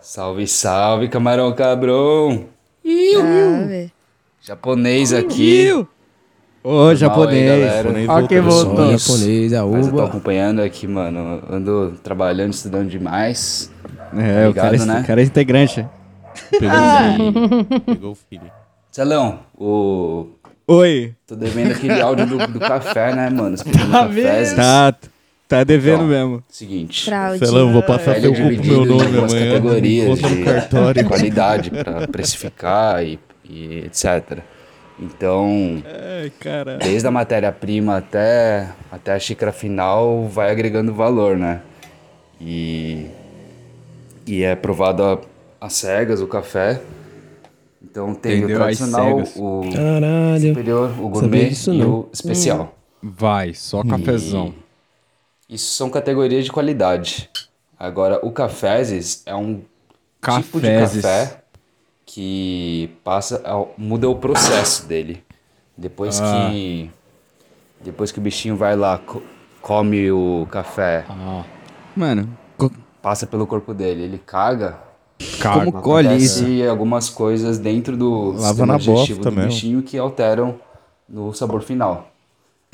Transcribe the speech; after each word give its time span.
Salve, 0.00 0.46
salve, 0.46 1.08
camarão 1.08 1.52
cabrão. 1.52 2.46
Sabe? 2.84 3.92
Japonês 4.40 5.12
aqui. 5.12 5.72
Ô, 6.62 6.68
Mal 6.68 6.88
aí, 6.88 6.96
japonês. 6.96 8.08
Ó, 8.08 8.26
quem 8.26 8.40
Voltou. 8.40 8.98
japonês, 8.98 9.52
a 9.52 9.64
Mas 9.64 9.86
eu 9.86 9.92
tô 9.92 10.02
acompanhando 10.02 10.60
aqui, 10.60 10.86
mano. 10.86 11.42
Ando 11.48 11.94
trabalhando, 12.02 12.52
estudando 12.52 12.88
demais. 12.88 13.70
É, 14.12 14.46
o 14.46 14.48
Ligado, 14.48 14.78
cara, 14.78 14.84
né? 14.86 15.00
o 15.00 15.06
cara 15.06 15.20
é 15.20 15.24
integrante. 15.24 15.86
Pegou 16.50 16.70
o 16.70 17.12
filho. 17.12 17.80
Pegou 17.80 18.12
o 18.12 18.14
filho. 18.14 18.52
Celão, 18.90 19.40
o... 19.56 20.26
Oi. 20.66 21.14
tô 21.26 21.36
devendo 21.36 21.72
aquele 21.72 22.00
áudio 22.00 22.26
do, 22.26 22.46
do 22.48 22.58
café, 22.58 23.14
né, 23.14 23.30
mano? 23.30 23.56
Tá 23.56 23.64
cafés. 23.90 24.54
Tá, 24.54 24.94
tá 25.48 25.64
devendo 25.64 26.04
Então, 26.04 26.08
mesmo. 26.08 26.44
Seguinte. 26.48 27.04
Fraude. 27.04 27.38
Celão, 27.38 27.72
vou 27.72 27.82
passar 27.82 28.18
é 28.18 28.20
cu 28.20 28.34
pro 28.34 28.64
meu 28.64 28.84
nome 28.84 29.02
algumas 29.04 29.32
amanhã. 29.32 29.52
categorias 29.52 30.18
de, 30.18 30.44
cartório. 30.44 31.02
de 31.02 31.08
qualidade 31.08 31.70
para 31.70 32.08
precificar 32.08 33.04
e, 33.04 33.18
e 33.48 33.78
etc. 33.86 34.38
Então, 34.98 35.82
Ai, 35.84 36.32
cara. 36.40 36.78
desde 36.78 37.06
a 37.06 37.10
matéria-prima 37.10 37.98
até, 37.98 38.70
até 38.90 39.12
a 39.12 39.18
xícara 39.18 39.52
final, 39.52 40.26
vai 40.26 40.50
agregando 40.50 40.92
valor, 40.94 41.36
né? 41.36 41.60
E, 42.40 43.06
e 44.26 44.42
é 44.42 44.54
provado 44.56 45.02
a, 45.02 45.18
a 45.60 45.68
cegas 45.68 46.20
o 46.22 46.26
café. 46.26 46.80
Então 47.82 48.14
tem 48.14 48.38
Entendeu? 48.38 48.58
o 48.58 48.62
Às 48.62 48.78
tradicional, 48.78 49.22
o 49.36 49.70
Caralho. 49.72 50.48
superior, 50.48 50.90
o 51.00 51.08
gourmet 51.08 51.50
e 51.52 51.82
o 51.82 52.08
especial. 52.12 52.74
Vai, 53.02 53.54
só 53.54 53.82
cafezão. 53.84 54.52
Isso 55.48 55.74
são 55.74 55.88
categorias 55.90 56.44
de 56.44 56.52
qualidade. 56.52 57.30
Agora, 57.78 58.18
o 58.22 58.30
cafezes 58.32 59.22
é 59.26 59.34
um 59.34 59.62
tipo 60.40 60.60
de 60.60 60.66
Cafezes. 60.68 61.02
café 61.02 61.42
que 62.04 62.90
passa, 63.04 63.42
muda 63.76 64.08
o 64.08 64.16
processo 64.16 64.86
dele. 64.86 65.22
Depois 65.76 66.20
Ah. 66.20 66.48
que 66.50 66.90
depois 67.84 68.10
que 68.10 68.18
o 68.18 68.22
bichinho 68.22 68.56
vai 68.56 68.74
lá, 68.74 68.98
co- 68.98 69.22
come 69.60 70.10
o 70.10 70.48
café, 70.50 71.04
Mano, 71.94 72.28
co- 72.56 72.70
passa 73.02 73.26
pelo 73.26 73.46
corpo 73.46 73.74
dele, 73.74 74.02
ele 74.04 74.18
caga. 74.18 74.78
como 75.42 75.72
colhe 75.72 76.66
algumas 76.68 77.08
coisas 77.08 77.58
dentro 77.58 77.96
do 77.96 78.32
Lava 78.32 78.38
sistema 78.48 78.66
na 78.66 78.76
digestivo 78.78 79.20
do 79.22 79.30
bichinho 79.30 79.82
que 79.82 79.96
alteram 79.98 80.58
no 81.08 81.32
sabor 81.32 81.62
final. 81.62 82.10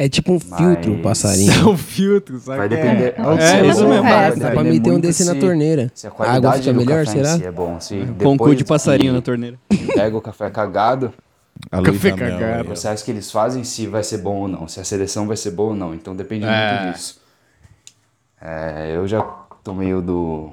É 0.04 0.08
tipo 0.08 0.32
um 0.32 0.40
filtro, 0.40 0.90
o 0.92 0.94
Mas- 0.96 1.02
passarinho. 1.02 1.52
É 1.62 1.64
um 1.70 1.76
filtro, 1.76 2.38
sabe? 2.40 2.58
Vai 2.58 2.68
depender. 2.68 3.14
É, 3.16 3.22
vai 3.22 3.68
isso 3.68 3.86
mesmo. 3.86 4.02
vai 4.02 4.36
Dá 4.36 4.50
pra 4.50 4.64
meter 4.64 4.90
um 4.90 4.98
desse 4.98 5.24
na 5.24 5.34
se- 5.34 5.38
torneira. 5.38 5.92
Se 5.94 6.06
a 6.06 6.10
A 6.10 6.12
qualidade 6.12 6.46
água 6.46 6.58
fica 6.58 6.72
do 6.72 6.78
melhor, 6.80 7.06
será? 7.06 7.36
si 7.38 7.44
é 7.44 7.50
bom. 7.52 7.78
Se 7.78 8.04
Com 8.20 8.36
cu 8.36 8.54
de 8.54 8.64
passarinho 8.64 9.12
na 9.12 9.20
torneira. 9.22 9.56
Pega 9.94 10.16
o 10.16 10.20
café 10.20 10.50
cagado, 10.50 11.12
A 11.70 11.80
Café 11.82 12.10
cagado. 12.12 12.62
o 12.62 12.64
processo 12.64 13.04
que 13.04 13.10
eles 13.12 13.30
fazem 13.30 13.62
se 13.62 13.86
vai 13.86 14.02
ser 14.02 14.18
bom 14.18 14.38
ou 14.40 14.48
não, 14.48 14.66
se 14.66 14.80
a 14.80 14.84
seleção 14.84 15.26
vai 15.28 15.36
ser 15.36 15.52
boa 15.52 15.70
ou 15.70 15.76
não. 15.76 15.94
Então 15.94 16.16
depende 16.16 16.46
É. 16.46 16.80
muito 16.82 16.94
disso. 16.96 17.20
É, 18.40 18.96
eu 18.96 19.06
já 19.06 19.20
tomei 19.62 19.94
o 19.94 20.02
do, 20.02 20.50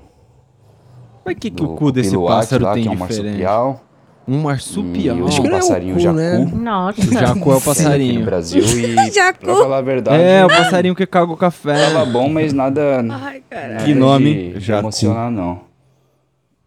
Mas 1.25 1.35
o 1.35 1.37
que, 1.39 1.49
que 1.49 1.63
o 1.63 1.69
cu 1.75 1.91
desse 1.91 2.15
pássaro 2.15 2.65
lá, 2.65 2.73
tem 2.73 2.83
que 2.83 2.89
é 2.89 2.91
um 2.91 2.95
diferente? 2.95 3.23
marsupial. 3.25 3.83
Um 4.31 4.41
marsupial. 4.43 5.17
O 5.17 5.27
Acho 5.27 5.41
que 5.41 5.47
ele 5.47 5.53
é 5.53 5.57
o 5.57 5.59
passarinho 5.61 5.93
cu, 5.95 5.99
jacu. 6.01 6.15
né? 6.17 6.51
Nossa. 6.53 7.01
O 7.01 7.11
jacu 7.13 7.51
é 7.51 7.55
o 7.55 7.61
passarinho. 7.61 8.19
no 8.19 8.25
Brasil 8.25 8.63
e, 8.63 8.95
Jacu. 9.11 9.39
pra 9.39 9.55
falar 9.55 9.77
a 9.77 9.81
verdade, 9.81 10.21
É, 10.21 10.45
o 10.45 10.47
passarinho 10.47 10.95
que 10.95 11.05
caga 11.07 11.31
o 11.31 11.37
café. 11.37 11.73
tava 11.91 12.05
bom, 12.05 12.29
mas 12.29 12.53
nada, 12.53 13.03
Ai, 13.09 13.41
caralho. 13.49 13.73
nada 13.73 13.85
Que 13.85 13.93
nome? 13.95 14.33
de, 14.33 14.53
de 14.53 14.59
Jacu. 14.59 14.79
emocionar, 14.83 15.31
não. 15.31 15.61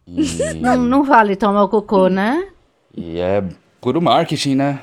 E, 0.07 0.23
Não, 0.59 0.75
não 0.77 1.03
vale 1.03 1.35
tomar 1.35 1.63
o 1.63 1.69
cocô, 1.69 2.07
né? 2.09 2.45
e 2.95 3.17
é 3.19 3.41
puro 3.79 4.01
marketing, 4.01 4.55
né? 4.55 4.79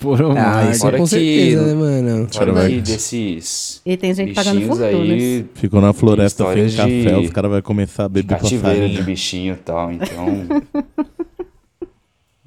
Por 0.00 0.22
um 0.22 0.30
Ah, 0.30 0.34
mar. 0.34 0.70
isso 0.70 0.80
Fora 0.80 0.96
com 0.96 1.04
que- 1.04 1.10
certeza, 1.10 1.66
né, 1.66 1.74
mano? 1.74 2.28
Fora 2.32 2.68
que 2.70 2.80
desses 2.80 3.82
E 3.84 3.96
tem 3.98 4.14
gente 4.14 4.32
pagando 4.32 4.54
bichinhos 4.60 4.78
fortunas. 4.78 5.10
aí, 5.10 5.44
Ficou 5.54 5.80
na 5.82 5.92
floresta 5.92 6.44
de- 6.54 6.76
café, 6.76 7.18
os 7.18 7.28
caras 7.30 7.50
vão 7.50 7.60
começar 7.60 8.04
a 8.04 8.08
beber 8.08 8.28
cativeiro 8.38 8.76
de 8.76 8.80
passarinho. 8.82 9.04
bichinho 9.04 9.52
e 9.54 9.56
tal, 9.58 9.92
então 9.92 10.62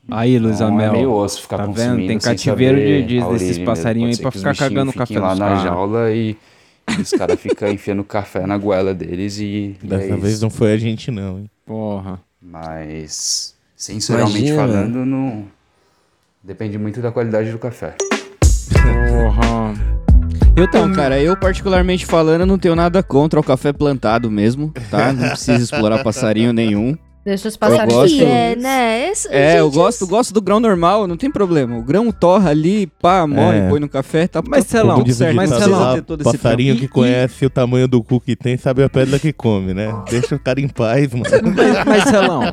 Aí, 0.10 0.40
Luiz 0.40 0.60
não 0.60 0.68
é 0.68 0.72
Amel. 0.86 0.92
meio 0.94 1.12
osso 1.12 1.42
ficar 1.42 1.58
Tá 1.58 1.66
vendo? 1.66 2.08
Tem 2.08 2.18
cativeiro 2.18 2.78
de- 2.78 3.04
de- 3.04 3.20
a 3.22 3.28
desses 3.30 3.58
passarinhos 3.60 4.18
aí 4.18 4.22
pra 4.22 4.32
ficar 4.32 4.56
cagando 4.56 4.92
o 4.92 4.94
café 4.94 5.20
lá 5.20 5.36
na 5.36 5.56
jaula 5.64 6.12
e 6.12 6.38
os 7.00 7.12
caras 7.12 7.40
ficam 7.40 7.70
enfiando 7.70 8.04
café 8.04 8.46
na 8.48 8.58
goela 8.58 8.94
deles 8.94 9.38
e, 9.40 9.76
e 9.84 9.88
Dessa 9.88 10.14
é 10.14 10.18
vez 10.18 10.34
isso. 10.36 10.44
não 10.44 10.50
foi 10.50 10.72
a 10.74 10.78
gente, 10.78 11.12
não, 11.12 11.40
hein? 11.40 11.50
Porra. 11.66 12.20
Mas 12.42 13.54
sensorialmente 13.76 14.48
Imagina, 14.48 14.62
falando, 14.68 15.06
não 15.06 15.44
depende 16.44 16.78
muito 16.78 17.02
da 17.02 17.12
qualidade 17.12 17.52
do 17.52 17.60
café. 17.60 17.94
Porra. 18.72 19.74
Então, 20.56 20.92
cara, 20.94 21.20
eu 21.22 21.38
particularmente 21.38 22.06
falando, 22.06 22.46
não 22.46 22.58
tenho 22.58 22.76
nada 22.76 23.04
contra 23.04 23.40
o 23.40 23.44
café 23.44 23.72
plantado 23.72 24.32
mesmo, 24.32 24.72
tá? 24.90 25.14
Não 25.14 25.30
precisa 25.30 25.62
explorar 25.64 26.04
passarinho 26.04 26.52
nenhum. 26.52 26.98
Deixa 27.28 27.50
os 27.50 27.56
Eu 27.56 27.60
passarinhos. 27.60 27.94
gosto. 27.94 28.16
Que 28.18 28.24
é, 28.24 28.56
né? 28.56 29.10
Esse- 29.12 29.28
É, 29.30 29.60
eu 29.60 29.66
gente, 29.66 29.74
gosto, 29.76 30.08
gosto 30.08 30.34
do 30.34 30.40
grão 30.42 30.62
normal, 30.62 31.06
não 31.08 31.18
tem 31.18 31.30
problema. 31.30 31.78
O 31.78 31.84
grão 31.84 32.10
torra 32.10 32.52
ali, 32.52 32.88
pá, 33.02 33.28
morre, 33.28 33.58
É. 33.58 33.68
põe 33.70 33.82
no 33.82 33.90
café, 33.90 34.28
tá 34.30 34.42
Mas, 34.48 34.66
sei 34.66 34.82
lá, 34.82 34.96
certo, 35.12 35.36
mas 35.36 35.50
sei 35.50 35.68
lá, 35.68 35.78
lá, 35.78 35.94
ter 35.96 36.04
todo 36.04 36.22
esse 36.22 36.32
passarinho 36.38 36.78
que 36.78 36.88
conhece 36.88 37.46
o 37.46 37.50
tamanho 37.50 37.86
do 37.86 38.02
cu 38.02 38.22
que 38.22 38.34
tem 38.34 38.56
sabe 38.56 38.82
a 38.82 38.88
pedra 38.90 39.20
que 39.20 39.34
come, 39.34 39.74
né? 39.74 39.94
Deixa 40.10 40.36
o 40.36 40.40
cara 40.40 40.62
em 40.62 40.70
paz, 40.70 41.12
mano. 41.12 41.26
Mas, 41.54 41.86
mas 41.86 42.04
Celão, 42.06 42.44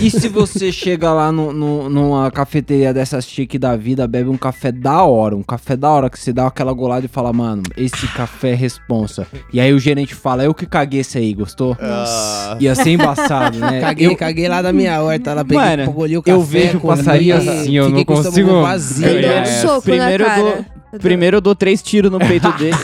e 0.00 0.10
se 0.10 0.26
você 0.28 0.72
chega 0.72 1.12
lá 1.12 1.30
no, 1.30 1.52
no- 1.52 1.88
numa 1.88 2.28
cafeteria 2.32 2.92
dessas 2.92 3.24
chique 3.24 3.56
da 3.56 3.76
vida, 3.76 4.04
bebe 4.08 4.28
um 4.28 4.36
café 4.36 4.72
da 4.72 5.04
hora, 5.04 5.36
um 5.36 5.44
café 5.44 5.76
da 5.76 5.88
hora 5.90 6.10
que 6.10 6.18
você 6.18 6.32
dá 6.32 6.48
aquela 6.48 6.72
golada 6.72 7.06
e 7.06 7.08
fala, 7.08 7.32
mano, 7.32 7.62
esse 7.76 8.08
café 8.08 8.50
é 8.50 8.54
responsa. 8.54 9.28
E 9.52 9.60
aí 9.60 9.72
o 9.72 9.78
gerente 9.78 10.12
fala, 10.14 10.42
eu 10.42 10.52
que 10.52 10.66
caguei 10.66 11.00
esse 11.02 11.18
aí, 11.18 11.32
gostou? 11.34 11.76
Ah, 11.80 12.56
Ia 12.58 12.74
ser 12.74 12.90
embaçado, 12.90 13.58
né? 13.58 13.80
Caguei, 13.80 14.07
eu, 14.12 14.16
caguei 14.16 14.48
lá 14.48 14.60
da 14.62 14.72
minha 14.72 15.00
horta, 15.02 15.34
lá 15.34 15.44
peguei, 15.44 15.58
Mano, 15.58 15.92
colhi 15.92 16.16
o 16.16 16.22
café, 16.22 16.36
eu 16.36 16.42
vejo 16.42 16.80
comi, 16.80 16.96
passarinho 16.96 17.36
assim, 17.36 17.76
eu 17.76 17.88
não 17.88 18.04
consigo- 18.04 18.62
Vazio, 18.62 19.06
Eu 19.08 19.22
dou 19.22 19.30
É, 19.30 19.40
um 19.42 19.44
soco 19.46 19.82
primeiro 19.82 20.24
na 20.24 20.30
eu 20.30 20.42
cara. 20.42 20.42
dou- 20.42 20.64
Eu 20.90 20.92
dou- 20.92 21.00
Primeiro 21.00 21.36
eu 21.36 21.40
dou 21.42 21.54
três 21.54 21.82
tiros 21.82 22.10
no 22.10 22.18
peito 22.18 22.50
dele, 22.56 22.74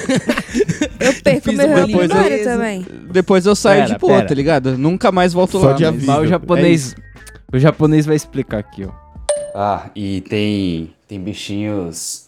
Eu 1.01 1.15
perco 1.23 1.53
meu 1.53 1.89
coisa- 1.89 2.15
agora 2.15 2.45
também. 2.45 2.87
depois 3.11 3.47
eu 3.47 3.55
saio 3.57 3.83
Pera, 3.85 3.95
de 3.95 3.99
boa, 3.99 4.23
tá 4.23 4.35
ligado? 4.35 4.77
Nunca 4.77 5.11
mais 5.11 5.33
volto 5.33 5.59
Só 5.59 5.69
lá. 5.69 5.73
de 5.73 5.85
aviso. 5.87 6.13
o 6.13 6.25
É 6.25 6.27
japonês. 6.27 6.95
o 7.53 7.59
japonês 7.59 8.05
vai 8.05 8.15
explicar 8.17 8.59
aqui, 8.59 8.85
ó. 8.85 8.91
Ah, 9.55 9.87
e 9.97 10.21
tem, 10.23 10.91
tem 11.09 11.19
bichinhos. 11.21 12.25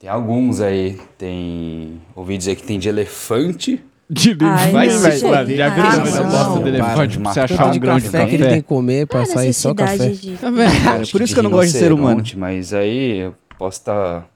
Tem 0.00 0.08
alguns 0.08 0.60
aí. 0.60 0.98
Tem. 1.16 2.00
Ouvi 2.16 2.36
dizer 2.38 2.56
que 2.56 2.62
tem 2.62 2.78
de 2.78 2.88
elefante. 2.88 3.80
De 4.10 4.36
Ai, 4.40 4.72
vai, 4.72 4.86
não, 4.88 4.98
vai, 5.00 5.18
vai. 5.18 5.46
Já 5.56 5.68
viu 5.68 5.84
Ah, 5.84 6.02
essa 6.06 6.22
bosta 6.22 6.68
elefante 6.68 7.18
pra 7.18 7.32
você 7.34 7.40
achar 7.40 7.66
um 7.74 7.78
grão 7.78 7.98
de 7.98 8.04
café 8.04 8.26
que 8.26 8.34
ele 8.36 8.46
tem 8.48 8.62
que 8.62 8.66
comer 8.68 9.06
pra 9.06 9.26
sair 9.26 9.52
só 9.52 9.74
café. 9.74 10.08
de... 10.08 10.30
Tá 10.36 10.50
vendo, 10.50 11.10
Por 11.12 11.20
isso 11.20 11.34
que 11.34 11.38
eu 11.40 11.44
não 11.44 11.50
gosto 11.50 11.72
de 11.72 11.78
ser 11.78 11.92
humano. 11.92 12.22
Mas 12.36 12.72
aí 12.72 13.18
eu 13.18 13.34
posso 13.58 13.80
estar. 13.80 14.26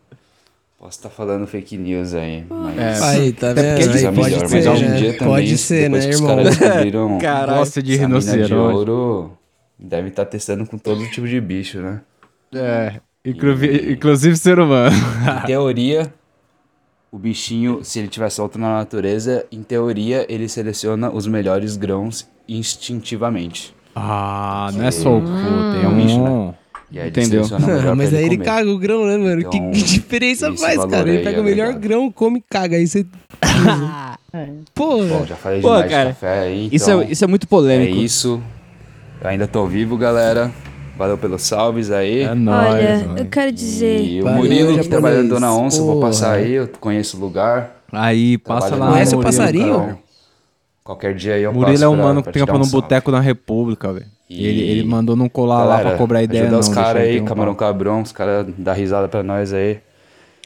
Posso 0.79 0.99
estar 0.99 1.09
falando 1.11 1.47
fake 1.47 1.79
news 1.79 2.13
aí. 2.13 2.45
Mas. 2.51 2.77
É. 2.79 3.05
Aí, 3.05 3.33
tá 3.33 3.51
Até 3.53 3.63
vendo? 3.63 3.71
porque 3.71 3.83
Aí 3.83 3.89
Pesquisa 3.89 4.13
pode 4.13 4.31
melhor, 4.31 4.49
ser, 4.49 4.55
mas 4.57 4.67
hoje 4.67 4.85
em 4.85 4.89
né? 4.89 4.97
dia 4.97 5.13
também, 5.17 5.35
Pode 5.35 5.59
ser, 5.59 5.91
né, 5.91 6.01
que 6.01 6.09
os 6.09 6.15
irmão? 6.17 6.37
caras 6.37 6.59
descobriram 6.59 7.19
Caralho. 7.23 7.59
Gosta 7.59 7.83
de 7.83 7.97
rinoceronte. 7.97 8.49
de 8.49 8.55
ouro, 8.55 9.33
deve 9.79 10.09
estar 10.09 10.25
testando 10.27 10.67
com 10.67 10.77
todo 10.77 11.07
tipo 11.09 11.27
de 11.29 11.41
bicho, 11.41 11.79
né? 11.79 12.01
É, 12.55 12.95
inclusive, 13.25 13.93
inclusive 13.93 14.37
ser 14.37 14.59
humano. 14.59 14.95
Em 15.43 15.47
teoria, 15.47 16.13
o 17.13 17.19
bichinho, 17.19 17.85
se 17.85 17.99
ele 17.99 18.09
estiver 18.09 18.31
solto 18.31 18.59
na 18.59 18.79
natureza, 18.79 19.45
em 19.53 19.63
teoria 19.63 20.25
ele 20.29 20.49
seleciona 20.49 21.11
os 21.11 21.27
melhores 21.27 21.77
grãos 21.77 22.27
instintivamente. 22.49 23.75
Ah, 23.95 24.71
não 24.73 24.85
é 24.85 24.91
só 24.91 25.19
o 25.19 25.21
cu, 25.21 25.27
tem 25.29 25.85
É 25.85 25.89
um 25.89 25.95
bicho, 26.03 26.23
né? 26.23 26.55
E 26.91 26.99
aí 27.01 27.09
Entendeu. 27.11 27.45
Mas 27.97 28.13
aí 28.15 28.25
ele 28.25 28.37
comer. 28.37 28.45
caga 28.45 28.71
o 28.71 28.79
grão, 28.79 29.07
né, 29.07 29.17
mano? 29.19 29.49
que, 29.51 29.57
Então, 29.57 29.71
que 29.71 29.83
diferença 29.83 30.49
esse 30.49 30.59
faz, 30.63 30.85
cara? 30.87 31.09
Ele 31.09 31.23
pega 31.23 31.37
é 31.39 31.41
o 31.41 31.45
melhor 31.45 31.69
agregado. 31.69 31.81
grão, 31.83 32.11
come 32.11 32.39
e 32.39 32.43
caga. 32.51 32.77
Aí 32.77 32.87
você. 32.87 33.07
Porra. 34.75 35.07
Bom, 35.07 35.27
já 35.27 35.37
falei 35.37 35.61
Pô, 35.61 35.69
demais 35.75 35.91
cara, 35.91 36.09
de 36.11 36.15
café 36.15 36.39
aí, 36.41 36.69
Isso, 36.73 36.91
então 36.91 37.03
é, 37.03 37.11
isso 37.13 37.25
é 37.25 37.27
muito 37.27 37.45
é 37.45 37.47
polêmico. 37.47 37.97
isso. 37.99 38.43
Eu 39.21 39.29
ainda 39.29 39.47
tô 39.47 39.67
vivo, 39.67 39.97
galera. 39.97 40.51
Valeu 41.03 41.19
pelos 41.19 41.43
salves 41.43 41.91
aí. 41.91 42.21
É 42.21 42.33
nóis, 42.33 42.75
Olha, 42.75 42.99
mano. 42.99 43.19
eu 43.19 43.25
quero 43.27 43.51
dizer... 43.51 44.01
E 44.05 44.21
o 44.21 44.25
Valeu, 44.25 44.39
Murilo 44.39 44.79
que 44.79 44.89
trabalha 44.89 45.21
na 45.25 45.29
Dona 45.29 45.53
Onça, 45.53 45.79
eu 45.81 45.85
vou 45.87 45.95
Porra. 45.97 46.07
passar 46.07 46.35
aí, 46.35 46.53
eu 46.53 46.69
conheço 46.79 47.17
o 47.17 47.21
lugar. 47.21 47.83
Aí, 47.91 48.39
passa 48.39 48.69
trabalho 48.69 48.85
lá 48.91 48.93
Conhece 48.93 49.17
o 49.17 49.21
passarinho? 49.21 49.79
cara. 49.81 49.99
Qualquer 50.85 51.15
dia 51.17 51.35
aí 51.35 51.43
eu 51.43 51.53
Murilo 51.53 51.73
passo 51.73 51.85
é 51.85 51.89
um 51.89 51.95
pra- 51.97 52.05
mano 52.05 52.23
pra 52.23 52.33
que 52.33 52.39
no 52.39 52.65
um 52.65 52.69
boteco 52.69 53.11
da 53.11 53.19
República, 53.19 53.93
velho. 53.93 54.07
E- 54.31 54.47
Ele, 54.47 54.61
ele 54.63 54.85
mandou 54.85 55.17
não 55.17 55.29
colar 55.29 55.65
lá 55.65 55.71
Galera, 55.71 55.89
pra 55.91 55.99
cobrar 55.99 56.23
ideia, 56.23 56.43
ajuda 56.43 56.53
não. 56.55 56.61
os 56.61 56.69
caras 56.69 57.03
aí, 57.03 57.21
um 57.21 57.25
Camarão. 57.25 57.55
Cabrão, 57.57 58.01
os 58.03 58.13
caras 58.13 58.47
dão 58.57 58.75
risada 58.75 59.09
pra 59.09 59.25
nós 59.25 59.53
aí. 59.53 59.81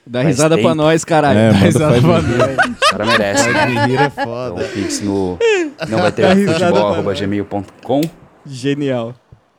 Dá 0.07 0.21
Faz 0.23 0.37
risada 0.37 0.55
pra 0.57 0.63
tempo. 0.71 0.75
nós, 0.75 1.05
caralho. 1.05 1.39
É, 1.39 1.53
Dá 1.53 1.59
risada 1.59 2.01
pra 2.01 2.23
nós. 2.23 2.57
Os 2.83 2.89
caras 2.91 3.09
merecem. 3.09 3.53
Rir 3.53 3.99
é 3.99 4.07
Então, 4.07 4.25
foda. 4.25 4.65
Pix 4.65 5.01
no 5.03 5.39
não 5.91 5.99
vai 5.99 6.13
ter 6.13 6.23
pra 6.23 6.55
futebol, 6.55 6.87
arroba 6.95 7.13
gmail.com 7.15 8.01
Genial. 8.47 9.15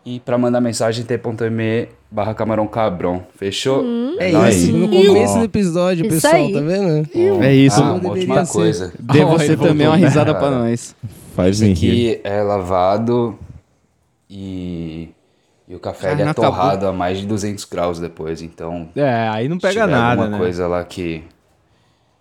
E 0.09 0.19
pra 0.21 0.38
mandar 0.38 0.62
mensagem 0.62 1.04
t.me 1.04 1.89
barra 2.09 2.33
camarão 2.33 2.65
cabron. 2.65 3.21
Fechou? 3.36 3.83
É 4.18 4.31
nóis. 4.31 4.56
isso, 4.63 4.71
no 4.77 4.88
começo 4.88 5.38
do 5.38 5.44
episódio, 5.44 6.06
Isso 6.06 6.15
pessoal, 6.15 6.36
aí. 6.36 6.54
tá 6.54 6.62
vendo? 6.62 7.09
É 7.44 7.54
isso. 7.54 7.81
Ah, 7.83 7.94
uma 7.94 8.12
ótima 8.12 8.45
ser. 8.45 8.54
coisa. 8.54 8.94
Dê 9.00 9.24
Ó, 9.24 9.27
você 9.38 9.57
também 9.57 9.86
uma 9.86 9.98
né? 9.98 10.06
risada 10.07 10.33
pra 10.33 10.50
nós. 10.50 10.95
Faz 11.36 11.59
rir. 11.59 11.71
Aqui 11.74 12.21
é 12.24 12.42
lavado 12.42 13.38
e, 14.30 15.09
e 15.68 15.75
o 15.75 15.80
café 15.80 16.09
Ah, 16.09 16.12
ele 16.13 16.21
é 16.21 16.25
não 16.25 16.31
acabou. 16.31 16.51
torrado 16.51 16.88
a 16.88 16.94
mais 16.94 17.19
de 17.19 17.25
200 17.27 17.65
graus 17.65 18.00
depois. 18.00 18.42
Então, 18.42 18.88
É, 18.95 19.27
aí 19.30 19.50
não 19.50 19.57
pega 19.57 19.86
nada, 19.86 20.21
alguma 20.21 20.30
né? 20.30 20.38
coisa 20.38 20.68
lá 20.68 20.83
que 20.86 21.21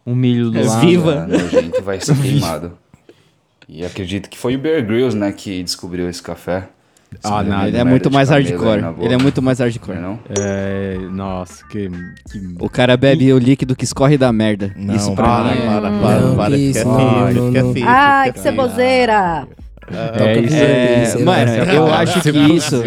Um 0.05 0.15
milho 0.15 0.51
do 0.51 0.59
é 0.59 0.65
lado. 0.65 0.81
viva, 0.81 1.27
nojento, 1.27 1.83
vai 1.83 2.01
ser 2.01 2.17
queimado. 2.21 2.73
E 3.69 3.85
acredito 3.85 4.29
que 4.29 4.37
foi 4.39 4.57
o 4.57 4.59
Bear 4.59 4.85
Grylls, 4.85 5.17
né, 5.17 5.31
que 5.33 5.63
descobriu 5.63 6.09
esse 6.09 6.23
café. 6.23 6.69
Ah, 7.23 7.43
não, 7.43 7.59
Esse 7.61 7.69
ele 7.69 7.77
é 7.79 7.85
muito 7.85 8.11
mais 8.11 8.29
hardcore. 8.29 8.85
Ele 9.01 9.15
é 9.15 9.19
muito 9.19 9.43
mais 9.43 9.61
é 9.61 9.65
hardcore. 9.65 9.99
não? 9.99 10.19
É, 10.39 10.99
nossa, 11.11 11.65
que, 11.67 11.89
que... 12.31 12.55
O 12.59 12.69
cara 12.69 12.97
bebe 12.97 13.33
o 13.33 13.39
líquido 13.39 13.75
que 13.75 13.85
escorre 13.85 14.17
da 14.17 14.33
merda. 14.33 14.73
Não, 14.77 14.95
isso 14.95 15.13
pra 15.15 15.25
para, 15.25 15.45
mim 15.45 15.61
é... 15.61 15.67
para, 15.67 15.91
Não, 15.91 16.01
para, 16.01 16.21
que 16.31 16.37
para. 16.37 16.57
isso, 16.57 16.85
não, 16.89 17.31
isso, 17.31 17.41
não, 17.41 17.51
não. 17.51 17.73
isso. 17.73 17.85
Ai, 17.87 18.33
que 18.33 18.39
isso. 18.39 18.43
ceboseira. 18.43 19.49
É 19.89 20.39
isso. 20.41 20.55
É, 20.55 21.05
sei 21.07 21.25
mano, 21.25 21.53
eu 21.53 21.93
acho 21.93 22.21
que 22.21 22.31
isso... 22.31 22.83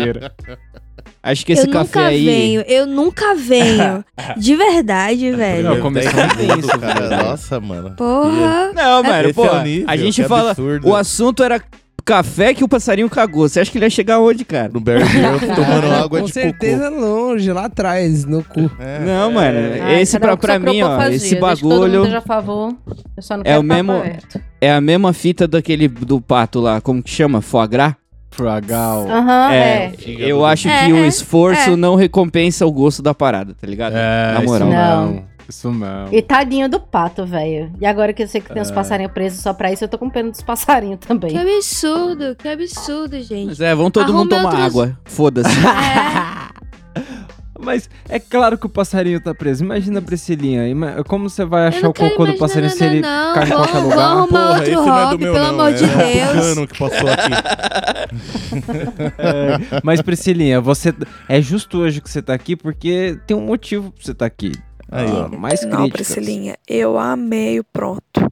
Acho 1.22 1.46
que 1.46 1.52
esse 1.52 1.68
eu 1.68 1.72
café 1.74 2.00
nunca 2.00 2.06
aí... 2.08 2.26
venho, 2.26 2.62
eu 2.62 2.86
nunca 2.86 3.36
venho. 3.36 4.04
De 4.38 4.56
verdade, 4.56 5.32
velho. 5.32 5.70
Não, 5.70 5.82
começou 5.82 6.12
isso, 6.58 6.80
cara. 6.80 7.24
Nossa, 7.24 7.60
mano. 7.60 7.92
Porra. 7.92 8.72
Não, 8.74 9.04
mano, 9.04 9.34
pô, 9.34 9.46
é 9.46 9.64
nível, 9.64 9.90
a 9.90 9.98
gente 9.98 10.24
fala... 10.24 10.52
absurdo. 10.52 10.88
O 10.88 10.96
assunto 10.96 11.44
era 11.44 11.62
café 12.10 12.54
que 12.54 12.64
o 12.64 12.68
passarinho 12.68 13.10
cagou. 13.10 13.48
Você 13.48 13.60
acha 13.60 13.72
que 13.72 13.78
ele 13.78 13.86
ia 13.86 13.90
chegar 13.90 14.20
onde, 14.20 14.44
cara? 14.44 14.70
No 14.74 14.80
Bear 14.80 15.00
Grylls 15.08 15.46
tomando 15.56 15.92
água 15.94 16.20
Com 16.20 16.26
de 16.26 16.32
certeza 16.34 16.90
longe, 16.90 17.52
lá 17.52 17.66
atrás, 17.66 18.26
no 18.26 18.44
cu. 18.44 18.70
É, 18.80 19.00
Não, 19.00 19.32
mano, 19.32 19.58
Ai, 19.84 20.02
esse 20.02 20.20
pra, 20.20 20.36
pra 20.36 20.58
mim, 20.60 20.82
ó, 20.82 21.02
esse 21.10 21.36
bagulho 21.36 22.00
esteja 22.00 22.18
a 22.18 22.22
favor, 22.22 22.74
eu 23.16 23.22
só 23.24 23.36
não 23.38 23.42
É 23.42 23.50
quero 23.50 23.60
o 23.60 23.64
mesmo- 23.64 23.92
aberto. 23.94 24.42
é 24.60 24.72
a 24.74 24.82
mesma 24.82 25.14
fita 25.14 25.48
daquele 25.48 25.88
do 25.88 26.20
pato 26.20 26.60
lá, 26.60 26.82
como 26.82 27.02
que 27.04 27.10
chama? 27.12 27.42
Foie 27.42 27.68
gras? 27.68 27.94
Fragal. 28.32 29.08
Aham, 29.10 29.52
É, 29.52 29.58
é. 29.58 29.94
eu 30.06 30.46
acho 30.46 30.68
É, 30.70 30.86
que 30.86 30.94
o 30.94 30.98
é, 31.04 31.08
esforço 31.08 31.72
é. 31.72 31.76
não 31.76 31.96
recompensa 31.96 32.66
o 32.66 32.72
gosto 32.72 33.02
da 33.02 33.14
parada, 33.14 33.54
tá 33.60 33.68
ligado? 33.68 33.94
É, 33.96 34.34
Na 34.34 34.42
moral. 34.42 34.70
Não. 34.70 35.06
não. 35.14 35.24
Isso 35.50 35.72
não. 35.72 36.08
E 36.14 36.22
tadinho 36.22 36.70
do 36.70 36.80
pato, 36.80 37.26
velho. 37.26 37.72
E 37.82 37.86
agora 37.86 38.14
que 38.14 38.22
eu 38.24 38.28
sei 38.28 38.40
que 38.40 38.54
tem 38.54 38.62
uns 38.62 38.70
passarinhos 38.72 39.12
presos 39.12 39.42
só 39.42 39.52
pra 39.54 39.72
isso, 39.72 39.84
eu 39.84 39.88
tô 39.90 39.98
com 39.98 40.10
pena 40.10 40.30
dos 40.30 40.42
passarinhos 40.44 41.00
também. 41.00 41.32
Que 41.32 41.38
absurdo, 41.38 42.36
que 42.36 42.48
absurdo, 42.48 43.20
gente. 43.22 43.48
Mas 43.48 43.60
é, 43.60 43.74
vão 43.74 43.90
todo 43.90 44.14
mundo 44.14 44.34
Arrume 44.36 44.50
tomar 44.52 44.64
outros- 44.64 44.66
água. 44.66 45.00
Foda-se. 45.06 45.50
É, 46.96 47.02
Mas 47.62 47.90
é 48.08 48.20
claro 48.20 48.58
que 48.58 48.66
o 48.66 48.70
passarinho 48.70 49.22
tá 49.22 49.36
preso. 49.36 49.66
Imagina 49.66 50.00
a 50.00 50.02
Priscilinha. 50.02 50.66
ima- 50.70 51.04
Como 51.04 51.30
você 51.30 51.44
vai 51.44 51.68
achar 51.68 51.90
o 51.90 51.94
cocô 51.94 52.26
do 52.26 52.38
passarinho 52.38 52.72
se 52.72 52.82
ele 52.86 53.02
não. 53.02 53.34
cai 53.34 53.44
em 53.44 53.48
Vamos- 53.50 53.68
qualquer 53.68 53.74
vamos 53.82 53.90
lugar? 53.92 54.06
arrumar 54.12 54.28
Porra, 54.28 54.50
outro 54.54 54.64
esse 54.64 54.76
não 54.76 54.98
é 54.98 55.18
meu, 55.18 55.18
pelo 55.34 55.38
não. 55.46 55.50
amor 55.50 55.70
é 55.70 55.74
de 55.74 55.86
Deus. 55.86 56.32
cano 56.56 56.68
que 56.68 56.80
passou 56.80 57.10
aqui. 57.10 57.32
É, 59.18 59.80
mas 59.84 60.02
Priscilinha, 60.02 60.60
você 60.62 60.94
é 61.28 61.42
justo 61.42 61.78
hoje 61.80 62.02
que 62.02 62.10
você 62.10 62.22
tá 62.22 62.34
aqui 62.34 62.56
porque 62.56 63.20
tem 63.28 63.36
um 63.36 63.42
motivo 63.42 63.92
pra 63.92 64.04
você 64.04 64.14
tá 64.14 64.26
aqui. 64.26 64.52
Aí, 64.92 65.12
ó. 65.12 65.28
Mais 65.30 65.64
Não, 65.66 65.82
críticas. 65.82 66.08
Priscilinha, 66.14 66.58
eu 66.68 66.98
amei 66.98 67.60
o 67.60 67.64
pronto. 67.64 68.32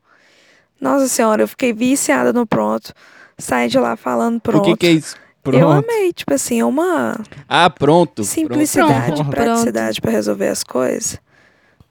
Nossa 0.80 1.07
senhora, 1.07 1.42
eu 1.44 1.48
fiquei 1.48 1.74
viciada 1.74 2.31
no 2.33 2.45
pronto. 2.45 2.94
Saí 3.38 3.68
de 3.68 3.77
lá 3.80 3.95
falando 3.95 4.38
o 4.38 4.42
pronto. 4.42 4.63
que, 4.65 4.75
que 4.77 4.88
é 4.88 4.92
isso? 4.92 5.15
Eu 5.45 5.51
Pronto. 5.59 5.86
amei, 5.89 6.12
tipo 6.12 6.33
assim, 6.33 6.59
é 6.59 6.65
uma 6.65 7.18
Ah, 7.48 7.69
pronto. 7.69 8.21
simplicidade, 8.25 9.15
Pronto. 9.15 9.30
praticidade 9.30 10.01
pra 10.01 10.12
resolver 10.12 10.50
as 10.50 10.62
coisas. 10.62 11.18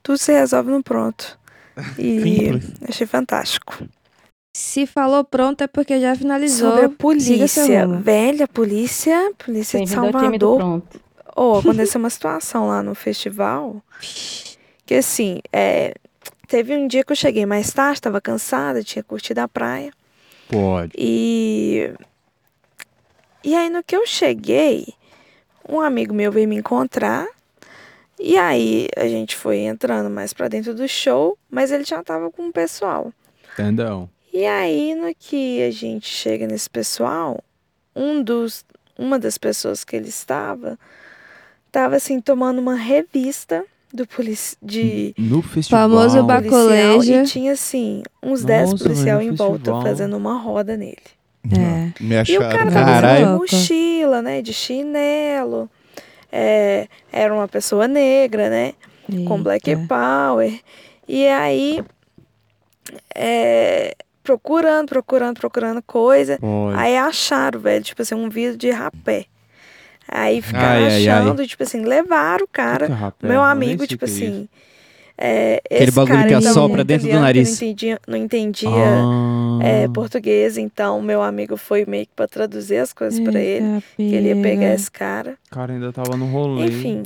Tudo 0.02 0.18
se 0.18 0.30
resolve 0.32 0.70
no 0.70 0.82
pronto. 0.82 1.38
E 1.98 2.20
Simples. 2.20 2.72
achei 2.86 3.06
fantástico. 3.06 3.82
Se 4.54 4.86
falou 4.86 5.24
pronto 5.24 5.62
é 5.62 5.66
porque 5.66 5.98
já 6.00 6.14
finalizou. 6.14 6.70
Sobre 6.70 6.84
a 6.86 6.88
polícia, 6.90 7.86
velha 7.88 8.46
polícia, 8.46 9.32
polícia 9.42 9.80
de 9.80 9.86
time 9.86 10.02
do 10.10 10.12
Salvador. 10.12 10.56
pronto. 10.58 11.00
Oh, 11.34 11.58
aconteceu 11.58 11.98
uma 11.98 12.10
situação 12.10 12.68
lá 12.68 12.82
no 12.82 12.94
festival 12.94 13.82
que 14.86 14.94
assim, 14.94 15.40
é, 15.52 15.94
teve 16.46 16.74
um 16.74 16.86
dia 16.86 17.04
que 17.04 17.12
eu 17.12 17.16
cheguei 17.16 17.44
mais 17.44 17.72
tarde, 17.72 18.00
tava 18.00 18.20
cansada, 18.20 18.84
tinha 18.84 19.02
curtido 19.02 19.40
a 19.40 19.48
praia. 19.48 19.92
Pode. 20.48 20.92
E 20.96 21.92
e 23.42 23.54
aí 23.54 23.68
no 23.68 23.82
que 23.82 23.96
eu 23.96 24.06
cheguei, 24.06 24.86
um 25.68 25.80
amigo 25.80 26.14
meu 26.14 26.30
veio 26.30 26.48
me 26.48 26.56
encontrar. 26.56 27.26
E 28.18 28.38
aí 28.38 28.88
a 28.96 29.06
gente 29.08 29.36
foi 29.36 29.58
entrando 29.58 30.08
mais 30.08 30.32
pra 30.32 30.48
dentro 30.48 30.72
do 30.72 30.88
show, 30.88 31.36
mas 31.50 31.70
ele 31.70 31.84
já 31.84 32.02
tava 32.02 32.30
com 32.30 32.48
o 32.48 32.52
pessoal. 32.52 33.12
Entendeu? 33.52 34.08
E 34.32 34.46
aí 34.46 34.94
no 34.94 35.12
que 35.14 35.62
a 35.62 35.70
gente 35.70 36.08
chega 36.08 36.46
nesse 36.46 36.70
pessoal, 36.70 37.42
um 37.94 38.22
dos 38.22 38.64
uma 38.96 39.18
das 39.18 39.36
pessoas 39.36 39.84
que 39.84 39.94
ele 39.96 40.08
estava 40.08 40.78
tava 41.70 41.96
assim 41.96 42.20
tomando 42.20 42.58
uma 42.58 42.74
revista 42.74 43.64
do 43.96 44.06
polici 44.06 44.56
de 44.62 45.14
No 45.18 45.42
festival. 45.42 45.88
Famoso 45.88 46.22
Bacoleja. 46.22 47.22
e 47.22 47.26
tinha 47.26 47.52
assim 47.52 48.02
uns 48.22 48.44
10 48.44 48.70
Nossa, 48.70 48.84
policial 48.84 49.20
em 49.20 49.32
volta 49.32 49.72
fazendo 49.82 50.16
uma 50.16 50.38
roda 50.38 50.76
nele. 50.76 50.96
É. 51.50 51.92
Me 52.02 52.14
E 52.28 52.36
o 52.38 52.40
cara 52.40 52.70
tava 52.70 52.84
Caralho. 52.84 53.24
usando 53.26 53.38
mochila, 53.38 54.22
né? 54.22 54.42
De 54.42 54.52
chinelo. 54.52 55.68
É, 56.30 56.88
era 57.12 57.32
uma 57.32 57.48
pessoa 57.48 57.86
negra, 57.88 58.50
né? 58.50 58.74
Com 59.26 59.40
Black 59.42 59.70
Eita. 59.70 59.86
Power. 59.86 60.60
E 61.08 61.26
aí, 61.28 61.80
é, 63.14 63.94
procurando, 64.22 64.88
procurando, 64.88 65.38
procurando 65.38 65.82
coisa. 65.82 66.38
Pode. 66.38 66.76
Aí 66.78 66.96
acharam, 66.96 67.60
velho, 67.60 67.84
tipo 67.84 68.02
assim, 68.02 68.14
um 68.14 68.28
vidro 68.28 68.56
de 68.56 68.70
rapé. 68.70 69.26
Aí 70.08 70.40
ficaram 70.42 70.66
Ai, 70.66 70.84
ai, 70.84 71.08
ai. 71.08 71.08
achando, 71.08 71.46
tipo 71.46 71.62
assim, 71.62 71.82
levaram 71.82 72.44
o 72.44 72.48
cara. 72.48 72.86
Rapé? 72.86 73.26
Meu 73.26 73.36
Eu 73.36 73.42
nem 73.42 73.50
amigo, 73.52 73.86
tipo 73.86 74.04
é 74.04 74.08
assim. 74.08 74.48
É, 75.18 75.62
Aquele 75.64 75.84
esse 75.84 75.92
bagulho 75.92 76.14
cara, 76.16 76.28
que 76.28 76.34
tava 76.34 76.48
assopra 76.50 76.84
dentro 76.84 77.08
do 77.08 77.18
nariz. 77.18 77.48
Não 77.48 77.54
entendia, 77.68 78.00
não 78.06 78.16
entendia 78.18 78.68
Ah. 78.70 79.58
é, 79.62 79.88
português, 79.88 80.58
então 80.58 81.00
meu 81.00 81.22
amigo 81.22 81.56
foi 81.56 81.86
meio 81.86 82.04
que 82.04 82.12
pra 82.14 82.28
traduzir 82.28 82.76
as 82.76 82.92
coisas 82.92 83.18
pra 83.20 83.40
ele. 83.40 83.82
Que 83.96 84.02
ele 84.14 84.28
ia 84.28 84.36
pegar 84.36 84.60
pega. 84.60 84.74
esse 84.74 84.90
cara. 84.90 85.38
O 85.50 85.54
cara 85.54 85.72
ainda 85.72 85.90
tava 85.90 86.16
no 86.18 86.26
rolê. 86.26 86.66
Enfim, 86.66 87.02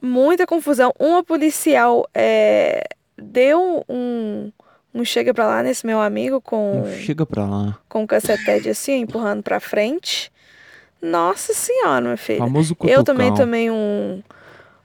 muita 0.00 0.46
confusão. 0.46 0.92
Uma 0.96 1.24
policial 1.24 2.08
é, 2.14 2.84
deu 3.20 3.84
um, 3.88 4.52
um 4.94 5.04
chega 5.04 5.34
pra 5.34 5.48
lá 5.48 5.60
nesse 5.60 5.84
meu 5.84 6.00
amigo 6.00 6.40
com, 6.40 6.84
Não 6.86 6.92
chega 6.98 7.26
pra 7.26 7.44
lá. 7.46 7.76
com 7.88 8.04
o 8.04 8.06
cacetete 8.06 8.68
assim, 8.68 9.00
empurrando 9.00 9.42
pra 9.42 9.58
frente. 9.58 10.29
Nossa 11.02 11.54
senhora, 11.54 12.00
meu 12.00 12.18
filho. 12.18 12.38
Famoso 12.38 12.76
Eu 12.84 13.02
também 13.02 13.28
cutucão. 13.28 13.46
tomei 13.46 13.70
um. 13.70 14.22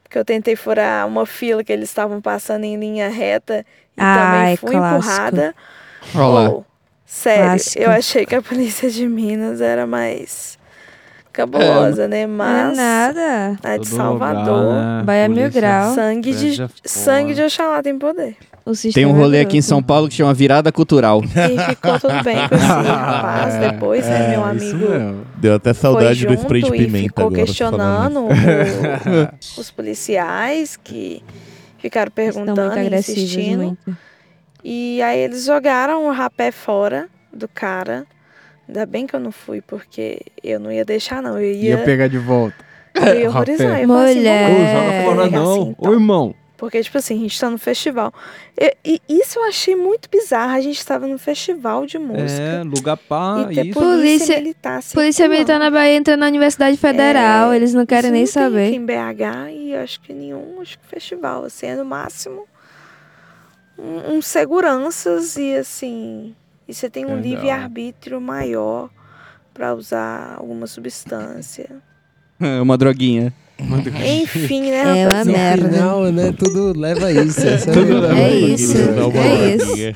Que 0.10 0.18
eu 0.18 0.24
tentei 0.26 0.56
furar 0.56 1.06
uma 1.08 1.26
fila 1.26 1.64
que 1.64 1.74
eles 1.74 1.90
estavam 1.90 2.22
passando 2.22 2.64
em 2.64 2.78
linha 2.78 3.10
reta 3.10 3.66
e 3.98 4.00
também 4.00 4.16
Ai, 4.42 4.56
fui 4.58 4.72
clássico. 4.72 4.98
empurrada. 5.12 5.56
Olha 6.16 6.26
lá. 6.26 6.50
Oh, 6.52 6.64
sério, 7.06 7.44
Clássico. 7.50 7.84
eu 7.84 7.92
achei 7.92 8.26
que 8.26 8.36
a 8.36 8.42
polícia 8.42 8.90
de 8.90 9.08
Minas 9.08 9.60
era 9.60 9.86
mais 9.86 10.58
cabulosa, 11.34 12.08
né? 12.08 12.26
Não 12.26 12.34
é 12.34 12.38
Mas 12.38 12.78
nada. 12.78 13.58
a 13.62 13.78
de 13.78 13.90
Todo 13.90 13.98
Salvador, 13.98 14.64
lugar, 14.64 14.98
né? 15.00 15.04
Vai 15.04 15.26
a 15.26 15.28
mil 15.28 15.38
Polícia- 15.40 15.62
grau. 15.62 15.94
sangue 15.96 16.34
de 16.34 16.68
sangue 16.86 17.30
de 17.34 17.42
porra. 17.42 17.48
Oxalá 17.48 17.84
tem 17.84 17.98
poder. 18.00 18.38
O 18.66 18.70
Tem 18.72 18.76
sistema 18.76 19.12
um 19.12 19.16
é 19.16 19.20
rolê 19.20 19.40
aqui 19.42 19.58
em. 19.58 19.62
São 19.62 19.84
Paulo 19.84 20.08
que 20.10 20.16
chama 20.16 20.34
Virada 20.34 20.72
Cultural. 20.72 21.22
E 21.24 21.70
ficou 21.70 22.00
tudo 22.00 22.24
bem 22.24 22.36
com 22.50 22.56
esse 22.56 22.66
rapaz 22.66 23.54
É, 23.62 23.70
depois, 23.72 24.06
né? 24.08 24.30
Meu 24.30 24.48
É, 24.48 24.56
isso 24.56 24.76
amigo 24.76 24.90
mesmo. 24.92 25.26
Deu 25.38 25.54
até 25.56 25.72
foi 25.74 25.82
saudade 25.82 26.26
do 26.26 26.30
junto 26.34 26.42
spray 26.42 26.62
de 26.64 26.68
e 26.70 26.72
pimenta 26.72 27.04
ficou 27.10 27.26
agora. 27.28 27.46
questionando 27.46 28.20
o- 28.26 28.30
os 29.62 29.70
policiais 29.72 30.76
que 30.84 31.22
ficaram 31.78 32.12
perguntando, 32.12 32.62
agressivos, 32.62 33.22
insistindo. 33.22 33.64
muito. 33.64 33.98
E 34.64 35.00
aí 35.04 35.20
eles 35.20 35.46
jogaram 35.46 36.08
o 36.08 36.12
rapé 36.12 36.52
fora 36.52 37.08
do 37.32 37.48
cara. 37.48 38.06
Ainda 38.68 38.84
bem 38.88 39.06
que 39.06 39.16
eu 39.16 39.20
não 39.20 39.32
fui, 39.32 39.62
porque 39.62 40.22
eu 40.44 40.60
não 40.60 40.72
ia 40.72 40.84
deixar, 40.84 41.22
não. 41.22 41.38
Eu 41.40 41.54
ia, 41.54 41.70
Ia 41.70 41.78
pegar 41.84 42.08
de 42.08 42.18
volta. 42.18 42.56
eu 42.96 43.20
ia 43.20 43.28
o 43.28 43.30
horrorizar. 43.30 43.80
Eu 43.80 43.88
falei 43.88 44.06
assim, 44.12 44.18
Mulher. 44.18 44.50
Ô, 44.50 44.56
joga 44.58 45.04
fora 45.04 45.24
pegar 45.26 45.40
não. 45.40 45.52
assim, 45.52 45.76
então. 45.78 45.92
Ô, 45.92 45.94
irmão. 45.94 46.36
Porque, 46.66 46.82
tipo 46.82 46.98
assim, 46.98 47.16
a 47.16 47.20
gente 47.20 47.40
tá 47.40 47.48
no 47.48 47.60
festival. 47.60 48.12
E, 48.60 49.00
e 49.08 49.20
isso 49.22 49.38
eu 49.38 49.44
achei 49.46 49.76
muito 49.76 50.10
bizarro. 50.10 50.54
A 50.56 50.62
gente 50.62 50.84
tava 50.84 51.08
no 51.08 51.20
festival 51.20 51.86
de 51.86 52.00
música. 52.00 52.42
É, 52.42 52.64
lugar 52.64 52.98
pá, 52.98 53.48
e 53.52 53.54
ter 53.56 53.68
isso. 53.68 53.80
polícia, 53.80 54.38
militar 54.38 54.80
assim, 54.80 54.96
Polícia 54.96 55.30
Militar 55.30 55.60
na 55.60 55.70
Bahia 55.70 55.96
entrando 55.96 56.22
na 56.22 56.28
Universidade 56.28 56.76
Federal. 56.76 57.52
É, 57.52 57.56
Eles 57.56 57.72
não 57.74 57.86
querem 57.86 58.10
nem 58.10 58.22
não 58.22 58.26
tem 58.26 58.34
saber. 58.34 58.68
aqui 58.68 58.76
em 58.78 58.86
BH 58.86 59.52
e 59.54 59.76
acho 59.76 60.02
que 60.02 60.12
nenhum 60.12 60.60
acho 60.60 60.80
que 60.80 60.88
festival. 60.88 61.44
Assim, 61.44 61.68
é 61.68 61.76
no 61.76 61.86
máximo 61.86 62.48
um, 63.78 64.16
uns 64.16 64.26
seguranças 64.26 65.38
e 65.38 65.56
assim. 65.56 66.36
E 66.68 66.74
você 66.74 66.90
tem 66.90 67.06
um 67.06 67.20
livre-arbítrio 67.20 68.20
maior 68.20 68.90
pra 69.54 69.76
usar 69.76 70.34
alguma 70.38 70.66
substância. 70.66 71.70
É 72.40 72.60
uma 72.60 72.76
droguinha. 72.76 73.32
Enfim, 73.58 74.70
né, 74.70 75.02
É 75.02 75.08
uma? 75.08 75.24
No 75.26 75.32
merda. 75.32 75.70
final, 75.70 76.04
né? 76.12 76.34
Tudo 76.38 76.78
leva 76.78 77.06
a 77.08 77.12
isso. 77.12 77.40
Essa 77.40 77.72
Tudo 77.72 78.00
leva 78.00 78.20
É 78.20 78.26
a 78.26 78.30
isso, 78.30 78.78
é 78.78 79.56
isso. 79.56 79.96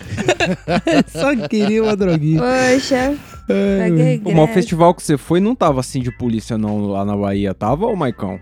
Só 1.19 1.35
queria 1.47 1.83
uma 1.83 1.95
droguinha. 1.95 2.39
Poxa, 2.41 3.13
o 4.23 4.31
greve. 4.33 4.53
festival 4.53 4.93
que 4.93 5.03
você 5.03 5.17
foi 5.17 5.39
não 5.39 5.53
tava 5.55 5.79
assim 5.81 5.99
de 6.01 6.11
polícia 6.17 6.57
não 6.57 6.87
lá 6.87 7.03
na 7.03 7.15
Bahia, 7.17 7.53
tava, 7.53 7.85
ô 7.85 7.95
Maicão? 7.95 8.39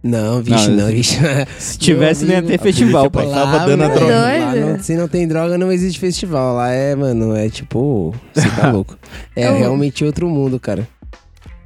Não, 0.00 0.40
vixe, 0.40 0.70
Não, 0.70 0.84
não, 0.84 0.92
vixe. 0.92 1.18
Se 1.58 1.76
tivesse, 1.76 2.24
nem 2.24 2.36
ia 2.36 2.42
ter 2.42 2.60
festival, 2.60 3.10
pai. 3.10 3.26
Tava 3.28 3.66
dando 3.66 3.82
a 3.82 3.88
droga. 3.88 4.14
lá 4.16 4.54
não- 4.54 4.78
se 4.78 4.94
não 4.96 5.08
tem 5.08 5.26
droga, 5.26 5.58
não 5.58 5.72
existe 5.72 5.98
festival. 5.98 6.54
Lá 6.54 6.70
é, 6.70 6.94
mano, 6.94 7.34
é 7.34 7.48
tipo. 7.48 8.14
Você 8.32 8.48
tá 8.48 8.70
louco. 8.70 8.96
É 9.34 9.42
É 9.42 9.50
realmente 9.58 10.04
outro 10.04 10.28
mundo, 10.28 10.60
cara. 10.60 10.86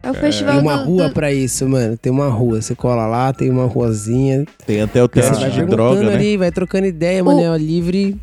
É 0.03 0.11
o 0.11 0.15
festival 0.15 0.55
Tem 0.55 0.63
uma 0.63 0.77
do- 0.79 0.85
rua 0.85 1.09
do- 1.09 1.15
pra 1.15 1.33
isso, 1.33 1.69
mano. 1.69 1.97
Tem 1.97 2.11
uma 2.11 2.29
rua. 2.29 2.61
Você 2.61 2.75
cola 2.75 3.07
lá, 3.07 3.33
tem 3.33 3.51
uma 3.51 3.67
ruazinha. 3.67 4.45
Tem 4.67 4.81
até 4.83 5.03
o 5.03 5.07
teste 5.09 5.41
vai 5.41 5.51
de 5.51 5.65
droga, 5.65 6.03
né? 6.03 6.15
ali, 6.15 6.37
vai 6.37 6.51
trocando 6.51 6.87
ideia, 6.87 7.23
mano. 7.23 7.41
É 7.41 7.57
livre, 7.59 8.17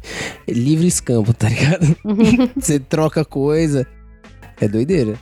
livre 0.48 0.88
escampo, 0.88 1.34
tá 1.34 1.48
ligado? 1.50 1.96
Você 2.60 2.80
troca 2.80 3.24
coisa. 3.24 3.88
É 4.60 4.68
doideira. 4.68 5.14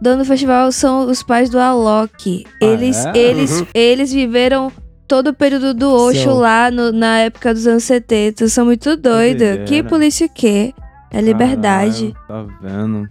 dono 0.00 0.18
do 0.22 0.24
festival 0.24 0.72
são 0.72 1.10
os 1.10 1.22
pais 1.22 1.50
do 1.50 1.58
Alok. 1.58 2.44
Eles, 2.60 3.04
é? 3.04 3.12
eles, 3.18 3.62
eles 3.74 4.10
viveram 4.10 4.72
todo 5.06 5.28
o 5.28 5.34
período 5.34 5.74
do 5.74 5.92
Osho 5.92 6.32
lá 6.32 6.70
no- 6.70 6.92
na 6.92 7.18
época 7.18 7.52
dos 7.52 7.66
anos 7.66 7.84
70. 7.84 8.48
São 8.48 8.64
muito 8.64 8.96
doidos. 8.96 9.68
Que 9.68 9.82
polícia 9.82 10.26
o 10.26 10.30
quê? 10.30 10.72
É 11.12 11.20
liberdade. 11.20 12.14
Caralho, 12.28 12.48
tá 12.48 12.54
vendo? 12.62 13.08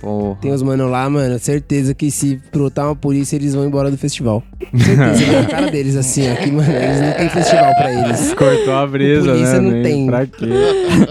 Porra. 0.00 0.36
Tem 0.40 0.50
os 0.52 0.62
mano 0.62 0.88
lá, 0.88 1.08
mano. 1.08 1.38
Certeza 1.38 1.94
que 1.94 2.10
se 2.10 2.40
brotar 2.52 2.86
uma 2.86 2.96
polícia, 2.96 3.36
eles 3.36 3.54
vão 3.54 3.64
embora 3.66 3.88
do 3.90 3.96
festival. 3.96 4.42
Certeza, 4.76 5.42
na 5.42 5.46
cara 5.46 5.70
deles, 5.70 5.94
assim, 5.96 6.28
ó. 6.30 6.34
Que, 6.36 6.50
mano, 6.50 6.72
eles 6.72 7.00
não 7.00 7.12
tem 7.12 7.28
festival 7.28 7.72
pra 7.76 7.92
eles. 7.92 8.34
Cortou 8.34 8.74
a 8.74 8.86
brisa, 8.86 9.30
Polícia 9.32 9.54
né? 9.54 9.60
não 9.60 9.70
nem 9.70 9.82
tem. 9.82 10.06
Pra 10.06 10.26
quê? 10.26 10.46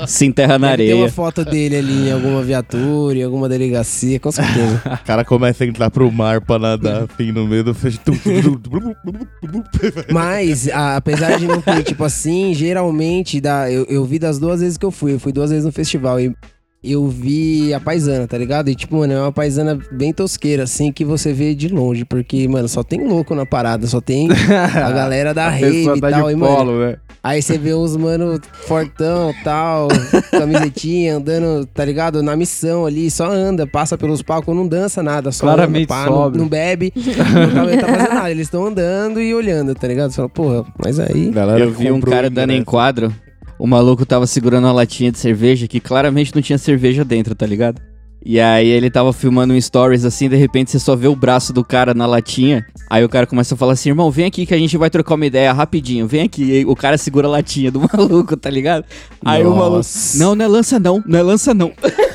Se 0.08 0.26
enterra 0.26 0.60
na 0.60 0.72
Deve 0.76 0.88
ter 0.88 0.94
uma 0.94 1.04
areia. 1.04 1.12
foto 1.14 1.46
dele 1.46 1.78
ali 1.78 2.10
em 2.10 2.12
alguma 2.12 2.42
viatura, 2.42 3.18
em 3.18 3.24
alguma 3.24 3.48
delegacia, 3.48 4.20
com 4.20 4.32
certeza. 4.32 4.82
O 5.02 5.06
cara 5.06 5.24
começa 5.24 5.64
a 5.64 5.68
entrar 5.68 5.90
pro 5.90 6.12
mar 6.12 6.42
pra 6.42 6.60
nadar 6.60 7.06
assim 7.18 7.32
no 7.32 7.48
meio 7.48 7.64
do 7.64 7.74
festival. 7.74 8.18
Mas, 10.12 10.68
a- 10.70 10.96
apesar 10.98 11.38
de 11.38 11.48
não 11.48 11.62
ter, 11.62 11.84
tipo 11.84 12.04
assim, 12.04 12.54
geralmente, 12.54 13.40
dá, 13.40 13.72
eu, 13.72 13.86
eu 13.86 14.04
vi 14.06 14.20
das 14.20 14.40
duas 14.40 14.62
vezes 14.62 14.78
que 14.78 14.86
eu 14.86 14.92
fui. 14.92 15.14
Eu 15.14 15.20
fui 15.20 15.32
duas 15.32 15.50
vezes 15.50 15.66
no 15.66 15.72
festival 15.72 16.20
e 16.20 16.31
eu 16.84 17.08
vi 17.08 17.72
a 17.74 17.80
paisana, 17.80 18.28
tá 18.28 18.38
ligado? 18.38 18.70
E, 18.70 18.76
tipo, 18.76 18.98
mano, 18.98 19.14
é 19.14 19.22
uma 19.22 19.32
paisana 19.32 19.78
bem 19.92 20.12
tosqueira, 20.12 20.64
assim, 20.64 20.92
que 20.92 21.06
você 21.06 21.32
vê 21.32 21.54
de 21.54 21.68
longe. 21.68 22.04
Porque, 22.04 22.48
mano, 22.48 22.68
só 22.68 22.84
tem 22.84 23.08
louco 23.08 23.36
na 23.36 23.46
parada, 23.46 23.86
só 23.86 24.02
tem 24.02 24.28
a 24.52 24.92
galera 24.92 25.32
da 25.32 25.46
A 25.46 25.50
rave 25.50 25.72
pessoa 25.72 25.98
e 25.98 26.02
tá 26.02 26.10
tal. 26.10 26.28
de 26.28 26.34
E, 26.34 26.36
mano, 26.36 26.56
polo, 26.56 26.80
né? 26.80 26.98
Aí 27.24 27.40
você 27.40 27.56
vê 27.56 27.72
uns 27.76 27.96
mano 27.96 28.40
fortão, 28.52 29.32
tal, 29.44 29.90
camisetinha, 30.32 31.18
andando, 31.18 31.68
tá 31.68 31.86
ligado? 31.86 32.24
Na 32.24 32.36
missão 32.36 32.84
ali, 32.84 33.12
só 33.12 33.30
anda, 33.30 33.68
passa 33.68 33.96
pelos 33.96 34.24
palcos, 34.24 34.56
não 34.56 34.68
dança 34.68 35.04
nada, 35.04 35.32
só 35.32 35.46
Claramente 35.46 35.84
anda, 35.84 36.04
pá, 36.04 36.10
não, 36.10 36.32
não 36.32 36.48
bebe, 36.48 36.92
não 36.98 37.80
tá, 37.80 37.88
fazendo 37.88 38.14
nada. 38.16 38.32
Eles 38.32 38.48
estão 38.48 38.66
andando 38.66 39.22
e 39.22 39.36
olhando, 39.36 39.76
tá 39.76 39.88
ligado? 39.88 40.10
Você 40.10 40.16
fala, 40.16 40.30
porra, 40.30 40.66
mas 40.84 41.00
aí... 41.00 41.30
Galera 41.30 41.60
Eu 41.64 41.72
vi 41.72 41.92
um 41.92 42.02
cara 42.02 42.28
dando 42.28 42.54
em 42.54 42.64
quadro. 42.64 43.14
O 43.62 43.68
maluco 43.68 44.04
tava 44.08 44.26
segurando 44.26 44.64
uma 44.64 44.72
latinha 44.72 45.12
de 45.12 45.20
cerveja 45.20 45.68
que 45.68 45.80
claramente 45.80 46.34
não 46.34 46.42
tinha 46.42 46.58
cerveja 46.58 47.06
dentro, 47.06 47.36
tá 47.36 47.46
ligado? 47.46 47.80
E 48.26 48.40
aí 48.40 48.68
ele 48.68 48.90
tava 48.90 49.14
filmando 49.14 49.54
um 49.54 49.62
stories 49.62 50.04
assim, 50.04 50.28
de 50.28 50.36
repente 50.36 50.72
você 50.72 50.80
só 50.80 50.96
vê 50.96 51.08
o 51.08 51.16
braço 51.16 51.54
do 51.54 51.64
cara 51.64 51.94
na 51.94 52.08
latinha. 52.08 52.66
Aí 52.90 53.06
o 53.06 53.10
cara 53.10 53.28
começa 53.28 53.54
a 53.54 53.58
falar 53.58 53.74
assim: 53.74 53.90
irmão, 53.90 54.10
vem 54.10 54.26
aqui 54.26 54.48
que 54.48 54.54
a 54.56 54.58
gente 54.58 54.76
vai 54.78 54.90
trocar 54.90 55.14
uma 55.14 55.28
ideia 55.28 55.54
rapidinho. 55.54 56.08
Vem 56.08 56.24
aqui. 56.24 56.44
E 56.44 56.52
aí 56.54 56.66
o 56.66 56.76
cara 56.76 56.98
segura 56.98 57.28
a 57.28 57.30
latinha 57.30 57.72
do 57.72 57.82
maluco, 57.94 58.36
tá 58.36 58.50
ligado? 58.50 58.84
Aí 59.24 59.46
o 59.46 59.52
maluco. 59.52 59.78
Nossa. 59.78 60.18
Não, 60.18 60.34
não 60.34 60.44
é 60.44 60.48
lança 60.48 60.80
não, 60.80 61.04
não 61.06 61.20
é 61.20 61.22
lança 61.22 61.54
não. 61.54 61.72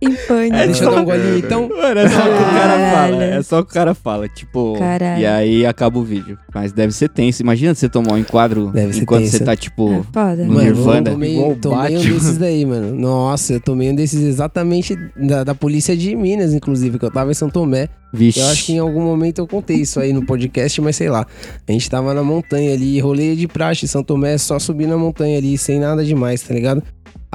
Em 0.00 0.14
pânico. 0.28 0.56
Deixa 0.56 0.84
eu 0.84 0.90
dar 0.90 1.00
um 1.00 1.04
golinho, 1.04 1.38
então. 1.38 1.68
Mano, 1.68 2.00
é 2.00 2.08
só 2.08 2.20
o 2.20 2.22
que 2.24 2.42
o 2.42 2.52
cara 2.52 2.90
fala. 2.92 3.24
É 3.24 3.42
só 3.42 3.58
o 3.60 3.64
que 3.64 3.70
o 3.70 3.74
cara 3.74 3.94
fala. 3.94 4.28
Tipo. 4.28 4.78
Caralho. 4.78 5.22
E 5.22 5.26
aí 5.26 5.66
acaba 5.66 5.98
o 5.98 6.02
vídeo. 6.04 6.38
Mas 6.54 6.72
deve 6.72 6.92
ser 6.92 7.08
tenso. 7.08 7.42
Imagina 7.42 7.74
você 7.74 7.88
tomar 7.88 8.12
um 8.14 8.18
enquadro 8.18 8.70
Deve 8.70 8.92
ser 8.92 9.02
enquanto 9.02 9.22
tenso. 9.22 9.38
você 9.38 9.44
tá, 9.44 9.56
tipo. 9.56 9.92
É 9.92 10.02
foda. 10.12 10.44
No 10.44 10.54
Mano, 10.54 10.62
Nirvana. 10.62 11.08
eu 11.10 11.14
tomei, 11.14 11.32
Igual 11.34 11.50
o 11.52 11.56
tomei 11.56 11.78
um 11.78 11.98
Batman. 11.98 12.14
desses 12.14 12.38
daí, 12.38 12.64
mano. 12.66 12.94
Nossa, 12.94 13.52
eu 13.54 13.60
tomei 13.60 13.90
um 13.90 13.94
desses 13.94 14.20
exatamente 14.22 14.96
da, 15.16 15.44
da 15.44 15.54
polícia 15.54 15.96
de 15.96 16.14
Minas, 16.14 16.52
inclusive, 16.54 16.98
que 16.98 17.04
eu 17.04 17.10
tava 17.10 17.30
em 17.30 17.34
São 17.34 17.48
Tomé. 17.50 17.88
Vixe. 18.12 18.40
Eu 18.40 18.46
acho 18.46 18.66
que 18.66 18.72
em 18.74 18.78
algum 18.78 19.02
momento 19.02 19.38
eu 19.40 19.46
contei 19.46 19.78
isso 19.78 19.98
aí 20.00 20.12
no 20.12 20.24
podcast, 20.24 20.80
mas 20.80 20.96
sei 20.96 21.08
lá. 21.10 21.26
A 21.68 21.72
gente 21.72 21.88
tava 21.90 22.14
na 22.14 22.22
montanha 22.22 22.72
ali, 22.72 22.98
rolê 23.00 23.34
de 23.34 23.48
praxe, 23.48 23.88
São 23.88 24.02
Tomé, 24.02 24.34
é 24.34 24.38
só 24.38 24.58
subir 24.58 24.86
na 24.86 24.96
montanha 24.96 25.36
ali, 25.38 25.58
sem 25.58 25.80
nada 25.80 26.04
demais, 26.04 26.40
tá 26.42 26.54
ligado? 26.54 26.82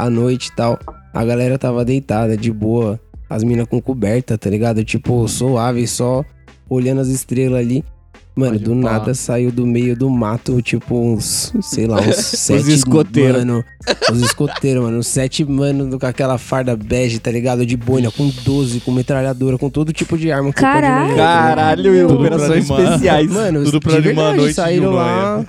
À 0.01 0.10
noite 0.10 0.48
e 0.48 0.55
tal. 0.55 0.79
A 1.13 1.24
galera 1.24 1.60
tava 1.60 1.86
deitada, 1.86 2.36
de 2.36 2.51
boa. 2.51 3.00
As 3.29 3.43
minas 3.43 3.67
com 3.67 3.79
coberta, 3.79 4.36
tá 4.36 4.50
ligado? 4.50 4.84
Tipo, 4.84 5.27
suave, 5.27 5.86
só 5.86 6.25
olhando 6.67 7.01
as 7.01 7.08
estrelas 7.08 7.60
ali. 7.60 7.86
Mano, 8.33 8.53
Pode 8.53 8.63
do 8.63 8.71
pá. 8.71 8.91
nada 8.93 9.13
saiu 9.13 9.51
do 9.51 9.67
meio 9.67 9.93
do 9.95 10.09
mato, 10.09 10.61
tipo, 10.61 10.97
uns, 10.97 11.51
sei 11.61 11.85
lá, 11.85 12.00
uns 12.00 12.15
sete 12.38 12.71
escoteiros. 12.73 13.39
mano. 13.43 13.63
Os 14.09 14.21
escoteiros, 14.21 14.83
mano. 14.83 15.00
Uns 15.00 15.07
sete 15.07 15.43
mano 15.43 16.00
com 16.00 16.05
aquela 16.05 16.38
farda 16.38 16.75
bege, 16.75 17.19
tá 17.19 17.29
ligado? 17.29 17.65
De 17.65 17.75
boina, 17.75 18.09
com 18.09 18.29
12, 18.45 18.79
com 18.79 18.91
metralhadora, 18.91 19.57
com 19.57 19.69
todo 19.69 19.91
tipo 19.91 20.17
de 20.17 20.31
arma 20.31 20.53
que 20.53 20.59
você 20.59 20.65
pode 20.65 20.81
Caralho. 20.81 21.05
imaginar, 21.07 21.25
tá? 21.50 21.55
Caralho, 21.55 22.09
operações 22.13 22.69
especiais. 22.69 23.29
Mano, 23.29 23.63
Tudo 23.65 23.79
pra 23.81 23.91
de 23.91 23.97
animar 23.97 24.11
a 24.11 24.23
verdade, 24.27 24.38
noite 24.41 24.53
saíram 24.55 24.91
lá. 24.91 25.45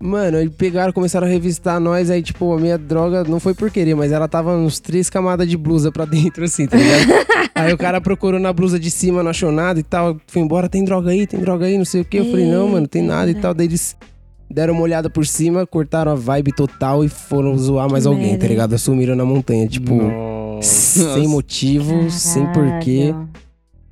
Mano, 0.00 0.36
aí 0.38 0.48
pegaram, 0.48 0.92
começaram 0.92 1.26
a 1.26 1.30
revistar 1.30 1.80
nós, 1.80 2.08
aí, 2.08 2.22
tipo, 2.22 2.52
a 2.54 2.58
minha 2.60 2.78
droga 2.78 3.24
não 3.24 3.40
foi 3.40 3.52
por 3.52 3.68
querer, 3.68 3.96
mas 3.96 4.12
ela 4.12 4.28
tava 4.28 4.56
uns 4.56 4.78
três 4.78 5.10
camadas 5.10 5.48
de 5.48 5.56
blusa 5.56 5.90
pra 5.90 6.04
dentro, 6.06 6.44
assim, 6.44 6.68
tá 6.68 6.76
ligado? 6.76 7.26
aí 7.52 7.72
o 7.72 7.76
cara 7.76 8.00
procurou 8.00 8.38
na 8.38 8.52
blusa 8.52 8.78
de 8.78 8.92
cima, 8.92 9.24
não 9.24 9.30
achou 9.30 9.50
nada 9.50 9.80
e 9.80 9.82
tal. 9.82 10.16
Fui 10.28 10.40
embora, 10.40 10.68
tem 10.68 10.84
droga 10.84 11.10
aí, 11.10 11.26
tem 11.26 11.40
droga 11.40 11.66
aí, 11.66 11.76
não 11.76 11.84
sei 11.84 12.02
o 12.02 12.04
que. 12.04 12.17
Eu 12.18 12.30
falei, 12.30 12.46
não, 12.50 12.68
mano, 12.68 12.86
tem 12.88 13.02
nada 13.02 13.30
e 13.30 13.34
tal. 13.34 13.52
Daí 13.54 13.66
eles 13.66 13.96
deram 14.50 14.74
uma 14.74 14.82
olhada 14.82 15.08
por 15.10 15.26
cima, 15.26 15.66
cortaram 15.66 16.12
a 16.12 16.14
vibe 16.14 16.52
total 16.52 17.04
e 17.04 17.08
foram 17.08 17.56
zoar 17.58 17.90
mais 17.90 18.04
Que 18.04 18.08
alguém, 18.08 18.26
merda. 18.28 18.38
tá 18.40 18.48
ligado? 18.48 18.74
Assumiram 18.74 19.14
na 19.14 19.24
montanha, 19.24 19.66
tipo, 19.68 19.94
Nossa. 19.94 21.14
sem 21.14 21.26
motivo, 21.28 22.10
sem 22.10 22.46
porquê. 22.52 23.08
Caralho. 23.12 23.28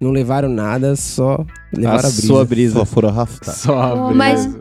Não 0.00 0.10
levaram 0.10 0.48
nada, 0.50 0.94
só 0.94 1.42
levaram 1.72 1.96
a, 1.96 2.00
a 2.00 2.02
brisa. 2.10 2.26
sua 2.26 2.44
brisa. 2.44 2.78
Só 2.80 2.84
foram 2.84 3.08
arrastar. 3.08 3.54
Só 3.54 3.80
a 3.80 3.94
brisa. 3.94 4.14
mas- 4.14 4.58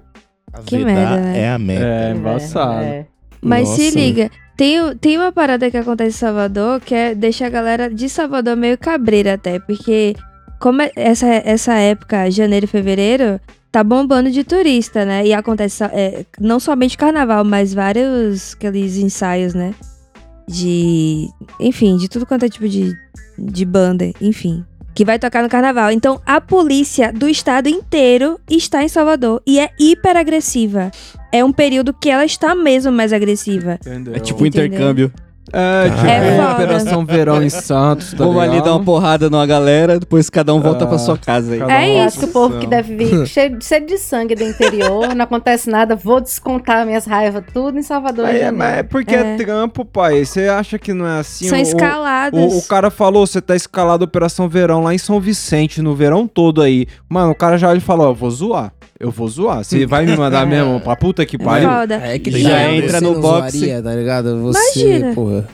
A 0.53 0.62
Que 0.62 0.77
vida 0.77 0.86
merda, 0.93 1.17
né? 1.19 1.39
É 1.41 1.50
a 1.50 1.60
meta. 1.60 1.84
É, 1.86 2.12
embaçado. 2.13 2.84
É. 2.86 3.05
Mas 3.41 3.67
se 3.67 3.86
Nossa. 3.88 4.00
liga, 4.00 4.31
tem, 4.55 4.95
tem 5.01 5.17
uma 5.17 5.31
parada 5.34 5.69
que 5.69 5.75
acontece 5.75 6.15
em 6.15 6.19
Salvador 6.19 6.79
que 6.79 6.95
é 6.95 7.13
deixa 7.13 7.45
a 7.45 7.50
galera 7.50 7.93
de 7.93 8.07
Salvador 8.07 8.55
meio 8.55 8.77
cabreira 8.77 9.34
até, 9.34 9.60
porque 9.60 10.15
como 10.59 10.81
é- 10.81 10.91
essa, 10.95 11.27
essa 11.27 11.74
época, 11.75 12.29
janeiro 12.31 12.65
e 12.65 12.67
fevereiro, 12.67 13.39
tá 13.71 13.83
bombando 13.83 14.31
de 14.31 14.43
turista, 14.43 15.03
né? 15.05 15.25
E 15.25 15.33
acontece 15.33 15.83
é, 15.83 16.25
não 16.39 16.59
somente 16.59 16.97
carnaval, 16.97 17.43
mas 17.43 17.74
vários 17.74 18.53
aqueles 18.53 18.97
ensaios, 18.97 19.53
né? 19.53 19.74
De. 20.47 21.27
Enfim, 21.59 21.97
de 21.97 22.07
tudo 22.07 22.25
quanto 22.25 22.45
é 22.45 22.50
tipo 22.50 22.69
de, 22.69 22.93
de 23.38 23.65
banda, 23.65 24.12
enfim. 24.21 24.63
Que 24.93 25.03
vai 25.03 25.19
tocar 25.19 25.43
no 25.43 25.50
carnaval. 25.50 25.91
Então, 25.91 26.21
a 26.25 26.39
polícia 26.39 27.12
do 27.12 27.27
estado 27.27 27.67
inteiro 27.67 28.39
está 28.50 28.81
em 28.81 28.88
Salvador 28.88 29.41
e 29.45 29.59
é 29.59 29.69
hiper 29.77 30.15
agressiva. 30.15 30.89
É 31.33 31.43
um 31.43 31.51
período 31.51 31.93
que 31.93 32.09
ela 32.09 32.24
está 32.24 32.55
mesmo 32.55 32.93
mais 32.93 33.12
agressiva. 33.12 33.77
Entendeu? 33.81 34.15
É 34.15 34.19
tipo 34.19 34.41
um 34.41 34.45
intercâmbio. 34.45 35.12
É, 35.53 35.89
tipo 35.89 36.05
É 36.07 36.37
foda. 36.37 36.51
Operação 36.53 37.05
Verão 37.05 37.41
em 37.43 37.49
Santos, 37.49 38.11
tá 38.11 38.17
Vamos 38.17 38.41
ali 38.41 38.61
dar 38.61 38.71
uma 38.73 38.83
porrada 38.83 39.29
numa 39.29 39.45
galera, 39.45 39.99
depois 39.99 40.29
cada 40.29 40.53
um 40.53 40.59
volta 40.59 40.83
Ah, 40.85 40.87
pra 40.87 40.97
sua 40.97 41.17
casa 41.17 41.53
aí. 41.53 41.59
É 41.59 41.65
um 41.65 42.01
Eu 42.01 42.07
isso. 42.07 42.19
que 42.19 42.25
o 42.25 42.27
povo 42.29 42.59
que 42.59 42.65
deve 42.67 42.95
vir 42.95 43.25
cheio, 43.27 43.57
cheio 43.61 43.85
de 43.85 43.97
sangue 43.97 44.33
do 44.35 44.43
interior, 44.43 45.13
não 45.15 45.23
acontece 45.23 45.69
nada, 45.69 45.95
vou 45.95 46.19
descontar 46.19 46.85
minhas 46.85 47.05
raivas 47.05 47.43
tudo 47.53 47.77
em 47.77 47.83
Salvador. 47.83 48.27
É, 48.27 48.49
mas 48.51 48.77
é 48.79 48.83
porque 48.83 49.15
é. 49.15 49.33
É. 49.33 49.35
trampo, 49.37 49.85
pai. 49.85 50.25
Você 50.25 50.47
acha 50.47 50.79
que 50.79 50.93
não 50.93 51.07
é 51.07 51.19
assim? 51.19 51.47
São 51.47 51.57
O- 51.59 51.61
escaladas. 51.61 52.53
O, 52.53 52.57
o 52.57 52.61
cara 52.63 52.89
falou, 52.89 53.25
você 53.25 53.39
tá 53.41 53.55
escalado 53.55 54.03
Operação 54.03 54.49
Verão 54.49 54.83
lá 54.83 54.93
em 54.93 54.97
São 54.97 55.19
Vicente, 55.19 55.81
no 55.81 55.95
verão 55.95 56.27
todo 56.27 56.61
aí. 56.61 56.87
Mano, 57.07 57.31
o 57.31 57.35
cara 57.35 57.57
já 57.57 57.69
olha 57.69 57.77
e 57.77 57.81
falou, 57.81 58.07
ó, 58.07 58.09
eu 58.11 58.15
vou 58.15 58.31
zoar. 58.31 58.73
Eu 58.99 59.11
vou 59.11 59.27
zoar. 59.27 59.63
Você 59.63 59.85
vai 59.85 60.05
me 60.05 60.15
mandar 60.15 60.45
mesmo 60.47 60.79
pra 60.79 60.95
puta 60.95 61.25
que 61.25 61.37
pariu? 61.37 61.69
Foda. 61.69 61.95
É 61.95 62.17
que 62.17 62.31
Já 62.31 62.49
tá, 62.49 62.71
entra 62.71 63.01
no 63.01 63.21
zoaria, 63.21 63.81
tá 63.81 63.93
ligado? 63.93 64.41
Você, 64.41 64.79
Imagina. 64.89 65.13
porra. 65.13 65.47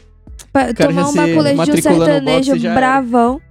Pa- 0.53 0.73
cara 0.73 0.89
tomar 0.89 1.01
já 1.01 1.07
um 1.07 1.11
se 1.11 1.17
baculejo 1.17 1.63
de 1.63 1.71
um 1.71 1.75
no 1.75 1.81
sertanejo 2.05 2.57
já 2.57 2.73
bravão. 2.75 3.41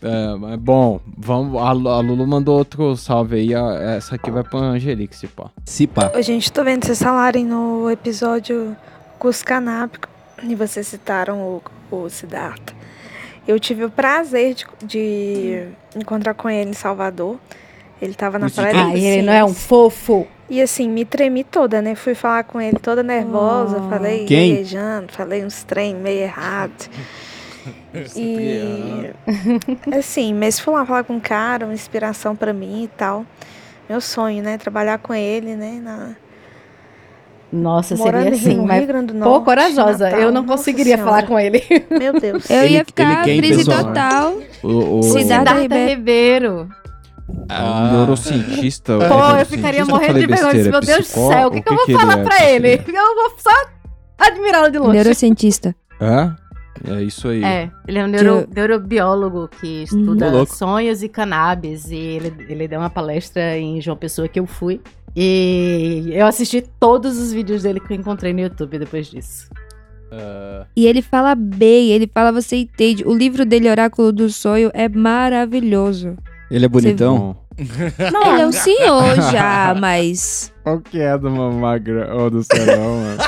É, 0.00 0.34
mas 0.36 0.56
bom, 0.60 1.00
vamos, 1.16 1.60
a, 1.60 1.72
Lu- 1.72 1.88
a 1.88 2.00
Lulu 2.00 2.24
mandou 2.26 2.56
outro 2.56 2.96
salve 2.96 3.36
aí. 3.36 3.54
a- 3.54 3.96
Essa 3.96 4.14
aqui 4.14 4.30
vai 4.30 4.44
pra 4.44 4.58
Angelique, 4.60 5.14
se 5.16 5.26
pá. 5.26 5.50
Se 5.64 5.86
pá. 5.88 6.12
Ô, 6.16 6.22
gente, 6.22 6.52
tô 6.52 6.62
vendo 6.62 6.84
vocês 6.86 7.02
falarem 7.02 7.44
no 7.44 7.90
episódio 7.90 8.76
Cuscanápico 9.18 10.08
e 10.42 10.54
vocês 10.54 10.86
citaram 10.86 11.40
o, 11.40 11.62
o 11.96 12.08
Siddhartha. 12.08 12.72
Eu 13.46 13.58
tive 13.58 13.84
o 13.84 13.90
prazer 13.90 14.54
de, 14.54 14.66
de 14.86 15.64
encontrar 15.96 16.34
com 16.34 16.48
ele 16.48 16.70
em 16.70 16.74
Salvador. 16.74 17.36
Ele 18.00 18.14
tava 18.14 18.38
na 18.38 18.48
praia 18.48 18.74
Ai, 18.76 18.98
ele 19.00 19.22
não 19.22 19.32
é 19.32 19.44
um 19.44 19.52
fofo. 19.54 20.26
E 20.50 20.62
assim, 20.62 20.88
me 20.88 21.04
tremi 21.04 21.44
toda, 21.44 21.82
né? 21.82 21.94
Fui 21.94 22.14
falar 22.14 22.44
com 22.44 22.60
ele 22.60 22.78
toda 22.78 23.02
nervosa, 23.02 23.82
Oh. 23.84 23.88
falei 23.90 24.24
Quem? 24.24 24.52
gaguejando, 24.54 25.12
falei 25.12 25.44
uns 25.44 25.62
trem 25.64 25.94
meio 25.94 26.20
errado. 26.22 26.72
E 28.16 29.10
assim, 29.98 30.32
mas 30.32 30.58
fui 30.58 30.72
lá 30.72 30.86
falar 30.86 31.04
com 31.04 31.16
o 31.16 31.20
cara, 31.20 31.66
uma 31.66 31.74
inspiração 31.74 32.34
pra 32.34 32.52
mim 32.52 32.84
e 32.84 32.88
tal. 32.88 33.26
Meu 33.88 34.00
sonho, 34.00 34.42
né? 34.42 34.56
Trabalhar 34.58 34.98
com 34.98 35.12
ele, 35.14 35.54
né? 35.54 35.78
Na... 35.82 36.10
Nossa, 37.50 37.96
Morando 37.96 38.24
seria 38.24 38.38
assim, 38.38 38.56
no 38.56 38.66
mas 38.66 38.78
Rio 38.78 38.86
Grande 38.88 39.06
do 39.12 39.14
Norte. 39.18 39.38
pô, 39.38 39.40
corajosa. 39.44 40.04
Natal. 40.04 40.20
Eu 40.20 40.30
não 40.30 40.42
Nossa 40.42 40.56
conseguiria 40.58 40.96
Senhora. 40.96 41.10
falar 41.10 41.26
com 41.26 41.38
ele. 41.38 41.62
Meu 41.90 42.12
Deus. 42.20 42.48
Eu 42.50 42.62
Ele- 42.64 42.74
ia 42.74 42.84
ficar 42.84 43.22
crise 43.24 43.64
total. 43.64 44.34
O, 44.62 44.98
o, 44.98 45.02
Siddhartha 45.02 45.54
Ribeiro. 45.54 45.88
Ribeiro. 45.90 46.68
O 47.28 47.92
neurocientista. 47.92 48.96
Pô, 48.98 49.02
é 49.04 49.06
eu 49.06 49.10
neurocientista 49.10 49.56
ficaria 49.56 49.84
morrendo 49.84 50.18
de 50.20 50.26
vergonha. 50.26 50.62
Meu 50.70 50.80
Deus 50.80 50.98
do 51.00 51.04
céu, 51.28 51.48
o 51.48 51.50
que, 51.50 51.60
que 51.62 51.68
eu 51.72 51.76
vou 51.76 51.84
ele 51.88 51.98
falar 51.98 52.18
é? 52.18 52.22
pra 52.24 52.50
ele? 52.50 52.74
Eu 52.74 53.14
vou 53.14 53.34
só 53.38 53.50
admirá-lo 54.18 54.70
de 54.70 54.78
longe. 54.78 54.92
Neurocientista. 54.92 55.74
É? 56.00 56.30
É 56.90 57.02
isso 57.02 57.28
aí. 57.28 57.42
É, 57.42 57.70
ele 57.88 57.98
é 57.98 58.04
um 58.04 58.06
neuro- 58.06 58.46
Que 58.46 58.54
neurobiólogo 58.54 59.48
que 59.60 59.82
estuda 59.82 60.30
louco. 60.30 60.54
sonhos 60.54 61.02
e 61.02 61.08
cannabis. 61.08 61.90
E 61.90 61.96
ele, 61.96 62.32
ele 62.48 62.68
deu 62.68 62.78
uma 62.78 62.90
palestra 62.90 63.58
em 63.58 63.80
João 63.80 63.96
Pessoa 63.96 64.28
que 64.28 64.38
eu 64.38 64.46
fui. 64.46 64.80
E 65.16 66.10
eu 66.12 66.26
assisti 66.26 66.62
todos 66.78 67.18
os 67.18 67.32
vídeos 67.32 67.64
dele 67.64 67.80
que 67.80 67.92
eu 67.92 67.96
encontrei 67.96 68.32
no 68.32 68.40
YouTube 68.40 68.78
depois 68.78 69.08
disso. 69.08 69.48
E 70.76 70.86
ele 70.86 71.02
fala 71.02 71.34
bem, 71.34 71.90
ele 71.90 72.08
fala, 72.12 72.30
você 72.32 72.56
entende. 72.56 73.04
O 73.04 73.14
livro 73.14 73.44
dele, 73.44 73.68
Oráculo 73.68 74.12
do 74.12 74.30
Sonho, 74.30 74.70
é 74.72 74.88
maravilhoso. 74.88 76.16
Ele 76.50 76.64
é 76.64 76.68
bonitão? 76.68 77.36
Não, 78.12 78.32
Ele 78.32 78.42
é 78.42 78.46
um 78.46 78.52
senhor 78.52 79.14
já, 79.32 79.74
mas. 79.78 80.52
Qual 80.62 80.80
que 80.80 81.00
é 81.00 81.18
do 81.18 81.30
magra 81.30 82.14
ou 82.14 82.30
do 82.30 82.42
serão, 82.42 83.00
mano? 83.00 83.22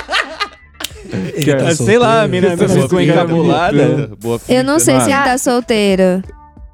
Ele 1.34 1.54
tá 1.56 1.68
Ah, 1.68 1.74
sei 1.74 1.98
lá, 1.98 2.22
a 2.22 2.28
Essa 2.52 2.68
ficou 2.68 2.98
pinta. 3.00 3.24
Boa 4.20 4.40
Eu 4.48 4.62
não 4.62 4.78
sei 4.78 5.00
se 5.00 5.10
ele 5.10 5.24
tá 5.24 5.36
solteiro. 5.38 6.22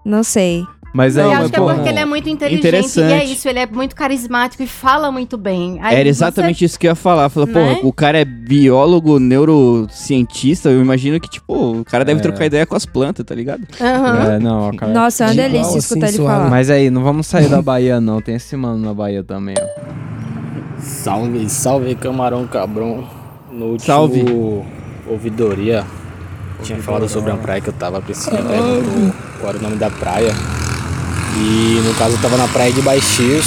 Não 0.04 0.22
sei. 0.22 0.62
Mas 0.96 1.14
eu 1.14 1.24
é, 1.30 1.34
acho 1.34 1.42
mas, 1.42 1.50
que 1.50 1.56
é 1.56 1.60
pô, 1.60 1.74
porque 1.74 1.88
ele 1.90 1.98
é 1.98 2.04
muito 2.06 2.26
inteligente. 2.30 2.64
E 2.64 2.66
é 2.66 2.70
Interessante. 2.70 3.32
isso, 3.34 3.46
ele 3.46 3.58
é 3.58 3.66
muito 3.66 3.94
carismático 3.94 4.62
e 4.62 4.66
fala 4.66 5.12
muito 5.12 5.36
bem. 5.36 5.78
Aí 5.82 5.94
Era 5.94 6.08
exatamente 6.08 6.64
isso 6.64 6.78
que 6.78 6.86
eu 6.86 6.92
ia 6.92 6.94
falar. 6.94 7.28
Falei, 7.28 7.52
Né? 7.52 7.74
porra, 7.74 7.86
o 7.86 7.92
cara 7.92 8.18
é 8.18 8.24
biólogo, 8.24 9.18
neurocientista. 9.18 10.70
Eu 10.70 10.80
imagino 10.80 11.20
que, 11.20 11.28
tipo, 11.28 11.80
o 11.80 11.84
cara 11.84 12.02
deve 12.02 12.20
É. 12.20 12.22
trocar 12.22 12.46
ideia 12.46 12.64
com 12.64 12.74
as 12.74 12.86
plantas, 12.86 13.26
tá 13.26 13.34
ligado? 13.34 13.60
Você... 13.70 13.84
Aham. 13.84 14.32
É, 14.32 14.38
não, 14.38 14.74
cara. 14.74 14.90
Nossa, 14.90 15.24
é 15.24 15.26
uma 15.26 15.34
delícia 15.34 15.66
assim, 15.68 15.78
escutar 15.80 16.08
ele 16.08 16.16
suave. 16.16 16.34
falar. 16.38 16.48
Mas 16.50 16.70
aí, 16.70 16.88
não 16.88 17.04
vamos 17.04 17.26
sair 17.26 17.48
da 17.50 17.60
Bahia, 17.60 18.00
não. 18.00 18.22
Tem 18.22 18.34
esse 18.36 18.56
mano 18.56 18.78
na 18.78 18.94
Bahia 18.94 19.22
também, 19.22 19.54
ó. 19.60 19.66
Salve, 20.80 21.46
salve 21.50 21.94
Camarão 21.94 22.46
Cabrão. 22.46 23.04
No 23.52 23.66
último 23.72 23.86
Salve. 23.86 24.24
ouvidoria, 25.06 25.84
tinha 26.62 26.78
falado 26.78 27.06
sobre 27.06 27.30
uma 27.30 27.38
praia 27.38 27.60
que 27.60 27.68
eu 27.68 27.74
tava 27.74 28.00
precisando, 28.00 28.46
qual 29.40 29.50
era 29.50 29.58
o 29.58 29.62
nome 29.62 29.76
da 29.76 29.90
praia. 29.90 30.32
E 31.38 31.80
no 31.86 31.94
caso 31.94 32.16
eu 32.16 32.22
tava 32.22 32.36
na 32.36 32.48
praia 32.48 32.72
de 32.72 32.80
Baixios, 32.80 33.44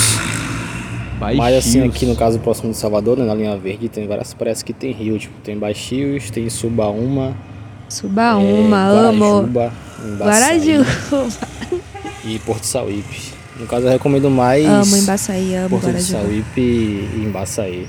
mas 1.35 1.55
assim 1.55 1.83
aqui 1.83 2.05
no 2.05 2.15
caso 2.15 2.37
próximo 2.39 2.71
de 2.71 2.77
Salvador, 2.77 3.17
né, 3.17 3.25
na 3.25 3.33
linha 3.33 3.57
verde, 3.57 3.89
tem 3.89 4.07
várias 4.07 4.33
praias 4.33 4.61
que 4.61 4.71
tem 4.73 4.91
rio, 4.91 5.17
tipo, 5.17 5.33
tem 5.41 5.57
Baixios, 5.57 6.29
tem 6.29 6.47
Subaúma, 6.49 7.35
Subaúma, 7.89 8.77
é, 8.77 9.07
amo. 9.09 9.19
Guarajuba, 9.19 9.73
Embaçaí 10.05 10.59
Guarajuba. 10.59 11.29
e 12.23 12.39
Porto 12.39 12.63
Sauípe. 12.65 13.33
No 13.59 13.65
caso 13.65 13.87
eu 13.87 13.91
recomendo 13.91 14.29
mais 14.29 14.65
Amo 14.65 14.95
Embaçaí, 14.95 15.55
amo 15.55 15.69
Porto 15.69 15.85
de 15.85 15.91
Guarajuba. 15.91 16.21
Sauípe 16.21 16.61
e 16.61 17.23
Embaçaí. 17.25 17.87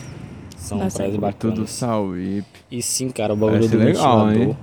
São 0.57 0.79
Embaçaí. 0.79 0.97
praias 0.97 1.35
Tudo 1.39 1.51
bacanas. 1.53 1.71
Sauípe. 1.71 2.47
E 2.71 2.83
sim, 2.83 3.11
cara, 3.11 3.35
o 3.35 3.37
bagulho 3.37 3.69
Parece 3.69 3.77
do 3.77 3.85
legal, 3.85 4.27
ventilador 4.29 4.49
hein? 4.49 4.57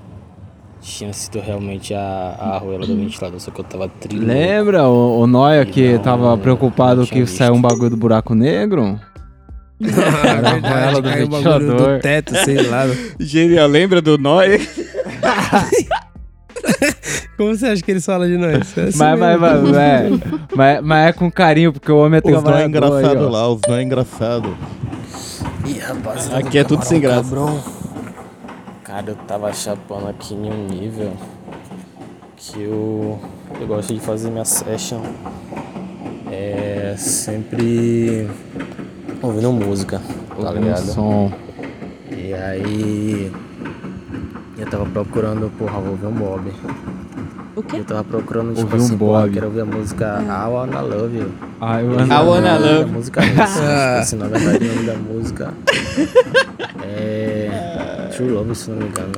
Tinha 0.88 1.14
sido 1.14 1.40
realmente 1.40 1.94
a, 1.94 2.36
a 2.40 2.56
arruela 2.56 2.86
do 2.86 2.96
ventilador, 2.96 3.40
só 3.40 3.52
que 3.52 3.60
eu 3.60 3.66
tava 3.66 3.88
trilhando. 3.90 4.28
Lembra 4.28 4.88
o, 4.88 5.22
o 5.22 5.28
Noia 5.28 5.66
que 5.66 5.94
Não, 5.94 6.00
tava 6.00 6.38
preocupado 6.38 7.02
não 7.02 7.06
que 7.08 7.14
tinha 7.14 7.28
saiu 7.28 7.54
um 7.54 7.62
visto. 7.62 7.68
bagulho 7.70 7.90
do 7.92 7.98
buraco 7.98 8.34
negro? 8.34 9.00
É 9.80 9.86
verdade, 10.42 10.66
Ela 10.88 11.02
do 11.02 11.10
ventilador. 11.10 11.98
do 11.98 12.00
teto, 12.02 12.36
sei 12.44 12.64
lá. 12.68 12.86
Genial, 13.20 13.68
lembra 13.68 14.02
do 14.02 14.18
Noé? 14.18 14.58
Como 17.38 17.56
você 17.56 17.68
acha 17.68 17.84
que 17.84 17.92
eles 17.92 18.04
falam 18.06 18.28
de 18.28 18.38
nós? 18.38 18.76
É 18.78 18.82
assim 18.86 18.98
Mas, 18.98 19.20
mas, 19.20 19.40
mas, 19.40 19.74
é, 19.78 20.10
mas, 20.56 20.84
mas 20.84 21.10
é 21.10 21.14
com 21.14 21.30
carinho, 21.32 21.72
porque 21.72 21.92
o 21.92 21.98
homem 21.98 22.20
é 22.24 22.28
Os 22.28 22.34
nó 22.34 22.42
trabalhador. 22.42 22.70
engraçado 22.70 23.26
aí, 23.26 23.32
lá, 23.32 23.50
os 23.50 23.62
nó 23.68 23.80
engraçado. 23.80 24.58
Ih, 25.66 25.78
rapaziada, 25.80 26.38
Aqui 26.40 26.58
é 26.58 26.64
tudo 26.64 26.84
sem 26.84 27.00
camarão 27.00 27.24
graça. 27.30 27.36
cabrão. 27.36 27.87
Cara, 28.88 29.10
eu 29.10 29.16
tava 29.28 29.52
chapando 29.52 30.08
aqui 30.08 30.34
em 30.34 30.50
um 30.50 30.68
nível 30.70 31.12
que 32.38 32.62
eu, 32.62 33.20
eu 33.60 33.68
gosto 33.68 33.94
de 33.94 34.00
fazer 34.00 34.30
minha 34.32 34.46
session 34.46 35.02
é 36.32 36.96
sempre 36.98 38.30
ouvindo 39.22 39.52
música, 39.52 40.00
tá 40.30 40.36
Ouvindo 40.38 40.64
ligado? 40.64 40.86
som. 40.86 41.30
E 42.16 42.34
aí 42.34 43.30
eu 44.58 44.66
tava 44.68 44.86
procurando, 44.86 45.52
porra, 45.58 45.82
vou 45.82 45.92
ouvir 45.92 46.06
um 46.06 46.12
Bob. 46.14 46.54
O 47.58 47.64
quê? 47.64 47.78
Eu 47.80 47.84
tava 47.84 48.06
procurando, 48.06 48.54
tipo 48.56 48.62
Ouvir 48.62 48.76
um 48.82 48.86
assim, 48.86 48.98
porra, 48.98 49.22
Bob. 49.24 49.34
quero 49.34 49.46
ouvir 49.48 49.62
a 49.62 49.66
música 49.66 50.22
I 50.22 50.50
Wanna 50.50 50.80
Love 50.80 51.18
You. 51.18 51.32
Ah, 51.60 51.82
eu 51.82 51.92
I 51.92 51.98
Wanna 51.98 52.22
o 52.22 52.26
nome 52.40 52.50
Love. 52.60 52.86
da 52.86 52.92
música 52.98 53.20
é 53.22 53.26
esse, 53.26 53.36
tipo 53.36 53.66
assim, 54.00 54.16
na 54.16 54.28
verdade 54.28 54.64
o 54.64 54.68
nome 54.76 54.86
da 54.88 54.94
música 54.96 55.54
é 56.44 56.47
True 58.18 58.30
Love, 58.32 58.56
se 58.56 58.70
não 58.70 58.78
me 58.78 58.86
engano. 58.86 59.12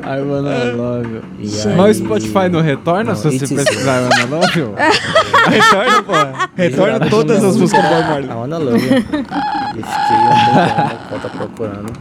I 0.00 0.20
wanna 0.22 0.72
love 0.74 1.08
you. 1.12 1.22
E 1.40 1.76
Mas 1.76 1.96
o 2.00 2.04
Spotify 2.04 2.48
não 2.48 2.60
retorna 2.60 3.10
Não, 3.12 3.16
se 3.16 3.22
você 3.24 3.44
It 3.44 3.44
Is 3.44 3.50
pesquisar 3.64 4.00
I 4.00 4.04
wanna 4.04 4.24
love 4.36 4.58
you? 4.58 4.74
Retorna, 5.50 6.02
pô. 6.02 6.12
Retorna 6.56 7.10
todas 7.10 7.44
as 7.44 7.56
músicas 7.56 7.82
do 7.82 7.88
Bob 7.88 8.04
Marley. 8.04 8.30
I 8.30 8.34
Wanna 8.34 8.58
Love 8.58 8.86
You. 8.86 8.96
E 8.98 9.82
fiquei 9.82 10.16
um 10.16 10.54
tempão 10.54 10.84
na 10.86 10.98
conta 11.10 11.28
procurando 11.30 11.92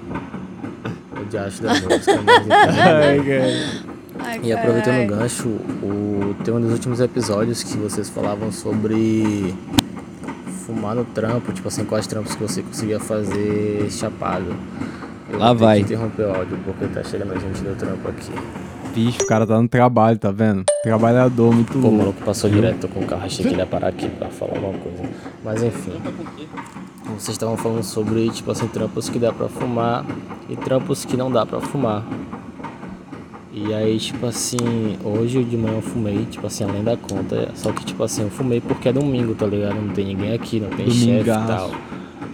o 1.20 1.26
diacho 1.30 1.64
da 1.64 1.70
música. 1.74 1.90
mas 2.26 3.18
então- 3.18 4.44
E 4.44 4.54
aproveitando 4.54 5.04
o 5.04 5.08
gancho, 5.08 5.48
o, 5.48 6.36
tem 6.44 6.54
um 6.54 6.62
dos 6.62 6.72
últimos 6.72 7.00
episódios 7.00 7.64
que 7.64 7.78
vocês 7.78 8.10
falavam 8.10 8.52
sobre 8.52 9.56
fumar 10.66 10.94
no 10.96 11.04
trampo, 11.06 11.52
tipo 11.52 11.68
assim, 11.68 11.84
quais 11.84 12.06
trampos 12.08 12.36
que 12.36 12.42
você 12.44 12.62
conseguia 12.62 13.00
fazer 13.00 13.88
chapado. 13.90 14.56
Eu 15.30 15.40
Lá 15.40 15.54
vai. 15.54 15.78
que 15.80 15.84
interromper 15.86 16.24
o 16.24 16.36
áudio 16.36 16.58
porque 16.64 16.86
tá 16.88 17.04
chegando 17.04 17.34
a 17.34 17.38
gente 17.38 17.62
do 17.62 17.76
trampo 17.76 18.08
aqui. 18.08 18.32
Vixe, 18.94 19.22
o 19.22 19.28
cara 19.28 19.46
tá 19.46 19.62
no 19.62 19.68
trabalho, 19.68 20.18
tá 20.18 20.32
vendo? 20.32 20.64
Trabalhador, 20.84 21.54
muito 21.54 21.74
Pô, 21.74 21.78
o 21.80 21.82
louco. 21.82 21.98
maluco 21.98 22.22
passou 22.24 22.50
direto 22.50 22.88
com 22.88 23.02
o 23.02 23.06
carro, 23.06 23.26
achei 23.26 23.46
que 23.46 23.52
ele 23.52 23.60
ia 23.60 23.66
parar 23.68 23.90
aqui 23.90 24.08
pra 24.10 24.30
falar 24.30 24.54
alguma 24.56 24.74
coisa. 24.80 25.04
Mas 25.44 25.62
enfim. 25.62 25.92
Vocês 27.06 27.30
estavam 27.30 27.56
falando 27.58 27.84
sobre, 27.84 28.30
tipo 28.32 28.52
assim, 28.52 28.68
trampos 28.68 29.08
que 29.10 29.20
dá 29.20 29.32
pra 29.32 29.48
fumar 29.48 30.06
e 30.50 30.56
trampos 30.56 31.06
que 31.06 31.16
não 31.16 31.32
dá 31.32 31.46
pra 31.46 31.60
fumar. 31.62 32.04
E 33.54 33.74
aí, 33.74 33.98
tipo 33.98 34.26
assim, 34.26 34.98
hoje 35.04 35.44
de 35.44 35.58
manhã 35.58 35.78
eu 35.78 35.82
fumei, 35.82 36.26
tipo 36.30 36.46
assim, 36.46 36.64
além 36.64 36.84
da 36.84 36.96
conta. 36.98 37.50
Só 37.56 37.72
que, 37.72 37.84
tipo 37.86 38.04
assim, 38.04 38.24
eu 38.24 38.30
fumei 38.30 38.62
porque 38.62 38.90
é 38.90 38.94
domingo, 38.94 39.34
tá 39.36 39.46
ligado? 39.48 39.76
Não 39.76 39.90
tem 39.94 40.06
ninguém 40.06 40.34
aqui, 40.34 40.60
não 40.60 40.70
tem 40.70 40.90
chefe 40.92 41.22
e 41.22 41.24
tal. 41.48 41.72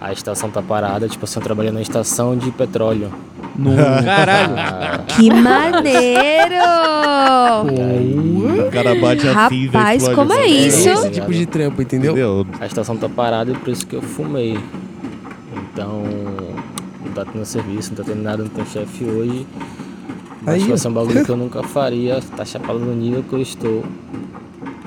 A 0.04 0.12
estação 0.12 0.50
tá 0.50 0.62
parada, 0.62 1.08
tipo 1.08 1.24
assim, 1.24 1.40
eu 1.40 1.44
trabalhei 1.44 1.72
na 1.72 1.82
estação 1.82 2.36
de 2.38 2.52
petróleo. 2.52 3.10
Caralho. 4.04 4.54
Ah, 4.58 5.00
Que 5.08 5.30
maneiro! 5.32 6.56
e 7.72 7.82
aí, 7.82 8.68
O 8.68 8.72
cara 8.72 8.96
bate 8.96 9.28
assim 9.28 9.68
Rapaz, 9.68 10.08
como 10.10 10.34
é 10.34 10.42
É 10.42 10.48
isso? 10.48 10.90
Esse 10.90 11.10
tipo 11.12 11.32
de 11.32 11.46
trampo, 11.46 11.82
entendeu? 11.82 12.12
Entendeu? 12.12 12.46
A 12.60 12.66
estação 12.66 12.98
tá 12.98 13.08
parada 13.08 13.52
e 13.52 13.56
por 13.56 13.70
isso 13.70 13.88
que 13.88 13.96
eu 13.96 14.02
fumei. 14.02 14.60
Então, 15.72 16.04
não 17.06 17.12
tá 17.14 17.24
tendo 17.24 17.46
serviço, 17.46 17.92
não 17.92 17.98
tá 17.98 18.04
tendo 18.04 18.22
nada, 18.24 18.44
não 18.44 18.50
tem 18.50 18.66
chefe 18.66 19.06
hoje. 19.06 19.48
Mas 20.42 20.64
Aí, 20.64 20.70
ó. 20.72 20.74
assim, 20.74 20.88
um 20.90 20.94
bagulho 20.94 21.24
que 21.24 21.32
eu 21.32 21.38
nunca 21.38 21.64
faria, 21.64 22.20
tá 22.36 22.44
chapado 22.44 22.78
no 22.80 22.94
nível 22.94 23.24
que 23.24 23.34
eu 23.34 23.42
estou 23.42 23.84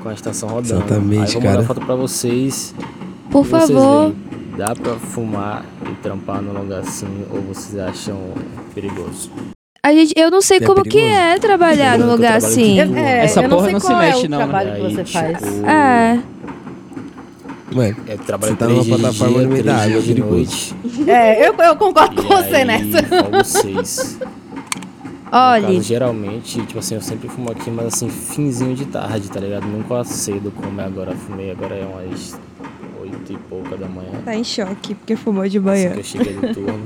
com 0.03 0.09
a 0.11 0.13
estação 0.13 0.51
rodando. 0.51 0.75
Exatamente, 0.85 1.29
Aí 1.29 1.33
vou 1.33 1.43
cara. 1.43 1.55
mandar 1.55 1.67
foto 1.67 1.81
pra 1.87 1.95
vocês. 1.95 2.75
Por 3.31 3.45
vocês 3.45 3.71
favor. 3.71 4.03
veem. 4.11 4.46
Dá 4.57 4.75
pra 4.75 4.95
fumar 4.95 5.65
e 5.91 5.95
trampar 5.97 6.41
num 6.41 6.59
lugar 6.59 6.81
assim 6.81 7.25
ou 7.31 7.41
vocês 7.43 7.79
acham 7.79 8.19
perigoso? 8.75 9.31
A 9.83 9.93
gente, 9.93 10.15
eu 10.17 10.31
não 10.31 10.41
sei 10.41 10.57
É 10.59 10.61
como 10.61 10.83
que 10.83 10.91
perigoso. 10.91 11.15
é 11.15 11.39
trabalhar 11.39 11.99
num 11.99 12.07
Eu 12.07 12.13
lugar 12.13 12.37
assim. 12.39 12.75
de- 12.75 12.99
É, 12.99 13.25
Essa 13.25 13.41
eu 13.41 13.49
não 13.49 13.51
porra 13.51 13.65
sei 13.65 13.73
não 13.75 13.81
se 13.81 13.87
qual 13.87 14.03
é 14.03 14.07
mexe, 14.07 14.27
o 14.27 14.31
não, 14.31 14.39
né? 14.39 14.45
trabalho 14.47 14.75
que 14.75 14.81
você 14.95 15.01
aí, 15.01 15.07
faz. 15.07 15.39
tipo, 15.39 15.67
É. 15.67 16.21
Mano, 17.73 17.97
É 18.07 18.17
trabalho 18.17 18.53
Você 18.53 18.59
tá 18.59 18.67
numa 18.69 18.83
de 18.83 18.89
plataforma 18.89 19.35
dia, 19.39 19.43
no 19.43 19.53
meio 19.53 19.65
da 19.65 19.77
água, 19.77 20.01
de 20.01 20.07
perigoso. 20.15 20.33
noite. 20.35 20.75
É, 21.11 21.49
eu, 21.49 21.55
eu 21.55 21.77
concordo 21.77 22.23
com 22.23 22.33
E 22.33 22.37
você 22.37 22.57
aí, 22.57 22.65
nessa. 22.65 23.03
No 25.27 25.39
Olha, 25.39 25.67
caso, 25.67 25.83
geralmente, 25.83 26.63
tipo 26.65 26.79
assim, 26.79 26.95
eu 26.95 27.01
sempre 27.03 27.29
fumo 27.29 27.51
aqui, 27.51 27.69
mas 27.69 27.87
assim, 27.87 28.09
finzinho 28.09 28.75
de 28.77 28.87
tarde, 28.87 29.29
tá 29.29 29.41
ligado? 29.41 29.67
Nunca 29.67 30.03
cedo 30.05 30.53
como 30.53 30.81
é 30.81 30.85
agora. 30.85 31.15
Fumei 31.17 31.51
agora 31.51 31.75
é 31.75 31.85
umas 31.85 32.39
oito 33.11 33.33
e 33.33 33.37
pouca 33.49 33.77
da 33.77 33.87
manhã. 33.87 34.11
tá 34.25 34.35
em 34.35 34.45
choque 34.45 34.95
porque 34.95 35.17
fumou 35.17 35.49
de 35.49 35.59
Assim 35.59 35.67
manhã. 35.67 35.91
que 35.93 35.99
eu 36.01 36.05
cheguei 36.05 36.33
do 36.35 36.55
turno. 36.55 36.85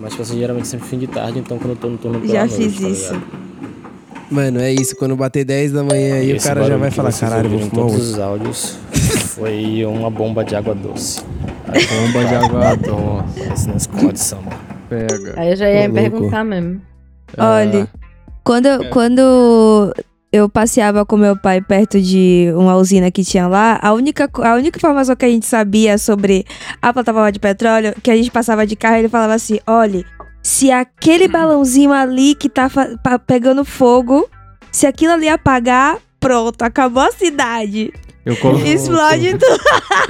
Mas, 0.00 0.10
tipo 0.10 0.22
assim, 0.22 0.38
geralmente 0.38 0.68
sempre 0.68 0.86
fim 0.86 0.98
de 0.98 1.06
tarde, 1.08 1.38
então 1.40 1.58
quando 1.58 1.70
eu 1.70 1.76
tô 1.76 1.88
no 1.88 1.98
turno 1.98 2.20
pela 2.20 2.32
Já 2.32 2.46
noite, 2.46 2.68
fiz 2.70 2.80
tá 2.80 2.88
isso. 2.88 3.22
mano, 4.30 4.60
é 4.60 4.72
isso. 4.72 4.94
Quando 4.96 5.16
bater 5.16 5.44
10 5.44 5.72
da 5.72 5.82
manhã 5.82 6.14
aí, 6.14 6.30
E 6.30 6.34
o 6.34 6.40
cara 6.40 6.64
já 6.64 6.76
vai 6.76 6.90
falar, 6.90 7.12
caralho, 7.12 7.48
vou 7.50 7.58
fumar 7.58 7.86
todos 7.86 8.10
os 8.10 8.18
áudios 8.18 8.78
foi 9.38 9.84
uma 9.86 10.10
bomba 10.10 10.44
de 10.44 10.56
água 10.56 10.74
doce. 10.74 11.22
Bomba 11.68 12.24
de 12.24 12.34
água 12.34 12.76
doce. 12.76 13.68
Nessa 13.68 13.88
condição, 13.90 14.42
mano. 14.42 14.58
Pega. 14.88 15.34
Aí 15.36 15.50
eu 15.50 15.56
já 15.56 15.70
ia 15.70 15.88
Tô 15.88 15.94
perguntar 15.94 16.44
mesmo. 16.44 16.80
Olha, 17.36 17.88
quando, 18.42 18.88
quando 18.90 19.94
eu 20.30 20.48
passeava 20.48 21.06
com 21.06 21.16
meu 21.16 21.36
pai 21.36 21.60
perto 21.60 22.00
de 22.00 22.52
uma 22.54 22.76
usina 22.76 23.10
que 23.10 23.24
tinha 23.24 23.48
lá, 23.48 23.78
a 23.82 23.92
única, 23.92 24.30
a 24.44 24.54
única 24.54 24.78
informação 24.78 25.16
que 25.16 25.24
a 25.24 25.28
gente 25.28 25.46
sabia 25.46 25.96
sobre 25.96 26.44
a 26.82 26.92
plataforma 26.92 27.32
de 27.32 27.38
petróleo, 27.38 27.94
que 28.02 28.10
a 28.10 28.16
gente 28.16 28.30
passava 28.30 28.66
de 28.66 28.76
carro, 28.76 28.96
ele 28.96 29.08
falava 29.08 29.34
assim: 29.34 29.58
olha, 29.66 30.04
se 30.42 30.70
aquele 30.70 31.28
balãozinho 31.28 31.92
ali 31.92 32.34
que 32.34 32.48
tá 32.48 32.68
pegando 33.26 33.64
fogo, 33.64 34.28
se 34.70 34.86
aquilo 34.86 35.12
ali 35.12 35.28
apagar, 35.28 35.98
pronto, 36.20 36.62
acabou 36.62 37.02
a 37.02 37.12
cidade. 37.12 37.92
Eu 38.28 38.36
coloquei, 38.36 38.72
Explode 38.74 39.38
tudo. 39.38 39.58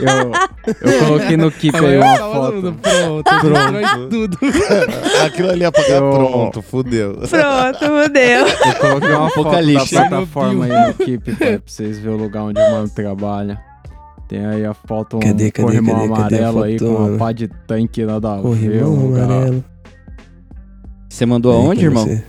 eu, 0.01 0.93
eu 0.93 1.07
coloquei 1.07 1.37
no 1.37 1.51
keep 1.53 1.77
aí 1.77 1.97
uma 1.99 2.17
foto. 2.17 2.75
Pronto, 2.83 3.25
pronto. 3.41 4.09
tudo. 4.11 4.39
Aquilo 5.25 5.51
ali 5.51 5.65
apagar 5.65 6.03
Eu- 6.03 6.11
pronto, 6.11 6.61
fudeu. 6.63 7.13
Pronto, 7.15 7.79
fudeu. 7.79 8.47
Eu 8.49 8.75
coloquei 8.81 9.09
uma 9.11 9.31
foto 9.31 9.43
da 9.45 9.51
Apocalipse. 9.51 9.95
plataforma 9.95 10.65
aí 10.65 10.89
no 10.89 10.95
keep, 10.95 11.33
pra 11.37 11.61
vocês 11.65 11.99
verem 12.01 12.19
o 12.19 12.21
lugar 12.23 12.43
onde 12.43 12.61
o 12.61 12.71
mano 12.73 12.89
trabalha. 12.89 13.61
Tem 14.27 14.45
aí 14.45 14.65
a 14.67 14.75
foto, 14.75 15.17
um 15.19 15.21
Cadê, 15.21 15.51
cadê, 15.53 15.67
corrimão 15.67 16.09
cadê, 16.09 16.39
amarelo 16.39 16.63
aí 16.65 16.79
com 16.79 16.87
uma 16.87 17.17
pá 17.19 17.31
de 17.33 17.47
tanque 17.69 18.05
nada 18.05 18.33
a 18.35 18.41
ver. 18.41 18.83
Amarelo. 18.83 19.65
Você 21.09 21.25
mandou 21.25 21.53
Aí, 21.53 21.59
aonde, 21.67 21.85
irmão? 21.85 22.05
você. 22.05 22.25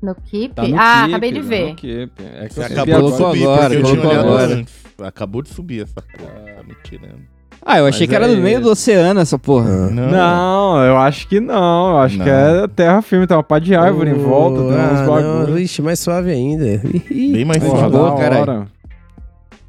No 0.00 0.14
Keep? 0.14 0.54
Tá 0.54 0.62
no 0.62 0.76
ah, 0.78 1.00
Keep, 1.02 1.08
acabei 1.12 1.32
de 1.32 1.40
tá 1.42 1.46
ver. 1.48 1.68
no 1.70 1.74
Keep. 1.74 2.12
É 2.40 2.46
que 2.48 2.54
Você 2.54 2.60
eu 2.60 2.64
acabou 2.66 3.10
subi 3.10 3.38
de 3.40 3.44
colocou 3.44 3.52
agora. 3.52 3.74
subir, 3.84 4.16
agora, 4.16 4.64
antes. 4.98 5.08
Acabou 5.08 5.42
de 5.42 5.48
subir 5.50 5.82
essa 5.82 6.02
porra, 6.16 6.54
tá 6.56 6.62
me 6.62 6.74
tirando. 6.84 7.20
Ah, 7.60 7.78
eu 7.78 7.86
achei 7.86 8.06
Mas 8.06 8.10
que 8.10 8.14
era 8.14 8.32
é 8.32 8.36
no 8.36 8.40
meio 8.42 8.60
do 8.60 8.70
oceano 8.70 9.18
essa 9.20 9.36
porra. 9.38 9.68
Ah. 9.68 9.90
Não, 9.90 10.84
eu 10.84 10.96
acho 10.96 11.26
que 11.28 11.40
não. 11.40 11.90
Eu 11.90 11.98
acho 11.98 12.16
Não. 12.16 12.24
que 12.24 12.30
é 12.30 12.68
terra 12.68 13.02
firme, 13.02 13.26
tem 13.26 13.36
uma 13.36 13.42
pá 13.42 13.58
de 13.58 13.74
árvore 13.74 14.10
em 14.10 14.14
volta, 14.14 14.58
tem 14.60 14.66
uns 14.68 15.00
ah, 15.00 15.04
bagulho. 15.06 15.48
não, 15.50 15.58
Ixi, 15.58 15.82
mais 15.82 15.98
suave 15.98 16.30
ainda. 16.30 16.80
Bem 17.10 17.44
mais 17.44 17.62
Porra, 17.62 17.78
suave. 17.80 17.96
boa, 17.96 18.16
caralho. 18.16 18.68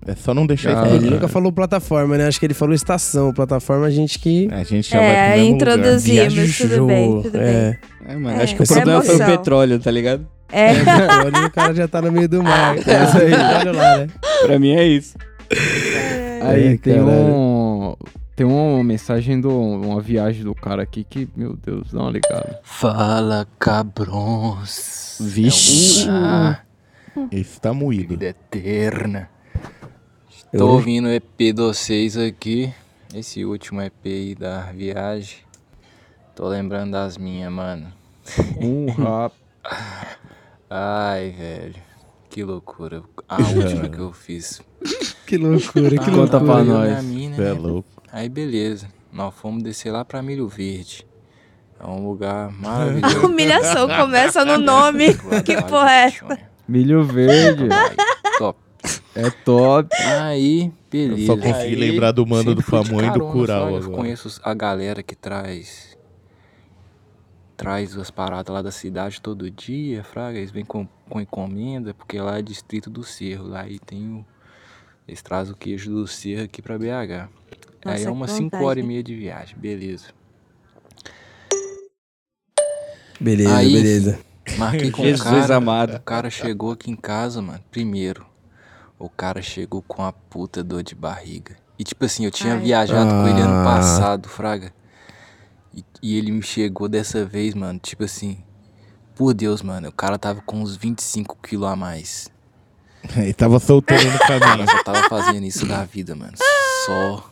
É 0.07 0.15
só 0.15 0.33
não 0.33 0.45
deixar 0.47 0.77
Ah, 0.77 0.85
É, 0.87 0.87
isso. 0.87 0.95
ele 1.05 1.09
nunca 1.11 1.27
falou 1.27 1.51
plataforma, 1.51 2.17
né? 2.17 2.27
Acho 2.27 2.39
que 2.39 2.45
ele 2.45 2.53
falou 2.53 2.73
estação. 2.73 3.33
Plataforma 3.33 3.85
a 3.87 3.89
gente 3.91 4.17
que. 4.19 4.47
A 4.51 4.63
gente 4.63 4.89
já 4.89 4.97
vai 4.99 5.07
pro 5.09 5.17
É, 5.17 5.37
mesmo 5.37 5.55
introduzimos, 5.55 6.33
Viajou, 6.33 6.69
tudo 6.69 6.85
bem, 6.87 7.21
tudo 7.23 7.31
bem. 7.33 7.41
é. 7.41 7.77
É, 8.07 8.15
mano, 8.15 8.39
É, 8.39 8.43
acho 8.43 8.55
que 8.55 8.61
o 8.61 8.63
essa 8.63 8.75
problema 8.75 9.01
foi 9.03 9.15
o 9.15 9.25
petróleo, 9.25 9.79
tá 9.79 9.91
ligado? 9.91 10.25
É. 10.51 10.71
É, 10.71 11.25
olha, 11.25 11.45
o 11.47 11.51
cara 11.51 11.73
já 11.75 11.87
tá 11.87 12.01
no 12.01 12.11
meio 12.11 12.27
do 12.29 12.41
mar. 12.43 12.75
É 12.87 13.03
isso 13.03 13.17
aí. 13.17 13.33
Olha 13.33 13.71
lá, 13.71 13.97
né? 13.99 14.07
Pra 14.41 14.57
mim 14.59 14.71
é 14.71 14.83
isso. 14.87 15.17
Aí 16.41 16.69
Ai, 16.69 16.77
tem 16.77 16.95
caralho. 16.95 17.11
um. 17.11 17.95
Tem 18.35 18.45
uma 18.47 18.83
mensagem 18.83 19.39
do. 19.41 19.49
Uma 19.49 19.99
viagem 20.01 20.43
do 20.43 20.55
cara 20.55 20.81
aqui 20.83 21.03
que, 21.03 21.27
meu 21.35 21.55
Deus, 21.55 21.91
dá 21.91 22.01
uma 22.01 22.11
ligada. 22.11 22.59
Fala, 22.63 23.47
cabrões. 23.59 25.17
Vixe. 25.19 26.07
Ah, 26.09 26.59
Esse 27.31 27.59
tá 27.59 27.73
moído. 27.73 28.09
vida 28.09 28.27
eterna. 28.27 29.29
Eu- 30.53 30.59
Tô 30.59 30.67
ouvindo 30.69 31.07
o 31.07 31.11
EP 31.11 31.37
de 31.37 31.61
vocês 31.61 32.17
aqui. 32.17 32.73
Esse 33.13 33.43
último 33.45 33.81
EP 33.81 33.93
aí 34.05 34.35
da 34.35 34.61
viagem. 34.71 35.37
Tô 36.35 36.47
lembrando 36.47 36.91
das 36.91 37.17
minhas, 37.17 37.51
mano. 37.51 37.87
Um 38.59 38.85
rap. 38.93 39.33
Ai, 40.69 41.31
velho. 41.31 41.75
Que 42.29 42.43
loucura. 42.43 43.01
A 43.27 43.37
última 43.55 43.89
que 43.89 43.99
eu 43.99 44.11
fiz. 44.13 44.61
Que 45.25 45.37
loucura, 45.37 45.91
que 45.91 46.09
Ah, 46.09 46.11
Conta 46.11 46.39
pra 46.39 46.55
eu 46.59 46.65
nós. 46.65 46.89
é 46.91 47.01
né? 47.03 47.51
louco. 47.53 47.87
Aí 48.11 48.27
beleza. 48.27 48.87
Nós 49.13 49.31
fomos 49.35 49.61
descer 49.61 49.91
lá 49.91 50.03
pra 50.03 50.23
Milho 50.23 50.47
Verde. 50.47 51.05
É 51.79 51.85
um 51.85 52.07
lugar 52.09 52.51
maravilhoso. 52.51 53.25
Humilhação 53.27 53.87
começa 53.87 54.43
no 54.43 54.57
nome. 54.57 55.09
Que 55.45 55.61
porra 55.61 55.91
é 55.91 56.03
essa? 56.05 56.39
Milho 56.67 57.03
verde. 57.03 57.67
Ai, 57.71 57.95
Top. 58.39 58.59
é 59.15 59.29
top. 59.45 59.95
Aí, 60.03 60.63
Eu 60.65 60.71
beleza. 60.89 61.25
só 61.27 61.37
consegui 61.37 61.53
Aí, 61.61 61.75
lembrar 61.75 62.11
do 62.11 62.25
mano 62.25 62.55
do 62.55 62.63
Pamonha 62.63 63.09
e 63.09 63.11
do 63.13 63.19
Curau. 63.27 63.69
Eu 63.69 63.91
conheço 63.91 64.41
a 64.43 64.53
galera 64.55 65.03
que 65.03 65.15
traz 65.15 65.88
traz 67.59 67.97
as 67.97 68.09
paradas 68.09 68.53
lá 68.53 68.61
da 68.61 68.71
cidade 68.71 69.19
todo 69.21 69.51
dia, 69.51 70.01
fraga, 70.01 70.37
eles 70.37 70.49
vêm 70.49 70.63
com, 70.63 70.87
com 71.09 71.19
encomenda, 71.19 71.93
porque 71.93 72.17
lá 72.17 72.39
é 72.39 72.41
distrito 72.41 72.89
do 72.89 73.03
Cerro, 73.03 73.47
lá 73.49 73.63
aí 73.63 73.77
tem 73.79 74.07
o 74.13 74.25
eles 75.05 75.21
trazem 75.21 75.53
o 75.53 75.57
queijo 75.57 75.91
do 75.91 76.07
Cerro 76.07 76.43
aqui 76.45 76.61
pra 76.61 76.77
BH. 76.77 76.85
aí 76.85 77.27
Nossa, 77.83 77.97
é 77.97 78.05
que 78.05 78.07
umas 78.11 78.31
5 78.31 78.43
vontade. 78.43 78.63
horas 78.63 78.83
e 78.83 78.87
meia 78.87 79.03
de 79.03 79.13
viagem, 79.13 79.57
beleza. 79.59 80.05
Beleza, 83.19 83.57
Aí, 83.57 83.73
beleza. 83.73 84.19
Marquei 84.57 84.89
com 84.91 85.01
o 85.01 85.05
Jesus 85.05 85.23
cara. 85.41 85.55
amado. 85.57 85.95
O 85.97 85.99
cara 85.99 86.29
chegou 86.29 86.71
aqui 86.71 86.89
em 86.89 86.95
casa, 86.95 87.41
mano. 87.41 87.59
Primeiro, 87.69 88.25
o 88.97 89.09
cara 89.09 89.41
chegou 89.41 89.81
com 89.81 90.01
a 90.01 90.13
puta 90.13 90.63
dor 90.63 90.81
de 90.83 90.95
barriga. 90.95 91.57
E 91.77 91.83
tipo 91.83 92.05
assim, 92.05 92.23
eu 92.23 92.31
tinha 92.31 92.53
Ai. 92.53 92.59
viajado 92.59 93.09
com 93.09 93.27
ele 93.27 93.41
ano 93.41 93.61
Ah. 93.61 93.63
passado, 93.65 94.29
Fraga. 94.29 94.71
E, 95.73 95.83
e 96.01 96.17
ele 96.17 96.31
me 96.31 96.41
chegou 96.41 96.87
dessa 96.87 97.25
vez, 97.25 97.53
mano. 97.53 97.79
Tipo 97.79 98.03
assim, 98.03 98.43
por 99.15 99.33
Deus, 99.33 99.61
mano. 99.61 99.89
O 99.89 99.91
cara 99.91 100.17
tava 100.17 100.41
com 100.41 100.61
uns 100.61 100.75
25 100.75 101.37
quilos 101.41 101.67
a 101.67 101.75
mais. 101.75 102.29
Ele 103.15 103.33
tava 103.33 103.59
solteiro 103.59 104.11
no 104.11 104.19
caminho. 104.19 104.69
só 104.69 104.83
tava 104.83 105.09
fazendo 105.09 105.45
isso 105.45 105.65
da 105.65 105.83
vida, 105.85 106.15
mano. 106.15 106.33
Só 106.85 107.31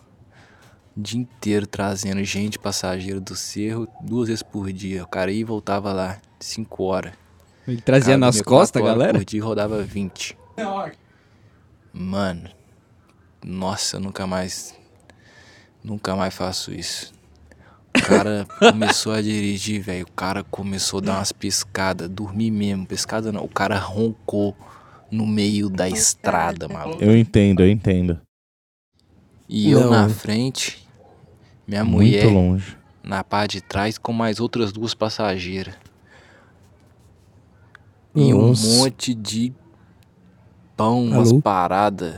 o 0.95 1.02
dia 1.02 1.19
inteiro 1.19 1.67
trazendo 1.67 2.23
gente 2.23 2.58
passageiro 2.58 3.21
do 3.21 3.36
cerro 3.36 3.88
duas 4.02 4.28
vezes 4.30 4.43
por 4.43 4.71
dia. 4.71 5.04
O 5.04 5.08
cara 5.08 5.32
ia 5.32 5.41
e 5.41 5.43
voltava 5.43 5.91
lá, 5.93 6.19
5 6.39 6.84
horas. 6.84 7.13
Ele 7.67 7.82
trazia 7.82 8.13
Cara, 8.13 8.17
nas 8.17 8.41
costas, 8.41 8.82
galera? 8.82 9.17
Por 9.17 9.26
dia 9.26 9.43
rodava 9.43 9.84
20. 9.84 10.38
Mano, 11.93 12.50
nossa, 13.43 13.97
eu 13.97 14.00
nunca 14.00 14.26
mais. 14.26 14.73
Nunca 15.84 16.15
mais 16.15 16.34
faço 16.34 16.73
isso. 16.73 17.13
O 17.95 18.02
cara 18.08 18.45
começou 18.60 19.12
a 19.13 19.21
dirigir, 19.21 19.82
velho. 19.82 20.06
O 20.06 20.12
cara 20.12 20.43
começou 20.43 21.00
a 21.00 21.02
dar 21.02 21.15
umas 21.17 21.32
piscadas, 21.32 22.10
dormir 22.10 22.52
mesmo. 22.52 22.86
Piscada 22.86 23.32
não, 23.32 23.43
o 23.43 23.47
cara 23.50 23.78
roncou 23.78 24.56
no 25.12 25.26
meio 25.26 25.69
da 25.69 25.89
estrada, 25.89 26.67
maluco. 26.67 27.04
Eu 27.04 27.17
entendo, 27.17 27.62
eu 27.62 27.69
entendo. 27.69 28.19
E 29.50 29.71
eu 29.71 29.82
Não. 29.82 29.89
na 29.91 30.10
frente, 30.10 30.86
minha 31.67 31.84
Muito 31.84 32.04
mulher 32.06 32.26
longe. 32.26 32.78
na 33.04 33.23
parte 33.23 33.54
de 33.58 33.62
trás 33.62 33.97
com 33.97 34.12
mais 34.12 34.39
outras 34.39 34.71
duas 34.71 34.93
passageiras. 34.93 35.73
Nossa. 38.13 38.28
E 38.30 38.34
um 38.34 38.78
monte 38.80 39.13
de 39.13 39.54
pão, 40.76 41.06
umas 41.06 41.32
paradas. 41.34 42.15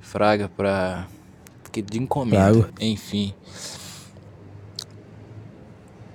Fraga 0.00 0.48
pra. 0.48 1.06
que 1.70 1.80
De 1.82 1.98
encomenda. 1.98 2.52
Frago. 2.52 2.68
Enfim. 2.80 3.34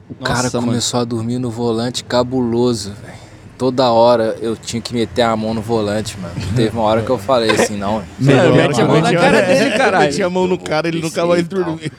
O 0.09 0.13
Nossa, 0.19 0.33
cara 0.33 0.49
mano. 0.53 0.67
começou 0.67 0.99
a 0.99 1.03
dormir 1.03 1.37
no 1.39 1.49
volante 1.51 2.03
cabuloso, 2.03 2.93
velho. 2.93 3.27
Toda 3.57 3.89
hora 3.89 4.37
eu 4.39 4.55
tinha 4.55 4.79
que 4.79 4.93
meter 4.93 5.23
a 5.23 5.35
mão 5.35 5.51
no 5.51 5.61
volante, 5.63 6.15
mano. 6.19 6.35
Teve 6.55 6.69
uma 6.77 6.83
hora 6.83 7.01
que 7.01 7.09
eu 7.09 7.17
falei 7.17 7.49
assim, 7.49 7.75
não. 7.75 8.03
Melhor 8.19 8.53
mete 8.55 8.79
a 8.79 8.85
mão 8.85 9.01
na 9.01 9.11
cara 9.11 9.41
dele, 9.47 9.71
caralho. 9.77 10.05
Meti 10.05 10.21
a 10.23 10.29
mão 10.29 10.47
no 10.47 10.59
cara, 10.59 10.87
ele 10.87 11.01
nunca 11.01 11.25
mais 11.25 11.47
dormiu. 11.47 11.89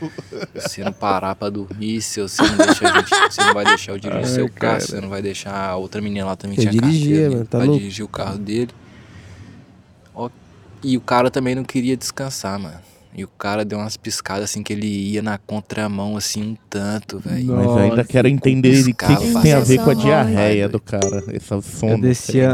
Se 0.68 0.82
não 0.84 0.92
parar 0.92 1.34
pra 1.34 1.50
dormir, 1.50 2.00
se 2.00 2.22
você 2.22 2.40
não, 2.42 2.56
deixa 2.58 2.88
a 2.88 2.98
gente, 3.00 3.10
você 3.34 3.40
não 3.42 3.54
vai 3.54 3.64
deixar 3.64 3.90
eu 3.92 3.98
dirigir 3.98 4.24
Ai, 4.24 4.30
seu 4.32 4.44
carro, 4.48 4.54
cara. 4.74 4.80
você 4.80 5.00
não 5.00 5.08
vai 5.08 5.20
deixar 5.20 5.52
a 5.70 5.76
outra 5.76 6.00
menina 6.00 6.26
lá 6.26 6.36
também 6.36 6.56
Eu 6.56 6.60
tinha 6.60 6.72
dirigia, 6.72 7.08
carteira, 7.16 7.30
mano, 7.32 7.44
tá 7.46 7.58
pra 7.58 7.66
louco? 7.66 7.80
dirigir 7.80 8.04
o 8.04 8.08
carro 8.08 8.38
dele. 8.38 8.70
Ó, 10.14 10.30
e 10.84 10.96
o 10.96 11.00
cara 11.00 11.28
também 11.28 11.56
não 11.56 11.64
queria 11.64 11.96
descansar, 11.96 12.56
mano. 12.60 12.78
E 13.18 13.24
o 13.24 13.28
cara 13.28 13.64
deu 13.64 13.78
umas 13.78 13.96
piscadas 13.96 14.44
assim 14.44 14.62
que 14.62 14.72
ele 14.72 14.86
ia 14.86 15.20
na 15.22 15.36
contramão, 15.38 16.16
assim, 16.16 16.52
um 16.52 16.56
tanto, 16.70 17.18
velho. 17.18 17.46
Mas 17.56 17.66
eu 17.66 17.76
ainda 17.78 18.04
quero 18.04 18.28
entender 18.28 18.80
o 18.80 18.84
que, 18.84 18.92
que 18.94 19.40
tem 19.42 19.52
a 19.54 19.58
ver 19.60 19.82
com 19.82 19.90
a 19.90 19.94
diarreia 19.94 20.68
do 20.68 20.78
cara. 20.80 21.24
Essa 21.32 21.60
som. 21.60 21.88
Eu 21.88 22.00
descia, 22.00 22.52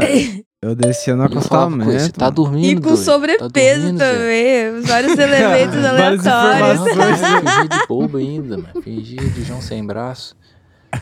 eu 0.63 0.75
descia 0.75 1.15
no 1.15 1.23
"Pô, 1.29 1.39
Você 1.39 1.47
acostamento. 1.47 2.13
tá 2.19 2.29
dormindo, 2.31 2.65
E 2.79 2.81
com 2.81 2.81
doido? 2.81 2.97
sobrepeso 2.97 3.81
dormindo, 3.81 3.97
Zé?" 3.99 4.11
também. 4.71 4.81
Vários 4.81 5.13
elementos 5.19 5.85
aleatórios. 5.85 7.19
Fingia 7.21 7.67
de 7.69 7.87
bobo 7.87 8.17
ainda, 8.17 8.57
mano. 8.57 8.81
Fingia 8.81 9.21
de 9.29 9.43
João 9.43 9.61
sem 9.61 9.85
braço. 9.85 10.35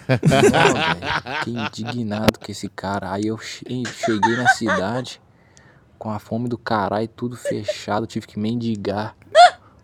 Não, 0.09 0.73
velho. 0.73 1.39
Fiquei 1.39 1.53
indignado 1.93 2.37
com 2.37 2.51
esse 2.51 2.67
cara. 2.67 3.11
Aí 3.13 3.27
eu 3.27 3.37
che- 3.37 3.63
cheguei 4.05 4.35
na 4.35 4.49
cidade 4.49 5.21
com 5.97 6.09
a 6.09 6.19
fome 6.19 6.49
do 6.49 6.57
caralho, 6.57 7.07
tudo 7.07 7.37
fechado. 7.37 8.05
Tive 8.05 8.27
que 8.27 8.37
mendigar. 8.37 9.15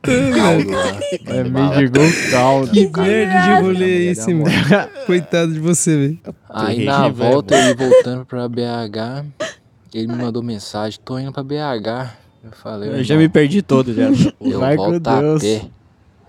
É, 0.04 1.44
mendigou 1.44 2.06
caldo. 2.32 2.72
Que 2.72 2.88
merda 2.98 3.40
de 3.56 3.62
rolê 3.62 4.08
é 4.08 4.12
esse, 4.12 4.34
mano? 4.34 4.50
Coitado 5.06 5.54
de 5.54 5.60
você, 5.60 5.96
velho. 5.98 6.20
Aí 6.50 6.86
na 6.86 7.10
volta, 7.10 7.56
eu 7.56 7.68
ia 7.70 7.76
voltando 7.76 8.26
pra 8.26 8.48
BH, 8.48 9.26
ele 9.94 10.08
me 10.08 10.16
mandou 10.16 10.42
mensagem, 10.42 11.00
tô 11.04 11.20
indo 11.20 11.32
pra 11.34 11.44
BH. 11.44 12.14
Eu 12.44 12.52
falei, 12.54 12.90
Eu 12.90 13.04
já 13.04 13.16
"Irmão, 13.16 13.28
me 13.28 13.30
perdi 13.30 13.62
todo 13.62 13.94
já. 13.94 14.10
eu 14.40 14.60
Vai 14.60 14.78
com 14.78 14.90
volto 14.92 15.08
a 15.08 15.20
Deus. 15.22 15.42
pé. 15.42 15.62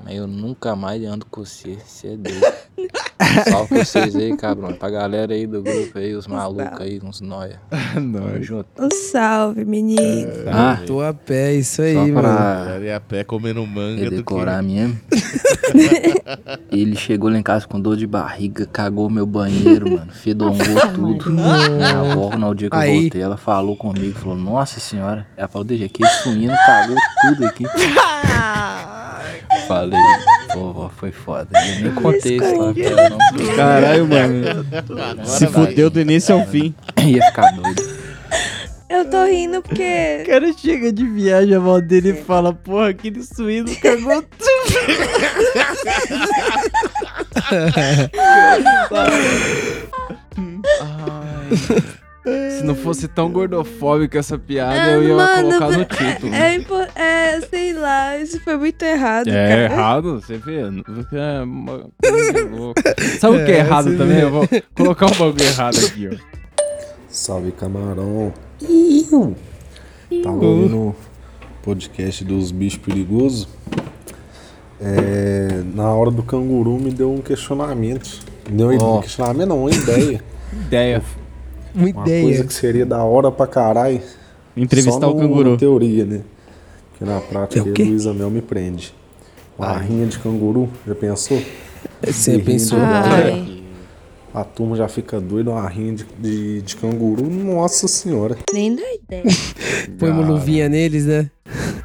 Mas 0.03 0.17
eu 0.17 0.27
nunca 0.27 0.75
mais 0.75 1.03
ando 1.05 1.27
com 1.27 1.45
você, 1.45 1.79
você 1.85 2.09
é 2.09 2.17
doido. 2.17 2.41
Salve 3.49 3.69
pra 3.69 3.85
vocês 3.85 4.17
aí, 4.17 4.37
cabrão. 4.37 4.73
Pra 4.73 4.91
galera 4.91 5.35
aí 5.35 5.47
do 5.47 5.63
grupo 5.63 5.99
aí, 5.99 6.15
os 6.15 6.27
malucos 6.27 6.81
aí, 6.81 7.01
uns 7.03 7.21
noia. 7.21 7.61
Tamo 7.95 8.43
junto. 8.43 8.67
Um 8.79 8.91
salve, 8.91 9.65
menino. 9.65 10.33
Ah, 10.51 10.79
Tô 10.87 11.01
a 11.01 11.13
pé, 11.13 11.55
isso 11.55 11.83
aí, 11.83 11.95
só 11.95 12.01
mano. 12.01 12.13
pra 12.23 12.97
a 12.97 13.01
pé 13.01 13.23
comendo 13.23 13.65
manga 13.67 14.05
do 14.05 14.11
que... 14.11 14.17
decorar 14.17 14.63
mesmo. 14.63 14.99
Ele 16.73 16.97
chegou 16.97 17.31
lá 17.31 17.39
em 17.39 17.43
casa 17.43 17.67
com 17.69 17.81
dor 17.81 17.97
de 17.97 18.07
barriga, 18.07 18.67
cagou 18.67 19.09
meu 19.11 19.27
banheiro, 19.27 19.91
mano. 19.91 20.11
Fedongou 20.13 20.65
tudo. 20.95 21.31
Minha 21.31 22.01
avó, 22.01 22.37
no 22.37 22.55
dia 22.55 22.71
que 22.71 22.77
eu 22.77 22.81
Aí. 22.81 23.03
voltei, 23.03 23.23
ela 23.23 23.37
falou 23.37 23.77
comigo, 23.77 24.19
falou, 24.19 24.37
nossa 24.37 24.81
senhora. 24.81 25.27
Ela 25.37 25.49
falou, 25.49 25.65
deixa 25.65 25.85
aqui, 25.85 26.03
esse 26.03 26.25
cagou 26.67 26.97
tudo 27.23 27.47
aqui. 27.47 27.65
Falei, 29.67 29.99
pô, 30.53 30.73
vó, 30.73 30.89
foi 30.89 31.13
foda. 31.13 31.49
Eu 31.59 31.83
nem 31.83 31.95
contei 31.95 32.37
isso 32.37 32.57
lá 32.57 32.73
pra 32.73 32.83
ela, 32.83 33.11
não. 33.11 33.19
Caralho, 33.57 34.07
mano. 34.07 34.67
Se 35.25 35.47
fudeu 35.47 35.91
do 35.91 36.01
início 36.01 36.35
ao 36.35 36.47
fim. 36.47 36.75
Ia 36.99 37.23
ficar 37.27 37.51
doido. 37.53 38.01
Eu 38.89 39.09
tô 39.09 39.25
rindo 39.25 39.63
porque. 39.63 40.23
O 40.23 40.27
cara 40.27 40.53
chega 40.53 40.93
de 40.93 41.07
viagem, 41.07 41.55
a 41.55 41.61
mão 41.61 41.81
dele 41.81 42.11
e 42.11 42.25
fala, 42.25 42.53
porra, 42.53 42.89
aquele 42.89 43.23
suíno 43.23 43.71
cagou 43.77 44.25
Ai. 50.81 52.00
Se 52.25 52.63
não 52.65 52.75
fosse 52.75 53.09
tão 53.09 53.31
gordofóbica 53.33 54.19
essa 54.19 54.37
piada, 54.39 54.75
Ah, 54.75 54.91
eu 54.91 55.03
ia 55.09 55.15
mano, 55.17 55.49
colocar 55.49 55.71
no 55.77 55.81
é- 55.83 55.85
título. 55.87 56.35
É, 56.35 56.55
impo- 56.55 56.89
é, 56.95 57.41
sei 57.49 57.73
lá, 57.73 58.19
isso 58.19 58.39
foi 58.41 58.57
muito 58.59 58.83
errado, 58.83 59.29
É 59.29 59.33
cara. 59.49 59.63
errado, 59.75 60.21
você 60.21 60.37
vê. 60.37 60.63
Você 60.87 61.17
é 61.17 61.41
uma. 61.43 61.87
Sabe 63.19 63.37
o 63.43 63.45
que 63.47 63.53
é 63.53 63.57
É, 63.57 63.59
errado 63.61 63.97
também? 63.97 64.17
vê. 64.19 64.23
Eu 64.25 64.31
vou 64.31 64.49
colocar 64.75 65.07
um 65.07 65.11
bagulho 65.11 65.43
errado 65.43 65.77
aqui, 65.79 66.09
ó. 66.13 66.17
Salve 67.09 67.53
camarão. 67.53 68.33
Iu. 68.61 69.35
Tava 70.23 70.45
ouvindo 70.45 70.77
o 70.77 70.97
podcast 71.63 72.23
dos 72.25 72.51
bichos 72.53 72.79
perigosos. 72.79 73.49
É, 74.81 75.63
na 75.75 75.93
hora 75.93 76.11
do 76.11 76.23
canguru 76.23 76.79
me 76.79 76.91
deu 76.91 77.13
um 77.13 77.21
questionamento. 77.21 78.21
Não 78.51 78.77
Ó. 78.79 78.99
um 78.99 79.01
questionamento, 79.03 79.49
não, 79.49 79.61
uma 79.63 79.71
ideia. 79.71 80.23
Ideia. 80.53 81.03
Uma 81.75 81.85
Uma 81.87 81.93
coisa 81.93 82.09
ideia. 82.19 82.45
que 82.45 82.53
seria 82.55 82.85
da 82.87 83.03
hora 83.05 83.31
pra 83.31 83.47
caralho. 83.47 84.01
Entrevistar 84.57 85.01
só 85.07 85.13
o 85.13 85.15
no- 85.15 85.21
canguru. 85.21 85.51
Na 85.53 85.57
teoria, 85.57 86.05
né? 86.05 86.21
Que 86.99 87.05
na 87.05 87.21
prática 87.21 87.61
É 87.69 87.73
o 87.83 87.87
Luísa 87.89 88.13
Mel 88.13 88.31
me 88.31 88.43
prende. 88.43 88.93
Uma 89.59 89.77
rinha 89.79 90.07
de 90.07 90.19
canguru, 90.19 90.69
já 90.87 90.95
pensou? 90.95 91.41
Você 92.03 92.33
Berrinho 92.33 92.45
pensou? 92.47 92.79
Ai. 92.81 93.03
galera. 93.09 93.61
A 94.33 94.45
turma 94.45 94.77
já 94.77 94.87
fica 94.89 95.21
doida, 95.21 95.51
uma 95.51 95.69
rinha 95.69 95.95
de, 95.97 96.07
de, 96.19 96.63
de 96.63 96.77
canguru. 96.77 97.29
Nossa 97.29 97.89
senhora. 97.89 98.37
Nem 98.53 98.77
dá 98.77 98.83
ideia. 98.95 99.25
Põe 99.99 100.11
uma 100.11 100.25
luvinha 100.27 100.69
neles, 100.69 101.05
né? 101.07 101.29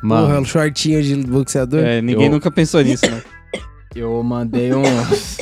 Mano. 0.04 0.28
Porra, 0.28 0.40
um 0.42 0.46
shortinho 0.46 1.02
de 1.02 1.16
boxeador. 1.24 1.80
É, 1.84 2.02
ninguém 2.02 2.26
Eu- 2.26 2.32
nunca 2.32 2.52
pensou 2.52 2.82
nisso, 2.82 3.06
né? 3.10 3.22
Eu 3.96 4.22
mandei 4.24 4.74
uns. 4.74 5.38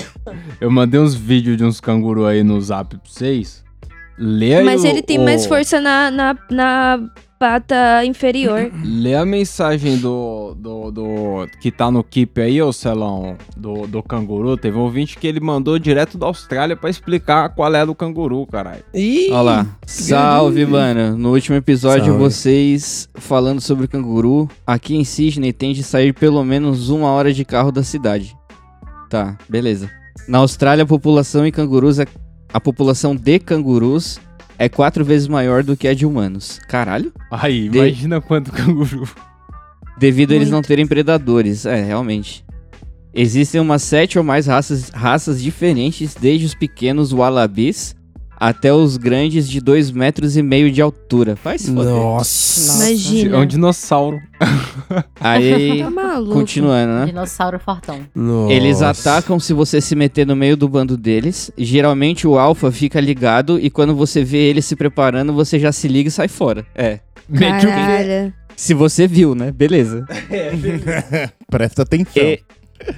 eu 0.61 0.69
mandei 0.69 0.99
uns 0.99 1.15
vídeos 1.15 1.57
de 1.57 1.63
uns 1.65 1.81
canguru 1.81 2.25
aí 2.25 2.43
no 2.43 2.61
zap 2.61 2.95
pra 2.95 2.99
vocês. 3.03 3.63
Lê 4.17 4.55
aí 4.55 4.63
Mas 4.63 4.83
o- 4.83 4.87
ele 4.87 5.01
tem 5.01 5.17
o- 5.19 5.23
mais 5.23 5.45
força 5.45 5.79
na, 5.81 6.11
na, 6.11 6.37
na 6.51 6.99
pata 7.39 8.05
inferior. 8.05 8.71
Lê 8.85 9.15
a 9.15 9.25
mensagem 9.25 9.97
do, 9.97 10.53
do, 10.55 10.91
do. 10.91 11.47
que 11.59 11.71
tá 11.71 11.89
no 11.91 12.03
Keep 12.03 12.39
aí, 12.39 12.61
ô 12.61 12.71
Celão, 12.71 13.35
do, 13.57 13.85
do 13.87 14.01
canguru. 14.03 14.55
Teve 14.55 14.77
um 14.77 14.81
ouvinte 14.81 15.17
que 15.17 15.27
ele 15.27 15.39
mandou 15.39 15.77
direto 15.79 16.17
da 16.17 16.27
Austrália 16.27 16.75
pra 16.77 16.89
explicar 16.89 17.49
qual 17.49 17.73
é 17.75 17.85
do 17.85 17.93
canguru, 17.95 18.45
caralho. 18.45 18.83
Ih, 18.93 19.27
Olha 19.31 19.41
lá. 19.41 19.67
Salve, 19.85 20.65
mano. 20.65 21.17
No 21.17 21.33
último 21.33 21.57
episódio, 21.57 22.05
Salve. 22.05 22.19
vocês 22.19 23.09
falando 23.15 23.59
sobre 23.61 23.87
canguru. 23.87 24.47
Aqui 24.65 24.95
em 24.95 25.03
Sydney 25.03 25.51
tem 25.51 25.73
de 25.73 25.83
sair 25.83 26.13
pelo 26.13 26.43
menos 26.45 26.89
uma 26.89 27.07
hora 27.09 27.33
de 27.33 27.43
carro 27.43 27.71
da 27.71 27.83
cidade. 27.83 28.33
Tá, 29.09 29.37
beleza. 29.49 29.89
Na 30.27 30.37
Austrália, 30.37 30.83
a 30.83 30.87
população 30.87 31.45
em 31.45 31.51
cangurus 31.51 31.99
é. 31.99 32.05
A 32.53 32.59
população 32.59 33.15
de 33.15 33.39
cangurus 33.39 34.19
é 34.59 34.69
quatro 34.69 35.03
vezes 35.03 35.27
maior 35.27 35.63
do 35.63 35.75
que 35.75 35.87
a 35.87 35.93
de 35.93 36.05
humanos. 36.05 36.59
Caralho? 36.67 37.11
Aí, 37.31 37.67
De- 37.67 37.77
imagina 37.79 38.21
quanto 38.21 38.51
canguru. 38.51 39.07
Devido 39.97 40.31
a 40.31 40.35
eles 40.35 40.49
Muito. 40.49 40.55
não 40.61 40.67
terem 40.67 40.85
predadores. 40.87 41.65
É, 41.65 41.81
realmente. 41.83 42.45
Existem 43.13 43.59
umas 43.61 43.83
sete 43.83 44.17
ou 44.17 44.23
mais 44.23 44.47
raças, 44.47 44.89
raças 44.89 45.41
diferentes, 45.41 46.15
desde 46.15 46.45
os 46.45 46.55
pequenos 46.55 47.11
wallabies 47.13 47.95
até 48.47 48.73
os 48.73 48.97
grandes 48.97 49.47
de 49.49 49.59
dois 49.61 49.89
metros 49.91 50.35
e 50.37 50.41
meio 50.43 50.71
de 50.71 50.81
altura. 50.81 51.35
Vai 51.43 51.57
se 51.57 51.73
foder. 51.73 51.93
Nossa. 51.93 52.85
Imagina. 52.87 53.37
É 53.37 53.39
um 53.39 53.45
dinossauro. 53.45 54.19
Aí, 55.19 55.79
Tá 55.83 55.89
maluco. 55.89 56.33
continuando, 56.33 56.93
né? 56.93 57.05
Dinossauro 57.05 57.59
fortão. 57.59 57.99
Nossa. 58.13 58.53
Eles 58.53 58.81
atacam 58.81 59.39
se 59.39 59.53
você 59.53 59.79
se 59.79 59.95
meter 59.95 60.25
no 60.27 60.35
meio 60.35 60.57
do 60.57 60.67
bando 60.67 60.97
deles. 60.97 61.51
Geralmente 61.57 62.27
o 62.27 62.37
alfa 62.37 62.71
fica 62.71 62.99
ligado 62.99 63.59
e 63.59 63.69
quando 63.69 63.95
você 63.95 64.23
vê 64.23 64.37
ele 64.49 64.61
se 64.61 64.75
preparando, 64.75 65.31
você 65.33 65.57
já 65.59 65.71
se 65.71 65.87
liga 65.87 66.09
e 66.09 66.11
sai 66.11 66.27
fora. 66.27 66.65
É. 66.75 66.99
Caralho. 67.37 68.33
Se 68.55 68.73
você 68.73 69.07
viu, 69.07 69.33
né? 69.33 69.51
Beleza. 69.51 70.05
Presta 71.49 71.81
atenção. 71.83 72.21
E- 72.23 72.39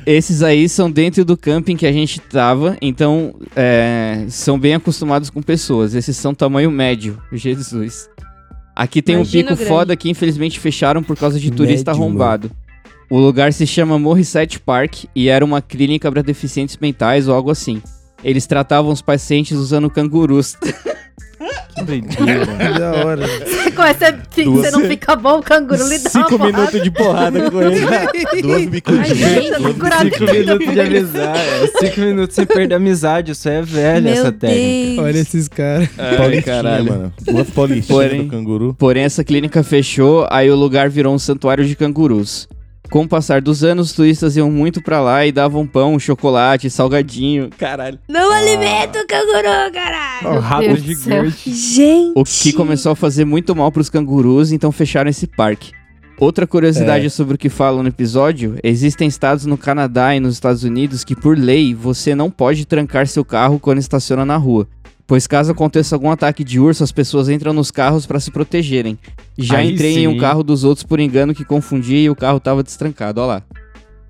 esses 0.05 0.41
aí 0.41 0.67
são 0.67 0.89
dentro 0.89 1.23
do 1.23 1.37
camping 1.37 1.75
que 1.75 1.85
a 1.85 1.91
gente 1.91 2.19
tava, 2.19 2.77
então 2.81 3.35
é, 3.55 4.25
são 4.29 4.59
bem 4.59 4.73
acostumados 4.75 5.29
com 5.29 5.41
pessoas. 5.41 5.93
Esses 5.93 6.17
são 6.17 6.33
tamanho 6.33 6.71
médio. 6.71 7.21
Jesus. 7.31 8.09
Aqui 8.75 9.01
tem 9.01 9.15
Imagina 9.15 9.43
um 9.43 9.47
pico 9.47 9.55
grande. 9.55 9.69
foda 9.69 9.95
que 9.95 10.09
infelizmente 10.09 10.59
fecharam 10.59 11.01
por 11.01 11.15
causa 11.15 11.39
de 11.39 11.49
turista 11.49 11.91
Médio, 11.91 12.03
arrombado. 12.03 12.51
O 13.09 13.19
lugar 13.19 13.53
se 13.53 13.65
chama 13.65 13.97
Morissette 13.97 14.59
Park 14.59 15.05
e 15.15 15.29
era 15.29 15.45
uma 15.45 15.61
clínica 15.61 16.11
para 16.11 16.21
deficientes 16.21 16.77
mentais 16.77 17.27
ou 17.27 17.35
algo 17.35 17.51
assim. 17.51 17.81
Eles 18.23 18.47
tratavam 18.47 18.91
os 18.91 19.01
pacientes 19.01 19.57
usando 19.57 19.89
cangurus. 19.89 20.57
Que 21.75 21.83
doideira. 21.83 22.45
Que 22.73 22.79
da 22.79 22.91
hora. 23.05 23.25
Quando 23.75 23.97
você, 23.97 24.43
você 24.45 24.71
não 24.71 24.81
fica 24.81 25.15
bom, 25.15 25.39
o 25.39 25.43
canguru 25.43 25.87
lhe 25.87 25.97
dá 25.99 26.09
Cinco 26.09 26.39
minutos 26.39 26.81
de 26.81 26.89
porrada 26.91 27.51
com 27.51 27.61
ele. 27.61 27.79
Duas 28.41 28.57
Ai, 28.61 28.65
bicudinhas. 28.67 29.55
Cinco 29.57 30.31
minutos 30.31 30.73
de 30.73 30.79
amizade. 30.81 31.39
é, 31.39 31.67
Cinco 31.79 31.99
minutos 32.01 32.35
sem 32.35 32.45
perder 32.45 32.73
a 32.75 32.77
amizade. 32.77 33.31
Isso 33.31 33.49
é 33.49 33.61
velho, 33.61 34.03
Meu 34.03 34.13
essa 34.13 34.31
técnica. 34.31 34.85
Deus. 34.95 34.99
Olha 34.99 35.19
esses 35.19 35.47
caras. 35.47 35.89
Ai, 35.97 36.17
Paulistinha, 36.17 36.55
caralho. 36.55 36.85
mano. 36.85 37.13
Duas 37.21 37.49
paulistinhas 37.49 37.87
Porém- 38.09 38.23
do 38.23 38.29
canguru. 38.29 38.75
Porém, 38.77 39.03
essa 39.03 39.23
clínica 39.23 39.63
fechou, 39.63 40.27
aí 40.31 40.49
o 40.49 40.55
lugar 40.55 40.89
virou 40.89 41.13
um 41.13 41.19
santuário 41.19 41.65
de 41.65 41.75
cangurus. 41.75 42.47
Com 42.89 43.03
o 43.03 43.07
passar 43.07 43.41
dos 43.41 43.63
anos, 43.63 43.87
os 43.89 43.93
turistas 43.93 44.37
iam 44.37 44.49
muito 44.49 44.81
pra 44.81 45.01
lá 45.01 45.25
e 45.25 45.31
davam 45.31 45.65
pão, 45.65 45.99
chocolate, 45.99 46.69
salgadinho. 46.69 47.49
Caralho. 47.57 47.99
Não 48.07 48.31
alimenta 48.31 49.01
o 49.01 49.07
canguru, 49.07 49.73
caralho. 49.73 50.27
Ó, 50.27 50.39
rato 50.39 50.75
gigante. 50.77 51.51
Gente. 51.51 52.13
O 52.15 52.23
que 52.23 52.53
começou 52.53 52.91
a 52.91 52.95
fazer 52.95 53.25
muito 53.25 53.55
mal 53.55 53.71
pros 53.71 53.89
cangurus, 53.89 54.51
então 54.51 54.71
fecharam 54.71 55.09
esse 55.09 55.27
parque. 55.27 55.71
Outra 56.17 56.47
curiosidade 56.47 57.09
sobre 57.09 57.35
o 57.35 57.37
que 57.37 57.49
falam 57.49 57.83
no 57.83 57.89
episódio: 57.89 58.57
existem 58.63 59.07
estados 59.07 59.45
no 59.45 59.57
Canadá 59.57 60.15
e 60.15 60.19
nos 60.19 60.35
Estados 60.35 60.63
Unidos 60.63 61.03
que, 61.03 61.15
por 61.15 61.37
lei, 61.37 61.73
você 61.73 62.15
não 62.15 62.31
pode 62.31 62.65
trancar 62.65 63.05
seu 63.07 63.25
carro 63.25 63.59
quando 63.59 63.79
estaciona 63.79 64.25
na 64.25 64.37
rua. 64.37 64.65
Pois 65.07 65.27
caso 65.27 65.51
aconteça 65.51 65.95
algum 65.95 66.09
ataque 66.09 66.43
de 66.43 66.59
urso, 66.59 66.83
as 66.83 66.91
pessoas 66.91 67.29
entram 67.29 67.53
nos 67.53 67.69
carros 67.69 68.05
pra 68.07 68.19
se 68.19 68.31
protegerem. 68.31 68.97
Já 69.37 69.57
Aí 69.59 69.71
entrei 69.71 69.99
em 69.99 70.07
um 70.07 70.13
sim. 70.13 70.17
carro 70.19 70.43
dos 70.43 70.63
outros 70.63 70.83
por 70.83 70.99
engano 70.99 71.33
que 71.33 71.45
confundi 71.45 71.97
e 71.97 72.09
o 72.09 72.15
carro 72.15 72.39
tava 72.39 72.63
destrancado, 72.63 73.21
ó 73.21 73.25
lá. 73.27 73.43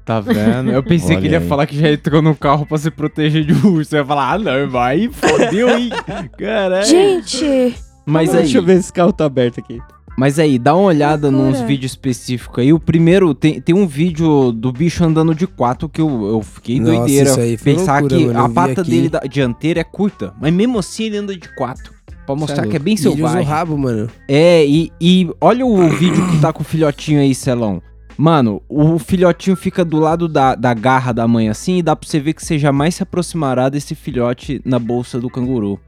Tá 0.06 0.20
vendo? 0.22 0.72
Eu 0.72 0.84
pensei 0.84 1.16
Olha 1.16 1.20
que 1.22 1.28
ele 1.28 1.34
ia 1.34 1.40
aí. 1.40 1.48
falar 1.48 1.66
que 1.66 1.78
já 1.78 1.92
entrou 1.92 2.22
no 2.22 2.36
carro 2.36 2.66
pra 2.66 2.78
se 2.78 2.92
proteger 2.92 3.44
de 3.44 3.54
urso. 3.68 3.96
Eu 3.96 4.00
ia 4.02 4.06
falar, 4.06 4.34
ah, 4.34 4.38
não, 4.38 4.70
vai, 4.70 5.10
fodeu, 5.12 5.78
hein? 5.78 5.90
Caralho. 6.38 6.86
Gente, 6.86 7.76
Mas 8.06 8.30
aí, 8.34 8.44
Deixa 8.44 8.60
eu 8.60 8.64
ver 8.64 8.74
se 8.76 8.80
esse 8.82 8.94
carro 8.94 9.12
tá 9.12 9.26
aberto 9.26 9.60
aqui. 9.60 9.82
Mas 10.18 10.40
aí, 10.40 10.58
dá 10.58 10.76
uma 10.76 10.88
olhada 10.88 11.30
Loucura. 11.30 11.52
nos 11.52 11.62
vídeos 11.68 11.92
específicos 11.92 12.60
aí. 12.64 12.72
O 12.72 12.80
primeiro, 12.80 13.34
tem, 13.34 13.60
tem 13.60 13.76
um 13.76 13.86
vídeo 13.88 14.52
do 14.52 14.72
bicho 14.72 15.04
andando 15.04 15.36
de 15.36 15.46
quatro 15.46 15.90
que 15.90 16.00
eu, 16.02 16.26
eu 16.26 16.42
fiquei 16.42 16.80
Nossa, 16.80 16.98
doideira. 16.98 17.30
isso 17.30 17.40
aí 17.40 17.58
foi 17.58 17.74
Pensar 17.76 18.00
loucura, 18.02 18.20
que 18.22 18.28
mano, 18.28 18.40
a 18.40 18.50
pata 18.50 18.82
aqui. 18.82 18.90
dele 18.92 19.10
da 19.10 19.20
dianteira 19.20 19.80
é 19.82 19.84
curta, 19.84 20.34
mas 20.40 20.54
mesmo 20.54 20.80
assim 20.80 21.04
ele 21.06 21.18
anda 21.18 21.36
de 21.36 21.50
quatro. 21.56 21.94
Pra 22.26 22.36
mostrar 22.36 22.66
é 22.66 22.68
que 22.70 22.76
é 22.76 22.80
bem 22.80 22.96
E 22.96 23.00
ele 23.00 23.08
usa 23.08 23.12
o 23.12 23.16
selvagem. 23.16 23.44
rabo, 23.48 23.78
mano. 23.78 24.10
É, 24.28 24.66
e, 24.66 24.92
e 25.00 25.30
olha 25.40 25.64
o 25.66 25.88
vídeo 25.90 26.28
que 26.32 26.40
tá 26.40 26.52
com 26.52 26.62
o 26.62 26.66
filhotinho 26.66 27.20
aí, 27.20 27.36
Celão. 27.36 27.82
Mano, 28.18 28.62
o 28.70 28.98
filhotinho 28.98 29.56
fica 29.58 29.84
do 29.84 30.00
lado 30.00 30.28
da, 30.30 30.56
da 30.56 30.74
garra 30.74 31.12
da 31.12 31.28
mãe 31.28 31.50
assim 31.50 31.78
e 31.80 31.82
dá 31.84 31.96
pra 31.96 32.08
você 32.10 32.20
ver 32.20 32.34
que 32.34 32.44
você 32.44 32.58
jamais 32.58 32.96
se 32.96 33.04
aproximará 33.04 33.68
desse 33.70 33.94
filhote 33.94 34.62
na 34.66 34.80
bolsa 34.80 35.20
do 35.20 35.30
canguru. 35.30 35.80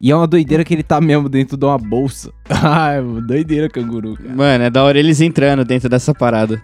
E 0.00 0.10
é 0.10 0.16
uma 0.16 0.26
doideira 0.26 0.64
que 0.64 0.74
ele 0.74 0.82
tá 0.82 1.00
mesmo 1.00 1.28
dentro 1.28 1.56
de 1.56 1.64
uma 1.64 1.78
bolsa. 1.78 2.32
Ai, 2.48 3.02
doideira 3.26 3.68
canguru, 3.68 4.16
cara. 4.16 4.34
Mano, 4.34 4.64
é 4.64 4.70
da 4.70 4.82
hora 4.82 4.98
eles 4.98 5.20
entrando 5.20 5.64
dentro 5.64 5.88
dessa 5.88 6.14
parada. 6.14 6.60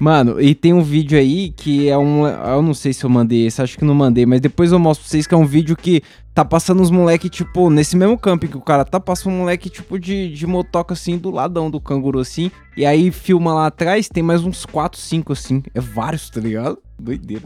Mano, 0.00 0.40
e 0.40 0.54
tem 0.54 0.72
um 0.72 0.82
vídeo 0.82 1.18
aí 1.18 1.50
que 1.50 1.86
é 1.86 1.98
um. 1.98 2.26
Eu 2.26 2.62
não 2.62 2.72
sei 2.72 2.90
se 2.90 3.04
eu 3.04 3.10
mandei 3.10 3.46
esse, 3.46 3.60
acho 3.60 3.76
que 3.76 3.84
não 3.84 3.94
mandei, 3.94 4.24
mas 4.24 4.40
depois 4.40 4.72
eu 4.72 4.78
mostro 4.78 5.04
pra 5.04 5.10
vocês 5.10 5.26
que 5.26 5.34
é 5.34 5.36
um 5.36 5.44
vídeo 5.44 5.76
que 5.76 6.02
tá 6.32 6.42
passando 6.42 6.80
os 6.80 6.90
moleque, 6.90 7.28
tipo, 7.28 7.68
nesse 7.68 7.94
mesmo 7.98 8.16
camping 8.16 8.46
que 8.46 8.56
o 8.56 8.62
cara 8.62 8.82
tá, 8.82 8.98
passa 8.98 9.28
um 9.28 9.32
moleque, 9.32 9.68
tipo, 9.68 9.98
de, 9.98 10.32
de 10.32 10.46
motoca 10.46 10.94
assim, 10.94 11.18
do 11.18 11.30
ladão 11.30 11.70
do 11.70 11.78
canguru 11.78 12.18
assim. 12.18 12.50
E 12.78 12.86
aí 12.86 13.10
filma 13.10 13.52
lá 13.52 13.66
atrás, 13.66 14.08
tem 14.08 14.22
mais 14.22 14.42
uns 14.42 14.64
4, 14.64 14.98
5 14.98 15.34
assim. 15.34 15.62
É 15.74 15.80
vários, 15.80 16.30
tá 16.30 16.40
ligado? 16.40 16.78
Doideira. 16.98 17.44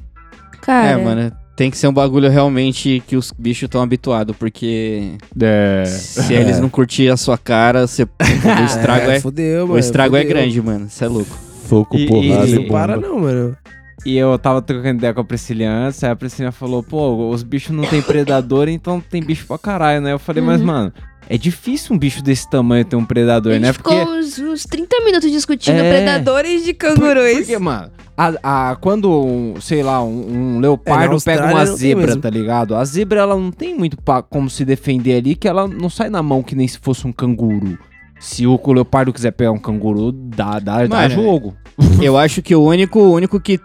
cara. 0.61 0.91
É, 0.91 1.05
mano, 1.05 1.33
tem 1.57 1.71
que 1.71 1.77
ser 1.79 1.87
um 1.89 1.93
bagulho 1.93 2.29
realmente 2.29 3.03
que 3.07 3.17
os 3.17 3.33
bichos 3.37 3.63
estão 3.65 3.81
habituados, 3.83 4.37
porque 4.37 5.13
É. 5.41 5.85
se 5.87 6.33
eles 6.35 6.59
não 6.61 6.69
curtirem 6.69 7.13
a 7.13 7.17
sua 7.17 7.39
cara, 7.39 7.87
você... 7.87 8.03
o 8.21 8.65
estrago 8.67 9.11
é, 9.11 9.21
fudeu, 9.21 9.65
o 9.65 9.69
mano. 9.69 9.79
estrago 9.81 10.17
é 10.17 10.25
grande, 10.25 10.61
mano. 10.61 10.89
Você 10.89 11.05
é 11.05 11.09
louco. 11.09 11.37
Soco, 11.69 11.97
E- 11.97 12.07
porrada 12.07 12.47
e- 12.47 12.55
Não 12.55 12.65
para 12.67 12.95
bomba. 12.97 13.09
não, 13.09 13.19
mano. 13.21 13.57
E 14.05 14.17
eu 14.19 14.39
tava 14.39 14.61
trocando 14.61 14.99
ideia 14.99 15.15
com 15.15 15.21
a 15.23 15.25
Priscilia 15.25 15.71
antes, 15.71 16.05
aí 16.05 16.11
a 16.11 16.17
Priscilia 16.17 16.53
falou, 16.53 16.83
pô, 16.83 17.31
os 17.31 17.43
bichos 17.43 17.75
não 17.75 17.85
tem 17.87 18.03
predador, 18.03 18.69
então 18.69 19.01
tem 19.01 19.23
bicho 19.23 19.47
pra 19.47 19.57
caralho, 19.57 20.03
né? 20.03 20.13
Eu 20.13 20.19
falei, 20.19 20.43
mas, 20.43 20.61
Uhum. 20.61 20.67
mano, 20.67 20.93
é 21.29 21.39
difícil 21.39 21.95
um 21.95 21.99
bicho 21.99 22.23
desse 22.23 22.49
tamanho 22.49 22.85
ter 22.85 22.97
um 22.97 23.03
A 23.03 23.07
predador, 23.07 23.53
gente 23.55 23.63
né? 23.63 23.73
ficou 23.73 23.95
uns, 24.05 24.39
uns 24.39 24.65
30 24.65 25.01
minutos 25.05 25.31
discutindo 25.31 25.77
É. 25.79 25.91
predadores 25.91 26.65
de 26.65 26.75
Por- 26.75 26.95
cangurus. 26.95 27.33
Porque, 27.39 27.59
mano, 27.59 27.91
a, 28.17 28.71
a- 28.71 28.77
quando, 28.77 29.11
um, 29.11 29.55
sei 29.61 29.83
lá, 29.83 30.03
um, 30.03 30.55
um 30.55 30.59
É, 30.59 30.61
leopardo 30.63 31.15
na 31.15 31.21
pega 31.21 31.47
uma 31.47 31.65
tem 31.67 31.77
zebra, 31.77 32.17
tá 32.17 32.31
ligado? 32.31 32.75
A 32.77 32.85
zebra, 32.85 33.21
ela 33.21 33.37
não 33.37 33.51
tem 33.51 33.75
muito 33.77 33.97
pa- 34.01 34.23
como 34.23 34.49
se 34.51 34.65
defender 34.65 35.17
ali, 35.17 35.35
que 35.35 35.49
ela 35.49 35.67
não 35.67 35.89
sai 35.91 36.11
na 36.11 36.23
mão 36.23 36.43
que 36.43 36.55
nem 36.55 36.69
se 36.69 36.79
fosse 36.79 37.07
um 37.07 37.13
canguru. 37.13 37.79
Se 38.21 38.47
o 38.47 38.59
leopardo 38.73 39.13
quiser 39.13 39.33
pegar 39.33 39.53
um 39.53 39.59
canguru, 39.59 40.13
dá, 40.13 40.59
dá, 40.59 40.87
dá 40.87 40.89
Mano, 40.89 41.15
jogo. 41.15 41.57
Eu 42.01 42.17
acho 42.17 42.41
que 42.43 42.55
o 42.55 42.63
único, 42.63 42.99
o 43.01 43.13
único 43.15 43.41
que 43.41 43.59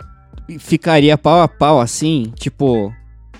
ficaria 0.57 1.17
pau 1.17 1.41
a 1.41 1.47
pau 1.47 1.79
assim, 1.79 2.31
tipo, 2.35 2.91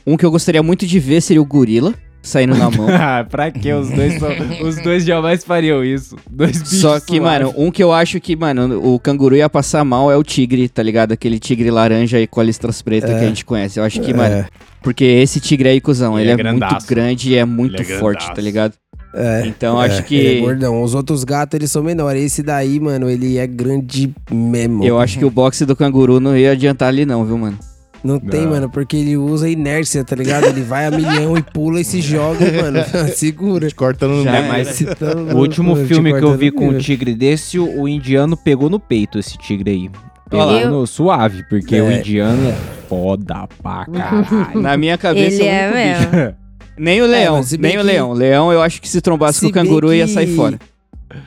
um 0.05 0.15
que 0.15 0.23
eu 0.25 0.29
gostaria 0.31 0.61
muito 0.61 0.85
de 0.85 0.99
ver 0.99 1.21
seria 1.21 1.41
o 1.41 1.45
gorila 1.45 1.93
saindo 2.29 2.55
na 2.55 2.69
mão. 2.69 2.87
Ah, 3.01 3.25
pra 3.29 3.49
que? 3.51 3.71
Os 3.73 3.89
dois, 3.89 4.19
são, 4.19 4.29
os 4.67 4.75
dois 4.81 5.03
jamais 5.03 5.43
fariam 5.43 5.83
isso. 5.83 6.15
Dois 6.29 6.61
bichos 6.61 6.79
Só 6.79 6.99
que, 6.99 7.17
suaves. 7.17 7.21
mano, 7.21 7.53
um 7.57 7.71
que 7.71 7.83
eu 7.83 7.91
acho 7.91 8.19
que, 8.19 8.35
mano, 8.35 8.81
o 8.93 8.99
canguru 8.99 9.35
ia 9.35 9.49
passar 9.49 9.83
mal 9.83 10.11
é 10.11 10.17
o 10.17 10.23
tigre, 10.23 10.67
tá 10.69 10.83
ligado? 10.83 11.11
Aquele 11.11 11.39
tigre 11.39 11.69
laranja 11.71 12.19
e 12.19 12.27
com 12.27 12.39
a 12.39 12.43
listras 12.43 12.81
pretas 12.81 13.09
que 13.09 13.15
a 13.25 13.27
gente 13.27 13.43
conhece. 13.45 13.79
Eu 13.79 13.83
acho 13.83 13.99
que, 14.01 14.13
mano, 14.13 14.45
porque 14.81 15.03
esse 15.03 15.39
tigre 15.39 15.69
aí, 15.69 15.81
cuzão, 15.81 16.19
Ele 16.19 16.31
ele, 16.31 16.41
é 16.41 16.45
é, 16.47 16.51
muito 16.51 16.85
grande 16.87 17.31
e 17.31 17.35
é 17.35 17.45
muito 17.45 17.81
Ele 17.81 17.93
é 17.93 17.97
forte, 17.97 18.19
grandaço. 18.19 18.35
tá 18.35 18.41
ligado? 18.41 18.73
É. 19.13 19.43
Então 19.45 19.81
é, 19.81 19.87
acho 19.87 20.03
que. 20.03 20.15
Ele 20.15 20.37
é 20.37 20.41
gordão. 20.41 20.83
Os 20.83 20.93
outros 20.93 21.23
gatos, 21.23 21.55
eles 21.55 21.71
são 21.71 21.81
menores. 21.81 22.23
Esse 22.23 22.43
daí, 22.43 22.79
mano, 22.79 23.09
ele 23.09 23.37
é 23.37 23.47
grande 23.47 24.13
mesmo. 24.31 24.83
Eu 24.83 24.99
acho 24.99 25.17
que 25.17 25.25
o 25.25 25.31
boxe 25.31 25.65
do 25.65 25.75
canguru 25.75 26.19
não 26.19 26.37
ia 26.37 26.51
adiantar 26.51 26.89
ali, 26.89 27.05
não, 27.05 27.25
viu, 27.25 27.37
mano? 27.37 27.57
Não 28.03 28.19
tem, 28.19 28.41
Não. 28.41 28.51
mano, 28.51 28.69
porque 28.69 28.95
ele 28.95 29.17
usa 29.17 29.49
inércia, 29.49 30.03
tá 30.05 30.15
ligado? 30.15 30.45
Ele 30.45 30.61
vai 30.61 30.85
a 30.85 30.91
milhão 30.91 31.37
e 31.37 31.41
pula 31.43 31.81
e 31.81 31.83
se 31.83 31.99
joga, 32.01 32.39
mano. 32.51 32.79
Segura. 33.13 33.67
Corta 33.75 34.07
no 34.07 34.23
Já 34.23 34.31
meio. 34.31 34.43
é 34.45 34.47
mais- 34.47 34.67
Se 34.69 34.85
tá- 34.85 35.15
O 35.35 35.37
último 35.37 35.75
te 35.75 35.85
filme 35.85 36.09
que 36.11 36.17
eu 36.17 36.21
cortando 36.21 36.39
vi 36.39 36.51
com 36.51 36.69
um 36.69 36.77
tigre 36.77 37.13
desse, 37.13 37.59
o, 37.59 37.81
o 37.81 37.87
indiano 37.89 38.37
pegou 38.37 38.69
no 38.69 38.79
peito 38.79 39.19
esse 39.19 39.37
tigre 39.37 39.71
aí. 39.71 39.89
Pegou 40.29 40.45
Olha 40.45 40.65
lá. 40.65 40.71
no 40.71 40.85
suave, 40.87 41.43
porque 41.49 41.75
É. 41.75 41.81
o 41.83 41.91
indiano 41.91 42.49
é 42.49 42.55
foda 42.87 43.47
pra 43.61 43.85
caralho. 43.85 44.61
Na 44.61 44.77
minha 44.77 44.97
cabeça, 44.97 45.41
Ele 45.41 45.43
o 45.43 45.51
é 45.51 45.97
bicho- 45.97 46.09
mesmo. 46.11 46.35
Nem 46.77 47.01
o 47.01 47.05
leão, 47.05 47.37
mas 47.37 47.47
se 47.47 47.57
bem 47.57 47.71
nem 47.71 47.77
o 47.77 47.81
que- 47.81 47.91
leão. 47.91 48.13
Leão, 48.13 48.53
eu 48.53 48.61
acho 48.61 48.81
que 48.81 48.87
se 48.87 49.01
trombasse 49.01 49.39
Se 49.39 49.45
com 49.45 49.49
o 49.49 49.53
canguru 49.53 49.89
bem 49.89 49.97
ia 49.97 50.05
que 50.05 50.13
sair 50.13 50.33
fora. 50.35 50.57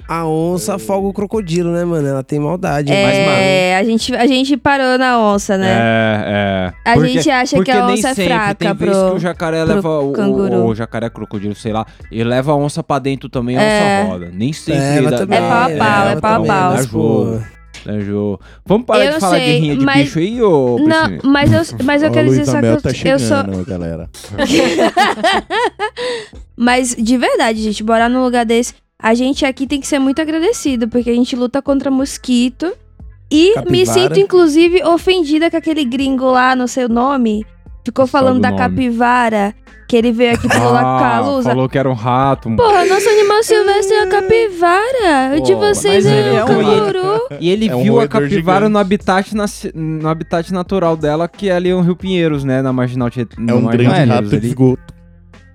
A 0.09 0.27
onça 0.27 0.77
afoga 0.77 1.09
o 1.09 1.13
crocodilo, 1.13 1.73
né, 1.73 1.85
mano? 1.85 2.07
Ela 2.07 2.23
tem 2.23 2.39
maldade. 2.39 2.93
Mas, 2.93 3.19
mano, 3.19 3.31
É, 3.39 3.77
a 3.77 3.83
gente, 3.85 4.15
a 4.15 4.27
gente 4.27 4.57
parou 4.57 4.97
na 4.97 5.19
onça, 5.21 5.59
né? 5.59 5.69
É, 5.73 6.73
é. 6.87 6.91
A 6.93 6.99
gente 7.05 7.29
acha 7.31 7.57
porque 7.57 7.73
que 7.73 7.77
a 7.77 7.87
nem 7.87 7.95
onça 7.95 8.09
é 8.11 8.15
sempre, 8.15 8.33
fraca 8.33 8.55
Tem 8.55 8.75
vezes 8.75 8.97
pro- 8.97 9.11
que 9.11 9.17
o 9.17 9.19
jacaré 9.19 9.65
pro 9.65 9.75
leva 9.75 9.99
o, 10.01 10.13
canguru. 10.13 10.55
o, 10.57 10.67
o 10.69 10.75
jacaré 10.75 11.11
crocodilo, 11.11 11.55
sei 11.57 11.73
lá, 11.73 11.85
ele 12.11 12.25
leva 12.25 12.53
a 12.53 12.57
onça 12.57 12.83
pra 12.83 12.99
dentro 13.01 13.29
também, 13.29 13.57
a 13.59 13.63
É. 13.63 14.03
onça 14.05 14.11
roda. 14.13 14.31
Nem 14.33 14.53
sempre 14.53 14.81
É, 14.81 15.03
dá- 15.11 15.19
também, 15.19 15.39
É 15.39 15.41
pau 15.41 15.51
a 15.51 15.69
dá- 15.69 15.77
pau, 15.79 16.07
é 16.09 16.15
dá- 16.15 16.21
pau 16.21 16.43
a 16.43 16.47
pau. 16.47 17.43
Jogo. 18.01 18.41
Vamos 18.65 18.87
parar 18.87 19.07
Eu 19.07 19.15
de 19.15 19.19
falar 19.21 19.37
sei, 19.39 19.45
de 19.47 19.53
guerrinha 19.53 19.77
de 19.77 19.85
mas- 19.85 20.05
bicho 20.05 20.19
aí, 20.21 20.41
ô 20.41 20.79
Não, 20.87 21.19
mas 21.25 21.53
eu, 21.53 21.77
mas 21.85 22.03
eu 22.05 22.13
quero 22.13 22.29
dizer 22.29 22.45
só 22.47 22.53
que 22.61 22.61
tá 22.61 22.91
eu, 23.05 23.11
eu 23.13 23.19
sou. 23.19 23.65
galera. 23.67 24.09
Mas 26.57 26.95
de 26.95 27.17
verdade, 27.19 27.61
gente, 27.63 27.83
morar 27.83 28.09
num 28.09 28.23
lugar 28.23 28.45
desse, 28.45 28.75
a 29.03 29.15
gente 29.15 29.45
aqui 29.45 29.67
tem 29.67 29.81
que 29.81 29.87
ser 29.87 29.99
muito 29.99 30.23
agradecido, 30.23 30.89
porque 30.89 31.11
a 31.11 31.15
gente 31.15 31.35
luta 31.37 31.61
contra 31.61 31.91
mosquito. 31.91 32.73
E 33.31 33.49
me 33.49 33.85
Capivara. 33.85 33.93
sinto, 34.01 34.21
inclusive, 34.21 34.85
ofendida 34.85 35.51
com 35.51 35.57
aquele 35.57 35.85
gringo 35.85 36.31
lá, 36.31 36.55
não 36.55 36.67
sei 36.67 36.85
o 36.85 36.89
nome. 36.89 37.45
Ficou 37.85 38.07
falando 38.07 38.41
da 38.41 38.51
nome. 38.51 38.61
capivara, 38.63 39.55
que 39.89 39.97
ele 39.97 40.13
veio 40.13 40.35
aqui 40.35 40.47
pelo 40.49 40.69
Ah, 40.77 40.99
Calusa. 41.01 41.49
falou 41.49 41.69
que 41.69 41.77
era 41.79 41.89
um 41.91 41.95
rato. 41.95 42.49
um- 42.49 42.57
Porra, 42.57 42.85
nosso 42.85 43.09
animal 43.09 43.43
silvestre 43.43 43.95
é 43.97 44.03
a 44.03 44.07
capivara. 44.07 45.37
O 45.37 45.41
de 45.43 45.55
vocês 45.55 46.07
é, 46.07 46.11
ele 46.21 46.37
é 46.37 46.43
o 46.43 46.45
um- 46.45 46.49
canguru. 46.49 47.21
E 47.41 47.49
ele 47.51 47.69
É 47.69 47.75
um 47.75 47.83
viu 47.83 48.01
a 48.01 48.07
capivara 48.07 48.67
gigante. 48.67 48.73
no 48.73 48.79
habitat, 48.79 49.35
nas- 49.35 49.67
no 49.75 50.09
habitat 50.09 50.53
natural 50.53 50.97
dela, 50.97 51.27
que 51.27 51.49
é 51.49 51.57
ali 51.57 51.73
o 51.73 51.81
Rio 51.81 51.97
Pinheiros, 51.97 52.45
né? 52.45 52.63
Na 52.63 52.73
Marginal 52.73 53.11
Tietê. 53.11 53.35
É 53.49 53.55
um 53.55 53.63
grande 53.67 53.89
Mano, 53.91 54.13
rato 54.15 54.39
de 54.41 54.47
esgoto. 54.47 54.92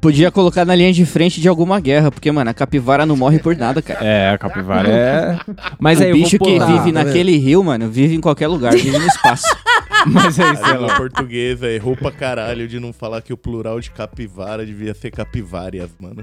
Podia 0.07 0.31
colocar 0.31 0.63
na 0.63 0.73
linha 0.73 0.93
de 0.93 1.05
frente 1.05 1.41
de 1.41 1.49
alguma 1.49 1.81
guerra, 1.81 2.09
porque, 2.09 2.31
mano, 2.31 2.49
a 2.49 2.53
capivara 2.53 3.05
não 3.05 3.17
morre 3.17 3.39
por 3.39 3.53
nada, 3.57 3.81
cara. 3.81 3.99
É, 4.05 4.29
a 4.29 4.37
capivara 4.37 4.87
é... 4.89 5.37
Mas 5.77 5.99
aí 5.99 6.07
o 6.07 6.11
eu 6.11 6.23
bicho 6.23 6.39
que 6.39 6.59
vive 6.59 6.93
tá 6.93 7.03
naquele 7.03 7.35
rio, 7.35 7.61
mano, 7.61 7.89
vive 7.89 8.15
em 8.15 8.21
qualquer 8.21 8.47
lugar, 8.47 8.71
vive 8.71 8.97
no 8.97 9.05
espaço. 9.05 9.43
Mas 10.07 10.39
aí, 10.39 10.51
A 10.51 10.55
sei 10.55 10.65
língua 10.71 10.87
lá. 10.87 10.95
portuguesa 10.95 11.67
errou 11.67 11.97
pra 11.97 12.09
caralho 12.09 12.69
de 12.69 12.79
não 12.79 12.93
falar 12.93 13.21
que 13.21 13.33
o 13.33 13.37
plural 13.37 13.81
de 13.81 13.91
capivara 13.91 14.65
devia 14.65 14.93
ser 14.93 15.11
capivárias, 15.11 15.89
mano. 15.99 16.21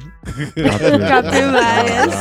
Capivárias. 1.07 2.15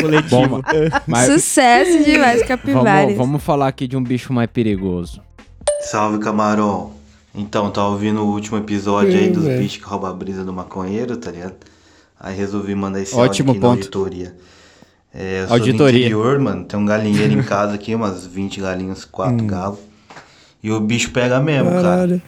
Coletivo. 0.00 0.62
Mas 1.06 1.26
Sucesso 1.30 2.04
demais, 2.04 2.42
capivares. 2.44 3.16
vamos, 3.16 3.18
vamos 3.18 3.42
falar 3.42 3.68
aqui 3.68 3.86
de 3.86 3.98
um 3.98 4.02
bicho 4.02 4.32
mais 4.32 4.48
perigoso. 4.50 5.20
Salve, 5.82 6.18
camarão. 6.20 7.01
Então, 7.34 7.70
tá 7.70 7.86
ouvindo 7.86 8.20
o 8.22 8.26
último 8.30 8.58
episódio 8.58 9.12
aí 9.18 9.26
Sim, 9.26 9.32
dos 9.32 9.44
velho. 9.44 9.62
bichos 9.62 9.78
que 9.82 9.88
roubam 9.88 10.10
a 10.10 10.14
brisa 10.14 10.44
do 10.44 10.52
maconheiro, 10.52 11.16
tá 11.16 11.30
ligado? 11.30 11.54
Aí 12.20 12.36
resolvi 12.36 12.74
mandar 12.74 13.00
esse 13.00 13.14
Ótimo 13.14 13.26
áudio 13.26 13.42
aqui 13.50 13.54
na 13.54 13.60
ponto. 13.60 13.78
auditoria. 13.78 14.36
É, 15.14 15.44
eu 15.48 15.52
Auditoria. 15.52 16.00
interior, 16.00 16.38
mano. 16.38 16.64
Tem 16.64 16.78
um 16.78 16.84
galinheiro 16.86 17.32
em 17.32 17.42
casa 17.44 17.74
aqui, 17.74 17.94
umas 17.94 18.26
20 18.26 18.60
galinhas, 18.60 19.04
4 19.04 19.44
galos. 19.46 19.78
E 20.62 20.70
o 20.70 20.78
bicho 20.80 21.10
pega 21.10 21.40
mesmo, 21.40 21.70
cara. 21.70 21.82
Caralho. 21.82 22.22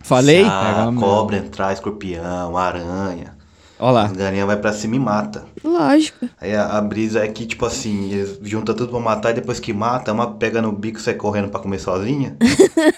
Falei? 0.00 0.44
Ah, 0.44 0.92
cobra 0.96 1.38
entrar, 1.38 1.72
escorpião, 1.72 2.56
aranha. 2.56 3.37
Ó 3.80 3.90
lá. 3.90 4.04
As 4.06 4.12
galinhas 4.12 4.46
vai 4.46 4.56
pra 4.56 4.72
cima 4.72 4.96
e 4.96 4.98
mata. 4.98 5.44
Lógico. 5.62 6.28
Aí 6.40 6.54
a, 6.54 6.66
a 6.78 6.80
brisa 6.80 7.24
é 7.24 7.28
que, 7.28 7.46
tipo 7.46 7.64
assim, 7.64 8.10
eles 8.12 8.38
juntam 8.42 8.74
tudo 8.74 8.90
pra 8.90 9.00
matar 9.00 9.30
e 9.30 9.34
depois 9.34 9.60
que 9.60 9.72
mata, 9.72 10.12
uma 10.12 10.32
pega 10.32 10.60
no 10.60 10.72
bico 10.72 10.98
e 10.98 11.02
sai 11.02 11.14
correndo 11.14 11.48
pra 11.48 11.60
comer 11.60 11.78
sozinha. 11.78 12.36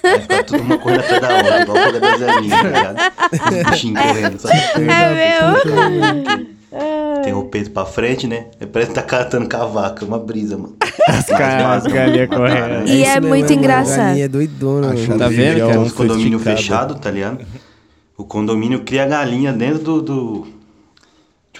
aí 0.02 0.20
fica 0.22 0.42
tudo 0.44 0.62
uma 0.62 0.78
correndo 0.78 1.00
atrás 1.00 1.20
da 1.20 1.34
outra, 1.36 1.62
igual 1.62 1.76
o 1.88 2.00
da 2.00 2.16
Zelinha, 2.16 2.56
tá 2.56 2.68
ligado? 2.68 2.98
Os 3.32 3.70
bichinhos 3.70 4.02
correndo, 4.02 4.38
sabe? 4.38 4.58
É 4.88 5.44
meu. 5.44 6.50
Tem 7.24 7.34
o 7.34 7.44
peito 7.44 7.70
pra 7.72 7.84
frente, 7.84 8.26
né? 8.26 8.46
Parece 8.72 8.90
que 8.90 8.94
tá 8.94 9.02
catando 9.02 9.46
cavaco, 9.48 10.04
é 10.04 10.06
uma 10.08 10.18
brisa, 10.18 10.56
mano. 10.56 10.76
As, 11.08 11.28
as 11.30 11.86
galinhas 11.86 12.28
correndo. 12.28 12.88
E 12.88 13.02
é 13.02 13.14
mesmo, 13.14 13.28
muito 13.28 13.52
A 13.52 13.56
engraçado. 13.56 13.96
galinha 13.98 14.24
é 14.24 14.28
doidona, 14.28 14.86
mano. 14.94 15.18
Tá 15.18 15.28
vendo, 15.28 15.60
É 15.60 15.78
um 15.78 15.90
condomínio 15.90 16.38
fechado, 16.38 16.94
tá 16.94 17.10
ligado? 17.10 17.44
O 18.16 18.24
condomínio 18.24 18.80
cria 18.84 19.06
galinha 19.06 19.52
dentro 19.52 19.82
do. 19.82 20.02
do- 20.02 20.59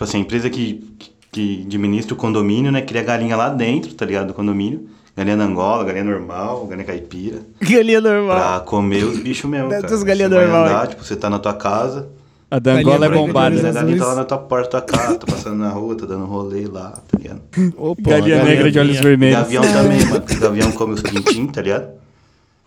tipo 0.01 0.05
assim, 0.05 0.17
a 0.17 0.21
empresa 0.21 0.49
que, 0.49 0.83
que 1.31 1.63
administra 1.67 2.15
o 2.15 2.17
condomínio, 2.17 2.73
né? 2.73 2.81
Cria 2.81 3.03
galinha 3.03 3.37
lá 3.37 3.51
dentro, 3.51 3.93
tá 3.93 4.07
ligado? 4.07 4.29
Do 4.29 4.35
condomínio. 4.35 4.89
Galinha 5.15 5.37
da 5.37 5.45
Angola, 5.45 5.85
galinha 5.85 6.05
normal, 6.05 6.67
galinha 6.67 6.87
caipira. 6.87 7.41
Galinha 7.61 8.01
normal. 8.01 8.37
Pra 8.37 8.61
comer 8.61 9.05
os 9.05 9.19
bichos 9.19 9.51
mesmo. 9.51 9.69
Cara. 9.69 9.95
os 9.95 10.03
galinha 10.03 10.29
Você 10.29 10.35
vai 10.35 10.45
normal, 10.47 10.65
andar, 10.67 10.87
tipo, 10.87 11.05
você 11.05 11.17
tá 11.17 11.29
na 11.29 11.39
tua 11.39 11.53
casa. 11.53 12.09
A 12.51 12.59
da 12.59 12.73
Angola 12.73 13.07
é 13.07 13.09
bombada. 13.11 13.61
A 13.61 13.63
né? 13.63 13.73
galinha 13.73 13.99
tá 13.99 14.07
lá 14.07 14.15
na 14.15 14.25
tua 14.25 14.39
porta 14.39 14.81
tua 14.81 14.81
casa, 14.81 15.17
tá 15.19 15.27
passando 15.27 15.57
na 15.57 15.69
rua, 15.69 15.95
tá 15.95 16.07
dando 16.07 16.25
rolê 16.25 16.67
lá, 16.67 16.93
tá 17.07 17.19
ligado? 17.19 17.41
Opa, 17.77 18.01
Galinha 18.11 18.37
uma 18.37 18.45
negra 18.45 18.73
de 18.73 18.79
olhos 18.79 18.97
galinha. 18.97 19.03
vermelhos. 19.03 19.39
Gavião 19.41 19.63
também, 19.63 20.05
mano. 20.07 20.25
O 20.31 20.41
gavião 20.41 20.73
come 20.73 20.95
os 20.95 21.03
pintinhos, 21.03 21.53
tá 21.53 21.61
ligado? 21.61 21.89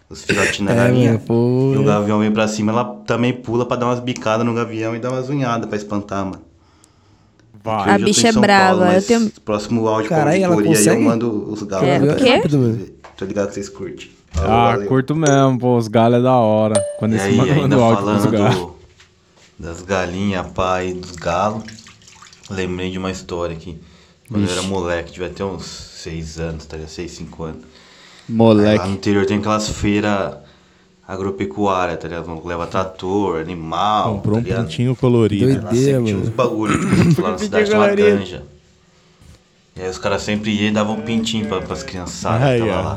Os 0.08 0.24
filhotinhos 0.24 0.72
da 0.72 0.80
É, 0.84 0.88
galinha. 0.88 1.18
pô. 1.26 1.72
E 1.74 1.78
o 1.78 1.84
gavião 1.84 2.20
vem 2.20 2.32
pra 2.32 2.48
cima, 2.48 2.72
ela 2.72 2.86
também 3.08 3.34
pula 3.34 3.66
pra 3.66 3.76
dar 3.76 3.88
umas 3.88 4.00
bicadas 4.00 4.46
no 4.46 4.54
gavião 4.54 4.96
e 4.96 5.00
dar 5.00 5.10
umas 5.10 5.28
unhadas 5.30 5.66
pra 5.68 5.76
espantar, 5.78 6.24
mano. 6.24 6.53
Vai. 7.64 7.90
A 7.92 7.98
bicha 7.98 8.28
é 8.28 8.32
brava, 8.34 8.80
Paulo, 8.82 8.94
eu 8.94 9.02
tenho- 9.02 9.32
Próximo 9.46 9.88
áudio 9.88 10.10
pra 10.10 10.18
ela 10.36 10.54
auditoria 10.56 10.72
aí 10.72 10.76
eu 10.78 10.78
consegue? 10.78 11.02
mando 11.04 11.52
os 11.52 11.64
galos. 11.64 11.88
É, 11.88 12.00
pra 12.00 12.14
o 12.14 12.16
quê? 12.16 12.24
vocês. 12.24 12.36
Rápido, 12.36 12.58
mano. 12.60 12.86
Tô 13.18 13.26
ligado 13.26 13.48
que 13.48 13.54
vocês 13.54 13.70
curtem. 13.70 14.12
Ah, 14.36 14.72
valeu. 14.74 14.88
curto 14.88 15.16
mesmo, 15.16 15.60
pô. 15.60 15.78
Os 15.78 15.88
galhos 15.88 16.20
é 16.20 16.22
da 16.24 16.34
hora. 16.34 16.84
Quando 17.00 17.14
E 17.14 17.16
esse 17.16 17.26
aí, 17.26 17.38
o 17.38 17.42
áudio 17.42 17.70
falando 17.98 18.32
galos. 18.32 18.72
das 19.60 19.82
galinhas, 19.82 20.48
pai, 20.48 20.94
dos 20.94 21.12
galos, 21.12 21.64
lembrei 22.50 22.90
de 22.92 22.98
uma 22.98 23.12
história 23.12 23.56
aqui. 23.56 23.80
Quando 24.30 24.46
eu 24.46 24.52
era 24.52 24.62
moleque, 24.64 25.12
devia 25.14 25.30
ter 25.30 25.44
uns 25.44 25.64
6 25.66 26.40
anos, 26.40 26.66
tá 26.66 26.76
ligado? 26.76 26.90
6, 26.90 27.12
5 27.12 27.44
anos. 27.44 27.58
Aí 27.64 28.36
lá 28.36 28.36
Moleque. 28.36 28.88
no 28.88 28.94
interior 28.94 29.26
tem 29.26 29.38
aquelas 29.38 29.70
feiras 29.70 30.34
agropecuárias, 31.08 32.00
tá 32.00 32.08
ligado? 32.08 32.48
Leva 32.48 32.66
trator, 32.66 33.40
animal, 33.40 34.16
Comprou 34.16 34.42
tá 34.42 34.60
um 34.60 34.64
pintinho 34.64 34.96
colorido. 34.96 35.46
Doideira, 35.46 35.76
sempre 35.76 36.06
tinha 36.06 36.18
mano. 36.18 36.22
uns 36.22 36.30
bagulho, 36.30 36.80
tipo, 37.10 37.22
lá 37.22 37.32
na 37.32 37.38
cidade 37.38 37.66
tinha 37.66 37.78
uma 37.78 37.90
granja. 37.90 38.44
E 39.76 39.82
aí 39.82 39.90
os 39.90 39.98
caras 39.98 40.22
sempre 40.22 40.52
iam 40.52 40.70
e 40.70 40.72
davam 40.72 40.96
um 40.96 41.02
pintinho 41.02 41.48
pra, 41.48 41.60
pras 41.62 41.84
criançadas 41.84 42.62
que 42.62 42.68
tava 42.68 42.82
lá. 42.82 42.96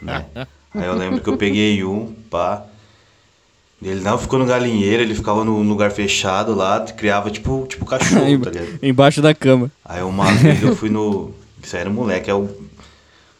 né? 0.00 0.26
Aí 0.74 0.86
eu 0.86 0.94
lembro 0.94 1.20
que 1.20 1.28
eu 1.28 1.36
peguei 1.36 1.84
um, 1.84 2.12
pá. 2.30 2.64
Ele 3.82 4.00
não 4.00 4.16
ficou 4.16 4.38
no 4.38 4.46
galinheiro, 4.46 5.02
ele 5.02 5.14
ficava 5.14 5.44
num 5.44 5.62
lugar 5.68 5.90
fechado 5.90 6.54
lá, 6.54 6.80
criava 6.80 7.30
tipo, 7.30 7.66
tipo 7.68 7.84
cachorro, 7.84 8.38
tá 8.40 8.50
ligado? 8.50 8.78
Embaixo 8.82 9.20
da 9.20 9.34
cama. 9.34 9.70
Aí 9.84 10.02
uma 10.02 10.32
vez 10.32 10.62
eu 10.62 10.74
fui 10.74 10.88
no. 10.88 11.32
Isso 11.62 11.76
aí 11.76 11.82
era 11.82 11.90
moleque, 11.90 12.30
aí 12.30 12.36
o, 12.36 12.48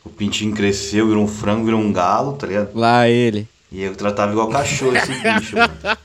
o 0.04 0.10
pintinho 0.10 0.54
cresceu, 0.54 1.06
virou 1.06 1.22
um 1.24 1.28
frango, 1.28 1.64
virou 1.64 1.80
um 1.80 1.92
galo, 1.92 2.34
tá 2.34 2.46
ligado? 2.46 2.70
Lá 2.74 3.08
ele. 3.08 3.48
E 3.74 3.82
eu 3.82 3.96
tratava 3.96 4.30
igual 4.30 4.48
cachorro 4.48 4.96
esse 4.96 5.12
bicho, 5.12 5.56
mano. 5.56 5.98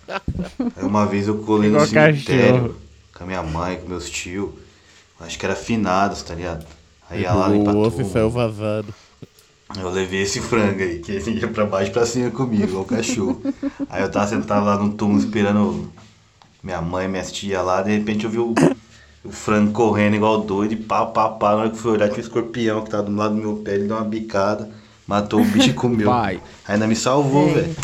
Aí 0.76 0.84
uma 0.84 1.06
vez 1.06 1.28
eu 1.28 1.38
colei 1.44 1.70
no 1.70 1.78
Igual 1.78 1.86
cemitério 1.86 2.62
cachorro. 2.62 2.76
com 3.16 3.24
a 3.24 3.28
minha 3.28 3.44
mãe, 3.44 3.78
com 3.78 3.88
meus 3.90 4.10
tios. 4.10 4.50
Acho 5.20 5.38
que 5.38 5.46
era 5.46 5.56
finados, 5.56 6.24
tá 6.24 6.34
ligado? 6.34 6.66
Aí 7.10 7.22
ia 7.22 7.34
lá 7.34 7.48
O 7.48 7.54
limpar 7.54 7.76
osso 7.76 7.98
tudo. 7.98 8.10
saiu 8.12 8.30
vazado. 8.32 8.92
Eu 9.80 9.90
levei 9.92 10.24
esse 10.24 10.42
frango 10.42 10.82
aí, 10.82 10.98
que 11.00 11.12
ele 11.12 11.40
ia 11.42 11.48
pra 11.48 11.64
baixo 11.66 11.92
e 11.92 11.94
pra 11.94 12.06
cima 12.08 12.32
comigo, 12.32 12.64
igual 12.64 12.86
cachorro. 12.86 13.40
Aí 13.88 14.02
eu 14.02 14.10
tava 14.10 14.26
sentado 14.28 14.66
lá 14.66 14.76
no 14.78 14.94
túmulo 14.94 15.20
esperando 15.20 15.92
minha 16.64 16.82
mãe, 16.82 17.08
minha 17.08 17.24
tia 17.24 17.62
lá, 17.62 17.84
de 17.84 17.92
repente 17.96 18.26
eu 18.26 18.32
vi 18.32 18.40
o, 18.40 18.56
o 19.24 19.32
frango 19.32 19.72
correndo 19.74 20.16
igual 20.16 20.42
doido 20.42 20.72
e 20.74 20.76
pá, 20.76 21.06
pá, 21.06 21.30
pá. 21.30 21.52
Na 21.52 21.56
hora 21.58 21.70
que 21.70 21.76
eu 21.76 21.80
fui 21.82 21.92
olhar, 21.92 22.08
tinha 22.08 22.18
um 22.18 22.22
escorpião 22.22 22.84
que 22.84 22.90
tava 22.90 23.04
do 23.04 23.16
lado 23.16 23.36
do 23.36 23.42
meu 23.42 23.58
pé, 23.58 23.76
ele 23.76 23.88
deu 23.88 23.96
uma 23.98 24.06
bicada, 24.06 24.68
matou 25.10 25.42
o 25.42 25.46
bicho 25.46 25.72
e 25.72 25.74
comeu. 25.74 26.08
Vai. 26.08 26.40
Ainda 26.68 26.86
me 26.86 26.96
salvou, 26.96 27.52
velho. 27.52 27.76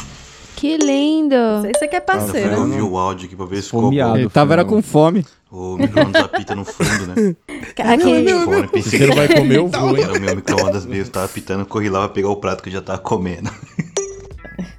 Que 0.56 0.78
lindo. 0.78 1.36
Você 1.74 1.88
quer 1.88 1.98
Eu 1.98 2.02
fui 2.02 2.02
parceiro. 2.02 2.60
ouvir 2.62 2.82
o 2.82 2.98
áudio 2.98 3.26
aqui 3.26 3.36
pra 3.36 3.46
ver 3.48 3.58
se 3.58 3.64
ficou 3.64 3.92
bom. 3.92 4.16
Ele 4.16 4.30
tava 4.30 4.54
era 4.54 4.64
com 4.64 4.82
fome. 4.82 5.26
O 5.52 5.78
micro-ondas 5.78 6.24
apita 6.24 6.54
no 6.54 6.64
fundo, 6.64 7.08
né? 7.08 7.36
Pensei 8.72 9.00
Você 9.00 9.08
não 9.08 9.16
vai 9.16 9.28
comer, 9.28 9.58
eu 9.58 9.68
vou, 9.70 9.98
hein? 9.98 10.04
Era 10.04 10.14
o 10.14 10.20
meu 10.20 10.36
micro-ondas 10.36 10.86
mesmo, 10.86 11.12
tava 11.12 11.26
apitando, 11.26 11.66
corri 11.66 11.90
lá 11.90 12.00
pra 12.00 12.10
pegar 12.10 12.30
o 12.30 12.36
prato 12.36 12.62
que 12.62 12.70
eu 12.70 12.74
já 12.74 12.82
tava 12.82 13.00
comendo. 13.00 13.50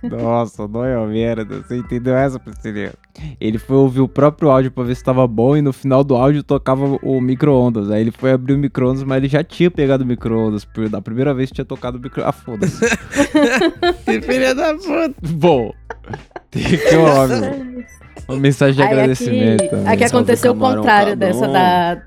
Nossa, 0.03 0.67
não 0.69 0.85
é 0.85 0.97
uma 0.97 1.07
merda. 1.07 1.45
Você 1.63 1.77
entendeu 1.77 2.15
essa, 2.17 2.39
Priscilinha? 2.39 2.93
Ele 3.41 3.59
foi 3.59 3.77
ouvir 3.77 4.01
o 4.01 4.09
próprio 4.09 4.51
áudio 4.51 4.71
pra 4.71 4.85
ver 4.85 4.95
se 4.95 5.03
tava 5.03 5.27
bom 5.27 5.57
e 5.57 5.63
no 5.63 5.73
final 5.73 6.05
do 6.05 6.15
áudio 6.15 6.43
tocava 6.43 6.99
o 7.03 7.21
micro-ondas. 7.21 7.91
Aí 7.91 8.01
ele 8.03 8.11
foi 8.11 8.33
abrir 8.33 8.55
o 8.55 8.59
micro-ondas, 8.59 9.03
mas 9.03 9.19
ele 9.19 9.29
já 9.29 9.43
tinha 9.43 9.71
pegado 9.71 10.05
o 10.05 10.07
micro-ondas. 10.07 10.65
por- 10.65 10.89
Da 10.89 11.01
primeira 11.01 11.33
vez 11.35 11.51
tinha 11.51 11.65
tocado 11.65 11.99
o 11.99 12.01
micro 12.01 12.23
Ah, 12.25 12.33
foda-se. 12.33 12.79
Que 14.05 14.21
filha 14.21 14.55
da 14.55 14.75
puta. 14.75 15.15
bom, 15.33 15.73
tem 16.51 16.63
que 16.63 16.97
óbvio. 16.97 17.85
Uma 18.29 18.39
mensagem 18.39 18.75
de 18.77 18.83
Aí 18.83 18.89
agradecimento. 18.89 19.61
aqui, 19.63 19.71
também. 19.71 19.89
aqui 19.89 20.05
aconteceu 20.05 20.53
o 20.53 20.57
contrário 20.57 21.13
cabrão. 21.13 21.29
dessa 21.29 21.49
da. 21.49 22.03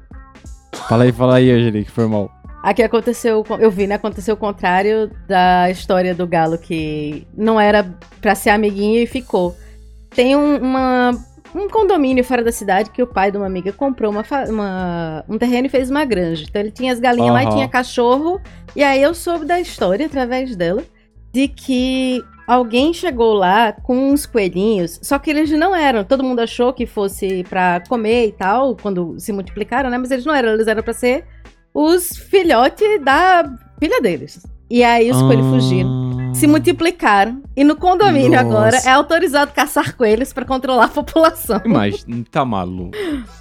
Fala 0.88 1.04
aí, 1.04 1.12
fala 1.12 1.36
aí, 1.36 1.50
Angelique, 1.52 1.90
foi 1.92 2.08
mal. 2.08 2.30
Aqui 2.62 2.84
aconteceu, 2.84 3.44
eu 3.60 3.72
vi, 3.72 3.88
né? 3.88 3.96
Aconteceu 3.96 4.34
o 4.34 4.38
contrário 4.38 5.10
da 5.28 5.70
história 5.72 6.14
do 6.14 6.28
galo 6.28 6.58
que 6.58 7.26
não 7.36 7.60
era 7.60 7.86
pra 8.20 8.36
ser 8.36 8.50
amiguinho 8.50 9.02
e 9.02 9.08
ficou. 9.08 9.56
Tem 10.10 10.36
um, 10.36 10.58
uma, 10.58 11.12
um 11.56 11.70
condomínio 11.70 12.24
fora 12.24 12.44
da 12.44 12.52
cidade 12.52 12.90
que 12.90 13.02
o 13.02 13.08
pai 13.08 13.32
de 13.32 13.38
uma 13.38 13.46
amiga 13.46 13.72
comprou 13.72 14.12
uma, 14.12 14.24
uma- 14.50 15.24
um 15.30 15.38
terreno 15.38 15.68
e 15.68 15.70
fez 15.70 15.90
uma 15.90 16.04
granja. 16.04 16.46
Então 16.50 16.62
ele 16.62 16.72
tinha 16.72 16.92
as 16.92 17.00
galinhas 17.00 17.34
lá 17.34 17.44
e 17.44 17.46
tinha 17.54 17.68
cachorro. 17.70 18.42
E 18.76 18.84
aí 18.84 19.02
eu 19.02 19.14
soube 19.14 19.46
da 19.46 19.60
história 19.60 20.06
através 20.06 20.54
dela 20.56 20.84
de 21.32 21.48
que 21.48 22.22
alguém 22.46 22.92
chegou 22.94 23.34
lá 23.34 23.72
com 23.72 24.12
uns 24.12 24.26
coelhinhos, 24.26 25.00
só 25.02 25.18
que 25.18 25.30
eles 25.30 25.50
não 25.52 25.74
eram. 25.76 26.04
Todo 26.04 26.24
mundo 26.24 26.40
achou 26.40 26.74
que 26.74 26.86
fosse 26.86 27.46
pra 27.48 27.82
comer 27.88 28.28
e 28.28 28.32
tal, 28.34 28.76
quando 28.76 29.18
se 29.20 29.32
multiplicaram, 29.32 29.90
né? 29.90 29.98
Mas 29.98 30.12
eles 30.12 30.26
não 30.26 30.34
eram, 30.36 30.50
eles 30.54 30.68
eram 30.68 30.82
pra 30.84 30.92
ser 30.94 31.24
os 31.82 32.10
filhotes 32.18 33.02
da 33.04 33.50
filha 33.80 34.02
deles. 34.02 34.46
E 34.70 34.84
aí 34.84 35.10
os 35.10 35.20
coelhos 35.20 35.48
fugiram. 35.48 36.10
Se 36.36 36.46
multiplicaram. 36.46 37.42
E 37.58 37.64
no 37.64 37.76
condomínio 37.76 38.30
Nossa. 38.32 38.42
agora 38.42 38.78
é 38.86 38.90
autorizado 38.92 39.52
caçar 39.52 39.96
coelhos 39.96 40.32
pra 40.32 40.46
controlar 40.46 40.86
a 40.86 40.90
população. 40.90 41.60
Imagina, 41.66 42.24
tá 42.30 42.46
maluco. 42.46 42.92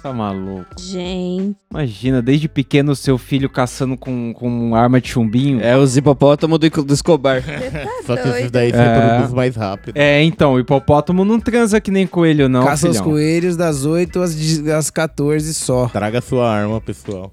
Tá 0.01 0.11
maluco. 0.11 0.65
gente. 0.79 1.55
Imagina, 1.69 2.19
desde 2.19 2.49
pequeno 2.49 2.95
seu 2.95 3.17
filho 3.19 3.47
caçando 3.47 3.95
com, 3.95 4.33
com 4.33 4.73
arma 4.73 4.99
de 4.99 5.09
chumbinho. 5.09 5.61
É 5.61 5.77
os 5.77 5.95
hipopótamos 5.95 6.57
do, 6.57 6.69
do 6.83 6.93
Escobar. 6.93 7.43
Só 8.07 8.17
que 8.17 8.27
esses 8.27 8.49
daí 8.49 8.71
se 8.71 8.77
É. 8.77 8.81
reproduzem 8.83 9.35
mais 9.35 9.55
rápido. 9.55 9.95
É, 9.97 10.23
então, 10.23 10.53
o 10.53 10.59
hipopótamo 10.59 11.23
não 11.23 11.39
transa 11.39 11.79
que 11.79 11.91
nem 11.91 12.07
coelho, 12.07 12.49
não. 12.49 12.63
Caça 12.65 12.89
os 12.89 12.97
filhão. 12.97 13.11
coelhos 13.11 13.55
das 13.55 13.85
8 13.85 14.19
às, 14.19 14.35
de- 14.35 14.71
às 14.71 14.89
14 14.89 15.53
só. 15.53 15.87
Traga 15.89 16.21
sua 16.21 16.49
arma, 16.51 16.81
pessoal. 16.81 17.31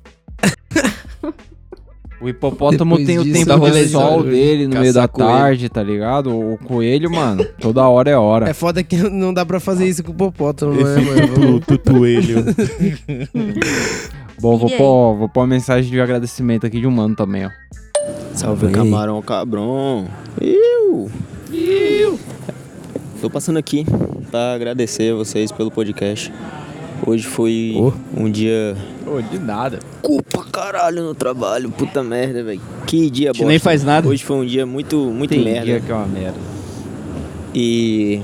O 2.21 2.29
hipopótamo 2.29 2.97
Depois 2.97 3.07
tem 3.07 3.19
o 3.19 3.25
tempo 3.33 3.71
de 3.71 3.89
sol 3.89 4.23
de- 4.23 4.31
dele 4.31 4.67
no 4.69 4.81
meio 4.81 4.93
da 4.93 5.07
coelho. 5.07 5.31
tarde, 5.31 5.69
tá 5.69 5.83
ligado? 5.83 6.31
O 6.31 6.59
coelho, 6.65 7.11
mano, 7.11 7.45
toda 7.61 7.87
hora 7.87 8.11
é 8.11 8.17
hora. 8.17 8.49
É 8.49 8.55
foda 8.55 8.83
que 8.83 8.97
não 9.11 9.35
dá 9.35 9.45
pra 9.45 9.61
fazer 9.61 9.87
isso 9.87 10.03
com 10.03 10.13
o 10.13 10.15
popótamo, 10.15 10.73
não 10.73 10.89
é, 10.89 10.99
Esse 10.99 11.05
mano? 11.11 11.27
Vamos- 11.35 11.61
tutu, 11.67 11.79
tutuelho. 11.79 12.45
Bom, 14.41 14.57
vou 14.57 14.71
pôr, 14.71 15.17
vou 15.17 15.29
pôr 15.29 15.41
uma 15.41 15.47
mensagem 15.47 15.91
de 15.91 16.01
agradecimento 16.01 16.67
aqui 16.67 16.81
de 16.81 16.87
um 16.87 16.91
mano 16.91 17.15
também, 17.15 17.47
ó. 17.47 17.51
Salve, 18.35 18.67
Aí. 18.67 18.73
camarão 18.73 19.21
cabrão. 19.23 20.07
Eu. 20.41 21.11
Eu. 21.53 22.19
Tô 23.21 23.31
passando 23.31 23.59
aqui 23.59 23.85
pra 24.31 24.53
agradecer 24.55 25.13
a 25.13 25.17
vocês 25.17 25.51
pelo 25.51 25.71
podcast. 25.71 26.31
Hoje 27.05 27.25
foi 27.27 27.75
Oh. 27.79 27.93
um 28.17 28.31
dia 28.31 28.77
Ô, 29.07 29.21
de 29.21 29.39
nada. 29.39 29.79
culpa 30.03 30.45
caralho 30.51 31.03
no 31.03 31.15
trabalho, 31.15 31.71
puta 31.71 32.03
merda, 32.03 32.43
velho. 32.43 32.61
Que 32.87 33.11
dia 33.11 33.33
bosta. 33.33 33.45
nem 33.47 33.59
faz 33.59 33.83
nada. 33.85 34.09
Hoje 34.09 34.25
foi 34.25 34.37
um 34.37 34.47
dia 34.47 34.65
muito, 34.65 34.97
muito 34.97 35.31
Tem 35.31 35.43
merda. 35.45 35.65
dia 35.65 35.81
que 35.81 35.91
é 35.91 35.95
uma 35.95 36.07
merda. 36.07 36.39
E 37.55 38.21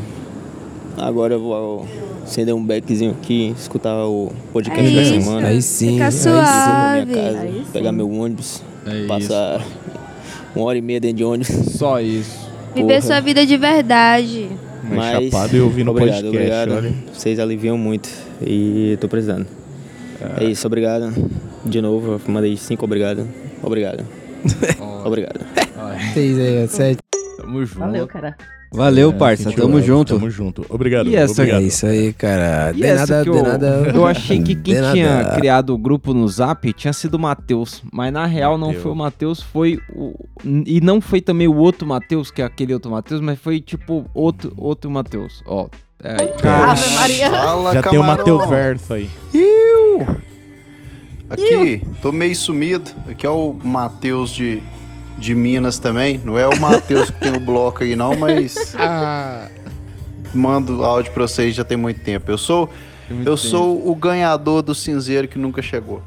agora 0.96 1.34
eu 1.34 1.40
vou 1.40 1.86
acender 2.22 2.54
um 2.54 2.64
beckzinho 2.64 3.12
aqui, 3.12 3.54
escutar 3.58 4.06
o 4.06 4.32
podcast 4.52 4.86
É 4.90 4.94
da 4.94 5.02
isso. 5.02 5.20
semana. 5.22 5.48
Aí 5.48 5.62
sim. 5.62 5.92
Fica 5.92 6.04
aí 6.06 6.12
suave. 6.12 7.06
minha 7.06 7.22
casa, 7.24 7.38
Aí 7.40 7.52
sim. 7.52 7.64
pegar 7.72 7.92
meu 7.92 8.10
ônibus, 8.10 8.62
É 8.86 9.06
passar 9.06 9.64
uma 10.56 10.64
hora 10.66 10.78
e 10.78 10.82
meia 10.82 11.00
dentro 11.00 11.16
de 11.18 11.24
ônibus. 11.24 11.48
Só 11.76 12.00
isso. 12.00 12.50
Viver 12.74 12.86
Porra. 12.88 13.00
sua 13.02 13.20
vida 13.20 13.44
de 13.46 13.56
verdade. 13.56 14.48
Mais 14.82 15.24
chapado 15.24 15.56
e 15.56 15.60
ouvindo 15.60 15.90
obrigado, 15.90 16.24
podcast, 16.24 16.36
obrigado. 16.36 16.72
olha. 16.72 16.94
Vocês 17.12 17.38
aliviam 17.38 17.78
muito 17.78 18.08
e 18.40 18.96
tô 19.00 19.08
precisando. 19.08 19.46
É 20.38 20.44
isso, 20.44 20.66
obrigado. 20.66 21.12
De 21.64 21.80
novo, 21.80 22.20
mandei 22.30 22.56
cinco 22.56 22.84
obrigado. 22.84 23.26
Obrigado. 23.62 24.04
obrigado. 25.04 25.40
Seis 26.14 26.38
aí, 26.38 26.64
ó, 26.64 26.66
sete. 26.66 27.00
Tamo 27.36 27.64
junto. 27.64 27.80
Valeu, 27.80 28.06
cara. 28.06 28.36
Valeu, 28.72 29.10
É, 29.10 29.12
parça. 29.12 29.42
sentiu, 29.44 29.62
Tamo 29.64 29.78
é, 29.78 29.82
junto. 29.82 30.14
Tamo 30.14 30.30
junto. 30.30 30.64
Obrigado. 30.68 31.08
E 31.08 31.14
essa 31.16 31.42
obrigado. 31.42 31.62
É 31.62 31.66
isso 31.66 31.86
aí, 31.86 32.12
cara. 32.12 32.70
E 32.74 32.80
De 32.80 32.94
nada, 32.94 33.24
que 33.24 33.30
de 33.30 33.36
eu, 33.36 33.42
nada. 33.42 33.66
eu 33.94 34.06
achei 34.06 34.42
que 34.42 34.54
quem 34.56 34.74
De 34.74 34.92
tinha 34.92 35.16
nada. 35.22 35.36
criado 35.36 35.74
o 35.74 35.78
grupo 35.78 36.14
no 36.14 36.26
Zap 36.28 36.72
tinha 36.72 36.92
sido 36.92 37.14
o 37.14 37.18
Matheus. 37.18 37.82
Mas 37.92 38.12
na 38.12 38.24
real 38.26 38.56
não 38.56 38.68
Mateus. 38.68 38.82
foi 38.82 38.92
o 38.92 38.96
Matheus, 38.96 39.42
foi 39.42 39.78
o. 39.94 40.14
E 40.66 40.80
não 40.80 41.00
foi 41.00 41.20
também 41.20 41.46
o 41.48 41.56
outro 41.56 41.86
Matheus, 41.86 42.30
que 42.30 42.40
é 42.40 42.44
aquele 42.44 42.72
outro 42.72 42.90
Matheus, 42.90 43.20
mas 43.20 43.38
foi 43.38 43.60
tipo 43.60 44.06
outro, 44.14 44.52
outro 44.56 44.90
Matheus. 44.90 45.42
Ó, 45.46 45.68
Aí, 46.04 46.28
Ave 46.42 46.90
Maria. 46.96 47.30
Fala, 47.30 47.72
Já 47.74 47.82
tem 47.82 47.98
o 47.98 48.02
camarão. 48.02 48.16
Mateus 48.36 48.48
Verso 48.50 48.94
aí. 48.94 49.08
Iu! 49.32 50.06
Aqui, 51.30 51.80
tô 52.02 52.12
meio 52.12 52.34
sumido. 52.36 52.90
Aqui 53.08 53.26
é 53.26 53.30
o 53.30 53.54
Matheus 53.64 54.30
de, 54.30 54.62
de 55.22 55.34
Minas 55.34 55.78
também. 55.78 56.20
Não 56.24 56.36
é 56.38 56.46
o 56.46 56.60
Matheus 56.60 57.10
que 57.10 57.18
tem 57.20 57.32
o 57.34 57.40
bloco 57.40 57.82
aí, 57.84 57.94
não, 57.96 58.14
mas. 58.16 58.74
Mando 60.34 60.84
áudio 60.84 61.12
pra 61.12 61.26
vocês 61.26 61.54
já 61.54 61.62
tem 61.64 61.76
muito 61.76 62.00
tempo. 62.00 62.30
Eu 62.30 62.38
sou. 62.38 62.68
Eu 63.24 63.36
sou 63.36 63.88
o 63.88 63.94
ganhador 63.94 64.62
do 64.62 64.74
cinzeiro 64.74 65.28
que 65.28 65.38
nunca 65.38 65.60
chegou. 65.62 66.02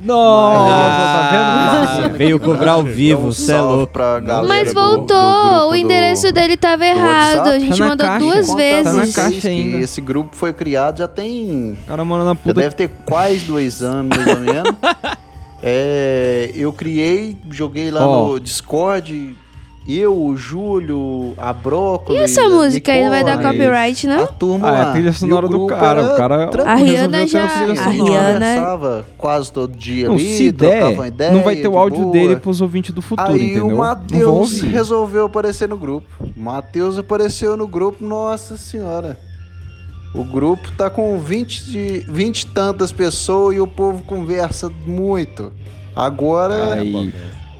Nossa, 0.00 0.92
tá 0.92 2.02
vendo? 2.08 2.18
Veio 2.18 2.38
cobrar 2.38 2.72
ao 2.72 2.82
vivo, 2.84 3.28
Um 3.28 3.32
cê 3.32 3.52
é 3.52 3.60
louco. 3.60 3.98
Mas 4.46 4.68
do- 4.68 4.74
voltou, 4.74 5.06
do 5.06 5.48
grupo 5.48 5.70
o 5.70 5.74
endereço 5.74 6.26
do- 6.26 6.32
dele 6.34 6.56
tava 6.56 6.76
do 6.78 6.84
errado. 6.84 7.48
A 7.48 7.58
gente 7.58 7.78
Tá 7.78 7.88
mandou 7.88 8.06
caixa, 8.06 8.18
duas 8.26 8.46
Contar 8.46 8.56
vezes. 8.58 8.84
Tá 8.84 8.92
na 8.92 9.00
vocês 9.04 9.16
caixa 9.16 9.40
que 9.40 9.48
ainda. 9.48 9.78
Esse 9.78 10.00
grupo 10.02 10.36
foi 10.36 10.52
criado 10.52 10.98
já 10.98 11.08
tem. 11.08 11.78
O 11.82 11.86
cara 11.88 12.04
mora 12.04 12.24
na 12.24 12.30
Já 12.30 12.34
puta. 12.36 12.60
deve 12.60 12.74
ter 12.74 12.90
quase 13.06 13.38
dois 13.38 13.82
anos, 13.82 14.14
mais 14.16 14.28
ou 14.28 14.40
menos. 14.40 14.74
É, 15.62 16.50
eu 16.54 16.72
criei, 16.72 17.36
joguei 17.50 17.90
lá 17.90 18.06
Ó. 18.06 18.28
no 18.28 18.40
Discord. 18.40 19.36
Eu, 19.90 20.14
o 20.22 20.36
Júlio, 20.36 21.32
a 21.38 21.50
Brócolis. 21.50 22.20
E 22.20 22.24
essa 22.24 22.42
a 22.42 22.48
música 22.50 22.92
aí 22.92 23.02
não 23.02 23.08
vai 23.08 23.24
dar 23.24 23.40
copyright, 23.42 24.06
A 24.06 24.16
não? 24.18 24.26
turma 24.26 24.68
Ah, 24.70 24.76
é 24.76 24.82
a 24.82 24.92
trilha 24.92 25.12
sonora 25.14 25.46
o 25.46 25.48
do 25.48 25.66
cara, 25.66 26.12
o 26.12 26.14
cara- 26.14 26.62
A 26.70 26.74
Rihanna 26.74 27.26
já. 27.26 27.44
A. 27.44 27.88
Rihanna. 27.88 28.32
Conversava 28.34 29.06
quase 29.16 29.50
todo 29.50 29.74
dia 29.74 30.08
Não, 30.08 30.14
ali, 30.16 30.36
se 30.36 30.52
der, 30.52 30.92
ideia. 31.06 31.32
não 31.32 31.42
vai 31.42 31.56
ter 31.56 31.68
o 31.68 31.78
áudio 31.78 32.00
boa. 32.02 32.12
dele 32.12 32.36
pros 32.36 32.60
ouvintes 32.60 32.94
do 32.94 33.00
futuro, 33.00 33.32
Aí 33.32 33.42
entendeu? 33.52 33.66
o 33.66 33.78
Matheus 33.78 34.60
resolveu 34.60 35.24
aparecer 35.24 35.66
no 35.66 35.78
grupo. 35.78 36.06
O 36.20 36.38
Matheus 36.38 36.98
apareceu 36.98 37.56
no 37.56 37.66
grupo, 37.66 38.04
nossa 38.04 38.58
senhora. 38.58 39.18
O 40.14 40.24
grupo 40.24 40.70
tá 40.72 40.88
com 40.88 41.18
20, 41.18 41.64
de, 41.64 41.98
20 42.08 42.42
e 42.42 42.46
tantas 42.46 42.90
pessoas 42.90 43.56
e 43.56 43.60
o 43.60 43.66
povo 43.66 44.02
conversa 44.04 44.70
muito. 44.86 45.52
Agora 45.94 46.74
Aí, 46.74 47.12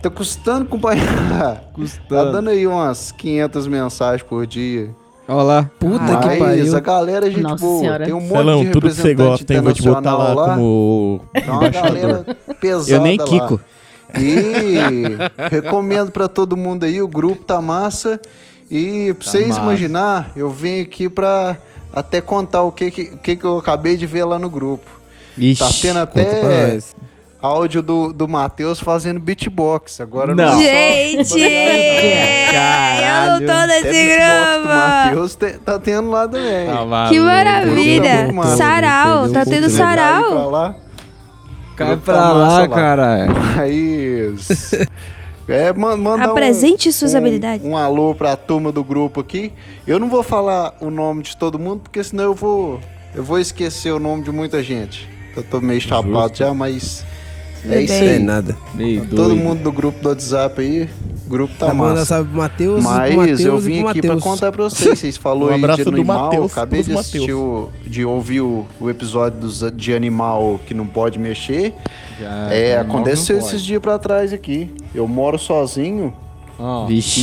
tá 0.03 0.09
custando 0.09 0.63
acompanhar. 0.65 1.07
Tá 1.29 1.61
custando. 1.73 2.33
dando 2.33 2.51
aí 2.51 2.67
umas 2.67 3.13
500 3.13 3.67
mensagens 3.67 4.23
por 4.23 4.47
dia. 4.47 4.91
Olha 5.29 5.43
lá. 5.43 5.71
Puta 5.79 5.99
Mas 6.05 6.27
que 6.27 6.39
pariu. 6.39 6.77
a 6.77 6.81
galera 6.81 7.27
é 7.27 7.31
gente 7.31 7.43
Nossa 7.43 7.65
boa. 7.65 7.81
Senhora. 7.81 8.05
Tem 8.07 8.15
um 8.15 8.21
monte 8.21 8.33
Celão, 8.33 8.65
de 8.65 8.71
tudo 8.71 8.89
que 8.89 8.95
você 8.95 9.09
representante 9.09 9.31
gosta, 9.31 9.55
hein? 9.55 9.61
Vou 9.61 9.73
te 9.75 9.83
botar 9.83 10.17
lá, 10.17 10.33
lá. 10.33 10.55
como 10.55 11.21
pesada 12.59 12.93
Eu 12.93 13.03
nem 13.03 13.19
lá. 13.19 13.25
Kiko. 13.25 13.61
E 14.19 15.19
recomendo 15.51 16.11
pra 16.11 16.29
todo 16.29 16.57
mundo 16.57 16.85
aí, 16.85 17.03
o 17.03 17.09
grupo 17.09 17.45
tá 17.45 17.61
massa. 17.61 18.19
E 18.71 19.13
pra 19.19 19.29
vocês 19.29 19.49
massa. 19.49 19.61
imaginar, 19.61 20.33
eu 20.35 20.49
vim 20.49 20.81
aqui 20.81 21.11
pra 21.11 21.59
até 21.93 22.21
contar 22.21 22.63
o 22.63 22.73
que, 22.73 22.91
que, 22.91 23.03
o 23.15 23.19
que, 23.19 23.37
que 23.37 23.45
eu 23.45 23.59
acabei 23.59 23.97
de 23.97 24.07
ver 24.07 24.25
lá 24.25 24.39
no 24.39 24.49
grupo. 24.51 24.89
Ixi, 25.37 25.59
Tá 25.63 25.71
tendo 25.81 25.99
até 26.01 26.79
áudio 27.41 27.81
do, 27.83 28.13
do 28.13 28.27
Matheus 28.27 28.81
fazendo 28.81 29.21
beatbox. 29.21 30.01
Agora 30.01 30.35
Não. 30.35 30.61
é 30.61 31.25
só- 31.25 31.39
Gente! 31.39 31.41
Eu 31.41 33.31
não 33.31 33.39
tô 33.47 33.67
nesse 33.67 33.83
do 34.03 34.15
grama! 34.17 34.75
Matheus 35.05 35.35
te- 35.37 35.59
tá 35.59 35.79
tendo 35.79 36.11
lá 36.11 36.27
também. 36.27 36.67
Que 37.09 37.21
maravilha! 37.21 38.23
Grupo 38.25 38.43
tá 38.43 38.57
Sarau, 38.57 39.29
tá 39.31 39.45
tendo 39.45 39.71
sarau. 39.71 40.51
lá. 40.51 40.75
Cai 41.77 41.89
Grupo 41.91 42.07
tá 42.07 42.13
pra 42.13 42.33
lá, 42.33 42.69
caralho. 42.69 43.33
Mas. 43.57 44.49
É, 45.49 45.73
man- 45.73 45.97
manda 45.97 46.25
Apresente 46.25 46.89
um, 46.89 46.93
suas 46.93 47.15
um- 47.15 47.19
habilidades. 47.19 47.67
Um 47.67 47.77
alô 47.77 48.15
pra 48.15 48.37
turma 48.37 48.71
do 48.71 48.85
grupo 48.85 49.21
aqui. 49.21 49.53
Eu 49.87 49.99
não 49.99 50.09
vou 50.11 50.23
falar 50.23 50.77
o 50.81 50.91
nome 50.91 51.23
de 51.23 51.37
todo 51.37 51.59
mundo, 51.59 51.81
porque 51.83 52.03
senão 52.05 52.25
eu 52.25 52.35
vou. 52.35 52.81
Eu 53.15 53.25
vou 53.25 53.39
esquecer 53.39 53.91
o 53.93 53.99
nome 53.99 54.23
de 54.25 54.31
muita 54.31 54.63
gente. 54.63 55.09
Eu 55.35 55.43
tô 55.43 55.61
meio 55.61 55.81
chapado 55.81 56.37
já, 56.37 56.53
mas. 56.53 57.05
É 57.65 57.83
isso 57.83 57.95
Não 57.95 58.09
é 58.09 58.13
aí. 58.15 58.19
nada. 58.19 58.57
Meio 58.75 59.01
Todo 59.07 59.15
doido. 59.29 59.37
mundo 59.37 59.63
do 59.63 59.73
grupo 59.73 60.01
do 60.03 60.09
WhatsApp 60.11 60.61
aí. 60.61 60.89
Grupo 61.27 61.53
tá 61.59 61.67
Tá 61.67 61.75
massa. 61.75 62.23
Matheus, 62.25 62.83
pro 62.83 62.91
Mas 62.93 63.15
Matheus 63.15 63.41
eu 63.41 63.59
vim 63.59 63.85
aqui 63.87 64.01
pra 64.01 64.15
Matheus. 64.15 64.23
contar 64.25 64.51
pra 64.53 64.65
vocês. 64.65 64.99
Vocês 64.99 65.17
falaram 65.19 65.47
Um 65.49 65.55
aí 65.55 65.59
abraço 65.59 65.79
de 65.79 65.85
do 65.85 65.91
animal. 65.91 66.25
Matheus 66.25 66.53
Acabei 66.53 66.83
de 66.83 66.93
assistir 66.95 67.33
o, 67.35 67.69
de 67.87 68.05
ouvir 68.05 68.41
o, 68.41 68.65
o 68.81 68.89
episódio 68.89 69.39
dos, 69.41 69.63
de 69.75 69.93
animal 69.95 70.59
que 70.67 70.73
não 70.73 70.87
pode 70.87 71.19
mexer. 71.19 71.75
Já- 72.19 72.51
É, 72.53 72.79
aconteceu 72.79 73.39
esses 73.39 73.63
dias 73.63 73.81
pra 73.81 73.99
trás 73.99 74.33
aqui. 74.33 74.75
Eu 74.95 75.07
moro 75.07 75.39
sozinho 75.39 76.15
Vixe. 76.87 77.21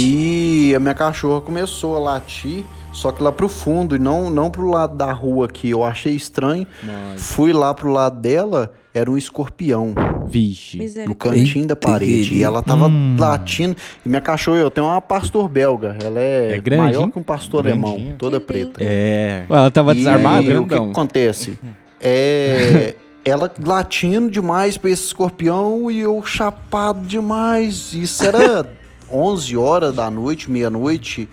e 0.69 0.75
a 0.75 0.79
minha 0.79 0.93
cachorra 0.93 1.41
começou 1.41 1.95
a 1.95 1.99
latir, 1.99 2.63
só 2.93 3.11
que 3.11 3.21
lá 3.21 3.31
pro 3.31 3.49
fundo 3.49 3.95
e 3.95 3.99
não, 3.99 4.29
não 4.29 4.49
pro 4.51 4.69
lado 4.69 4.95
da 4.95 5.11
rua 5.11 5.45
aqui. 5.47 5.69
Eu 5.71 5.83
achei 5.83 6.13
estranho. 6.15 6.65
nós. 6.83 7.21
Fui 7.21 7.51
lá 7.51 7.73
pro 7.73 7.91
lado 7.91 8.19
dela, 8.21 8.71
era 8.97 9.11
um 9.11 9.17
escorpião 9.17 9.93
Vixe. 10.25 10.79
no 11.05 11.13
cantinho 11.13 11.67
da 11.67 11.75
parede. 11.75 12.33
E 12.33 12.43
ela 12.43 12.63
tava 12.63 12.89
latindo. 13.19 13.75
E 14.05 14.09
minha 14.09 14.21
cachorra, 14.21 14.59
eu 14.59 14.71
tenho 14.71 14.87
uma 14.87 15.01
pastor 15.01 15.49
belga. 15.49 15.97
Ela 16.01 16.19
é, 16.19 16.53
É 16.55 16.59
grande, 16.59 16.81
maior 16.83 17.11
que 17.11 17.19
um 17.19 17.23
pastor 17.23 17.63
Grandinho. 17.63 17.87
alemão, 17.87 18.15
toda 18.17 18.39
preta. 18.39 18.79
É. 18.81 19.43
Ela 19.49 19.69
tava 19.69 19.91
E 19.93 19.97
desarmada? 19.97 20.61
o 20.61 20.63
que, 20.63 20.69
que 20.69 20.75
acontece? 20.75 21.59
É. 22.07 22.93
Ela 23.23 23.51
latindo 23.63 24.29
demais 24.29 24.77
pra 24.77 24.89
esse 24.91 25.05
escorpião 25.05 25.89
e 25.89 25.99
eu 26.01 26.21
chapado 26.23 27.01
demais. 27.07 27.91
Isso 27.93 28.23
era 28.23 28.69
11 29.11 29.57
horas 29.57 29.95
da 29.95 30.11
noite, 30.11 30.51
meia-noite. 30.51 31.27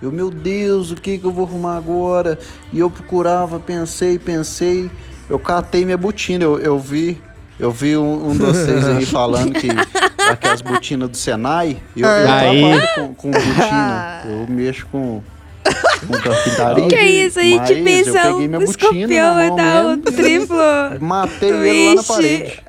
Eu, 0.00 0.12
meu 0.12 0.30
Deus, 0.30 0.92
o 0.92 0.94
que, 0.96 1.18
que 1.18 1.24
eu 1.24 1.32
vou 1.32 1.44
arrumar 1.46 1.76
agora? 1.76 2.38
E 2.72 2.78
eu 2.78 2.88
procurava, 2.88 3.58
pensei, 3.58 4.18
pensei. 4.18 4.88
Eu 5.32 5.38
catei 5.38 5.82
minha 5.86 5.96
botina. 5.96 6.44
Eu, 6.44 6.58
eu 6.58 6.78
vi. 6.78 7.18
Eu 7.58 7.70
vi 7.70 7.96
um, 7.96 8.28
um 8.28 8.32
de 8.32 8.38
vocês 8.38 8.86
aí 8.86 9.06
falando 9.06 9.54
que 9.54 9.66
aquelas 10.28 10.60
botinas 10.60 11.08
do 11.08 11.16
Senai. 11.16 11.78
Eu, 11.96 12.06
eu 12.06 12.26
trabalho 12.26 12.88
com, 12.94 13.14
com 13.14 13.30
botina. 13.30 14.22
Eu 14.26 14.46
mexo 14.46 14.86
com, 14.92 15.22
com 16.06 16.12
carpintaria. 16.20 16.86
Que 16.86 17.00
isso, 17.00 17.38
a 17.38 17.42
gente 17.42 17.60
mas 17.60 17.70
eu 17.70 17.84
pensa 17.84 18.12
peguei 18.12 18.48
minha 18.48 18.60
botina 18.60 18.70
escorpião 18.70 19.34
vai 19.34 19.46
mão 19.48 19.56
dar 19.56 19.84
um 19.86 19.96
mesmo 19.96 20.02
triplo. 20.02 20.56
Matei 21.00 21.48
ele 21.48 21.88
lá 21.88 21.94
na 21.94 22.02
parede. 22.02 22.62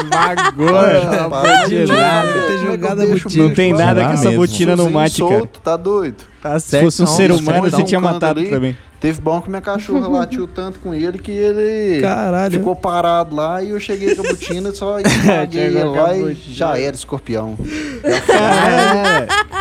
Esmagou. 0.00 1.10
Rapaz, 1.10 1.68
de 1.68 1.86
nada. 1.86 2.32
como 2.32 2.38
é 2.38 2.40
que 2.40 2.46
Ter 2.46 2.52
eu 2.54 2.66
jogado 2.72 3.02
a 3.02 3.04
deixo 3.04 3.14
o 3.16 3.22
botina. 3.24 3.44
Não 3.44 3.54
tem 3.54 3.72
nada 3.74 4.06
que 4.06 4.12
essa 4.14 4.30
botina 4.30 4.76
não 4.76 4.90
mate, 4.90 5.20
cara. 5.20 5.36
solto, 5.36 5.60
Tá 5.60 5.76
doido. 5.76 6.24
Tá 6.40 6.58
Se 6.58 6.80
fosse 6.80 7.02
um 7.02 7.04
não, 7.04 7.12
ser 7.12 7.32
humano, 7.32 7.70
você 7.70 7.82
um 7.82 7.84
tinha 7.84 8.00
matado 8.00 8.40
ali. 8.40 8.48
também. 8.48 8.78
Teve 9.00 9.20
bom 9.20 9.40
que 9.40 9.48
minha 9.48 9.60
cachorra 9.62 10.06
latiu 10.08 10.48
tanto 10.48 10.80
com 10.80 10.92
ele 10.92 11.18
que 11.18 11.30
ele 11.30 12.00
Caralho. 12.00 12.58
ficou 12.58 12.74
parado 12.74 13.34
lá 13.36 13.62
e 13.62 13.70
eu 13.70 13.78
cheguei 13.78 14.14
com 14.16 14.22
a 14.22 14.30
botina 14.30 14.72
só 14.74 14.98
esmaguei 15.00 15.62
ele 15.62 15.78
Chegou 15.78 15.94
com 15.94 16.00
a 16.00 16.02
lá 16.02 16.16
e 16.16 16.34
já 16.34 16.78
era 16.78 16.94
escorpião. 16.96 17.56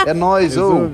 É, 0.06 0.12
é 0.12 0.14
nóis, 0.14 0.58
ô. 0.58 0.90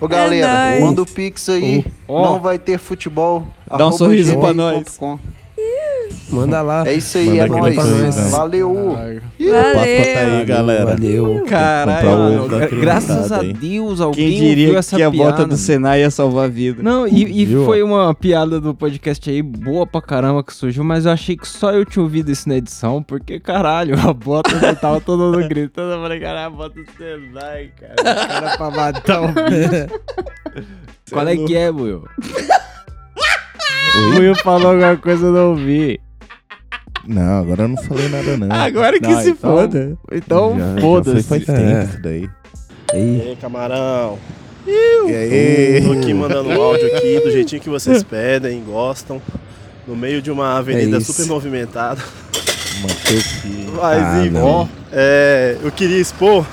Ô 0.00 0.08
galera, 0.08 0.70
nóis. 0.70 0.80
manda 0.84 1.02
o 1.02 1.06
pix 1.06 1.48
aí. 1.48 1.84
Ó. 2.06 2.22
Não 2.24 2.40
vai 2.40 2.58
ter 2.58 2.78
futebol. 2.78 3.46
Dá 3.76 3.88
um 3.88 3.92
sorriso 3.92 4.38
pra 4.38 4.52
gmail.com. 4.52 5.18
Manda 6.28 6.60
lá. 6.60 6.86
É 6.86 6.94
isso 6.94 7.18
aí, 7.18 7.26
Manda 7.26 7.42
é 7.44 7.48
nóis. 7.48 7.74
coisa. 7.76 8.28
Valeu. 8.30 8.74
Passa 8.96 9.74
tá 9.76 9.82
aí, 9.82 10.14
Valeu. 10.14 10.46
galera. 10.46 10.84
Valeu. 10.86 11.44
Caralho, 11.48 12.48
gra- 12.48 12.66
graças 12.68 13.30
a. 13.32 13.42
Deus 13.42 14.00
alguém 14.00 14.30
Quem 14.30 14.40
diria 14.40 14.78
essa 14.78 14.96
que 14.96 15.02
a 15.02 15.10
piada. 15.10 15.30
bota 15.30 15.46
do 15.46 15.56
Senai 15.56 16.00
ia 16.00 16.10
salvar 16.10 16.46
a 16.46 16.48
vida? 16.48 16.82
Não, 16.82 17.06
e, 17.06 17.42
e 17.44 17.64
foi 17.64 17.82
uma 17.82 18.12
piada 18.14 18.60
do 18.60 18.74
podcast 18.74 19.30
aí 19.30 19.40
boa 19.40 19.86
pra 19.86 20.02
caramba 20.02 20.42
que 20.42 20.52
surgiu, 20.52 20.82
mas 20.82 21.06
eu 21.06 21.12
achei 21.12 21.36
que 21.36 21.46
só 21.46 21.70
eu 21.72 21.84
tinha 21.84 22.02
ouvido 22.02 22.30
isso 22.30 22.48
na 22.48 22.56
edição, 22.56 23.02
porque 23.02 23.38
caralho, 23.38 23.94
a 24.00 24.12
bota 24.12 24.58
já 24.58 24.74
tava 24.74 25.00
todo 25.00 25.22
mundo 25.32 25.48
gritando. 25.48 25.92
Eu 25.92 26.00
falei, 26.02 26.18
caralho, 26.20 26.46
a 26.48 26.50
bota 26.50 26.74
do 26.80 26.86
Senai, 26.98 27.70
cara. 27.80 27.94
O 28.00 28.28
cara 28.28 28.56
pra 28.56 28.70
matar 28.70 29.22
o 29.22 29.28
bicho. 29.28 30.66
Qual 31.12 31.28
é 31.28 31.36
que 31.36 31.56
é, 31.56 31.70
Will? 31.70 32.02
O 33.96 34.18
Will 34.18 34.34
falou 34.36 34.72
alguma 34.72 34.96
coisa 34.96 35.26
eu 35.26 35.32
não 35.32 35.50
ouvi. 35.50 36.00
Não, 37.08 37.40
agora 37.40 37.62
eu 37.62 37.68
não 37.68 37.76
falei 37.76 38.08
nada, 38.08 38.36
não. 38.36 38.48
Agora 38.56 38.98
que 39.00 39.06
Não, 39.08 39.20
se 39.22 39.30
então- 39.30 39.50
foda. 39.56 39.96
Então, 40.10 40.58
Já- 40.58 40.64
já 40.66 40.72
foi 40.72 40.80
foda-se. 40.80 41.22
faz 41.22 41.44
tempo 41.44 41.60
É. 41.60 41.84
isso 41.84 42.02
daí. 42.02 42.30
Aí. 42.92 43.16
E 43.18 43.28
aí, 43.28 43.36
camarão? 43.40 44.18
E 44.66 45.14
aí? 45.14 45.82
Tô 45.84 45.92
aqui 45.92 46.12
mandando 46.12 46.48
um 46.48 46.60
áudio 46.60 46.86
aqui 46.96 47.20
do 47.20 47.30
jeitinho 47.30 47.62
que 47.62 47.68
vocês 47.70 48.02
pedem, 48.02 48.62
gostam. 48.64 49.22
No 49.86 49.94
meio 49.94 50.20
de 50.20 50.30
uma 50.32 50.58
avenida 50.58 50.96
É 50.96 51.00
isso. 51.00 51.12
super 51.12 51.28
movimentada. 51.28 52.02
Manteu 52.82 53.20
que... 53.42 53.66
Mas 53.80 54.02
Ah, 54.02 54.24
não. 54.32 54.68
é, 54.92 55.56
eu 55.62 55.70
queria 55.70 55.98
expor 55.98 56.44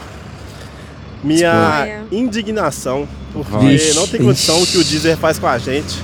minha 1.24 2.02
indignação. 2.12 3.08
Porque 3.34 3.58
Vixe. 3.66 3.96
não 3.96 4.08
tem 4.08 4.22
condição 4.22 4.62
o 4.62 4.68
que 4.68 4.78
o 4.78 4.84
Deezer 4.84 5.18
faz 5.18 5.40
com 5.40 5.48
a 5.48 5.58
gente. 5.58 5.98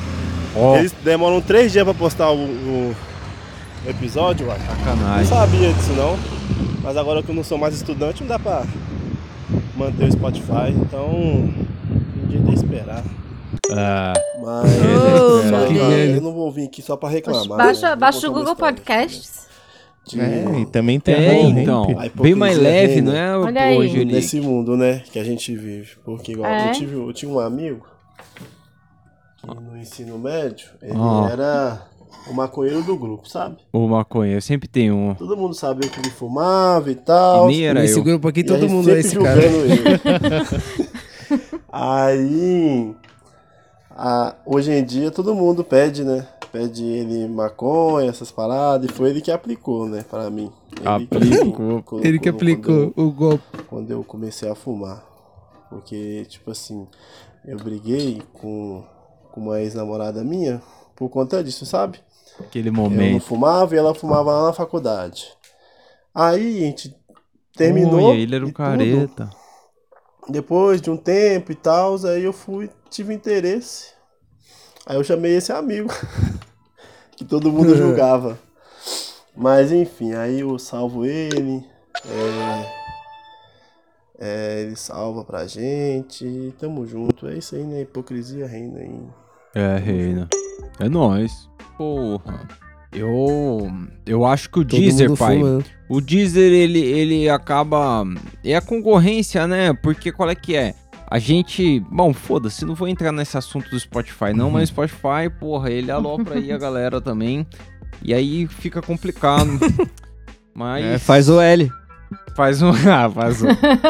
Ó, 0.55 0.77
Eles 0.77 0.91
demoram 1.03 1.39
três 1.39 1.71
dias 1.71 1.83
pra 1.83 1.93
postar 1.93 2.31
o, 2.31 2.37
o 2.43 2.95
episódio, 3.89 4.47
uai. 4.47 4.57
Não 4.59 4.75
sacanagem. 4.77 5.25
sabia 5.27 5.73
disso 5.73 5.93
não. 5.93 6.17
Mas 6.83 6.95
agora 6.97 7.21
que 7.21 7.29
eu 7.29 7.35
não 7.35 7.43
sou 7.43 7.57
mais 7.57 7.75
estudante, 7.75 8.21
não 8.21 8.27
dá 8.29 8.39
pra 8.39 8.63
manter 9.75 10.05
o 10.05 10.11
Spotify. 10.11 10.71
Então, 10.75 11.53
podia 12.21 12.39
até 12.41 12.53
esperar. 12.53 13.03
Ah, 13.71 14.13
Mas 14.41 14.71
Oh, 14.81 16.15
eu 16.15 16.21
não 16.21 16.33
vou 16.33 16.51
vir 16.51 16.65
aqui 16.65 16.81
só 16.81 16.95
pra 16.95 17.09
reclamar. 17.09 17.47
Baixa, 17.57 17.89
né? 17.89 17.95
baixa 17.95 18.29
o 18.29 18.33
Google. 18.33 18.55
Podcasts. 18.55 19.47
De- 20.07 20.19
É, 20.19 20.59
e 20.61 20.65
também 20.65 20.99
tem 20.99 21.13
a 21.13 21.17
É, 21.19 21.41
então. 21.43 21.85
Bem 22.15 22.33
mais 22.33 22.57
leve, 22.57 22.93
reina 22.93 23.11
não 23.11 23.17
é? 23.17 23.37
Olha 23.37 23.61
aí. 23.61 23.77
Hoje. 23.77 24.05
Nesse 24.05 24.39
mundo, 24.41 24.75
né, 24.75 25.03
que 25.11 25.19
a 25.19 25.23
gente 25.23 25.55
vive. 25.55 25.91
Porque 26.03 26.31
igual, 26.31 26.49
É? 26.49 26.69
eu, 26.69 26.71
tive, 26.71 26.93
eu 26.95 27.13
tinha 27.13 27.31
um 27.31 27.39
amigo 27.39 27.85
que 29.37 29.47
no 29.47 29.77
ensino 29.77 30.17
médio, 30.17 30.67
ele 30.81 30.93
Ah. 30.97 31.29
era 31.31 31.81
o 32.29 32.33
maconheiro 32.33 32.81
do 32.83 32.95
grupo, 32.97 33.27
sabe? 33.29 33.57
O 33.73 33.87
maconha, 33.87 34.33
eu 34.33 34.41
sempre 34.41 34.67
tenho 34.67 34.95
um. 34.95 35.15
Todo 35.15 35.35
mundo 35.37 35.53
sabia 35.53 35.89
que 35.89 35.99
ele 35.99 36.09
fumava 36.09 36.89
e 36.91 36.95
tal. 36.95 37.49
E 37.49 37.53
nem 37.55 37.65
era 37.67 37.81
Nesse 37.81 37.97
eu. 37.97 38.03
grupo 38.03 38.27
aqui, 38.27 38.41
E 38.41 38.43
todo 38.43 38.67
mundo 38.69 38.89
é 38.91 38.99
esse 38.99 39.17
cara. 39.17 39.41
ele. 39.43 39.79
Aí, 41.71 42.95
a- 43.91 44.35
hoje 44.45 44.71
em 44.71 44.83
dia, 44.83 45.11
todo 45.11 45.35
mundo 45.35 45.63
pede, 45.63 46.03
né? 46.03 46.27
Pede 46.51 46.83
ele 46.83 47.27
maconha, 47.27 48.09
essas 48.09 48.31
paradas, 48.31 48.89
e 48.89 48.93
foi 48.93 49.11
ele 49.11 49.21
que 49.21 49.31
aplicou, 49.31 49.87
né, 49.87 50.03
pra 50.09 50.29
mim. 50.31 50.51
Ele 50.71 51.05
que 51.05 51.15
Aplicou. 51.15 51.51
colocou 51.53 51.99
Ele 52.03 52.17
que 52.19 52.29
aplicou 52.29 52.73
eu- 52.75 52.93
o 53.05 53.11
golpe. 53.11 53.43
quando 53.69 53.91
eu 53.91 54.03
comecei 54.03 54.49
a 54.49 54.55
fumar. 54.55 55.03
Porque, 55.69 56.25
tipo 56.27 56.49
assim, 56.49 56.87
eu 57.45 57.57
briguei 57.57 58.23
com, 58.33 58.83
com 59.31 59.41
uma 59.41 59.61
ex-namorada 59.61 60.23
minha 60.23 60.59
por 60.99 61.09
conta 61.09 61.41
disso, 61.41 61.65
sabe? 61.65 61.99
Aquele 62.39 62.67
Eu 62.69 62.73
não 62.73 62.83
momento. 62.83 63.23
fumava 63.25 63.73
e 63.73 63.77
ela 63.77 63.95
fumava 63.95 64.31
lá 64.33 64.47
na 64.47 64.53
faculdade. 64.53 65.27
Aí 66.13 66.57
a 66.57 66.65
gente 66.65 66.95
terminou. 67.55 68.03
Olha, 68.09 68.17
ele 68.17 68.35
era 68.35 68.45
um 68.45 68.49
e 68.49 68.51
tudo. 68.51 68.57
careta. 68.57 69.29
Depois 70.27 70.81
de 70.81 70.91
um 70.91 70.97
tempo 70.97 71.51
e 71.51 71.55
tal, 71.55 71.95
aí 72.05 72.23
eu 72.23 72.33
fui, 72.33 72.69
tive 72.89 73.13
interesse. 73.13 73.93
Aí 74.85 74.97
eu 74.97 75.03
chamei 75.03 75.35
esse 75.37 75.51
amigo, 75.51 75.89
que 77.15 77.23
todo 77.23 77.51
mundo 77.51 77.75
julgava. 77.75 78.37
Mas 79.35 79.71
enfim, 79.71 80.13
aí 80.13 80.41
eu 80.41 80.59
salvo 80.59 81.05
ele. 81.05 81.65
é, 82.05 82.79
é, 84.19 84.61
ele 84.61 84.75
salva 84.75 85.23
pra 85.23 85.47
gente. 85.47 86.53
Tamo 86.59 86.85
junto. 86.85 87.27
É 87.27 87.37
isso 87.37 87.55
aí, 87.55 87.63
né? 87.63 87.81
Hipocrisia 87.81 88.45
reina 88.45 88.79
aí. 88.79 89.01
É, 89.55 89.77
reina. 89.77 90.27
É 90.79 90.89
nóis. 90.89 91.49
Porra. 91.77 92.47
Eu. 92.91 93.71
Eu 94.05 94.25
acho 94.25 94.49
que 94.49 94.59
o 94.59 94.65
Todo 94.65 94.79
Deezer, 94.79 95.15
pai. 95.15 95.37
fuma, 95.37 95.57
né? 95.59 95.63
O 95.87 96.01
Deezer, 96.01 96.51
ele, 96.51 96.79
ele 96.79 97.29
acaba. 97.29 98.03
É 98.43 98.55
a 98.55 98.61
concorrência, 98.61 99.47
né? 99.47 99.73
Porque 99.73 100.11
qual 100.11 100.29
é 100.29 100.35
que 100.35 100.55
é? 100.55 100.73
A 101.07 101.19
gente. 101.19 101.79
Bom, 101.91 102.13
foda-se, 102.13 102.65
não 102.65 102.75
vou 102.75 102.87
entrar 102.87 103.11
nesse 103.11 103.37
assunto 103.37 103.69
do 103.69 103.79
Spotify, 103.79 104.33
não, 104.33 104.49
mas 104.51 104.69
o 104.69 104.73
Spotify, 104.73 105.29
porra, 105.39 105.69
ele 105.69 105.91
alopra 105.91 106.35
aí 106.35 106.51
a 106.51 106.57
galera 106.59 106.99
também. 106.99 107.45
E 108.03 108.13
aí 108.13 108.47
fica 108.47 108.81
complicado. 108.81 109.49
Mas. 110.53 110.83
É, 110.83 110.97
faz 110.97 111.29
o 111.29 111.39
L. 111.39 111.71
Faz 112.35 112.61
um. 112.61 112.71
Ah, 112.89 113.09
faz 113.09 113.41
um. 113.41 113.47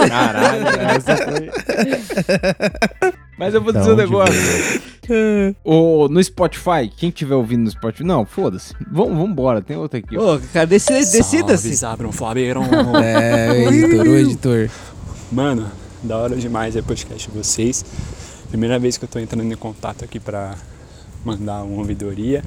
Caralho, 0.07 0.67
essa 0.67 1.17
foi. 1.17 3.13
Mas 3.39 3.53
eu 3.53 3.61
vou 3.61 3.71
Da 3.71 3.79
dizer 3.79 3.93
um 3.93 3.95
negócio. 3.95 4.35
O, 5.63 6.07
no 6.11 6.21
Spotify, 6.21 6.89
quem 6.95 7.09
tiver 7.09 7.35
ouvindo 7.35 7.63
no 7.63 7.71
Spotify. 7.71 8.03
Não, 8.03 8.25
foda-se. 8.25 8.73
Vamos 8.91 9.17
vambora, 9.17 9.61
tem 9.61 9.77
outra 9.77 9.97
aqui. 9.99 10.17
Ô, 10.17 10.39
cara, 10.53 10.67
deci- 10.67 10.91
decida-se. 10.93 11.85
Abram 11.85 12.11
Flabeirão. 12.11 12.63
É, 13.01 13.51
o 13.65 13.71
editor, 13.73 14.05
o 14.07 14.15
editor. 14.17 14.69
Mano, 15.31 15.71
da 16.03 16.17
hora 16.17 16.35
demais 16.35 16.75
é 16.75 16.81
podcast 16.81 17.31
de 17.31 17.37
vocês. 17.37 17.85
Primeira 18.49 18.77
vez 18.77 18.97
que 18.97 19.05
eu 19.05 19.09
tô 19.09 19.19
entrando 19.19 19.51
em 19.51 19.55
contato 19.55 20.03
aqui 20.03 20.19
pra 20.19 20.55
mandar 21.23 21.63
uma 21.63 21.77
ouvidoria. 21.77 22.43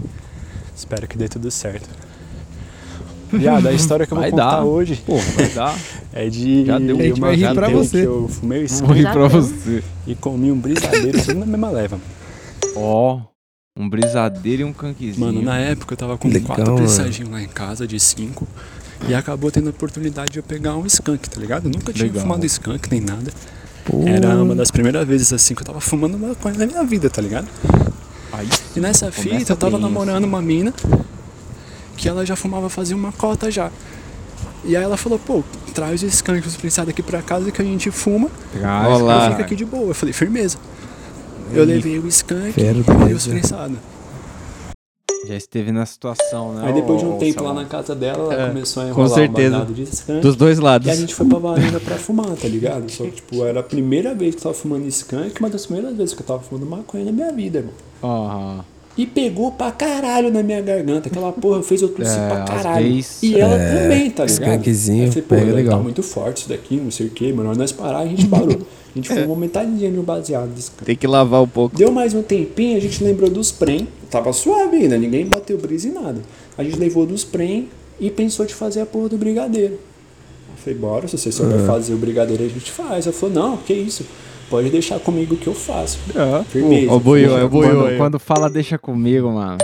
Espero 0.76 1.07
que 1.09 1.16
dê 1.16 1.28
tudo 1.28 1.51
certo. 1.51 1.88
Viado, 3.33 3.66
a 3.68 3.72
história 3.72 4.07
que 4.07 4.12
eu 4.12 4.16
vou 4.16 4.22
Vai 4.22 4.30
contar 4.30 4.51
dar. 4.57 4.64
hoje 4.64 5.03
Pô, 5.07 5.16
vai 5.16 5.49
dar. 5.49 5.78
é 6.12 6.28
de 6.28 6.64
Já 6.66 6.78
deu. 6.78 6.97
Uma 6.97 7.14
vai 7.26 7.37
rir 7.37 7.43
vez 7.43 7.55
pra 7.55 7.66
que 7.68 7.74
você. 7.74 8.07
eu 8.07 8.28
fumei 8.28 8.64
o 8.64 8.68
Vou 8.68 8.93
rir 8.95 9.11
pra 9.11 9.28
você. 9.28 9.83
e 10.07 10.14
comi 10.14 10.53
um 10.53 10.59
brisadeiro 10.59 11.20
tudo 11.22 11.39
na 11.41 11.47
mesma 11.47 11.70
leva. 11.70 11.99
Ó, 12.76 13.20
um 13.78 13.89
brisadeiro 13.89 14.62
e 14.62 14.64
um 14.64 14.72
canquezinho. 14.72 15.20
Mano, 15.26 15.43
na 15.43 15.59
época 15.59 15.95
eu 15.95 15.97
tava 15.97 16.18
com 16.18 16.28
Legal, 16.28 16.47
quatro 16.47 16.64
mano. 16.74 16.76
pressadinhos 16.78 17.30
lá 17.30 17.41
em 17.43 17.49
casa, 17.49 17.87
de 17.87 17.99
cinco. 17.99 18.47
E 19.09 19.14
acabou 19.14 19.51
tendo 19.51 19.66
a 19.66 19.70
oportunidade 19.70 20.33
de 20.33 20.39
eu 20.39 20.43
pegar 20.45 20.76
um 20.76 20.87
skunk, 20.87 21.28
tá 21.28 21.41
ligado? 21.41 21.66
Eu 21.66 21.72
nunca 21.72 21.93
tinha 21.93 22.07
Legal. 22.07 22.22
fumado 22.22 22.47
skunk 22.47 22.89
nem 22.91 23.01
nada. 23.01 23.33
Era 24.07 24.41
uma 24.43 24.55
das 24.55 24.70
primeiras 24.70 25.05
vezes 25.09 25.33
assim 25.33 25.55
que 25.57 25.62
eu 25.62 25.66
tava 25.66 25.80
fumando 25.80 26.16
maconha 26.16 26.57
na 26.57 26.66
minha 26.66 26.85
vida, 26.85 27.11
tá 27.11 27.20
ligado? 27.20 27.49
Aí, 28.33 28.49
E 28.76 28.80
nessa 28.80 29.11
fita 29.11 29.53
eu 29.53 29.57
tava 29.57 29.72
bem, 29.72 29.80
namorando 29.80 30.24
uma 30.24 30.41
mina 30.41 30.72
que 31.97 32.09
ela 32.09 32.24
já 32.26 32.36
fumava 32.36 32.68
fazia 32.68 32.97
uma 32.97 33.12
cota 33.12 33.51
já. 33.51 33.70
E 34.64 34.76
aí 34.76 34.82
ela 34.82 34.97
falou, 34.97 35.18
pô, 35.18 35.43
traz 35.74 36.03
o 36.03 36.07
skunk 36.07 36.49
prensado 36.59 36.90
aqui 36.90 37.03
pra 37.03 37.20
casa 37.22 37.51
que 37.51 37.61
a 37.61 37.64
gente 37.64 37.90
fuma 37.90 38.30
Traz, 38.53 38.86
e 38.99 39.03
Olá. 39.03 39.30
fica 39.30 39.43
aqui 39.43 39.57
de 39.57 39.64
boa. 39.64 39.88
Eu 39.88 39.95
falei, 39.95 40.12
firmeza. 40.12 40.57
Eu 41.53 41.64
levei 41.64 41.99
o 41.99 42.07
skunk 42.09 42.53
Fera, 42.53 42.78
e 43.11 43.12
os 43.14 43.26
prensados. 43.26 43.76
Já 45.24 45.36
esteve 45.36 45.70
na 45.70 45.86
situação, 45.86 46.53
né? 46.55 46.66
Aí 46.66 46.72
depois 46.72 46.99
de 47.01 47.07
um 47.07 47.16
tempo 47.16 47.45
lá 47.45 47.55
na 47.55 47.64
casa 47.64 47.95
dela, 47.95 48.32
ela 48.34 48.43
É, 48.45 48.49
começou 48.49 48.82
a 48.82 48.86
com 48.86 48.90
enrolar 48.93 49.11
certeza. 49.11 49.59
um 49.59 49.72
de 49.72 49.82
skunk. 49.82 50.20
Dos 50.20 50.34
dois 50.34 50.59
lados. 50.59 50.88
E 50.88 50.90
a 50.90 50.95
gente 50.97 51.14
foi 51.14 51.26
pra 51.26 51.38
varanda 51.38 51.78
pra 51.78 51.97
fumar, 51.97 52.26
tá 52.36 52.49
ligado? 52.49 52.90
Só 52.90 53.05
que, 53.05 53.11
tipo, 53.12 53.45
era 53.45 53.61
a 53.61 53.62
primeira 53.62 54.14
vez 54.16 54.34
que 54.34 54.40
eu 54.40 54.45
tava 54.45 54.55
fumando 54.55 54.86
skunk, 54.88 55.38
uma 55.38 55.49
das 55.51 55.66
primeiras 55.66 55.97
vezes 55.97 56.12
que 56.14 56.22
eu 56.22 56.26
tava 56.26 56.40
fumando 56.40 56.66
maconha 56.68 57.05
na 57.05 57.12
minha 57.12 57.32
vida, 57.32 57.59
irmão. 57.59 57.74
Aham. 58.03 58.64
E 58.97 59.07
pegou 59.07 59.51
pra 59.53 59.70
caralho 59.72 60.30
na 60.30 60.43
minha 60.43 60.61
garganta. 60.61 61.09
Aquela 61.09 61.32
porra 61.32 61.62
fez 61.62 61.80
eu 61.80 61.88
tossir 61.88 62.18
É, 62.18 62.28
pra 62.28 62.40
caralho. 62.43 62.93
vezes- 62.93 63.22
E 63.22 63.38
ela 63.40 63.55
É, 63.55 63.82
também, 63.82 64.11
tá 64.11 64.24
ligado? 64.24 64.43
Aí 64.51 65.01
eu 65.07 65.12
falei, 65.12 65.22
pô, 65.22 65.34
legal. 65.57 65.78
tá 65.78 65.82
muito 65.82 66.03
forte 66.03 66.38
isso 66.40 66.49
daqui, 66.51 66.76
não 66.76 66.90
sei 66.90 67.07
o 67.07 67.11
que, 67.11 67.32
mano. 67.32 67.55
Nós 67.55 67.72
parar, 67.72 68.01
a 68.01 68.07
gente 68.07 68.26
parou. 68.26 68.49
A 68.95 68.95
gente 68.95 69.09
fumou 69.09 69.34
metadinha 69.34 69.90
no 69.90 70.03
baseado 70.03 70.53
de 70.53 70.61
skunk. 70.61 70.84
Tem 70.84 70.95
que 70.95 71.07
lavar 71.07 71.43
um 71.43 71.49
pouco. 71.49 71.74
Deu 71.74 71.90
mais 71.90 72.12
um 72.12 72.22
tempinho, 72.22 72.76
a 72.76 72.80
gente 72.80 73.03
lembrou 73.03 73.30
dos 73.30 73.51
prem. 73.51 73.88
Tava 74.11 74.30
suave 74.34 74.76
ainda, 74.76 74.99
ninguém 74.99 75.24
bateu 75.26 75.57
brisa 75.57 75.88
em 75.88 75.93
nada. 75.93 76.20
A 76.59 76.62
gente 76.62 76.78
levou 76.78 77.07
dos 77.07 77.24
prem 77.24 77.68
e 77.99 78.11
pensou 78.11 78.45
de 78.45 78.53
fazer 78.55 78.82
a 78.82 78.86
porra 78.86 79.09
do 79.09 79.16
brigadeiro. 79.16 79.72
Eu 79.74 80.57
falei, 80.62 80.78
bora, 80.78 81.09
se 81.09 81.16
você 81.16 81.32
souber 81.32 81.61
fazer 81.61 81.95
o 81.95 81.97
brigadeiro, 81.97 82.45
a 82.45 82.49
gente 82.49 82.70
faz. 82.70 83.07
Ela 83.07 83.14
falou, 83.14 83.34
não, 83.34 83.57
que 83.57 83.72
isso. 83.72 84.05
Pode 84.53 84.69
deixar 84.69 85.01
comigo 85.01 85.35
que 85.35 85.47
eu 85.47 85.55
faço. 85.55 85.99
Firmeza. 86.51 86.93
Ó, 86.93 86.97
o 86.97 87.01
boiô, 87.01 87.39
é 87.39 87.45
o 87.45 87.49
boiô. 87.49 87.97
Quando, 87.97 88.19
fala, 88.19 88.51
deixa 88.51 88.77
comigo, 88.77 89.33
mano. 89.33 89.57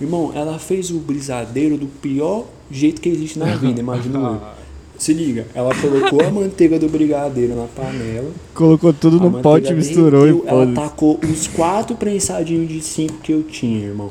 Irmão, 0.00 0.30
ela 0.32 0.60
fez 0.60 0.92
o 0.92 0.98
brisadeiro 0.98 1.76
do 1.76 1.86
pior 1.86 2.44
jeito 2.70 3.00
que 3.00 3.08
existe 3.08 3.36
na 3.36 3.46
vida, 3.56 3.80
imagina 3.80 4.18
eu. 4.20 4.40
Se 4.96 5.12
liga, 5.12 5.48
ela 5.52 5.74
colocou 5.74 6.22
a 6.24 6.30
manteiga 6.30 6.78
do 6.78 6.88
brigadeiro 6.88 7.56
na 7.56 7.64
panela. 7.64 8.30
Colocou 8.54 8.92
tudo 8.92 9.18
no 9.18 9.42
pote, 9.42 9.74
misturou 9.74 10.28
e 10.28 10.42
Ela 10.46 10.68
tacou 10.68 11.18
os 11.28 11.48
quatro 11.48 11.96
prensadinhos 11.96 12.68
de 12.68 12.80
cinco 12.80 13.14
que 13.14 13.32
eu 13.32 13.42
tinha, 13.42 13.86
irmão. 13.86 14.10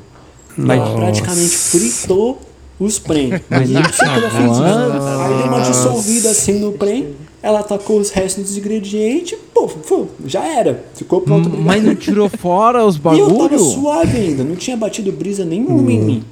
Aí 0.57 0.77
Nossa. 0.77 0.95
praticamente 0.97 1.55
fritou 1.55 2.41
os 2.77 2.99
prem. 2.99 3.29
Mas 3.49 3.69
não 3.69 3.81
sei 3.93 4.07
como 4.09 4.19
ela 4.19 4.29
fez. 4.29 4.59
Aí 4.59 5.37
deu 5.37 5.47
uma 5.47 5.61
dissolvida 5.61 6.31
assim 6.31 6.59
no 6.59 6.73
prem. 6.73 7.15
Ela 7.43 7.63
tacou 7.63 7.99
os 7.99 8.11
restos 8.11 8.43
dos 8.43 8.57
ingredientes. 8.57 9.37
Pô, 9.53 9.67
pô, 9.67 10.07
já 10.25 10.45
era. 10.45 10.83
Ficou 10.93 11.21
pronto 11.21 11.49
o 11.49 11.61
Mas 11.61 11.83
não 11.83 11.95
tirou 11.95 12.29
fora 12.29 12.85
os 12.85 12.97
E 12.97 13.19
eu 13.19 13.35
tava 13.35 13.57
suave 13.57 14.17
ainda, 14.17 14.43
não 14.43 14.55
tinha 14.55 14.77
batido 14.77 15.11
brisa 15.11 15.43
nenhuma 15.43 15.91
em 15.91 15.99
mim 15.99 16.23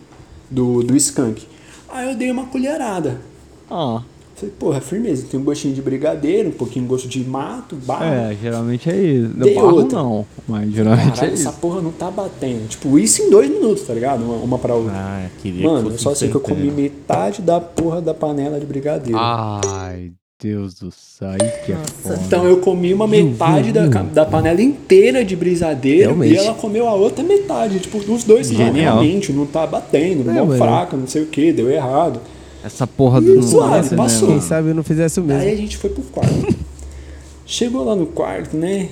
do, 0.50 0.84
do 0.84 0.96
skunk. 0.96 1.44
Aí 1.90 2.10
eu 2.10 2.16
dei 2.16 2.30
uma 2.30 2.46
colherada. 2.46 3.22
Ah, 3.70 4.02
Falei, 4.36 4.56
porra, 4.58 4.80
firmeza, 4.80 5.26
tem 5.30 5.38
um 5.38 5.44
gostinho 5.44 5.74
de 5.74 5.82
brigadeiro, 5.82 6.48
um 6.48 6.54
pouquinho 6.54 6.86
de 6.86 6.90
gosto 6.90 7.10
de 7.10 7.20
mato, 7.26 7.76
barro. 7.76 8.06
é, 8.06 8.38
geralmente 8.42 8.90
é 8.90 8.96
isso. 8.96 9.28
Dei 9.34 9.54
barro 9.54 9.76
outra. 9.76 9.98
não, 9.98 10.26
mas 10.48 10.72
geralmente 10.72 11.16
Caralho, 11.16 11.32
é 11.32 11.34
essa 11.34 11.50
isso. 11.50 11.60
porra 11.60 11.82
não 11.82 11.92
tá 11.92 12.10
batendo. 12.10 12.66
Tipo, 12.70 12.98
isso 12.98 13.22
em 13.22 13.30
dois 13.30 13.50
minutos, 13.50 13.84
tá 13.84 13.94
ligado? 13.94 14.24
Uma, 14.24 14.36
uma 14.36 14.58
pra 14.58 14.76
outra. 14.76 14.94
Ah, 14.96 15.28
queria 15.42 15.68
Mano, 15.68 15.86
que 15.88 15.92
fosse 15.92 16.04
só 16.04 16.16
sei 16.16 16.30
que 16.30 16.36
eu 16.36 16.42
comi 16.42 16.72
metade 16.72 17.42
da 17.42 17.60
porra 17.60 18.00
da 18.02 18.14
panela 18.14 18.58
de 18.62 18.66
brigadeiro. 18.66 19.20
Ai, 19.20 20.14
Deus 20.42 20.74
do 20.76 20.90
céu, 20.92 21.30
aí 21.32 21.52
que 21.66 21.74
é 21.74 21.76
foda. 21.76 22.20
Então 22.26 22.46
eu 22.48 22.58
comi 22.62 22.94
uma 22.94 23.06
metade 23.06 23.74
da, 23.74 23.86
da 23.88 24.26
panela 24.26 24.62
inteira 24.62 25.26
de 25.26 25.36
brisadeiro 25.36 26.12
Realmente. 26.12 26.34
e 26.34 26.38
ela 26.38 26.54
comeu 26.54 26.88
a 26.88 26.94
outra 26.94 27.22
metade. 27.24 27.80
Tipo, 27.80 27.98
os 27.98 28.24
dois 28.24 28.50
não, 28.50 28.58
Genial. 28.58 28.74
realmente, 29.02 29.34
não 29.34 29.46
tá 29.46 29.68
batendo, 29.68 30.30
É, 30.30 30.34
mó 30.36 30.46
mano. 30.46 30.58
fraca, 30.58 30.96
não 30.96 31.08
sei 31.08 31.24
o 31.24 31.26
que, 31.26 31.52
deu 31.52 31.70
errado. 31.70 32.22
Essa 32.64 32.88
porra 32.88 33.20
do... 33.20 33.42
suave, 33.44 33.76
Nossa, 33.76 33.96
passou. 33.98 34.28
né, 34.30 34.34
Quem 34.36 34.42
sabe 34.42 34.70
eu 34.70 34.76
não 34.76 34.84
fizesse 34.84 35.20
o 35.20 35.24
Aí 35.24 35.28
mesmo. 35.28 35.52
a 35.52 35.56
gente 35.56 35.78
foi 35.78 35.90
pro 35.90 36.04
quarto. 36.04 36.56
Chegou 37.46 37.84
lá 37.84 37.96
no 37.96 38.06
quarto, 38.06 38.56
né? 38.56 38.90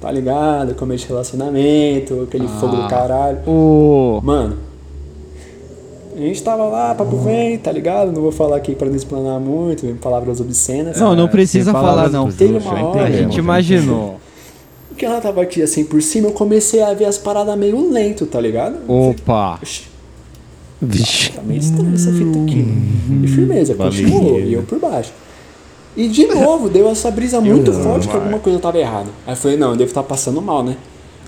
Tá 0.00 0.10
ligado? 0.10 0.74
Começo 0.74 1.04
de 1.04 1.08
relacionamento, 1.10 2.22
aquele 2.22 2.48
fogo 2.48 2.76
do 2.76 2.88
caralho. 2.88 3.38
Ô, 3.46 4.20
Mano, 4.22 4.56
a 6.24 6.26
gente 6.26 6.42
tava 6.42 6.64
lá, 6.64 6.94
papo 6.94 7.16
vem, 7.18 7.56
tá 7.58 7.70
ligado? 7.72 8.12
Não 8.12 8.22
vou 8.22 8.32
falar 8.32 8.56
aqui 8.56 8.74
pra 8.74 8.88
não 8.88 8.96
explanar 8.96 9.38
muito, 9.40 9.86
palavras 10.00 10.40
obscenas. 10.40 10.98
Não, 11.00 11.14
não 11.14 11.28
precisa 11.28 11.72
falar, 11.72 12.08
não. 12.10 12.30
Teve 12.30 12.58
uma 12.58 12.84
hora- 12.88 13.04
A 13.04 13.10
gente 13.10 13.38
imaginou. 13.38 14.20
que 14.96 15.06
ela 15.06 15.20
tava 15.20 15.40
aqui 15.42 15.62
assim 15.62 15.84
por 15.84 16.02
cima, 16.02 16.28
eu 16.28 16.32
comecei 16.32 16.82
a 16.82 16.92
ver 16.92 17.06
as 17.06 17.16
paradas 17.16 17.56
meio 17.56 17.90
lento, 17.90 18.26
tá 18.26 18.40
ligado? 18.40 18.76
Opa! 18.86 19.58
Vixe. 20.82 21.32
Tá 21.32 21.42
meio 21.42 21.60
estranho 21.60 21.94
essa 21.94 22.10
fita 22.12 22.38
aqui. 22.38 22.64
E 23.22 23.26
firmeza, 23.28 23.74
continuou. 23.74 24.40
E 24.40 24.52
eu 24.54 24.62
por 24.62 24.78
baixo. 24.78 25.12
E 25.96 26.08
de 26.08 26.26
novo, 26.26 26.68
deu 26.68 26.88
essa 26.88 27.10
brisa 27.10 27.40
muito 27.40 27.72
não, 27.72 27.82
forte 27.82 28.08
que 28.08 28.14
alguma 28.14 28.38
coisa 28.38 28.58
tava 28.58 28.78
errada. 28.78 29.08
Aí 29.26 29.32
eu 29.32 29.36
falei, 29.36 29.56
não, 29.56 29.70
eu 29.72 29.76
devo 29.76 29.90
estar 29.90 30.02
passando 30.02 30.40
mal, 30.40 30.62
né? 30.62 30.76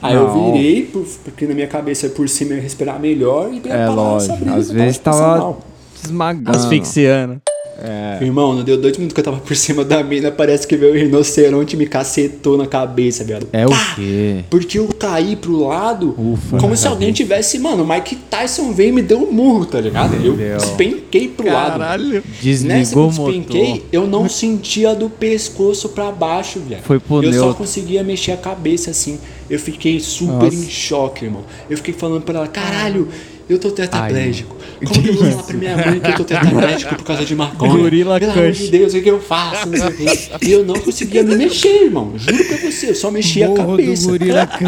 Aí 0.03 0.15
Não. 0.15 0.23
eu 0.47 0.53
virei, 0.53 0.83
por- 0.85 1.07
porque 1.25 1.47
na 1.47 1.55
minha 1.55 1.67
cabeça 1.69 2.09
por 2.09 2.29
cima 2.29 2.53
eu 2.53 2.57
ia 2.57 2.63
respirar 2.63 2.99
melhor 3.01 3.51
e 3.53 3.63
É 3.69 3.89
lógico. 3.89 4.37
brisa. 4.37 4.57
Às 4.57 4.71
vezes 4.71 4.99
tava 4.99 5.39
mal. 5.39 5.61
esmagando. 6.05 6.57
Asfixiando. 6.57 7.41
É. 7.85 8.19
Irmão, 8.23 8.55
não 8.55 8.63
deu 8.63 8.77
dois 8.81 8.97
minutos 8.97 9.13
que 9.13 9.19
eu 9.21 9.25
tava 9.25 9.39
por 9.39 9.57
cima 9.57 9.85
da 9.85 10.05
mina, 10.05 10.31
parece 10.31 10.69
que 10.69 10.77
veio 10.77 10.93
o 10.93 10.97
rinoceronte 10.97 11.75
e 11.75 11.79
me 11.79 11.85
cacetou 11.87 12.57
na 12.57 12.65
cabeça, 12.67 13.25
viado. 13.25 13.49
É 13.53 13.67
o 13.67 13.71
quê? 13.97 14.45
Porque 14.49 14.79
eu 14.79 14.87
caí 14.97 15.35
pro 15.35 15.67
lado 15.67 16.15
Ufa, 16.17 16.59
como 16.59 16.77
se 16.77 16.87
alguém 16.87 17.13
tivesse, 17.13 17.59
mano, 17.59 17.83
o 17.83 17.89
Mike 17.89 18.15
Tyson 18.31 18.71
veio 18.73 18.91
e 18.91 18.93
me 18.93 19.03
deu 19.03 19.19
um 19.27 19.33
murro, 19.33 19.67
tá 19.67 19.81
ligado? 19.81 20.15
Eu 20.25 20.37
despenquei 20.59 21.27
pro 21.29 21.47
lado. 21.53 21.79
Caralho. 21.81 22.05
Nessa 22.13 22.23
que 22.29 22.41
Desligou 22.41 23.03
eu 23.05 23.09
o 23.09 23.13
motor. 23.15 23.33
despenquei, 23.33 23.85
eu 23.91 24.07
não 24.07 24.29
sentia 24.29 24.95
do 24.95 25.11
pescoço 25.11 25.89
pra 25.89 26.13
baixo, 26.13 26.61
velho. 26.61 26.83
Foi 26.85 27.01
pro 27.01 27.17
Eu 27.25 27.33
só 27.33 27.39
neutro. 27.41 27.55
conseguia 27.57 28.05
mexer 28.05 28.31
a 28.33 28.37
cabeça 28.37 28.91
assim. 28.93 29.19
Eu 29.53 29.59
fiquei 29.59 30.01
super 30.01 30.51
Nossa. 30.51 30.57
em 30.57 30.71
choque, 30.71 31.27
irmão. 31.27 31.45
Eu 31.69 31.77
fiquei 31.77 31.93
falando 31.93 32.23
pra 32.23 32.39
ela, 32.39 32.49
caralho, 32.49 33.07
eu 33.47 33.59
tô 33.59 33.71
tetraplégico. 33.71 34.57
Como 34.83 35.03
que 35.03 35.11
eu 35.11 35.15
vou 35.15 35.31
falar 35.31 35.43
pra 35.43 35.57
minha 35.59 35.77
mãe 35.77 36.01
que 36.01 36.11
eu 36.11 36.17
tô 36.17 36.25
tetraplégico 36.25 36.95
por 36.95 37.05
causa 37.05 37.23
de 37.27 37.37
maconha? 37.37 37.71
Gorila 37.71 38.19
Pelo 38.19 38.33
amor 38.33 38.51
de 38.51 38.69
Deus, 38.69 38.95
o 38.95 39.03
que, 39.03 39.11
eu 39.11 39.21
faço? 39.21 39.69
Não 39.69 39.77
sei 39.77 39.89
o 39.89 39.93
quê. 39.95 40.07
E 40.41 40.53
eu 40.53 40.65
não 40.65 40.81
conseguia 40.81 41.23
me 41.23 41.37
mexer, 41.37 41.85
irmão. 41.85 42.15
Juro 42.17 42.43
pra 42.47 42.57
você, 42.57 42.89
eu 42.89 42.95
só 42.95 43.11
mexia 43.11 43.45
a 43.45 43.51
Morro 43.51 43.77
do 43.77 43.83
cabeça. 43.83 44.09
gorila 44.09 44.49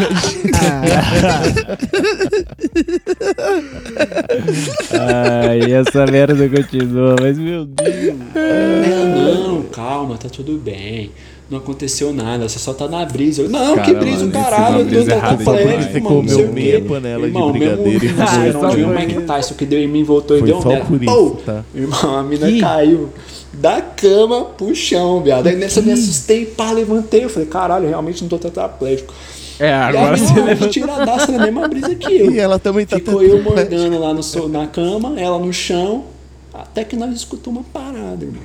Ai, 4.91 5.73
essa 5.73 6.05
merda 6.05 6.47
continua, 6.47 7.15
mas 7.19 7.39
meu 7.39 7.65
Deus. 7.65 8.15
Ela, 8.35 9.47
não, 9.47 9.63
calma, 9.63 10.15
tá 10.15 10.29
tudo 10.29 10.59
bem. 10.59 11.09
Não 11.47 11.59
aconteceu 11.59 12.11
nada, 12.11 12.49
você 12.49 12.57
só 12.57 12.73
tá 12.73 12.87
na 12.87 13.05
brisa. 13.05 13.43
Eu, 13.43 13.49
não, 13.49 13.77
que 13.77 13.93
brisa, 13.93 14.21
mano, 14.21 14.31
caralho, 14.31 14.79
eu 14.79 14.85
tô 14.85 15.11
tetraplégico, 15.11 15.93
demais. 15.93 16.03
mano, 16.03 16.29
sei 16.29 16.35
Comeu 16.37 16.49
o 16.49 16.53
meia 16.53 16.81
panela 16.81 17.21
de 17.21 17.27
Irmão, 17.27 17.51
brigadeiro 17.51 18.05
e 18.05 18.13
mesmo 18.13 18.69
vi 18.71 18.83
o 18.83 18.87
Mike 18.89 19.11
isso. 19.11 19.21
Tyson 19.21 19.53
que 19.53 19.65
deu 19.65 19.79
em 19.79 19.87
mim, 19.87 20.03
voltou 20.03 20.37
e 20.37 20.39
Foi 20.39 20.47
deu 20.47 20.57
um 20.57 20.61
por 20.61 21.03
isso, 21.03 21.13
Pô! 21.13 21.29
tá? 21.45 21.63
Irmão, 21.75 22.17
a 22.17 22.23
mina 22.23 22.47
caiu 22.59 23.09
da 23.53 23.79
cama 23.79 24.45
pro 24.45 24.73
chão, 24.75 25.21
viado. 25.21 25.45
Aí 25.45 25.55
nessa 25.55 25.81
eu 25.81 25.83
me 25.83 25.91
assustei, 25.91 26.45
pá, 26.47 26.71
levantei. 26.71 27.23
Eu 27.23 27.29
falei, 27.29 27.47
caralho, 27.47 27.87
realmente 27.87 28.23
não 28.23 28.29
tô 28.29 28.39
tetraplégico. 28.39 29.13
É, 29.59 29.67
E 29.67 29.71
a 29.71 29.85
agora 29.87 30.15
mina, 30.17 30.27
você 30.27 30.39
ó, 30.39 30.43
levanta. 30.43 30.71
tiradaça 30.71 31.31
na 31.31 31.43
mesma 31.45 31.67
brisa 31.67 31.93
que 31.95 32.11
eu. 32.11 32.31
E 32.31 32.39
ela 32.39 32.57
também 32.57 32.87
tá 32.87 32.95
Ficou 32.97 33.21
eu 33.21 33.41
mordando 33.43 33.99
lá 33.99 34.13
no, 34.13 34.49
na 34.49 34.65
cama, 34.67 35.19
ela 35.19 35.37
no 35.37 35.53
chão, 35.53 36.05
até 36.51 36.83
que 36.83 36.95
nós 36.95 37.13
escutamos 37.15 37.61
uma 37.61 37.65
parada, 37.71 38.25
irmão. 38.25 38.41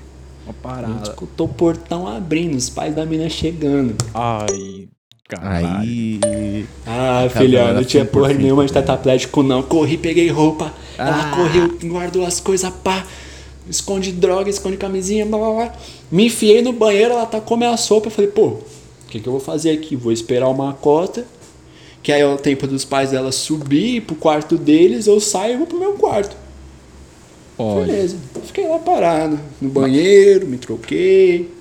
Uma 0.63 0.73
A 0.73 0.77
gente 0.77 0.87
parada. 0.87 1.11
escutou 1.11 1.47
o 1.47 1.51
portão 1.53 2.07
abrindo, 2.09 2.57
os 2.57 2.69
pais 2.69 2.95
da 2.95 3.05
mina 3.07 3.29
chegando. 3.29 3.95
Ai, 4.15 4.89
caralho. 5.29 5.67
Aí. 5.81 6.67
Ah, 6.87 7.29
filhão, 7.31 7.75
não 7.75 7.85
tinha 7.85 8.05
por 8.05 8.23
porra 8.23 8.35
nenhuma 8.35 8.67
de 8.67 8.73
tetraplégico, 8.73 9.43
não. 9.43 9.63
Corri, 9.63 9.97
peguei 9.97 10.29
roupa. 10.29 10.73
Ela 10.99 11.31
Ah. 11.33 11.37
correu, 11.37 11.79
guardou 11.85 12.25
as 12.27 12.41
coisas, 12.41 12.71
pá. 12.83 13.07
Esconde 13.69 14.11
droga, 14.11 14.51
esconde 14.51 14.77
camisinha, 14.77 15.25
blá 15.25 15.39
blá 15.39 15.51
blá. 15.53 15.73
Me 16.11 16.27
enfiei 16.27 16.61
no 16.63 16.73
banheiro, 16.73 17.13
ela 17.15 17.27
tacou 17.27 17.57
minha 17.57 17.77
sopa. 17.77 18.09
Eu 18.09 18.11
falei, 18.11 18.31
pô, 18.31 18.47
o 18.49 18.63
que, 19.09 19.21
que 19.21 19.29
eu 19.29 19.33
vou 19.33 19.41
fazer 19.41 19.71
aqui? 19.71 19.95
Vou 19.95 20.11
esperar 20.13 20.49
uma 20.49 20.73
cota. 20.73 21.25
Que 22.03 22.11
aí 22.13 22.23
é 22.23 22.27
o 22.27 22.39
tempo 22.39 22.67
dos 22.67 22.85
pais 22.85 23.11
dela 23.11 23.31
subir 23.31 24.01
pro 24.01 24.17
quarto 24.17 24.57
deles, 24.57 25.07
eu 25.07 25.21
saio 25.21 25.55
e 25.55 25.57
vou 25.59 25.67
pro 25.67 25.79
meu 25.79 25.93
quarto. 25.93 26.35
Olha. 27.61 27.87
Beleza. 27.87 28.17
Fiquei 28.47 28.67
lá 28.67 28.79
parado, 28.79 29.39
no 29.61 29.69
banheiro, 29.69 30.47
me 30.47 30.57
troquei. 30.59 31.53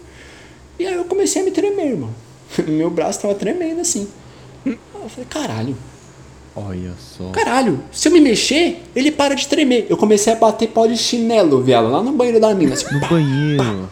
E 0.79 0.85
aí 0.85 0.93
eu 0.93 1.03
comecei 1.05 1.41
a 1.41 1.45
me 1.45 1.51
tremer, 1.51 1.87
irmão. 1.91 2.09
Meu 2.67 2.89
braço 2.89 3.21
tava 3.21 3.35
tremendo 3.35 3.81
assim. 3.81 4.07
Eu 4.65 4.77
falei, 5.09 5.25
caralho, 5.29 5.77
Olha 6.55 6.91
só. 6.99 7.29
caralho, 7.31 7.79
se 7.91 8.07
eu 8.07 8.11
me 8.11 8.19
mexer, 8.19 8.81
ele 8.95 9.11
para 9.11 9.33
de 9.35 9.47
tremer. 9.47 9.85
Eu 9.89 9.95
comecei 9.97 10.31
a 10.33 10.35
bater 10.35 10.67
pau 10.69 10.87
de 10.87 10.97
chinelo, 10.97 11.61
viado, 11.61 11.89
lá 11.89 12.01
no 12.03 12.11
banheiro 12.11 12.39
da 12.39 12.53
mina. 12.53 12.73
Assim, 12.73 12.85
No 12.93 13.07
banheiro. 13.07 13.89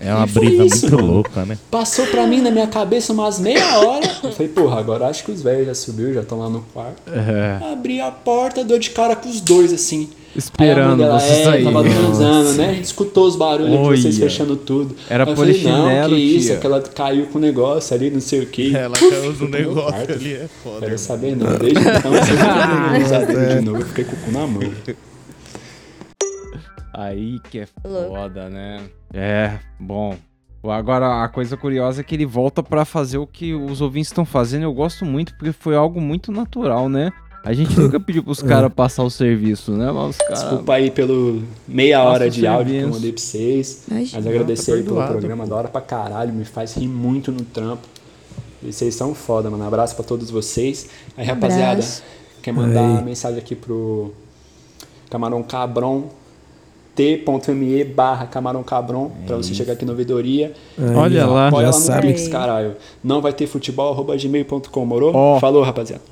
É 0.00 0.12
uma 0.14 0.26
E 0.26 0.30
brisa 0.30 0.64
isso, 0.64 0.80
muito 0.82 0.96
mano. 0.96 1.12
louca, 1.14 1.44
né? 1.46 1.56
Passou 1.70 2.06
pra 2.08 2.26
mim 2.26 2.40
na 2.42 2.50
minha 2.50 2.66
cabeça 2.66 3.12
umas 3.12 3.38
meia 3.38 3.78
hora. 3.78 4.04
Eu 4.22 4.32
falei, 4.32 4.48
porra, 4.48 4.78
agora 4.78 5.06
acho 5.06 5.24
que 5.24 5.30
os 5.30 5.40
velhos 5.42 5.66
já 5.66 5.74
subiu, 5.74 6.12
já 6.12 6.20
estão 6.20 6.38
lá 6.40 6.48
no 6.50 6.60
quarto. 6.74 7.00
É. 7.10 7.72
Abri 7.72 8.00
a 8.00 8.10
porta, 8.10 8.62
dou 8.64 8.78
de 8.78 8.90
cara 8.90 9.16
com 9.16 9.28
os 9.28 9.40
dois, 9.40 9.72
assim. 9.72 10.10
Esperando 10.36 10.78
Aí 10.78 10.82
a 10.82 10.88
mãe 10.88 10.96
dela, 10.96 11.20
você 11.20 11.32
é, 11.32 11.44
sair. 11.44 11.64
Tava 11.64 11.84
transando, 11.84 12.52
né? 12.54 12.70
A 12.70 12.74
gente 12.74 12.84
escutou 12.84 13.26
os 13.26 13.36
barulhos 13.36 13.70
de 13.70 14.02
vocês 14.02 14.18
fechando 14.18 14.56
tudo. 14.56 14.96
Era 15.08 15.28
eu 15.28 15.36
falei, 15.36 15.62
não, 15.62 16.08
que 16.08 16.14
isso, 16.16 16.46
tia. 16.46 16.56
é 16.56 16.60
que 16.60 16.66
ela 16.66 16.80
caiu 16.82 17.26
com 17.26 17.38
o 17.38 17.40
negócio 17.40 17.94
ali, 17.94 18.10
não 18.10 18.20
sei 18.20 18.40
o 18.40 18.46
que. 18.46 18.74
Ela 18.76 18.94
caiu 18.96 19.32
no 19.32 19.48
negócio 19.48 20.12
ali, 20.14 20.34
é 20.34 20.48
foda. 20.62 20.86
Quero 20.86 20.98
saber 20.98 21.36
não, 21.36 21.56
desde 21.56 21.78
então 21.78 22.10
vocês 22.10 22.38
não 22.38 23.02
usar 23.04 23.24
dele 23.26 23.54
de 23.54 23.64
novo, 23.64 23.80
eu 23.80 23.86
fiquei 23.86 24.04
com 24.04 24.16
o 24.16 24.18
cu 24.18 24.30
na 24.32 24.46
mão. 24.46 24.62
Aí 26.92 27.40
que 27.50 27.60
é 27.60 27.66
Louco. 27.84 28.14
foda, 28.14 28.48
né? 28.48 28.80
É, 29.12 29.58
bom. 29.78 30.16
Agora, 30.62 31.22
a 31.22 31.28
coisa 31.28 31.56
curiosa 31.56 32.00
é 32.00 32.04
que 32.04 32.14
ele 32.14 32.24
volta 32.24 32.62
pra 32.62 32.84
fazer 32.84 33.18
o 33.18 33.26
que 33.26 33.52
os 33.52 33.80
ouvintes 33.80 34.08
estão 34.08 34.24
fazendo. 34.24 34.62
Eu 34.62 34.72
gosto 34.72 35.04
muito 35.04 35.34
porque 35.34 35.52
foi 35.52 35.76
algo 35.76 36.00
muito 36.00 36.32
natural, 36.32 36.88
né? 36.88 37.12
A 37.44 37.52
gente 37.52 37.76
nunca 37.78 38.00
pediu 38.00 38.22
pros 38.24 38.42
caras 38.42 38.72
passar 38.72 39.02
o 39.02 39.10
serviço, 39.10 39.72
né? 39.72 39.92
Mas 39.92 40.10
os 40.10 40.16
caras. 40.16 40.40
Desculpa 40.40 40.74
aí 40.74 40.90
pelo 40.90 41.42
meia 41.68 41.98
Passa 41.98 42.10
hora 42.10 42.30
de 42.30 42.46
áudio 42.46 42.74
que 42.74 42.80
eu 42.80 42.88
mandei 42.88 43.12
pra 43.12 43.20
vocês. 43.22 43.84
Imagina. 43.88 44.10
Mas 44.22 44.26
agradecer 44.26 44.70
Tá 44.72 44.76
aí 44.78 44.82
pelo 44.82 45.06
programa, 45.06 45.46
da 45.46 45.54
hora 45.56 45.68
pra 45.68 45.80
caralho, 45.80 46.32
me 46.32 46.44
faz 46.44 46.74
rir 46.74 46.88
muito 46.88 47.30
no 47.30 47.42
trampo. 47.42 47.86
E 48.62 48.72
vocês 48.72 48.94
são 48.94 49.14
foda, 49.14 49.50
mano. 49.50 49.66
Abraço 49.66 49.94
pra 49.94 50.04
todos 50.04 50.30
vocês. 50.30 50.88
Aí, 51.16 51.26
rapaziada, 51.26 51.72
Abraço. 51.72 52.02
quer 52.42 52.52
mandar 52.52 52.98
Aí. 52.98 53.04
mensagem 53.04 53.38
aqui 53.38 53.54
pro 53.54 54.10
Camarão 55.10 55.42
Cabron, 55.42 56.04
t.me 56.94 57.84
barra 57.84 58.26
Camarão 58.26 58.62
Cabron, 58.62 59.10
pra 59.26 59.36
você 59.36 59.52
chegar 59.52 59.74
aqui 59.74 59.84
na 59.84 59.92
ouvidoria. 59.92 60.54
Aí, 60.78 60.94
Olha 60.94 61.26
lá. 61.26 61.50
Já 61.50 61.56
lá 61.58 61.66
no 61.66 61.72
sabe. 61.74 62.06
Pix, 62.08 62.26
caralho. 62.28 62.74
Não 63.02 63.20
vai 63.20 63.34
ter 63.34 63.46
futebol, 63.46 63.92
arroba 63.92 64.16
gmail.com, 64.16 64.86
morou? 64.86 65.12
Ó. 65.14 65.38
Falou, 65.38 65.62
rapaziada. 65.62 66.02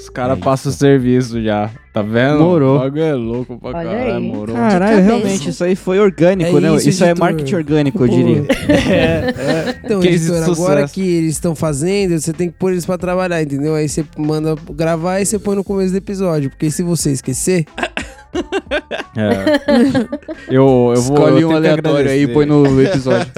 Os 0.00 0.08
caras 0.08 0.38
passam 0.38 0.72
o 0.72 0.74
serviço 0.74 1.42
já. 1.42 1.70
Tá 1.92 2.02
vendo? 2.02 2.38
Morou. 2.40 2.76
O 2.76 2.78
bagulho 2.80 3.02
é 3.02 3.14
louco 3.14 3.58
pra 3.58 3.70
Olha 3.70 3.88
caralho. 3.90 4.14
aí. 4.16 4.22
Morou. 4.22 4.56
Caralho, 4.56 5.02
realmente, 5.02 5.50
isso 5.50 5.62
aí 5.62 5.76
foi 5.76 5.98
orgânico, 5.98 6.56
É 6.56 6.60
né? 6.60 6.74
isso, 6.76 6.88
Isso, 6.88 7.04
é 7.04 7.10
editor. 7.10 7.24
marketing 7.28 7.54
orgânico, 7.56 8.04
eu 8.04 8.08
diria. 8.08 8.44
Então, 9.84 10.00
Case 10.00 10.18
de 10.18 10.24
editor, 10.32 10.42
agora 10.44 10.74
sucesso. 10.82 10.94
que 10.94 11.00
eles 11.02 11.32
estão 11.32 11.54
fazendo, 11.54 12.18
você 12.18 12.32
tem 12.32 12.48
que 12.48 12.54
pôr 12.56 12.70
eles 12.72 12.86
pra 12.86 12.96
trabalhar, 12.96 13.42
entendeu? 13.42 13.74
Aí 13.74 13.88
você 13.88 14.04
manda 14.16 14.54
gravar 14.72 15.20
e 15.20 15.26
você 15.26 15.38
põe 15.38 15.56
no 15.56 15.64
começo 15.64 15.90
do 15.90 15.96
episódio. 15.98 16.48
Porque 16.50 16.70
se 16.70 16.82
você 16.84 17.10
esquecer, 17.10 17.66
É. 19.16 20.00
Eu, 20.48 20.92
eu 20.94 21.02
vou. 21.02 21.16
Escolhe 21.16 21.42
eu 21.42 21.48
um 21.50 21.56
aleatório 21.56 22.10
aí 22.10 22.22
e 22.22 22.28
põe 22.28 22.46
no 22.46 22.80
episódio. 22.80 23.30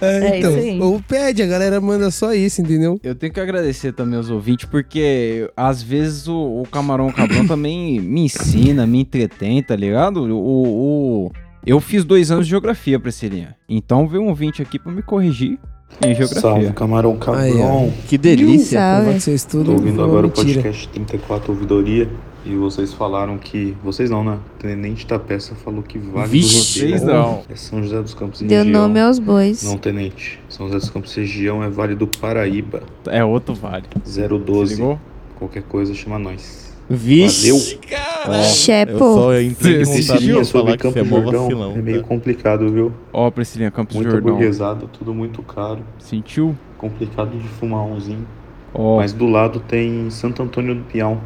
é, 0.00 0.28
É 0.34 0.38
então, 0.38 0.50
isso 0.50 0.58
aí. 0.60 0.80
ou 0.80 1.00
pede, 1.00 1.42
a 1.42 1.46
galera 1.46 1.80
manda 1.80 2.10
só 2.10 2.32
isso, 2.34 2.60
entendeu? 2.60 2.98
Eu 3.02 3.14
tenho 3.14 3.32
que 3.32 3.40
agradecer 3.40 3.92
também 3.92 4.16
aos 4.16 4.30
ouvintes, 4.30 4.66
porque 4.66 5.50
às 5.56 5.82
vezes 5.82 6.26
o, 6.28 6.62
o 6.62 6.68
Camarão 6.70 7.10
Cabrão 7.12 7.46
também 7.48 8.00
me 8.00 8.22
ensina, 8.24 8.86
me 8.86 9.00
entretém, 9.00 9.62
tá 9.62 9.74
ligado? 9.76 10.24
O, 10.24 11.26
o- 11.26 11.32
eu 11.66 11.80
fiz 11.80 12.04
dois 12.04 12.30
anos 12.30 12.46
de 12.46 12.50
geografia, 12.50 13.00
Priscilinha. 13.00 13.56
Então 13.68 14.06
veio 14.06 14.22
um 14.22 14.28
ouvinte 14.28 14.60
aqui 14.60 14.78
pra 14.78 14.92
me 14.92 15.02
corrigir 15.02 15.58
em 16.02 16.14
Salve, 16.14 16.34
geografia. 16.36 16.72
camarão 16.72 17.12
Aí, 17.12 17.52
cabrão. 17.52 17.92
Que 18.08 18.18
delícia. 18.18 18.78
Salve. 18.80 19.14
Que 19.14 19.20
vocês 19.20 19.44
tudo? 19.44 19.64
Tô 19.66 19.72
ouvindo 19.72 20.02
agora 20.02 20.26
o 20.26 20.28
mentira. 20.30 20.54
podcast 20.62 20.88
34 20.88 21.52
Ouvidoria 21.52 22.08
e 22.44 22.54
vocês 22.56 22.92
falaram 22.92 23.38
que. 23.38 23.74
Vocês 23.82 24.10
não, 24.10 24.22
né? 24.24 24.38
O 24.56 24.58
Tenente 24.62 25.06
da 25.06 25.18
Peça 25.18 25.54
falou 25.54 25.82
que 25.82 25.98
vale 25.98 26.28
Vixe, 26.28 26.54
do 26.56 26.62
vocês 26.88 27.00
rodeio. 27.02 27.18
não. 27.18 27.42
É 27.48 27.56
São 27.56 27.82
José 27.82 28.02
dos 28.02 28.14
Campos 28.14 28.40
Deu 28.42 28.64
região. 28.64 28.82
nome 28.82 29.00
aos 29.00 29.18
bois. 29.18 29.62
Não, 29.62 29.78
Tenente. 29.78 30.40
São 30.48 30.66
José 30.66 30.78
dos 30.78 30.90
Campos 30.90 31.14
região 31.14 31.62
é 31.62 31.68
Vale 31.70 31.94
do 31.94 32.06
Paraíba. 32.06 32.82
É 33.06 33.24
outro 33.24 33.54
vale. 33.54 33.84
012. 34.04 34.74
Ligou? 34.74 34.98
Qualquer 35.38 35.62
coisa 35.62 35.94
chama 35.94 36.18
nós. 36.18 36.63
Vixe. 36.88 37.78
Valeu. 38.26 38.38
Eu 38.38 38.44
Chepo. 38.44 38.98
só 38.98 39.40
entrei 39.40 39.82
em 39.82 39.84
contato 39.84 40.44
sobre 40.44 40.44
falar 40.44 40.76
que 40.76 40.82
Campos 40.82 40.92
você 40.94 40.98
é 41.00 41.04
do 41.04 41.10
mó 41.10 41.20
vacilão. 41.42 41.72
é 41.72 41.82
meio 41.82 42.02
tá? 42.02 42.08
complicado, 42.08 42.68
viu? 42.72 42.92
Ó, 43.12 43.30
Priscilinha, 43.30 43.70
Campos 43.70 43.96
Muito 43.96 44.08
do 44.08 44.12
Jordão. 44.12 44.32
burguesado, 44.34 44.88
tudo 44.92 45.14
muito 45.14 45.42
caro. 45.42 45.80
Sentiu? 45.98 46.56
Complicado 46.78 47.30
de 47.38 47.46
fumar 47.48 47.84
umzinho. 47.86 48.26
Ó, 48.74 48.96
Mas 48.96 49.12
do 49.12 49.26
lado 49.26 49.60
tem 49.60 50.10
Santo 50.10 50.42
Antônio 50.42 50.74
do 50.74 50.82
Peão. 50.84 51.20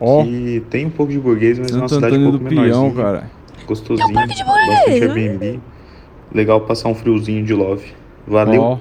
ó. 0.00 0.22
Que 0.24 0.62
tem 0.70 0.86
um 0.86 0.90
pouco 0.90 1.12
de 1.12 1.18
burguês, 1.18 1.58
mas 1.58 1.70
é 1.70 1.74
uma 1.74 1.88
Santo 1.88 1.94
cidade 2.04 2.14
Antônio 2.16 2.28
um 2.28 2.32
do 2.32 2.38
pouco 2.40 2.54
Pião, 2.54 2.64
menorzinha. 2.84 3.04
cara. 3.04 3.30
Gostosinho. 3.66 4.12
Bastante 4.12 4.42
Airbnb. 4.88 5.60
Legal 6.34 6.60
passar 6.62 6.88
um 6.88 6.94
friozinho 6.94 7.44
de 7.44 7.54
love. 7.54 7.92
Valeu. 8.26 8.62
Ó. 8.62 8.78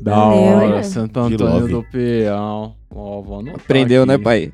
Da 0.00 0.14
Valeu. 0.14 0.38
hora, 0.38 0.82
Santo 0.82 1.28
De 1.28 1.34
Antônio 1.34 1.68
do 1.68 1.82
Peão. 1.90 2.74
Ó, 2.94 3.20
vou 3.22 3.40
anotar 3.40 3.60
Aprendeu, 3.60 4.06
né, 4.06 4.14
aqui. 4.14 4.24
pai? 4.24 4.52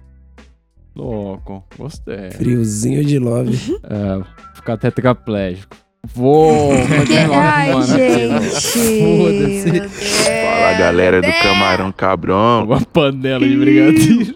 Louco, 0.96 1.62
gostei. 1.76 2.30
Friozinho 2.32 3.04
de 3.04 3.18
love. 3.18 3.56
É, 3.84 4.22
ficar 4.54 4.76
tetraplégico. 4.78 5.76
Vou 6.14 6.70
continuar 6.86 7.54
Ai, 7.56 7.70
aqui. 7.72 7.86
gente. 7.86 9.80
Fala 9.90 10.72
galera 10.78 11.20
do 11.20 11.32
Camarão 11.42 11.92
Cabrão. 11.92 12.64
Uma 12.64 12.80
panela 12.80 13.46
de 13.46 13.56
brigadeiro. 13.56 14.34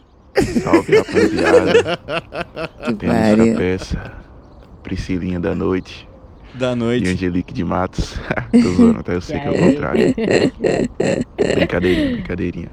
Salve 0.62 0.96
rapaziada. 0.98 1.98
Que 2.86 2.94
Temos 2.94 3.16
pariu. 3.16 3.56
peça. 3.56 4.12
Priscilinha 4.82 5.40
da 5.40 5.54
noite. 5.54 6.08
Da 6.54 6.72
E 6.72 6.76
noite. 6.76 7.08
Angelique 7.08 7.52
de 7.54 7.64
Matos. 7.64 8.14
Tô 8.52 8.72
zoando, 8.72 9.02
tá? 9.02 9.12
Eu 9.12 9.20
sei 9.20 9.38
que 9.40 9.46
é 9.46 9.50
o 9.50 9.58
contrário. 9.58 10.14
Brincadeirinha, 11.54 12.12
brincadeirinha. 12.12 12.68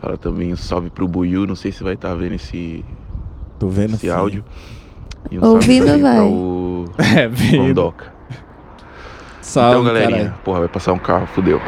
Fala 0.00 0.16
também 0.16 0.52
um 0.52 0.56
salve 0.56 0.90
pro 0.90 1.08
Buiu. 1.08 1.46
Não 1.46 1.54
sei 1.56 1.72
se 1.72 1.82
vai 1.82 1.94
estar 1.94 2.14
vendo 2.14 2.34
esse, 2.34 2.84
Tô 3.58 3.68
vendo 3.68 3.94
esse 3.94 4.06
sim. 4.06 4.10
áudio. 4.10 4.44
E 5.30 5.38
um 5.38 5.44
Ouvindo, 5.44 5.86
vai. 5.86 5.98
pra 6.16 6.24
o 6.24 6.84
É, 7.16 7.28
vendo. 7.28 7.68
Bondoca. 7.68 8.12
Salve, 9.40 9.70
então, 9.80 9.84
galerinha. 9.84 10.18
caralho. 10.18 10.34
Porra, 10.44 10.58
vai 10.60 10.68
passar 10.68 10.92
um 10.92 10.98
carro, 10.98 11.26
fudeu. 11.28 11.60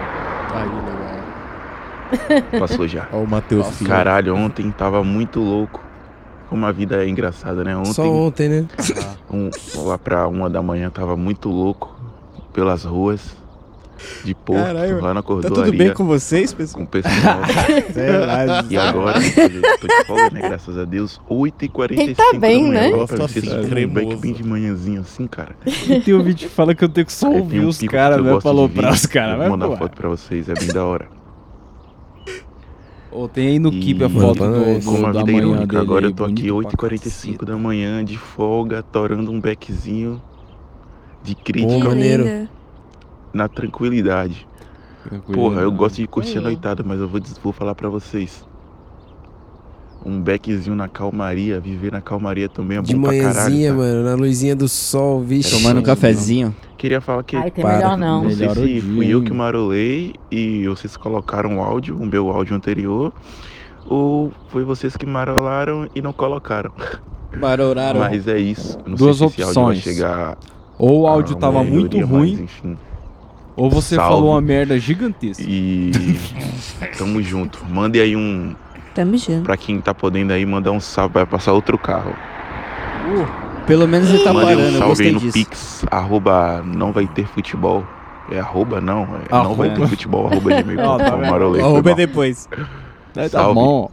Ai, 0.55 0.69
que 0.69 2.35
legal. 2.37 2.43
Passou 2.61 2.87
já. 2.87 3.09
Ó 3.13 3.19
o 3.19 3.27
Matheus 3.27 3.69
Filho. 3.79 3.89
Caralho, 3.91 4.35
ontem 4.37 4.71
tava 4.71 5.03
muito 5.03 5.41
louco. 5.41 5.81
Como 6.49 6.67
a 6.67 6.73
vida 6.73 7.05
é 7.05 7.09
engraçada, 7.09 7.63
né? 7.63 7.77
Ontem, 7.77 7.93
Só 7.93 8.05
ontem, 8.11 8.49
né? 8.49 8.67
um, 9.33 9.51
lá 9.85 9.97
pra 9.97 10.27
uma 10.27 10.51
da 10.51 10.61
manhã, 10.61 10.91
tava 10.91 11.17
muito 11.17 11.49
louco 11.49 11.95
pelas 12.53 12.83
ruas 12.85 13.37
de 14.25 14.35
Porto, 14.35 14.63
Caralho, 14.65 15.01
lá 15.01 15.09
na 15.15 15.23
Tá 15.23 15.27
cordoaria. 15.27 15.65
tudo 15.65 15.77
bem 15.77 15.93
com 15.95 16.05
vocês, 16.05 16.53
pessoal? 16.53 16.79
com 16.79 16.85
o 16.85 16.87
pessoal. 16.87 17.15
E 18.71 18.77
agora, 18.77 19.19
eu 19.19 19.79
tô 19.79 19.87
de 19.87 20.05
folga, 20.07 20.31
né? 20.31 20.41
Graças 20.41 20.79
a 20.79 20.85
Deus. 20.85 21.21
8h45 21.29 21.91
Ele 21.99 22.15
tá 22.15 22.33
bem, 22.39 22.63
da 22.65 22.69
manhã. 22.81 22.97
né? 22.99 23.07
Pra 23.07 23.17
vocês 23.27 23.53
um 23.53 23.69
cremoso. 23.69 23.93
break 23.95 24.17
bem 24.17 24.33
de 24.33 24.45
manhãzinho 24.45 25.01
assim, 25.01 25.27
cara. 25.27 25.55
E 25.67 26.01
tem 26.01 26.15
ouvinte 26.15 26.47
que 26.47 26.51
fala 26.53 26.75
que 26.75 26.85
eu 26.85 26.89
tenho 26.89 27.07
que 27.07 27.13
só 27.13 27.31
ouvir 27.31 27.61
um 27.61 27.69
os 27.69 27.79
caras, 27.81 28.23
né? 28.23 28.41
Falou 28.41 28.69
de 28.69 28.75
pra 28.75 28.91
os 28.93 29.07
caras. 29.07 29.39
Vai 29.39 29.49
Vou 29.49 29.57
mandar 29.59 29.77
foto 29.77 29.97
pra 29.97 30.09
vocês, 30.09 30.49
é 30.49 30.55
bem 30.55 30.69
da 30.69 30.85
hora. 30.85 31.09
Ô, 33.13 33.27
tem 33.27 33.49
aí 33.49 33.59
no 33.59 33.71
E- 33.73 33.81
Keep 33.81 34.05
a 34.05 34.09
foto 34.09 34.39
do, 34.39 34.85
Como 34.85 35.07
a 35.07 35.11
da 35.13 35.19
vida 35.19 35.31
é 35.33 35.35
manhã 35.35 35.47
irônica, 35.53 35.81
agora 35.81 36.07
eu 36.07 36.13
tô 36.13 36.25
aqui 36.25 36.49
bonito 36.51 36.77
pra 36.77 36.89
8h45 36.91 37.45
da 37.45 37.57
manhã, 37.57 38.05
de 38.05 38.17
folga, 38.17 38.83
torando 38.85 39.33
um 39.33 39.41
beckzinho 39.41 40.23
de 41.23 41.35
Pô, 41.35 41.41
crítica 41.45 41.89
maneiro. 41.89 42.49
Na 43.33 43.49
tranquilidade. 43.49 44.47
Tranquilo, 45.05 45.41
Porra, 45.43 45.63
eu 45.63 45.73
gosto 45.73 45.97
de 45.97 46.07
curtir 46.07 46.39
a 46.39 46.41
noitada, 46.43 46.83
mas 46.85 47.01
eu 47.01 47.09
vou, 47.09 47.21
vou 47.43 47.53
falar 47.53 47.75
pra 47.75 47.89
vocês. 47.89 48.45
Um 50.05 50.19
beckzinho 50.21 50.75
na 50.75 50.89
calmaria, 50.89 51.61
viver 51.61 51.93
na 51.93 52.01
calmaria 52.01 52.49
também 52.49 52.79
é 52.79 52.81
bom 52.81 52.87
De 52.87 52.95
pra 52.97 53.03
caralho. 53.11 53.23
manhãzinha, 53.35 53.71
tá? 53.71 53.77
mano, 53.77 54.03
na 54.05 54.15
luzinha 54.15 54.57
do 54.57 54.67
sol, 54.67 55.21
vixe. 55.23 55.51
Tomando 55.63 55.81
um 55.81 55.83
cafezinho. 55.83 56.57
Queria 56.79 57.03
falar 57.03 57.23
que 57.23 57.37
Ai, 57.37 57.51
tem 57.51 57.63
Para. 57.63 57.77
melhor 57.77 57.99
não. 57.99 58.23
não 58.25 58.31
sei 58.31 58.49
Melhor 58.49 58.57
o 58.57 58.67
se 58.67 58.81
fui 58.81 59.09
eu 59.09 59.23
que 59.23 59.33
marolei 59.33 60.15
e 60.31 60.67
vocês 60.67 60.97
colocaram 60.97 61.59
o 61.59 61.63
áudio, 61.63 61.97
o 61.99 62.07
meu 62.07 62.31
áudio 62.31 62.57
anterior, 62.57 63.13
ou 63.87 64.33
foi 64.49 64.65
vocês 64.65 64.97
que 64.97 65.05
marolaram 65.05 65.87
e 65.95 66.01
não 66.01 66.15
colocaram. 66.15 66.73
Baroraram. 67.39 68.01
Mas 68.01 68.27
é 68.27 68.39
isso. 68.39 68.79
Duas 68.79 69.19
sei 69.19 69.29
se 69.29 69.35
esse 69.35 69.43
áudio 69.43 69.55
vai 69.63 69.65
opções. 69.75 69.79
chegar 69.83 70.39
Ou 70.79 71.03
o 71.03 71.07
áudio 71.07 71.37
tava 71.37 71.63
muito 71.63 71.99
ruim, 72.01 72.31
mas, 72.33 72.41
enfim. 72.41 72.79
Ou 73.61 73.69
você 73.69 73.95
Salve. 73.97 74.11
falou 74.15 74.31
uma 74.31 74.41
merda 74.41 74.79
gigantesca. 74.79 75.45
E 75.47 75.91
tamo 76.97 77.23
junto. 77.23 77.63
Mande 77.69 78.01
aí 78.01 78.17
um. 78.17 78.57
Tamo 78.95 79.19
junto. 79.19 79.43
Pra 79.43 79.55
quem 79.55 79.79
tá 79.83 79.93
podendo 79.93 80.33
aí, 80.33 80.47
mandar 80.47 80.71
um 80.73 80.81
salve. 80.81 81.13
Vai 81.13 81.27
passar 81.27 81.53
outro 81.53 81.77
carro. 81.77 82.15
Pelo 83.67 83.87
menos 83.87 84.09
ele 84.09 84.25
tá 84.25 84.33
Mande 84.33 84.47
parando, 84.47 84.63
um 84.63 84.65
eu 84.67 84.73
salve 84.73 84.89
gostei 84.89 85.07
aí 85.09 85.13
no 85.13 85.21
disso. 85.21 85.33
Pix, 85.35 85.85
arroba 85.91 86.63
não 86.65 86.91
vai 86.91 87.07
ter 87.07 87.27
futebol. 87.27 87.87
É 88.31 88.41
arroba 88.41 88.81
não, 88.81 89.03
é 89.03 89.31
não 89.31 89.55
vai 89.55 89.75
ter 89.75 89.87
futebol, 89.89 90.27
arroba 90.29 90.51
Ó, 90.53 90.55
tá 90.57 90.63
gmail.com, 90.63 91.31
marolei. 91.31 91.61
foi 91.61 91.71
Arroba 91.71 91.95
depois. 91.95 92.49
Tá 93.31 93.53
bom. 93.53 93.91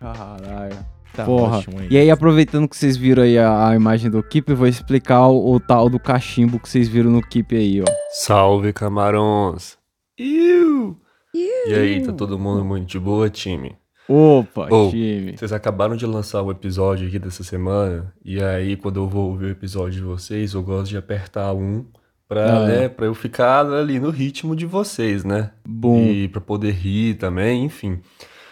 Caralho. 0.00 0.78
Tá 1.14 1.24
Porra. 1.24 1.58
ótimo 1.58 1.78
aí. 1.80 1.88
E 1.90 1.98
aí, 1.98 2.10
aproveitando 2.10 2.66
que 2.68 2.76
vocês 2.76 2.96
viram 2.96 3.22
aí 3.22 3.38
a, 3.38 3.68
a 3.68 3.74
imagem 3.76 4.10
do 4.10 4.22
Keep, 4.22 4.50
eu 4.50 4.56
vou 4.56 4.66
explicar 4.66 5.26
o, 5.28 5.54
o 5.54 5.60
tal 5.60 5.88
do 5.90 5.98
cachimbo 6.00 6.58
que 6.58 6.68
vocês 6.68 6.88
viram 6.88 7.10
no 7.10 7.20
Keep 7.20 7.54
aí, 7.54 7.82
ó. 7.82 7.84
Salve, 8.12 8.72
camarões! 8.72 9.76
Iu! 10.18 10.96
E 11.34 11.74
aí, 11.74 12.02
tá 12.02 12.12
todo 12.12 12.38
mundo 12.38 12.64
muito 12.64 12.86
de 12.86 12.98
boa, 12.98 13.28
time? 13.30 13.74
Opa, 14.08 14.68
Ô, 14.74 14.90
time. 14.90 15.36
Vocês 15.36 15.52
acabaram 15.52 15.96
de 15.96 16.04
lançar 16.04 16.42
o 16.42 16.50
episódio 16.50 17.06
aqui 17.08 17.18
dessa 17.18 17.42
semana, 17.44 18.12
e 18.24 18.42
aí 18.42 18.76
quando 18.76 18.96
eu 19.00 19.08
vou 19.08 19.30
ouvir 19.30 19.46
o 19.46 19.50
episódio 19.50 19.92
de 19.92 20.02
vocês, 20.02 20.52
eu 20.54 20.62
gosto 20.62 20.90
de 20.90 20.96
apertar 20.96 21.54
um 21.54 21.84
pra, 22.28 22.56
Ah. 22.58 22.66
né, 22.66 22.88
pra 22.88 23.06
eu 23.06 23.14
ficar 23.14 23.64
ali 23.66 23.98
no 24.00 24.10
ritmo 24.10 24.54
de 24.56 24.66
vocês, 24.66 25.24
né? 25.24 25.50
Bom. 25.66 26.02
E 26.04 26.28
pra 26.28 26.40
poder 26.40 26.72
rir 26.72 27.14
também, 27.14 27.64
enfim. 27.64 28.00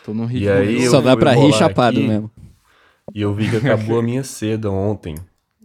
Tô 0.05 0.15
no 0.15 0.25
E 0.25 0.27
ritmo. 0.29 0.53
aí 0.53 0.85
eu 0.85 0.91
Só 0.91 1.01
dá 1.01 1.17
pra 1.17 1.33
rir 1.33 1.53
chapado 1.53 1.99
aqui, 1.99 2.07
mesmo. 2.09 2.31
E 3.15 3.23
eu 3.23 3.35
vi 3.35 3.49
que 3.51 3.57
acabou 3.57 3.99
a 3.99 4.03
minha 4.05 4.23
seda 4.25 4.71
ontem. 4.71 5.17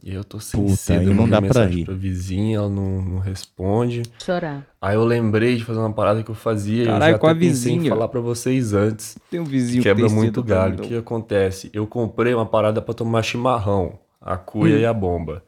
E 0.04 0.14
eu 0.14 0.24
tô 0.24 0.40
sem 0.40 0.62
Puta, 0.62 0.76
seda, 0.76 1.02
não 1.06 1.14
mandei 1.16 1.32
dá 1.32 1.38
pra 1.38 1.48
mensagem 1.48 1.78
rir. 1.80 1.86
pra 1.86 1.94
vizinha, 1.96 2.58
ela 2.58 2.70
não, 2.70 3.02
não 3.02 3.20
responde. 3.20 4.04
Chorar. 4.24 4.64
Aí 4.80 4.94
eu 4.96 5.04
lembrei 5.04 5.56
de 5.58 5.64
fazer 5.64 5.80
uma 5.80 5.92
parada 5.92 6.22
que 6.22 6.30
eu 6.30 6.36
fazia 6.36 6.84
e 6.84 6.86
eu 6.86 6.92
Caralho, 6.94 7.14
já 7.14 7.18
com 7.20 7.26
a 7.28 7.32
até 7.32 7.40
pensei 7.40 7.72
em 7.72 7.76
vizinha. 7.78 7.92
falar 7.96 8.08
pra 8.10 8.20
vocês 8.22 8.74
antes. 8.74 9.18
Tem 9.32 9.40
um 9.40 9.44
vizinho 9.46 9.82
que 9.82 9.90
quebra 9.90 10.08
muito 10.08 10.44
galho. 10.44 10.76
O 10.76 10.88
que 10.88 10.96
acontece? 10.96 11.72
Eu 11.74 11.88
comprei 11.88 12.36
uma 12.36 12.46
parada 12.46 12.84
pra 12.84 12.94
tomar 12.94 13.24
chimarrão, 13.24 13.98
a 14.22 14.38
cuia 14.38 14.76
Hum. 14.76 14.80
e 14.80 14.86
a 14.86 14.94
bomba. 14.94 15.44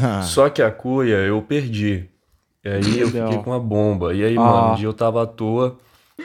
Ah. 0.00 0.22
Só 0.22 0.48
que 0.48 0.62
a 0.62 0.70
cuia 0.70 1.16
eu 1.16 1.42
perdi. 1.42 2.08
E 2.64 2.68
aí 2.68 3.00
eu 3.00 3.08
fiquei 3.08 3.38
com 3.42 3.52
a 3.52 3.58
bomba. 3.58 4.14
E 4.14 4.24
aí, 4.24 4.36
Ah. 4.36 4.40
mano, 4.40 4.72
um 4.72 4.76
dia 4.76 4.86
eu 4.86 4.92
tava 4.94 5.22
à 5.24 5.26
toa 5.26 5.76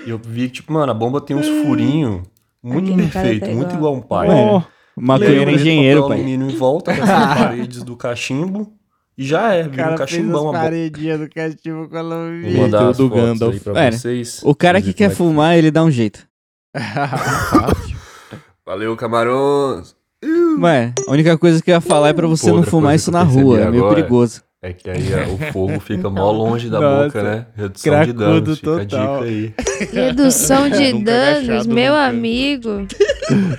e 0.06 0.12
eu 0.12 0.20
vi 0.24 0.48
que, 0.48 0.56
tipo, 0.56 0.74
mano, 0.74 0.92
a 0.92 0.96
bomba 0.96 1.20
tem 1.20 1.36
uns 1.36 1.48
furinhos 1.48 2.22
muito 2.64 2.92
Aquele 2.92 3.10
cara 3.10 3.26
perfeito, 3.26 3.46
tá 3.46 3.52
muito 3.56 3.76
igual. 3.76 3.78
igual 3.78 3.96
um 3.96 4.02
pai. 4.02 4.28
Ó, 4.30 4.62
Maconheiro 4.96 5.50
aí 5.50 5.56
eu 5.56 5.60
engenheiro, 5.60 6.02
papel 6.02 6.10
pai. 6.10 6.18
alumínio 6.20 6.50
em 6.52 6.56
volta 6.58 6.94
das 6.94 7.06
paredes 7.40 7.84
do 7.84 7.96
cachimbo 7.96 8.74
e 9.18 9.24
já 9.26 9.54
é, 9.54 9.64
vira 9.68 9.92
um 9.94 9.96
cachimbão 9.96 10.42
a 10.42 10.46
bomba. 10.46 10.60
paredinhas 10.60 11.20
do 11.20 11.30
cachimbo 11.30 11.90
com 11.90 11.98
a 11.98 12.02
Vou 12.04 12.62
mandar 12.62 12.90
as 12.90 12.98
do 12.98 13.10
fotos 13.10 13.24
Gandalf. 13.24 13.54
aí 13.54 13.60
pra 13.60 13.74
Pera, 13.74 13.98
vocês. 13.98 14.42
O 14.44 14.54
cara 14.56 14.82
que 14.82 14.94
quer 14.94 15.06
como 15.10 15.12
é 15.12 15.16
fumar, 15.16 15.58
ele 15.58 15.72
dá 15.72 15.84
um 15.84 15.92
jeito. 15.92 16.28
Valeu, 18.66 18.96
camarões! 18.96 19.96
é. 20.24 20.28
Ué, 20.62 20.94
a 21.08 21.12
única 21.12 21.38
coisa 21.38 21.62
que 21.62 21.72
eu 21.72 21.76
ia 21.76 21.82
falar 21.82 22.10
é 22.10 22.14
pra 22.14 22.28
você 22.28 22.46
Pô, 22.46 22.50
não 22.52 22.56
outra 22.58 22.72
fumar 22.72 22.92
coisa 22.92 22.96
isso 22.98 23.12
que 23.12 23.18
eu 23.18 23.20
na 23.20 23.26
percebi 23.26 23.44
rua, 23.44 23.60
é 23.60 23.70
meio 23.72 23.84
agora 23.84 23.96
perigoso. 23.96 24.42
É 24.64 24.74
que 24.74 24.88
aí 24.92 25.12
é, 25.12 25.26
o 25.26 25.52
fogo 25.52 25.80
fica 25.80 26.08
mó 26.08 26.30
longe 26.30 26.70
da 26.70 26.80
Nossa, 26.80 27.06
boca, 27.06 27.24
né? 27.24 27.46
Redução 27.58 28.06
de 28.06 28.14
danos, 28.14 28.60
fica 28.60 28.76
a 28.76 28.80
total. 28.86 29.24
dica 29.24 29.26
aí. 29.26 29.54
Redução 29.92 30.70
de 30.70 30.94
danos, 31.04 31.66
meu 31.66 31.94
nunca. 31.94 32.06
amigo. 32.06 32.88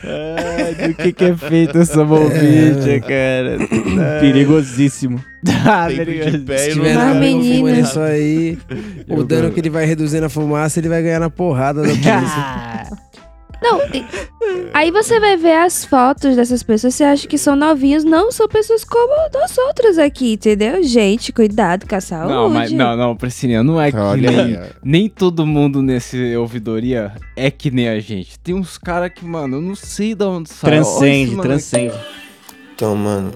Ai, 0.04 0.88
do 0.88 0.94
que 0.94 1.12
que 1.12 1.24
é 1.24 1.36
feito 1.36 1.76
essa 1.78 2.04
bobicha, 2.06 3.00
cara? 3.00 3.58
Perigosíssimo. 4.20 5.20
Ah, 5.66 5.88
pé 5.88 6.58
Se 6.58 6.70
e 6.70 6.72
tiver 6.74 6.94
nada 6.94 7.18
menina. 7.18 7.80
isso 7.80 7.98
aí, 7.98 8.56
o 9.08 9.24
dano 9.24 9.50
que 9.50 9.58
ele 9.58 9.70
vai 9.70 9.84
reduzir 9.84 10.20
na 10.20 10.28
fumaça, 10.28 10.78
ele 10.78 10.88
vai 10.88 11.02
ganhar 11.02 11.18
na 11.18 11.28
porrada 11.30 11.82
da 11.82 11.88
polícia. 11.88 13.01
Não, 13.62 13.80
e- 13.94 14.04
aí 14.74 14.90
você 14.90 15.20
vai 15.20 15.36
ver 15.36 15.56
as 15.56 15.84
fotos 15.84 16.34
dessas 16.36 16.62
pessoas, 16.62 16.94
você 16.94 17.04
acha 17.04 17.26
que 17.28 17.38
são 17.38 17.54
novinhos, 17.54 18.02
não 18.04 18.32
são 18.32 18.48
pessoas 18.48 18.84
como 18.84 19.12
nós 19.32 19.56
outros 19.58 19.98
aqui, 19.98 20.32
entendeu? 20.34 20.82
Gente, 20.82 21.32
cuidado 21.32 21.86
com 21.86 21.94
a 21.94 22.00
saúde. 22.00 22.32
Não, 22.32 22.48
mas 22.50 22.72
não, 22.72 22.96
não, 22.96 23.16
Priscilinha, 23.16 23.62
não 23.62 23.80
é 23.80 23.90
que 23.92 23.96
nem, 24.20 24.60
nem 24.82 25.08
todo 25.08 25.46
mundo 25.46 25.80
nesse 25.80 26.34
ouvidoria 26.36 27.12
é 27.36 27.50
que 27.50 27.70
nem 27.70 27.88
a 27.88 28.00
gente. 28.00 28.38
Tem 28.40 28.54
uns 28.54 28.76
caras 28.76 29.10
que, 29.14 29.24
mano, 29.24 29.56
eu 29.56 29.60
não 29.60 29.74
sei 29.74 30.14
de 30.14 30.24
onde 30.24 30.50
sai. 30.50 30.70
Olha 30.70 30.82
Transcende, 30.82 31.36
transcende. 31.40 31.94
Então, 32.74 32.96
mano, 32.96 33.32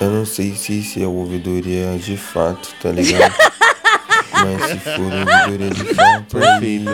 eu 0.00 0.10
não 0.10 0.24
sei 0.26 0.52
se 0.54 0.78
isso 0.80 1.00
é 1.02 1.06
ouvidoria 1.06 1.96
de 1.98 2.16
fato, 2.16 2.68
tá 2.82 2.90
ligado? 2.92 3.34
Mas 4.44 4.70
se 4.70 4.78
for 4.78 5.00
ouvidoria 5.02 5.70
de 5.70 5.94
fato, 5.94 6.38
aí, 6.38 6.84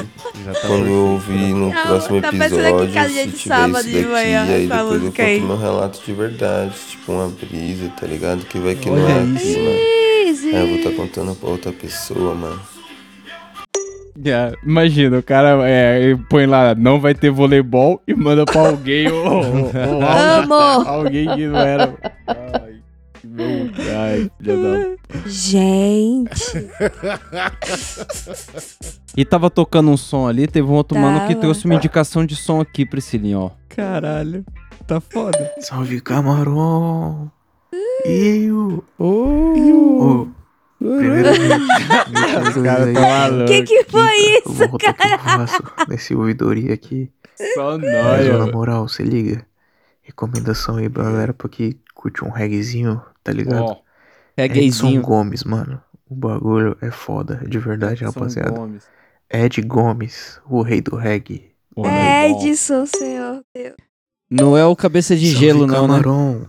Já 0.45 0.53
tá 0.53 0.61
quando 0.67 0.87
eu 0.87 1.07
ouvir 1.13 1.55
no 1.55 1.69
Não, 1.71 1.83
próximo 1.83 2.21
tá 2.21 2.29
episódio, 2.29 2.93
casa 2.93 3.09
se 3.11 3.27
de 3.27 3.33
tiver 3.33 3.55
sábado 3.55 3.79
isso 3.81 3.89
de 3.89 3.95
daqui, 4.03 4.07
manhã, 4.13 4.43
aí 4.45 4.67
depois 4.67 5.03
eu 5.03 5.13
aí. 5.25 5.41
conto 5.41 5.47
meu 5.49 5.59
relato 5.59 6.01
de 6.05 6.13
verdade, 6.13 6.73
tipo 6.91 7.13
uma 7.13 7.29
brisa, 7.29 7.89
tá 8.01 8.07
ligado? 8.07 8.45
Que 8.47 8.59
vai 8.59 8.75
que 8.75 8.89
não 8.91 9.09
é 9.09 9.13
aqui, 9.13 9.57
mano. 9.59 10.55
Aí 10.57 10.61
eu 10.61 10.67
vou 10.69 10.77
estar 10.77 10.91
contando 10.93 11.35
pra 11.35 11.49
outra 11.51 11.73
pessoa, 11.73 12.35
mano. 12.35 12.61
É, 14.25 14.53
imagina, 14.65 15.19
o 15.19 15.23
cara 15.23 15.59
é, 15.69 16.17
põe 16.31 16.47
lá, 16.47 16.73
não 16.75 17.01
vai 17.01 17.15
ter 17.15 17.31
voleibol 17.31 18.01
e 18.07 18.15
manda 18.15 18.45
pra 18.45 18.69
alguém 18.69 19.11
ou, 19.11 19.71
alguém 20.87 21.29
que 21.35 21.47
não 21.49 21.59
era. 21.59 21.95
Meu 23.25 23.71
Ai, 23.99 24.31
filha 24.39 24.57
da... 24.57 24.97
Gente. 25.27 26.69
E 29.17 29.25
tava 29.25 29.49
tocando 29.51 29.91
um 29.91 29.97
som 29.97 30.27
ali, 30.29 30.47
teve 30.47 30.67
um 30.69 30.73
outro 30.73 30.99
mano 30.99 31.21
que 31.21 31.29
Tava. 31.29 31.41
trouxe 31.41 31.65
uma 31.65 31.75
indicação 31.75 32.27
de 32.27 32.37
som 32.37 32.61
aqui, 32.61 32.85
Priscilinha, 32.85 33.39
ó. 33.39 33.51
Caralho, 33.69 34.45
tá 34.87 35.01
foda. 35.01 35.53
Salve 35.61 36.01
camarão! 36.01 37.31
Eu! 38.05 38.85
Primeiramente, 40.79 41.55
Os 42.49 42.63
caras 42.63 42.93
tão 42.93 43.03
malucos. 43.03 43.51
Que 43.51 43.63
que 43.63 43.85
foi 43.85 44.17
isso, 44.17 44.63
eu 44.65 45.19
faço 45.19 45.63
nesse 45.89 46.15
ouvidoria 46.15 46.75
aqui. 46.75 47.11
Só 47.55 47.79
Mas, 47.79 48.29
na 48.39 48.47
moral, 48.53 48.87
se 48.89 49.03
liga. 49.03 49.47
Recomendação 50.03 50.77
aí 50.77 50.89
pra 50.91 51.05
galera 51.05 51.33
pra 51.33 51.49
que 51.49 51.79
curte 51.95 52.23
um 52.23 52.29
reggaezinho, 52.31 53.01
tá 53.25 53.33
ligado? 53.33 53.63
Ó, 53.65 53.77
reguezinho. 54.37 54.99
Edson 54.99 55.03
Gomes, 55.03 55.43
mano. 55.45 55.83
O 56.09 56.15
bagulho 56.15 56.77
é 56.81 56.91
foda, 56.91 57.43
de 57.49 57.59
verdade, 57.59 58.05
Edson 58.05 58.13
rapaziada. 58.21 58.51
Gomes. 58.53 58.85
Ed 59.33 59.61
Gomes, 59.63 60.39
o 60.49 60.63
rei 60.63 60.81
do 60.81 60.95
reggae. 60.95 61.51
Edson, 61.77 62.87
senhor 62.87 63.43
Deus. 63.55 63.75
Não 64.31 64.57
é 64.57 64.65
o 64.65 64.77
cabeça 64.77 65.17
de 65.17 65.27
Salve, 65.31 65.39
gelo, 65.47 65.67
não, 65.67 65.89
né? 65.89 65.95
camarão. 65.95 66.49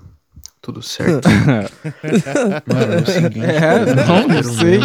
Tudo 0.61 0.81
certo? 0.81 1.27
Mano, 2.65 2.93
é 2.93 3.01
o 3.01 3.05
seguinte, 3.05 3.45
É, 3.45 3.81
eu 3.81 3.95
não, 3.95 4.27
não 4.27 4.43
sei. 4.43 4.79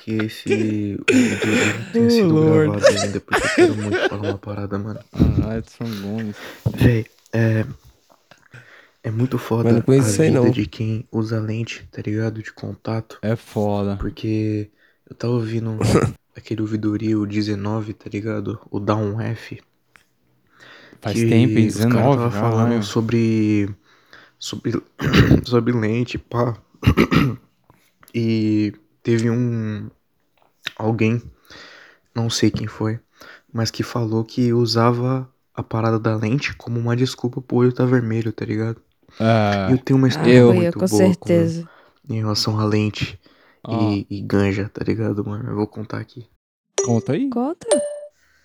que 0.00 0.12
esse 0.26 0.48
vídeo 0.48 1.04
não 1.08 1.92
tenha 1.92 2.10
sido 2.10 2.34
Lord. 2.34 2.70
gravado 2.80 3.00
ainda, 3.02 3.20
porque 3.20 3.42
eu 3.46 3.50
quero 3.54 3.76
muito 3.76 4.08
falar 4.10 4.22
uma 4.28 4.38
parada, 4.38 4.78
mano. 4.78 5.00
Ah, 5.14 5.56
Edson 5.58 5.84
Gomes. 6.02 6.36
Véi, 6.74 7.06
é. 7.32 7.64
É 9.04 9.10
muito 9.10 9.36
foda 9.36 9.64
Mas 9.64 9.74
não 9.74 9.82
conheço 9.82 10.06
a 10.06 10.10
isso 10.10 10.22
aí, 10.22 10.28
vida 10.28 10.40
não. 10.40 10.50
de 10.50 10.66
quem 10.66 11.08
usa 11.10 11.40
lente, 11.40 11.88
tá 11.90 12.00
ligado? 12.00 12.40
De 12.40 12.52
contato. 12.52 13.18
É 13.20 13.34
foda. 13.34 13.96
Porque 13.96 14.70
eu 15.08 15.16
tava 15.16 15.32
ouvindo 15.32 15.76
aquele 16.36 16.62
ouvidoria, 16.62 17.18
o 17.18 17.26
19, 17.26 17.94
tá 17.94 18.08
ligado? 18.08 18.60
O 18.70 18.78
Down 18.78 19.20
F. 19.20 19.60
Faz 21.00 21.16
que 21.16 21.28
tempo, 21.28 21.58
hein? 21.58 21.66
Os 21.66 21.76
caras 21.76 21.92
19, 21.94 22.16
tava 22.16 22.30
falando 22.30 22.82
sobre. 22.84 23.68
Sobre. 24.38 24.72
sobre 25.44 25.72
lente, 25.72 26.18
pá. 26.18 26.56
E 28.14 28.74
teve 29.02 29.30
um. 29.30 29.88
Alguém, 30.76 31.22
não 32.14 32.28
sei 32.28 32.50
quem 32.50 32.66
foi, 32.66 33.00
mas 33.50 33.70
que 33.70 33.82
falou 33.82 34.22
que 34.22 34.52
usava 34.52 35.26
a 35.54 35.62
parada 35.62 35.98
da 35.98 36.14
lente 36.14 36.54
como 36.56 36.78
uma 36.78 36.94
desculpa 36.94 37.40
pro 37.40 37.56
olho 37.56 37.72
tá 37.72 37.86
vermelho, 37.86 38.30
tá 38.30 38.44
ligado? 38.44 38.82
Ah, 39.18 39.68
eu 39.70 39.78
tenho 39.78 39.98
uma 39.98 40.08
história 40.08 40.32
eu, 40.32 40.52
muito 40.52 40.78
com 40.78 40.86
boa 40.86 40.88
certeza. 40.88 41.68
Com, 42.06 42.14
em 42.14 42.16
relação 42.18 42.58
à 42.58 42.64
lente 42.64 43.18
e, 43.68 44.06
e 44.10 44.20
ganja, 44.20 44.68
tá 44.68 44.84
ligado, 44.84 45.24
mano? 45.24 45.50
Eu 45.50 45.56
vou 45.56 45.66
contar 45.66 45.98
aqui. 45.98 46.26
Conta 46.84 47.12
aí. 47.12 47.30
Conta. 47.30 47.66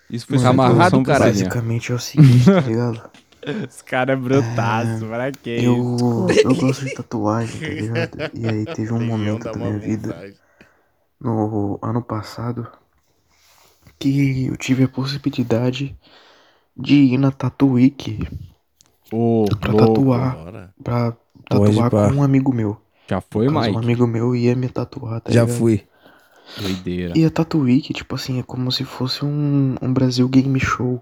Isso 0.09 0.27
foi 0.27 0.37
Mano, 0.37 0.63
introdução, 0.63 1.03
caralho. 1.03 1.33
Basicamente 1.33 1.91
é 1.91 1.95
o 1.95 1.99
seguinte, 1.99 2.45
tá 2.45 2.61
ligado? 2.61 3.09
Esse 3.67 3.83
cara 3.83 4.13
é 4.13 4.15
brutaço, 4.15 5.05
pra 5.07 5.31
que 5.31 5.55
isso? 5.55 5.65
Eu, 5.65 6.27
eu 6.51 6.55
gosto 6.55 6.85
de 6.85 6.93
tatuagem, 6.93 7.59
tá 7.59 7.67
ligado? 7.67 8.17
E 8.33 8.47
aí 8.47 8.65
teve 8.65 8.91
um 8.91 9.05
momento 9.05 9.43
da 9.43 9.53
minha 9.53 9.77
vida, 9.77 10.35
no 11.19 11.79
ano 11.81 12.01
passado, 12.01 12.67
que 13.97 14.47
eu 14.47 14.57
tive 14.57 14.83
a 14.83 14.87
possibilidade 14.89 15.97
de 16.75 16.95
ir 16.95 17.17
na 17.17 17.31
Tattoo 17.31 17.73
Week 17.73 18.19
Ô, 19.11 19.45
pra 19.59 19.71
louco. 19.71 19.87
tatuar, 19.87 20.71
pra 20.83 21.13
Pode 21.49 21.75
tatuar 21.75 21.89
pá. 21.91 22.09
com 22.09 22.15
um 22.15 22.23
amigo 22.23 22.53
meu. 22.53 22.77
Já 23.09 23.21
foi, 23.21 23.47
caso, 23.47 23.69
Um 23.71 23.77
amigo 23.77 24.05
meu 24.05 24.35
ia 24.35 24.55
me 24.55 24.67
tatuar, 24.67 25.21
tá 25.21 25.31
Já 25.31 25.43
ligado? 25.43 25.57
fui. 25.57 25.83
Doideira. 26.61 27.13
E 27.15 27.25
a 27.25 27.57
Week, 27.57 27.93
tipo 27.93 28.15
assim, 28.15 28.39
é 28.39 28.43
como 28.43 28.71
se 28.71 28.83
fosse 28.83 29.23
um, 29.23 29.75
um 29.81 29.93
Brasil 29.93 30.27
Game 30.27 30.59
Show. 30.59 31.01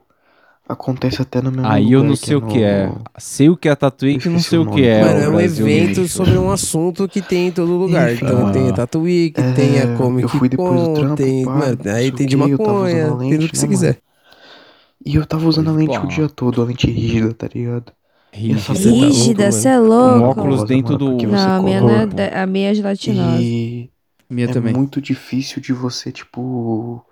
Acontece 0.68 1.22
até 1.22 1.44
no 1.44 1.52
mesmo 1.52 1.68
Aí 1.68 1.92
eu 1.92 2.04
não 2.04 2.16
sei 2.16 2.36
o 2.36 2.42
no- 2.42 2.48
que 2.48 2.64
é. 2.64 2.92
Sei 3.20 3.50
o 3.50 3.56
que 3.56 3.70
é 3.70 3.76
Tatuí 3.76 4.18
que 4.18 4.28
não 4.28 4.40
sei 4.40 4.58
o 4.58 4.64
o 4.64 4.72
que 4.72 4.84
é. 4.84 5.00
Mano, 5.04 5.20
é 5.20 5.30
um 5.30 5.34
Brasil 5.34 5.68
evento 5.68 5.94
Game 5.96 6.08
Show. 6.08 6.26
sobre 6.26 6.38
um 6.40 6.50
assunto 6.50 7.08
que 7.08 7.22
tem 7.22 7.50
em 7.50 7.52
todo 7.52 7.72
lugar. 7.78 8.12
Enfim, 8.12 8.26
então 8.26 8.48
ah. 8.48 8.52
tem 8.52 8.70
a 8.70 8.74
Tatuí, 8.74 9.30
que 9.30 9.44
tem 9.54 9.78
É, 9.78 9.84
a 9.84 9.96
Comic 9.96 10.24
eu 10.24 10.30
fui 10.30 10.50
depois 10.50 10.82
do 10.82 10.86
Con, 10.88 10.94
trampo, 10.96 11.16
tem, 11.18 11.46
pá, 11.46 11.52
mano, 11.52 11.78
aí 11.86 12.12
tem 12.12 12.26
de 12.26 12.36
maconha, 12.36 13.06
tem 13.10 13.18
lente, 13.18 13.38
do 13.38 13.50
que 13.50 13.58
você 13.58 13.68
né, 13.68 13.72
quiser. 13.72 14.00
E 15.06 15.16
eu 15.16 15.26
tava 15.26 15.48
usando 15.48 15.70
a 15.70 15.74
lente 15.74 15.98
o 15.98 16.08
dia 16.08 16.28
todo, 16.28 16.62
a 16.62 16.66
lente 16.66 16.90
rígida, 16.90 17.34
tá 17.34 17.48
ligado? 17.54 17.92
Rígida. 18.34 18.60
porra 18.62 18.90
Rígida, 18.90 19.44
louca, 19.44 19.52
cê 19.52 19.70
é 19.70 19.80
louco. 19.80 20.20
Com 20.20 20.26
óculos 20.30 20.56
Rosa, 20.62 20.66
dentro 20.66 20.94
mano, 20.94 21.06
do- 21.18 21.18
Não, 21.28 21.38
você 21.38 21.48
a 21.48 21.62
minha, 21.62 21.80
coloca- 21.80 22.06
não 22.08 22.24
é, 22.24 22.40
a 22.42 22.46
minha 22.48 22.72
é 22.72 22.74
gelatinosa. 22.74 23.42
E 23.42 23.90
Minha 24.30 24.50
é 24.50 24.54
também. 24.54 24.74
muito 24.74 25.00
difícil 25.00 25.62
de 25.62 25.72
você, 25.74 26.12
tipo, 26.12 27.06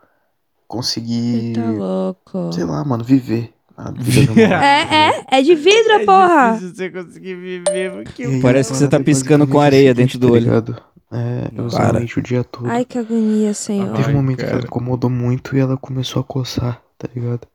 conseguir, 0.67 1.53
Tá 1.53 1.69
louco. 1.71 2.51
sei 2.53 2.63
lá, 2.63 2.83
mano, 2.83 3.03
viver. 3.03 3.53
É, 4.37 5.09
é, 5.09 5.39
é 5.39 5.41
de 5.41 5.55
vidro, 5.55 5.99
porra. 6.05 6.59
você 6.59 6.89
conseguir 6.91 7.35
viver, 7.35 7.91
porque 8.03 8.23
aí, 8.23 8.41
Parece 8.41 8.71
que 8.71 8.77
você 8.77 8.87
tá 8.87 8.97
é 8.97 9.03
piscando 9.03 9.47
com 9.47 9.59
areia 9.59 9.93
dentro 9.93 10.19
do 10.19 10.27
tá 10.27 10.33
olho. 10.33 10.43
ligado? 10.43 10.81
É, 11.11 11.49
eu 11.55 11.67
a 11.67 12.19
o 12.19 12.21
dia 12.23 12.43
todo. 12.43 12.67
Ai, 12.69 12.85
que 12.85 12.97
agonia, 12.97 13.53
senhor. 13.53 13.95
Teve 13.95 14.11
um 14.11 14.15
momento 14.15 14.37
que 14.39 14.43
cara. 14.45 14.57
ela 14.57 14.65
incomodou 14.65 15.09
muito 15.09 15.55
e 15.55 15.59
ela 15.59 15.77
começou 15.77 16.19
a 16.21 16.23
coçar, 16.23 16.81
tá 16.97 17.07
ligado? 17.15 17.47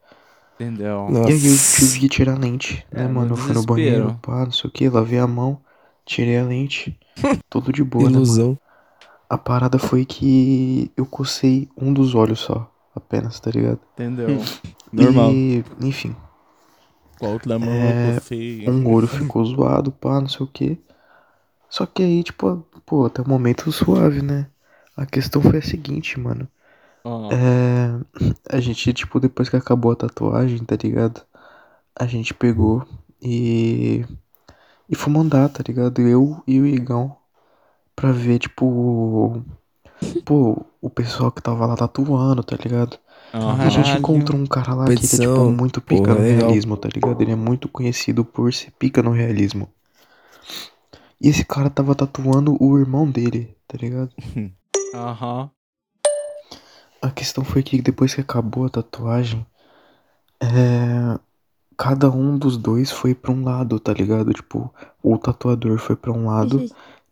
Entendeu? 0.59 1.15
E 1.25 1.31
aí 1.33 1.47
eu 1.47 1.59
Nossa. 1.61 1.73
tive 1.73 2.01
que 2.01 2.09
tirar 2.09 2.35
a 2.35 2.39
lente, 2.39 2.87
né, 2.93 3.05
É, 3.05 3.09
no 3.09 3.15
mano? 3.15 3.33
Eu 3.33 3.37
fui 3.37 3.55
no 3.55 3.63
banheiro, 3.63 4.13
pá, 4.23 4.45
não 4.45 4.53
sei 4.53 4.69
o 4.69 4.73
que, 4.73 4.89
lavei 4.89 5.19
a 5.19 5.27
mão, 5.27 5.61
tirei 6.05 6.39
a 6.39 6.45
lente, 6.45 6.99
tudo 7.49 7.73
de 7.73 7.83
boa, 7.85 8.11
né, 8.11 8.19
mano? 8.21 8.47
Ilusão. 8.47 8.59
A 9.29 9.39
parada 9.39 9.79
foi 9.79 10.05
que 10.05 10.91
eu 10.97 11.07
cocei 11.07 11.69
um 11.77 11.93
dos 11.93 12.15
olhos 12.15 12.41
só, 12.41 12.71
apenas, 12.95 13.41
tá 13.41 13.51
ligado? 13.51 13.81
Entendeu? 13.95 14.39
Normal. 14.93 15.33
E, 15.33 15.65
enfim, 15.81 16.15
Com 17.19 17.27
a 17.27 17.31
outra 17.31 17.59
mão 17.59 17.95
É, 17.95 18.21
você. 18.21 18.71
um 18.71 18.87
olho 18.93 19.07
ficou 19.07 19.45
zoado, 19.45 19.93
pá, 19.93 20.21
não 20.21 20.29
sei 20.29 20.45
o 20.45 20.49
que. 20.49 20.79
Só 21.71 21.87
que 21.87 22.03
aí, 22.03 22.23
tipo, 22.23 22.59
pô, 22.87 23.07
até 23.07 23.23
o 23.23 23.29
momento 23.29 23.71
suave, 23.73 24.23
né? 24.23 24.49
A 24.97 25.07
questão 25.07 25.43
foi 25.43 25.59
a 25.59 25.63
seguinte, 25.63 26.19
mano. 26.21 26.49
Ó, 27.05 27.13
É, 27.31 28.57
a 28.57 28.61
gente, 28.61 28.93
tipo, 28.93 29.21
depois 29.21 29.49
que 29.49 29.57
acabou 29.57 29.93
a 29.93 29.97
tatuagem, 29.97 30.65
tá 30.65 30.77
ligado? 30.77 31.23
A 31.99 32.07
gente 32.07 32.35
pegou 32.35 32.87
e. 33.23 34.05
E 34.89 34.97
fomos 34.97 35.25
andar, 35.25 35.49
tá 35.51 35.63
ligado? 35.67 36.01
Eu 36.03 36.43
e 36.47 36.61
o 36.61 36.67
Igão. 36.67 37.17
Pra 37.97 38.13
ver, 38.13 38.39
tipo. 38.41 39.43
Pô, 40.25 40.65
o 40.81 40.91
pessoal 40.91 41.33
que 41.33 41.43
tava 41.43 41.67
lá 41.67 41.77
tatuando, 41.77 42.43
tá 42.45 42.57
ligado? 42.57 42.99
A 43.63 43.69
gente 43.69 43.97
Caralho. 43.97 43.99
encontrou 43.99 44.41
um 44.41 44.47
cara 44.47 44.75
lá 44.75 44.93
que 44.93 45.07
ele 45.07 45.17
é, 45.17 45.19
tipo, 45.19 45.45
muito 45.45 45.81
pica 45.81 46.13
Porra, 46.13 46.15
no 46.15 46.23
legal. 46.23 46.23
realismo, 46.23 46.77
tá 46.77 46.89
ligado? 46.95 47.21
Ele 47.23 47.33
é 47.33 47.37
muito 47.37 47.69
conhecido 47.69 48.25
por 48.25 48.53
ser 48.55 48.71
pica 48.73 49.03
no 49.03 49.11
realismo. 49.13 49.69
E 51.21 51.29
esse 51.29 51.45
cara 51.45 51.71
tava 51.71 51.95
tatuando 51.95 52.57
o 52.61 52.79
irmão 52.79 53.09
dele, 53.09 53.57
tá 53.69 53.77
ligado? 53.79 54.13
Aham. 54.93 55.51
A 57.03 57.11
questão 57.11 57.45
foi 57.45 57.63
que 57.63 57.83
depois 57.83 58.15
que 58.15 58.21
acabou 58.21 58.65
a 58.67 58.71
tatuagem, 58.71 59.45
é, 60.43 61.19
cada 61.77 62.11
um 62.11 62.39
dos 62.39 62.57
dois 62.59 62.91
foi 62.91 63.15
pra 63.15 63.33
um 63.33 63.45
lado, 63.45 63.81
tá 63.81 63.93
ligado? 63.95 64.33
Tipo, 64.33 64.73
o 65.03 65.19
tatuador 65.19 65.79
foi 65.79 65.97
pra 65.97 66.13
um 66.13 66.27
lado 66.27 66.65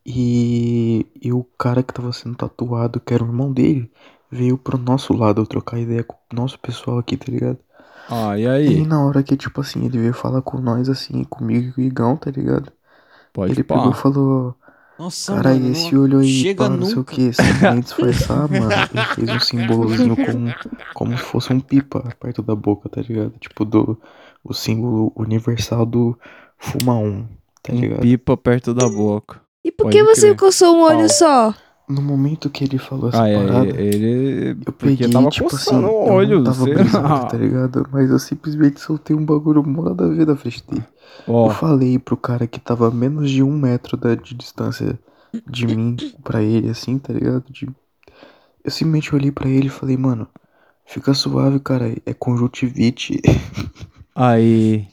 e, 0.07 1.07
e 1.23 1.33
o 1.33 1.45
cara 1.59 1.83
que 1.83 1.95
tava 1.95 2.13
sendo 2.13 2.37
tatuado, 2.37 3.01
que 3.01 3.15
era 3.15 3.25
o 3.25 3.29
irmão 3.29 3.53
dele, 3.53 3.91
veio 4.31 4.59
pro 4.59 4.79
nosso 4.79 5.13
lado 5.15 5.47
trocar 5.47 5.79
ideia 5.81 6.05
com 6.05 6.17
o 6.17 6.37
nosso 6.37 6.59
pessoal 6.61 6.99
aqui, 6.99 7.17
tá 7.17 7.27
ligado? 7.31 7.59
Ah, 8.09 8.37
e 8.39 8.47
E 8.67 8.75
aí? 8.77 8.85
na 8.85 9.03
hora 9.05 9.23
que, 9.23 9.37
tipo 9.37 9.61
assim, 9.61 9.85
ele 9.87 9.99
veio 9.99 10.13
falar 10.15 10.43
com 10.43 10.59
nós, 10.61 10.89
assim, 10.89 11.25
comigo 11.25 11.69
e 11.69 11.73
com 11.73 11.81
o 11.81 11.85
Igão, 11.85 12.17
tá 12.17 12.31
ligado? 12.31 12.73
Pode 13.33 13.61
ele 13.61 13.65
pá. 13.69 13.85
pegou 13.85 13.93
e 13.93 13.95
falou. 13.95 14.57
Nossa, 14.99 15.43
Cara, 15.43 15.43
mano, 15.43 15.67
esse 15.71 15.95
não 15.95 15.95
olho 15.95 16.21
aí, 16.21 16.29
chega 16.43 16.55
pá, 16.55 16.69
não 16.71 16.85
sei 16.85 16.99
o 16.99 17.05
que, 17.05 17.33
sem 17.33 17.55
nem 17.55 17.81
disfarçar, 17.81 18.49
mano. 18.49 18.89
Ele 18.91 19.05
fez 19.05 19.31
um 19.33 19.41
símbolozinho 19.41 20.17
como, 20.17 20.57
como 20.95 21.19
se 21.19 21.25
fosse 21.25 21.53
um 21.53 21.61
pipa 21.61 22.15
perto 22.21 22.43
da 22.43 22.55
boca, 22.55 22.89
tá 22.89 23.03
ligado? 23.03 23.39
Tipo, 23.39 23.65
do, 23.65 24.01
o 24.45 24.55
símbolo 24.55 25.13
universal 25.17 25.85
do 25.87 26.19
Fuma 26.59 26.95
1, 26.99 27.29
tá 27.63 27.73
Um 27.73 27.81
ligado? 27.81 28.01
pipa 28.01 28.37
perto 28.37 28.73
da 28.75 28.89
boca. 28.89 29.41
E 29.65 29.71
por 29.73 29.87
Pode 29.87 29.91
que 29.91 30.03
você 30.03 30.35
crer. 30.35 30.37
coçou 30.37 30.77
um 30.77 30.81
olho 30.83 31.09
Qual? 31.09 31.09
só? 31.09 31.55
No 31.89 32.03
momento 32.03 32.51
que 32.51 32.65
ele 32.65 32.79
falou 32.79 33.09
essa 33.11 33.23
Ah, 33.23 33.29
é, 33.29 33.35
parada, 33.47 33.81
ele. 33.81 34.57
eu 34.67 34.73
peguei, 34.73 35.09
tava 35.09 35.29
tipo 35.29 35.47
assim, 35.47 35.65
coçando 35.71 35.87
o 35.87 36.07
eu 36.09 36.13
olho. 36.15 36.37
não 36.39 36.45
tava 36.45 36.65
sei 36.65 36.75
brisando, 36.75 37.09
tá 37.31 37.37
ligado? 37.37 37.89
Mas 37.93 38.11
eu 38.11 38.19
simplesmente 38.19 38.81
soltei 38.81 39.15
um 39.15 39.25
bagulho 39.25 39.63
mó 39.65 39.83
nada 39.85 40.05
a 40.05 40.09
ver 40.09 40.27
da 40.27 40.35
frente 40.37 40.65
dele. 40.67 40.85
Ó, 41.29 41.47
Eu 41.47 41.51
falei 41.55 41.97
pro 41.99 42.17
cara 42.17 42.47
que 42.49 42.59
tava 42.59 42.89
a 42.89 42.91
menos 42.91 43.31
de 43.31 43.41
um 43.43 43.57
metro 43.57 43.97
da, 43.97 44.17
de 44.17 44.35
distância 44.35 44.99
de 45.49 45.67
mim 45.69 45.95
pra 46.25 46.43
ele, 46.43 46.71
assim, 46.71 46.99
tá 46.99 47.13
ligado? 47.13 47.45
De... 47.51 47.67
Eu 48.65 48.71
simplesmente 48.71 49.15
olhei 49.15 49.31
pra 49.31 49.49
ele 49.49 49.67
e 49.69 49.71
falei, 49.71 49.97
mano, 49.97 50.27
fica 50.85 51.15
suave, 51.15 51.61
cara, 51.61 51.95
é 52.05 52.13
conjuntivite. 52.13 53.21
aí. 54.15 54.89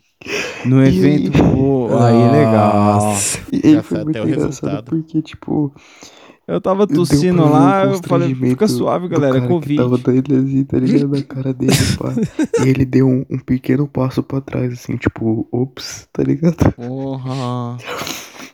No 0.65 0.81
E 0.83 0.87
evento, 0.87 1.37
aí- 1.37 1.53
pô, 1.53 1.97
aí 1.97 2.31
legal. 2.31 3.13
E 3.51 3.67
aí 3.67 3.83
foi 3.83 4.03
muito 4.03 4.17
engraçado 4.19 4.47
resultado. 4.47 4.83
porque, 4.85 5.21
tipo. 5.21 5.73
Eu 6.45 6.59
tava 6.59 6.85
tossindo 6.85 7.49
lá, 7.49 7.85
eu 7.85 8.01
falei, 8.03 8.35
fica 8.35 8.67
suave, 8.67 9.07
galera, 9.07 9.37
é 9.37 9.47
Covid. 9.47 9.77
Tava 9.77 9.97
dando 9.97 10.35
assim, 10.35 10.63
tá 10.65 10.77
ligado? 10.77 11.07
Na 11.07 11.23
cara 11.23 11.53
dele, 11.53 11.73
pá. 11.97 12.13
e 12.65 12.69
ele 12.69 12.83
deu 12.83 13.07
um, 13.07 13.25
um 13.29 13.39
pequeno 13.39 13.87
passo 13.87 14.21
pra 14.21 14.41
trás, 14.41 14.73
assim, 14.73 14.97
tipo, 14.97 15.47
ops, 15.51 16.07
tá 16.11 16.21
ligado? 16.21 16.73
Porra. 16.73 17.77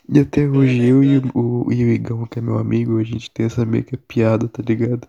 E 0.07 0.19
até 0.19 0.47
hoje 0.47 0.85
eu 0.85 1.03
e 1.03 1.17
o, 1.33 1.71
e 1.71 1.83
o 1.83 1.89
Igão, 1.89 2.25
que 2.27 2.37
é 2.37 2.41
meu 2.41 2.59
amigo, 2.59 2.99
a 2.99 3.03
gente 3.03 3.29
tem 3.31 3.47
essa 3.47 3.65
meio 3.65 3.83
que 3.83 3.97
piada, 3.97 4.47
tá 4.47 4.61
ligado? 4.61 5.07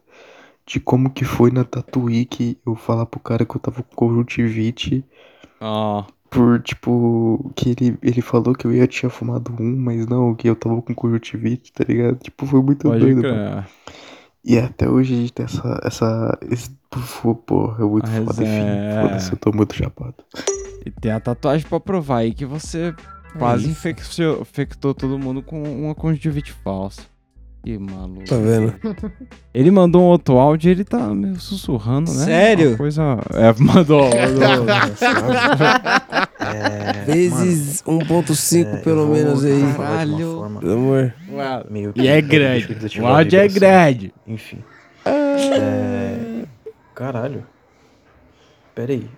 De 0.67 0.81
como 0.81 1.11
que 1.11 1.25
foi 1.25 1.51
na 1.51 1.65
Tatuí 1.65 2.25
que 2.25 2.57
eu 2.67 2.75
falar 2.75 3.05
pro 3.05 3.21
cara 3.21 3.45
que 3.45 3.57
eu 3.57 3.61
tava 3.61 3.83
com 3.83 3.95
conjuntivite. 3.95 5.05
Ó. 5.61 6.05
Por, 6.31 6.63
tipo, 6.63 7.51
que 7.57 7.71
ele, 7.71 7.99
ele 8.01 8.21
falou 8.23 8.55
que 8.55 8.65
eu 8.65 8.73
ia 8.73 8.87
tinha 8.87 9.11
fumado 9.11 9.53
um, 9.59 9.77
mas 9.77 10.07
não, 10.07 10.33
que 10.35 10.49
eu 10.49 10.55
tava 10.55 10.81
com 10.81 10.95
conjuntivite, 10.95 11.73
tá 11.73 11.85
ligado? 11.87 12.19
Tipo, 12.19 12.47
foi 12.47 12.63
muito 12.63 12.85
Pode 12.89 13.01
doido, 13.01 13.23
mano. 13.23 13.67
E 14.45 14.57
até 14.57 14.89
hoje 14.89 15.13
a 15.13 15.17
gente 15.17 15.33
tem 15.33 15.45
essa. 15.45 15.81
essa 15.85 16.39
esse, 16.51 16.71
pô, 17.23 17.35
porra, 17.35 17.85
é 17.85 17.87
muito 17.89 18.09
Mas 18.09 18.25
foda, 18.25 18.43
enfim. 18.43 18.51
é- 18.53 19.03
Foda-se, 19.03 19.33
eu 19.33 19.39
tô 19.39 19.53
muito 19.53 19.75
chapado. 19.75 20.15
E 20.87 20.91
tem 20.91 21.11
a 21.13 21.21
tatuagem 21.21 21.67
pra 21.69 21.79
provar 21.81 22.19
aí 22.19 22.33
que 22.33 22.47
você 22.47 22.95
quase 23.39 23.65
isso. 23.65 23.73
infecciou- 23.73 24.41
infectou 24.41 24.95
todo 24.95 25.19
mundo 25.19 25.43
com 25.43 25.61
uma 25.63 25.95
conjuntivite 25.95 26.53
falsa. 26.53 27.03
Que 27.63 27.79
maluco. 27.79 28.25
Tá 28.25 28.37
vendo? 28.37 28.75
Ele 29.53 29.71
mandou 29.71 30.03
um 30.03 30.07
outro 30.07 30.39
áudio 30.39 30.69
e 30.69 30.73
ele 30.73 30.85
tá 30.85 31.13
meio 31.13 31.39
sussurrando, 31.39 32.11
né? 32.15 32.25
Sério? 32.25 32.69
Uma 32.71 32.77
coisa. 32.79 33.03
É, 33.35 33.53
mandou, 33.61 34.05
mandou. 34.05 34.67
É, 36.41 37.05
Vezes 37.05 37.83
1.5 37.83 38.67
é, 38.67 38.77
pelo 38.79 39.07
menos 39.09 39.45
aí. 39.45 39.61
forma 39.75 40.61
Pelo 40.61 40.73
amor. 40.73 41.15
meio 41.69 41.93
E 41.95 42.09
é 42.09 42.21
grande. 42.21 42.77
O 43.01 43.07
áudio 43.07 43.33
da 43.33 43.45
é 43.45 43.47
assim. 43.47 43.55
grande. 43.55 44.15
Enfim. 44.27 44.59
É... 45.05 46.45
Caralho. 46.95 47.47
Pera 48.75 48.93
aí. 48.93 49.09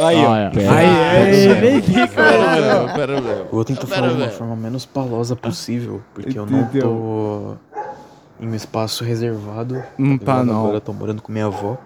Aí, 0.00 0.16
ó. 0.16 0.30
Olha, 0.30 0.50
Pera 0.50 0.74
aí, 0.74 0.86
aí, 0.86 1.48
Pera 1.48 1.60
nem 1.60 1.82
fica. 1.82 2.22
Eu 2.22 3.48
vou 3.50 3.64
tentar 3.64 3.86
falar 3.86 4.08
de 4.08 4.14
uma 4.14 4.30
forma 4.30 4.56
menos 4.56 4.86
palosa 4.86 5.36
possível, 5.36 6.02
porque 6.14 6.38
eu 6.38 6.46
não 6.46 6.64
tô 6.66 7.56
em 8.40 8.48
um 8.48 8.54
espaço 8.54 9.04
reservado. 9.04 9.82
Não 9.98 10.18
tá, 10.18 10.40
ligado? 10.40 10.46
não. 10.46 10.60
Agora 10.60 10.76
eu 10.76 10.80
tô 10.80 10.92
morando 10.92 11.22
com 11.22 11.30
minha 11.30 11.46
avó. 11.46 11.76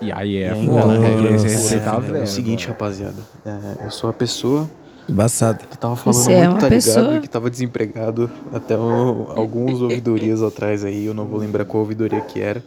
E 0.00 0.12
aí 0.12 0.36
é 0.36 0.48
é, 0.48 0.50
é, 0.50 1.80
tá 1.80 2.02
é, 2.18 2.22
o 2.22 2.26
seguinte, 2.26 2.68
rapaziada. 2.68 3.22
é, 3.44 3.84
eu 3.84 3.90
sou 3.90 4.10
a 4.10 4.12
pessoa 4.12 4.68
Embaçado. 5.08 5.64
que 5.66 5.78
tava 5.78 5.96
falando 5.96 6.18
Você 6.18 6.32
é 6.32 6.36
muito, 6.38 6.50
uma 6.52 6.58
tá 6.60 6.68
pessoa? 6.68 7.02
ligado? 7.04 7.22
Que 7.22 7.28
tava 7.28 7.48
desempregado 7.50 8.30
até 8.52 8.76
o- 8.76 9.28
alguns 9.34 9.80
ouvidorias 9.80 10.42
atrás 10.42 10.84
aí. 10.84 11.06
Eu 11.06 11.14
não 11.14 11.26
vou 11.26 11.38
lembrar 11.38 11.64
qual 11.64 11.82
ouvidoria 11.82 12.20
que 12.20 12.40
era. 12.40 12.62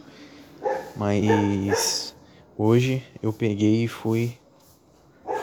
Mas 0.96 2.14
hoje 2.56 3.02
eu 3.22 3.32
peguei 3.32 3.84
e 3.84 3.88
fui. 3.88 4.32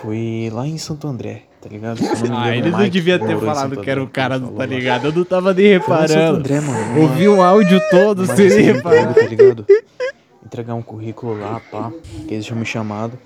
Fui 0.05 0.49
lá 0.53 0.67
em 0.67 0.77
Santo 0.77 1.07
André, 1.07 1.43
tá 1.59 1.67
ligado? 1.67 1.99
Ah, 2.31 2.55
ele 2.55 2.69
o 2.69 2.71
não 2.71 2.87
devia 2.87 3.17
ter 3.17 3.37
falado 3.39 3.77
que 3.81 3.89
era 3.89 4.03
o 4.03 4.07
cara, 4.07 4.39
falou 4.39 4.55
tá 4.55 4.65
ligado? 4.65 5.05
Eu 5.07 5.11
não 5.11 5.25
tava 5.25 5.53
nem 5.53 5.79
Foi 5.79 5.95
em 5.95 6.07
Santo 6.07 6.09
reparando. 6.13 6.37
André, 6.37 6.61
mano. 6.61 7.01
Ouvi 7.01 7.27
o 7.27 7.41
áudio 7.41 7.81
todo, 7.89 8.23
emprego, 8.23 8.77
reparou. 8.77 9.13
tá 9.15 9.21
ligado? 9.21 9.65
Entregar 10.45 10.75
um 10.75 10.81
currículo 10.83 11.39
lá, 11.39 11.59
pá, 11.71 11.91
que 12.27 12.33
eles 12.35 12.45
tinham 12.45 12.59
me 12.59 12.65
chamado. 12.65 13.17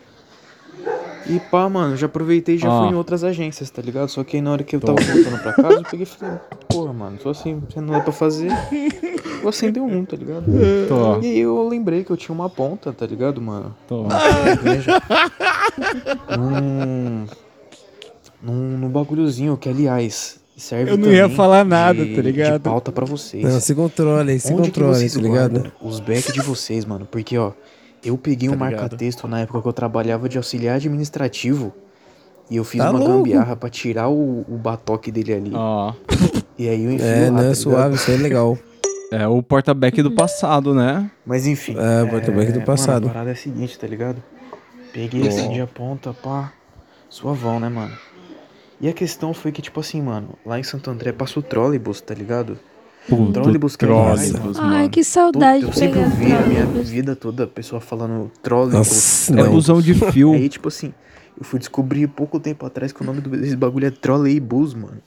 E 1.27 1.39
pá, 1.39 1.67
mano, 1.69 1.95
já 1.97 2.05
aproveitei 2.07 2.55
e 2.55 2.57
já 2.57 2.69
Ó. 2.69 2.83
fui 2.83 2.93
em 2.93 2.97
outras 2.97 3.23
agências, 3.23 3.69
tá 3.69 3.81
ligado? 3.81 4.07
Só 4.09 4.23
que 4.23 4.37
aí 4.37 4.41
na 4.41 4.51
hora 4.51 4.63
que 4.63 4.75
eu 4.75 4.79
tava 4.79 4.99
voltando 5.01 5.41
pra 5.43 5.53
casa, 5.53 5.73
eu 5.75 5.83
peguei 5.83 6.03
e 6.03 6.05
falei, 6.05 6.37
porra, 6.69 6.93
mano, 6.93 7.17
tô 7.17 7.29
assim, 7.29 7.61
sem 7.73 7.83
nada 7.83 8.01
pra 8.03 8.11
fazer, 8.13 8.49
vou 9.41 9.49
acender 9.49 9.81
um, 9.83 10.05
tá 10.05 10.15
ligado? 10.15 10.45
Tô. 10.87 11.19
E 11.21 11.25
aí 11.27 11.39
eu 11.39 11.67
lembrei 11.67 12.03
que 12.03 12.11
eu 12.11 12.17
tinha 12.17 12.33
uma 12.33 12.49
ponta, 12.49 12.91
tá 12.93 13.05
ligado, 13.05 13.41
mano? 13.41 13.75
Tô. 13.87 14.05
Veja. 14.63 15.01
Num, 16.37 17.25
num, 18.41 18.77
num 18.77 18.89
bagulhozinho 18.89 19.57
que, 19.57 19.69
aliás, 19.69 20.39
serve 20.57 20.91
Eu 20.91 20.97
não 20.97 21.11
ia 21.11 21.29
falar 21.29 21.63
nada, 21.65 22.05
de- 22.05 22.15
tá 22.15 22.21
ligado? 22.21 22.53
De 22.53 22.59
pauta 22.59 22.91
pra 22.91 23.05
vocês. 23.05 23.43
Não, 23.43 23.59
se 23.59 23.75
controle, 23.75 24.39
se 24.39 24.53
Onde 24.53 24.63
que 24.63 24.67
controle, 24.69 24.95
vocês 24.95 25.13
tá 25.13 25.19
ligado? 25.21 25.71
os 25.81 25.99
back 25.99 26.31
de 26.31 26.41
vocês, 26.41 26.85
mano? 26.85 27.07
Porque, 27.09 27.37
ó, 27.37 27.51
eu 28.03 28.17
peguei 28.17 28.49
um 28.49 28.57
Tá 28.57 28.65
ligado? 28.67 28.81
marca-texto 28.81 29.27
na 29.27 29.39
época 29.41 29.61
que 29.61 29.67
eu 29.67 29.73
trabalhava 29.73 30.27
de 30.29 30.37
auxiliar 30.37 30.75
administrativo 30.75 31.73
e 32.49 32.55
eu 32.57 32.63
fiz 32.63 32.81
Tá 32.81 32.89
uma 32.91 32.99
louco. 32.99 33.13
gambiarra 33.17 33.55
pra 33.55 33.69
tirar 33.69 34.09
o, 34.09 34.45
o 34.47 34.57
batoque 34.57 35.11
dele 35.11 35.33
ali. 35.33 35.51
Ó. 35.53 35.93
E 36.57 36.67
aí 36.67 36.83
eu 36.83 36.91
enfio 36.91 37.05
É, 37.07 37.29
lá, 37.29 37.41
né? 37.41 37.49
tá 37.49 37.55
Suave, 37.55 37.95
isso 37.95 38.09
aí 38.11 38.17
é 38.17 38.19
legal. 38.21 38.57
É 39.11 39.27
o 39.27 39.41
porta-back 39.41 40.01
do 40.03 40.11
passado, 40.11 40.73
né? 40.75 41.09
Mas 41.25 41.47
enfim. 41.47 41.75
É, 41.77 42.03
o 42.03 42.09
porta-back 42.09 42.51
do 42.51 42.61
passado. 42.61 43.03
Mano, 43.03 43.07
a 43.07 43.13
parada 43.13 43.29
é 43.31 43.33
a 43.33 43.35
seguinte, 43.35 43.77
tá 43.79 43.87
ligado? 43.87 44.21
Peguei, 44.93 45.23
Ó. 45.23 45.27
acendi 45.27 45.61
a 45.61 45.67
ponta, 45.67 46.13
pá. 46.13 46.51
Suavão, 47.09 47.59
né, 47.59 47.69
mano? 47.69 47.95
E 48.81 48.87
a 48.87 48.93
questão 48.93 49.33
foi 49.33 49.51
que, 49.51 49.61
tipo 49.61 49.79
assim, 49.79 50.01
mano, 50.01 50.29
lá 50.45 50.59
em 50.59 50.63
Santo 50.63 50.89
André 50.91 51.11
passa 51.11 51.39
o 51.39 51.43
trolleybus, 51.43 52.01
tá 52.01 52.13
ligado? 52.13 52.57
Puto 53.09 53.31
trolleybus 53.33 53.75
que 53.75 53.85
mano, 53.85 54.15
Ai, 54.59 54.89
que 54.89 55.03
saudade 55.03 55.63
Eu 55.63 55.69
de 55.69 55.77
sempre 55.77 55.99
ouvi 55.99 56.31
a 56.33 56.41
minha 56.41 56.65
vida 56.65 57.15
toda 57.15 57.43
a 57.43 57.47
pessoa 57.47 57.81
falando 57.81 58.31
trolleybus. 58.41 58.77
Nossa, 58.77 59.39
É 59.39 59.43
busão 59.43 59.81
de 59.81 59.93
fio. 60.11 60.33
Aí, 60.33 60.47
tipo 60.49 60.67
assim, 60.67 60.93
eu 61.37 61.43
fui 61.43 61.59
descobrir 61.59 62.07
pouco 62.07 62.39
tempo 62.39 62.65
atrás 62.65 62.91
que 62.91 63.01
o 63.01 63.05
nome 63.05 63.21
do- 63.21 63.29
desse 63.29 63.55
bagulho 63.55 63.87
é 63.87 63.91
trolleybus, 63.91 64.73
mano. 64.73 64.97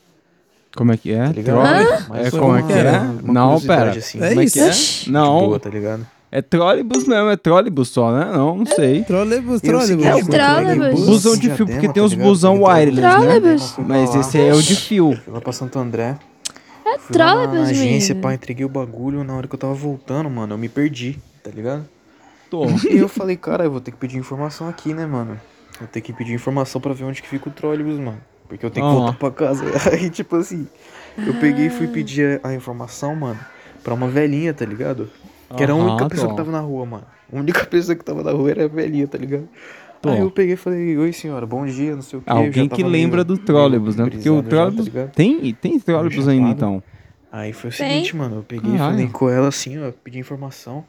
Como 0.77 0.91
é 0.93 0.97
que 0.97 1.13
é? 1.13 1.27
Tá 1.27 1.33
ligado? 1.33 1.57
Trolley? 1.61 1.87
Mas 2.09 2.27
É 2.27 2.31
como 2.31 2.57
é 2.57 2.63
que 2.63 2.73
é? 2.73 3.01
Não, 3.25 3.61
pera. 3.61 3.91
assim. 3.91 4.23
É 4.23 4.29
Como 4.31 4.41
é 4.41 4.47
que 4.47 4.59
é? 4.61 4.69
isso. 4.71 5.13
Não. 5.13 5.41
boa, 5.41 5.61
tá 5.61 5.69
ligado? 5.69 6.07
É 6.35 6.41
trolleybus 6.41 7.07
mesmo, 7.07 7.29
é 7.29 7.37
trolleybus 7.37 7.91
só, 7.91 8.11
né? 8.11 8.31
Não, 8.33 8.57
não 8.57 8.65
sei. 8.65 9.03
Trolleybus, 9.05 9.61
E 9.63 9.67
é 9.67 9.69
o 9.69 9.79
trolleybus. 9.79 9.87
seguinte, 9.87 10.07
É 10.09 10.15
o 10.15 10.17
mano, 10.17 10.31
trolleybus. 10.31 11.01
eu 11.01 11.07
Busão 11.07 11.37
de 11.37 11.51
fio, 11.51 11.67
porque 11.67 11.87
tá 11.89 11.93
tem 11.93 12.03
os 12.03 12.13
ligado? 12.13 12.27
busão 12.27 12.63
wireless, 12.63 13.79
né? 13.79 13.85
Mas 13.87 14.15
esse 14.15 14.39
aí 14.39 14.49
é 14.49 14.55
o 14.55 14.63
de 14.63 14.75
fio. 14.75 15.21
Lá 15.29 15.43
pra 15.43 15.53
Santo 15.53 15.79
André. 15.79 16.17
É 16.93 16.99
Fui 16.99 17.17
lá 17.17 17.47
na, 17.47 17.47
na 17.47 17.63
agência, 17.63 18.15
pá, 18.15 18.35
entreguei 18.35 18.65
o 18.65 18.69
bagulho. 18.69 19.25
Na 19.25 19.35
hora 19.35 19.49
que 19.49 19.55
eu 19.55 19.59
tava 19.59 19.75
voltando, 19.75 20.29
mano, 20.29 20.55
eu 20.55 20.59
me 20.59 20.69
perdi, 20.69 21.19
tá 21.43 21.51
ligado? 21.51 21.87
Tô. 22.51 22.67
E 22.91 22.99
eu 22.99 23.09
falei, 23.09 23.37
cara, 23.37 23.65
eu 23.65 23.71
vou 23.71 23.81
ter 23.81 23.93
que 23.93 23.97
pedir 23.97 24.19
informação 24.19 24.69
aqui, 24.69 24.93
né, 24.93 25.07
mano? 25.07 25.41
Vou 25.79 25.89
ter 25.89 26.03
que 26.03 26.13
pedir 26.13 26.35
informação 26.35 26.81
pra 26.81 26.93
ver 26.93 27.05
onde 27.05 27.23
que 27.23 27.29
fica 27.29 27.49
o 27.49 27.53
trolleybus, 27.53 27.99
mano. 27.99 28.21
Porque 28.47 28.67
eu 28.67 28.71
tenho 28.71 28.87
que 28.87 28.93
voltar 28.93 29.15
pra 29.15 29.31
casa. 29.31 29.65
Aí, 29.91 30.11
tipo 30.11 30.37
assim, 30.37 30.69
eu 31.17 31.33
peguei 31.35 31.67
e 31.67 31.71
fui 31.71 31.89
pedir 31.89 32.41
a, 32.45 32.51
a 32.51 32.55
informação, 32.55 33.17
mano, 33.17 33.41
pra 33.83 33.95
uma 33.95 34.09
velhinha, 34.09 34.53
tá 34.53 34.67
ligado? 34.67 35.11
Que 35.57 35.63
era 35.63 35.73
a 35.73 35.77
única 35.77 36.09
pessoa 36.09 36.29
tô. 36.29 36.35
que 36.35 36.37
tava 36.43 36.53
na 36.53 36.61
rua, 36.61 36.85
mano. 36.85 37.07
A 37.33 37.37
única 37.37 37.65
pessoa 37.67 37.97
que 37.97 38.05
tava 38.05 38.23
na 38.23 38.33
rua 38.33 38.51
era 38.51 38.65
a 38.65 38.69
velhinha, 38.69 39.07
tá 39.07 39.17
ligado? 39.17 39.49
Tô. 40.03 40.11
Aí 40.11 40.19
eu 40.19 40.31
peguei 40.31 40.55
e 40.55 40.57
falei, 40.57 40.97
oi 40.99 41.13
senhora, 41.13 41.47
bom 41.47 41.65
dia, 41.65 41.95
não 41.95 42.03
sei 42.03 42.19
o 42.19 42.23
que. 42.23 42.29
Alguém 42.31 42.69
que 42.69 42.83
lembra 42.83 43.23
do 43.23 43.39
trolleybus, 43.39 43.95
né? 43.97 44.09
Porque 44.11 44.29
o 44.29 44.43
trolleybus. 44.43 44.91
Tem, 45.15 45.55
tem 45.55 45.79
trolleybus 45.79 46.27
ainda 46.29 46.49
então. 46.51 46.83
Aí 47.31 47.53
foi 47.53 47.71
o 47.71 47.73
Tem? 47.73 47.89
seguinte, 47.89 48.15
mano, 48.17 48.37
eu 48.37 48.43
peguei 48.43 48.75
e 48.75 48.79
falei 48.79 49.07
com 49.09 49.31
ela 49.31 49.49
assim, 49.49 49.79
ó, 49.83 49.91
pedi 50.05 50.19
informação. 50.19 50.85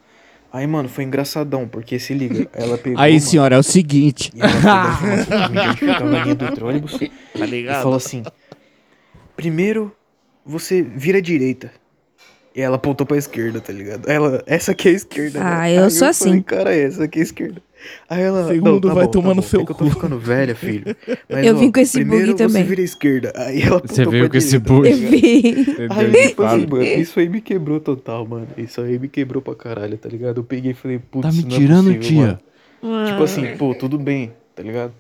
Aí, 0.52 0.68
mano, 0.68 0.90
foi 0.90 1.04
engraçadão, 1.04 1.68
porque 1.68 1.98
se 1.98 2.14
liga, 2.14 2.48
ela 2.54 2.78
pegou. 2.78 3.00
Aí, 3.00 3.14
mano, 3.14 3.26
senhora, 3.26 3.56
é 3.56 3.60
o 3.60 3.64
seguinte. 3.64 4.32
E 4.36 4.42
ela 4.42 4.50
foi 4.52 4.70
dar 4.70 4.92
informação 4.92 5.26
pra 5.38 5.50
mim, 5.50 5.60
onde 5.70 5.78
ficava 5.78 6.16
a 6.20 6.24
linha 6.24 6.36
do 6.36 6.52
trolleybus. 6.52 6.92
Tá 7.00 7.06
E 7.36 7.46
ligado? 7.46 7.82
falou 7.84 7.98
assim: 7.98 8.24
primeiro 9.36 9.92
você 10.46 10.82
vira 10.82 11.20
à 11.20 11.22
direita. 11.22 11.72
E 12.56 12.62
ela 12.62 12.76
apontou 12.76 13.06
pra 13.08 13.18
esquerda, 13.18 13.60
tá 13.60 13.74
ligado? 13.74 14.08
Ela, 14.08 14.44
essa 14.46 14.74
aqui 14.74 14.88
é 14.90 14.92
a 14.92 14.94
esquerda. 14.96 15.40
né? 15.40 15.46
Ah, 15.48 15.72
eu 15.72 15.86
Aí 15.86 15.90
sou 15.90 16.14
Falei, 16.14 16.34
assim. 16.34 16.42
cara, 16.44 16.76
essa 16.76 17.04
aqui 17.06 17.18
é 17.18 17.22
a 17.22 17.26
esquerda. 17.26 17.62
Aí 18.10 18.22
ela. 18.22 18.48
Segundo 18.48 18.72
não, 18.74 18.82
tá 18.82 18.94
vai 18.94 19.06
bom, 19.06 19.12
tomar 19.12 19.30
tá 19.30 19.36
no 19.36 19.42
bom, 19.42 19.48
seu 19.48 19.62
é 19.62 19.66
que 19.66 19.72
eu 19.72 19.76
tô 19.76 19.86
cu. 19.86 19.92
ficando 19.92 20.18
velha, 20.20 20.56
filho. 20.56 20.96
Mas, 21.30 21.46
Eu 21.46 21.56
ó, 21.56 21.60
vim 21.60 21.72
com 21.72 21.80
esse 21.80 21.98
bug 22.00 22.10
primeiro 22.10 22.34
também. 22.36 22.64
Você 22.64 22.70
vira 22.70 22.82
esquerda. 22.82 23.34
Aí 23.36 23.62
ela 23.62 23.82
Você 23.86 24.06
veio 24.06 24.30
com 24.30 24.38
esse 24.38 24.58
bug? 24.60 24.84
tá 24.90 24.90
Eu 24.90 24.98
vi. 24.98 25.56
Aí, 25.90 26.28
tipo 26.30 26.44
assim, 26.44 26.66
mano, 26.68 26.84
isso 26.84 27.20
aí 27.20 27.30
me 27.30 27.42
quebrou 27.42 27.80
total, 27.80 28.26
mano. 28.28 28.48
Isso 28.58 28.82
aí 28.82 28.98
me 29.00 29.08
quebrou 29.08 29.42
pra 29.42 29.56
caralho, 29.56 29.98
tá 29.98 30.10
ligado? 30.10 30.38
Eu 30.40 30.44
peguei 30.44 30.72
e 30.72 30.74
falei, 30.74 31.00
putz, 31.00 31.28
Tá 31.28 31.32
me 31.32 31.42
não 31.44 31.56
é 31.56 31.60
tirando, 31.60 31.84
possível, 31.96 32.02
tia? 32.02 32.40
mano. 32.82 33.08
Tipo 33.08 33.24
assim, 33.24 33.58
pô, 33.58 33.74
tudo 33.76 33.98
bem, 33.98 34.32
tá 34.56 34.62
ligado? 34.64 34.92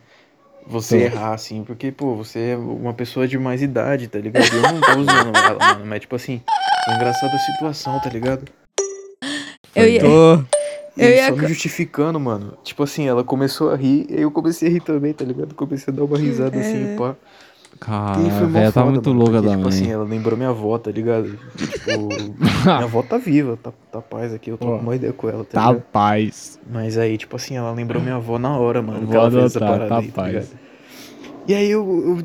Você 0.65 0.97
errar, 0.97 1.34
assim, 1.34 1.61
porque, 1.65 1.91
pô, 1.91 2.15
você 2.15 2.51
é 2.51 2.55
uma 2.57 2.93
pessoa 2.93 3.27
de 3.27 3.38
mais 3.38 3.61
idade, 3.61 4.07
tá 4.07 4.18
ligado? 4.18 4.45
Eu 4.55 4.61
não 4.61 4.80
tô 4.80 4.91
usando 5.01 5.35
ela, 5.35 5.60
mano, 5.60 5.85
mas, 5.85 5.99
tipo 6.01 6.15
assim, 6.15 6.41
foi 6.85 6.95
engraçada 6.95 7.35
a 7.35 7.39
situação, 7.39 7.99
tá 7.99 8.10
ligado? 8.10 8.43
Eu 9.76 9.89
ia- 9.89 9.99
Tô. 9.99 10.45
E 10.95 11.01
Eu 11.03 11.09
ia 11.09 11.27
só 11.29 11.35
me 11.35 11.47
justificando, 11.47 12.19
mano. 12.19 12.53
Tipo 12.63 12.83
assim, 12.83 13.07
ela 13.07 13.23
começou 13.23 13.71
a 13.71 13.75
rir, 13.75 14.05
e 14.09 14.21
eu 14.21 14.29
comecei 14.31 14.67
a 14.69 14.71
rir 14.71 14.81
também, 14.81 15.11
tá 15.13 15.25
ligado? 15.25 15.55
Comecei 15.55 15.91
a 15.93 15.97
dar 15.97 16.03
uma 16.03 16.17
risada 16.17 16.59
assim, 16.59 16.95
pá. 16.97 17.15
Cara, 17.79 18.21
E 18.21 18.29
foi 18.29 18.37
a 18.37 18.41
mó 18.41 18.47
velha 18.59 18.71
tá 18.71 18.85
muito 18.85 19.09
mano, 19.09 19.19
louca 19.19 19.33
porque, 19.41 19.47
também. 19.49 19.57
Tipo 19.57 19.69
assim, 19.69 19.91
ela 19.91 20.03
lembrou 20.03 20.37
minha 20.37 20.49
avó, 20.49 20.77
tá 20.77 20.91
ligado? 20.91 21.37
Tipo, 21.57 22.07
minha 22.63 22.83
avó 22.83 23.01
tá 23.01 23.17
viva, 23.17 23.57
tá, 23.61 23.73
tá 23.91 23.99
paz 24.01 24.31
aqui, 24.33 24.51
eu 24.51 24.57
tô 24.57 24.67
com 24.67 24.77
uma 24.77 24.95
ideia 24.95 25.11
com 25.11 25.27
ela, 25.27 25.43
tá, 25.43 25.59
Tá 25.59 25.67
ligado? 25.69 25.83
paz. 25.91 26.59
Mas 26.71 26.97
aí, 26.97 27.17
tipo 27.17 27.35
assim, 27.35 27.57
ela 27.57 27.71
lembrou 27.71 28.01
minha 28.01 28.15
avó 28.15 28.37
na 28.37 28.55
hora, 28.57 28.81
mano, 28.81 29.07
que 29.07 29.15
ela 29.15 29.29
fez 29.31 29.43
essa 29.45 29.57
adotar, 29.57 29.69
parada 29.79 29.89
tá 29.89 29.97
aí, 29.99 30.07
tá 30.11 30.21
paz. 30.21 30.33
ligado? 30.33 30.47
E 31.45 31.53
aí 31.55 31.69
eu, 31.71 31.81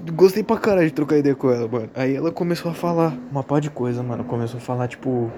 eu 0.07 0.13
gostei 0.15 0.45
pra 0.45 0.59
caralho 0.59 0.87
de 0.87 0.93
trocar 0.93 1.17
ideia 1.17 1.35
com 1.35 1.51
ela, 1.51 1.67
mano. 1.67 1.89
Aí 1.97 2.15
ela 2.15 2.31
começou 2.31 2.71
a 2.71 2.75
falar 2.75 3.17
uma 3.33 3.43
par 3.43 3.61
de 3.61 3.69
coisa, 3.71 4.01
mano. 4.03 4.23
Começou 4.23 4.59
a 4.59 4.61
falar, 4.61 4.87
tipo. 4.87 5.29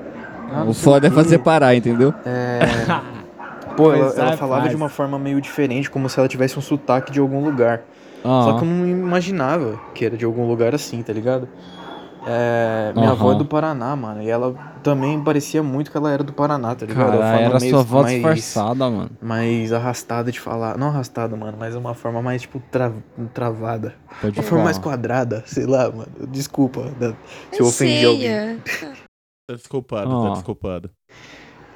ah, 0.53 0.65
O 0.65 0.75
foda 0.75 1.07
é 1.07 1.11
fazer 1.11 1.39
parar, 1.39 1.75
entendeu? 1.75 2.13
É. 2.27 2.61
Pô, 3.83 3.93
ela, 3.93 4.05
Pois 4.07 4.19
ela 4.19 4.37
falava 4.37 4.69
de 4.69 4.77
uma 4.77 4.89
forma 4.89 5.19
meio 5.19 5.41
diferente, 5.41 5.91
como 5.91 6.09
se 6.09 6.19
ela 6.19 6.29
tivesse 6.29 6.59
um 6.59 6.63
sotaque 6.63 7.11
de 7.13 7.21
algum 7.21 7.43
lugar. 7.45 7.83
Ah. 8.25 8.43
Só 8.45 8.59
que 8.59 8.65
eu 8.65 8.69
não 8.69 8.87
imaginava 8.87 9.81
que 9.95 10.05
era 10.05 10.17
de 10.17 10.25
algum 10.25 10.47
lugar 10.47 10.75
assim, 10.75 11.03
tá 11.03 11.13
ligado? 11.13 11.49
É, 12.27 12.93
minha 12.95 13.13
avó 13.13 13.33
é 13.33 13.35
do 13.39 13.47
Paraná, 13.47 13.97
mano. 13.97 14.23
E 14.23 14.29
ela 14.29 14.55
também 14.83 15.19
parecia 15.25 15.63
muito 15.63 15.91
que 15.91 15.97
ela 15.97 16.11
era 16.13 16.23
do 16.23 16.35
Paraná, 16.35 16.75
tá 16.75 16.85
ligado? 16.85 17.19
Cara, 17.19 17.39
era 17.41 17.59
meio 17.59 17.71
sua 17.73 17.83
voz 17.83 18.03
mais- 18.05 18.17
disfarçada, 18.37 18.91
mano. 18.91 19.11
Mais 19.23 19.73
arrastada 19.73 20.31
de 20.31 20.39
falar. 20.39 20.77
Não 20.77 20.89
arrastada, 20.89 21.35
mano, 21.35 21.57
mas 21.59 21.75
uma 21.75 21.95
forma 21.95 22.21
mais, 22.21 22.43
tipo, 22.43 22.61
tra- 22.71 22.93
travada. 23.33 23.95
Pode 24.21 24.39
uma 24.39 24.43
forma 24.47 24.65
mais 24.65 24.77
quadrada, 24.79 25.43
sei 25.47 25.65
lá, 25.65 25.91
mano. 25.91 26.09
Desculpa 26.29 26.83
da- 27.01 27.15
se 27.51 27.59
eu 27.61 27.61
Eu 27.61 27.67
ofendi 27.67 28.05
alguém. 28.05 28.29
é. 28.29 28.57
Tá 29.49 29.57
desculpado, 29.57 30.09
Ó. 30.15 30.29
tá 30.29 30.33
desculpado. 30.35 30.91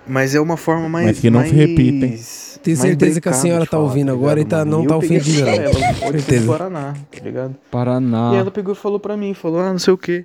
Mas 0.07 0.35
é 0.35 0.41
uma 0.41 0.57
forma 0.57 0.89
mais. 0.89 1.07
Mas 1.07 1.21
que 1.21 1.31
não 1.31 1.41
se 1.45 1.53
mais- 1.55 1.69
repita, 1.69 2.07
hein? 2.07 2.21
Tenho 2.63 2.77
certeza 2.79 3.21
que 3.21 3.29
a 3.29 3.33
senhora 3.33 3.65
tá 3.65 3.73
falar, 3.73 3.83
ouvindo 3.85 4.11
agora 4.11 4.41
e 4.41 4.45
tá- 4.45 4.65
não 4.65 4.87
tá 4.87 4.95
eu 4.95 4.99
ofendida. 4.99 5.51
Ela, 5.51 5.71
do 5.73 5.97
Certeza. 6.21 6.47
Paraná, 6.47 6.95
tá 7.11 7.23
ligado? 7.23 7.55
Paraná. 7.71 8.31
E 8.35 8.37
ela 8.37 8.51
pegou 8.51 8.73
e 8.73 8.77
falou 8.77 8.99
pra 8.99 9.17
mim, 9.19 9.35
falou, 9.35 9.61
ah, 9.61 9.71
não 9.71 9.79
sei 9.79 9.93
o 9.93 9.99
quê. 9.99 10.25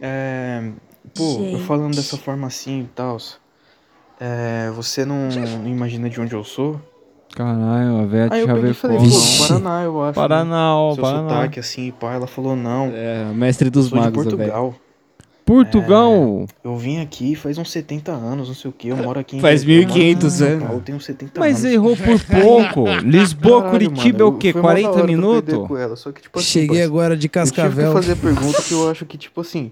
É, 0.00 0.62
pô, 1.14 1.22
eu 1.22 1.50
Gente. 1.50 1.62
falando 1.64 1.94
dessa 1.94 2.16
forma 2.16 2.46
assim 2.46 2.80
e 2.80 2.88
tal. 2.94 3.18
É, 4.18 4.70
você 4.74 5.04
não, 5.04 5.28
não 5.28 5.68
imagina 5.68 6.08
de 6.08 6.18
onde 6.20 6.34
eu 6.34 6.42
sou? 6.44 6.80
Caralho, 7.34 7.98
a 8.30 8.38
eu 8.38 8.46
já 8.46 8.54
veio 8.54 8.74
falei, 8.74 8.96
pô, 8.98 9.46
Paraná, 9.48 9.82
eu 9.82 10.02
acho. 10.04 10.14
Paraná, 10.14 10.76
ó, 10.78 10.94
Seu 10.94 11.02
Paraná. 11.02 11.28
sotaque 11.28 11.60
assim, 11.60 11.92
pá. 11.98 12.14
Ela 12.14 12.26
falou, 12.26 12.54
não. 12.56 12.92
É, 12.94 13.24
mestre 13.34 13.68
dos 13.70 13.86
eu 13.86 13.90
sou 13.90 13.98
magos. 13.98 14.24
Portugal. 14.24 14.74
Portugal? 15.44 16.46
É, 16.64 16.66
eu 16.68 16.76
vim 16.76 17.00
aqui 17.00 17.34
faz 17.34 17.58
uns 17.58 17.70
70 17.70 18.10
anos, 18.12 18.48
não 18.48 18.54
sei 18.54 18.70
o 18.70 18.72
que. 18.72 18.88
Eu 18.88 18.96
moro 18.96 19.20
aqui 19.20 19.36
em 19.36 19.40
Faz 19.40 19.62
eu 19.62 19.68
moro 19.68 19.82
em 19.82 19.86
1500 19.86 20.32
São 20.32 20.46
anos. 20.48 20.70
Eu 20.70 20.80
tenho 20.80 21.00
70 21.00 21.40
Mas 21.40 21.60
anos. 21.64 21.72
errou 21.74 21.96
por 21.96 22.20
pouco. 22.40 22.88
Lisboa, 23.04 23.62
Caralho, 23.62 23.90
Curitiba 23.90 24.18
mano, 24.24 24.30
é 24.30 24.34
o 24.36 24.38
quê? 24.38 24.52
foi 24.52 24.62
mó 24.62 24.68
da 24.68 24.74
40 24.74 24.88
hora 24.88 24.96
trocar 24.98 25.12
minutos? 25.12 25.48
ideia 25.54 25.68
com 25.68 25.76
ela, 25.76 25.96
só 25.96 26.12
que, 26.12 26.22
tipo 26.22 26.38
assim, 26.38 26.48
Cheguei 26.48 26.82
agora 26.82 27.16
de 27.16 27.26
Eu 27.26 27.30
tive 27.30 27.32
Cascavel. 27.32 27.86
que 27.88 27.92
fazer 27.92 28.12
a 28.12 28.16
pergunta 28.16 28.62
que 28.62 28.72
eu 28.72 28.90
acho 28.90 29.04
que, 29.06 29.18
tipo 29.18 29.40
assim, 29.42 29.70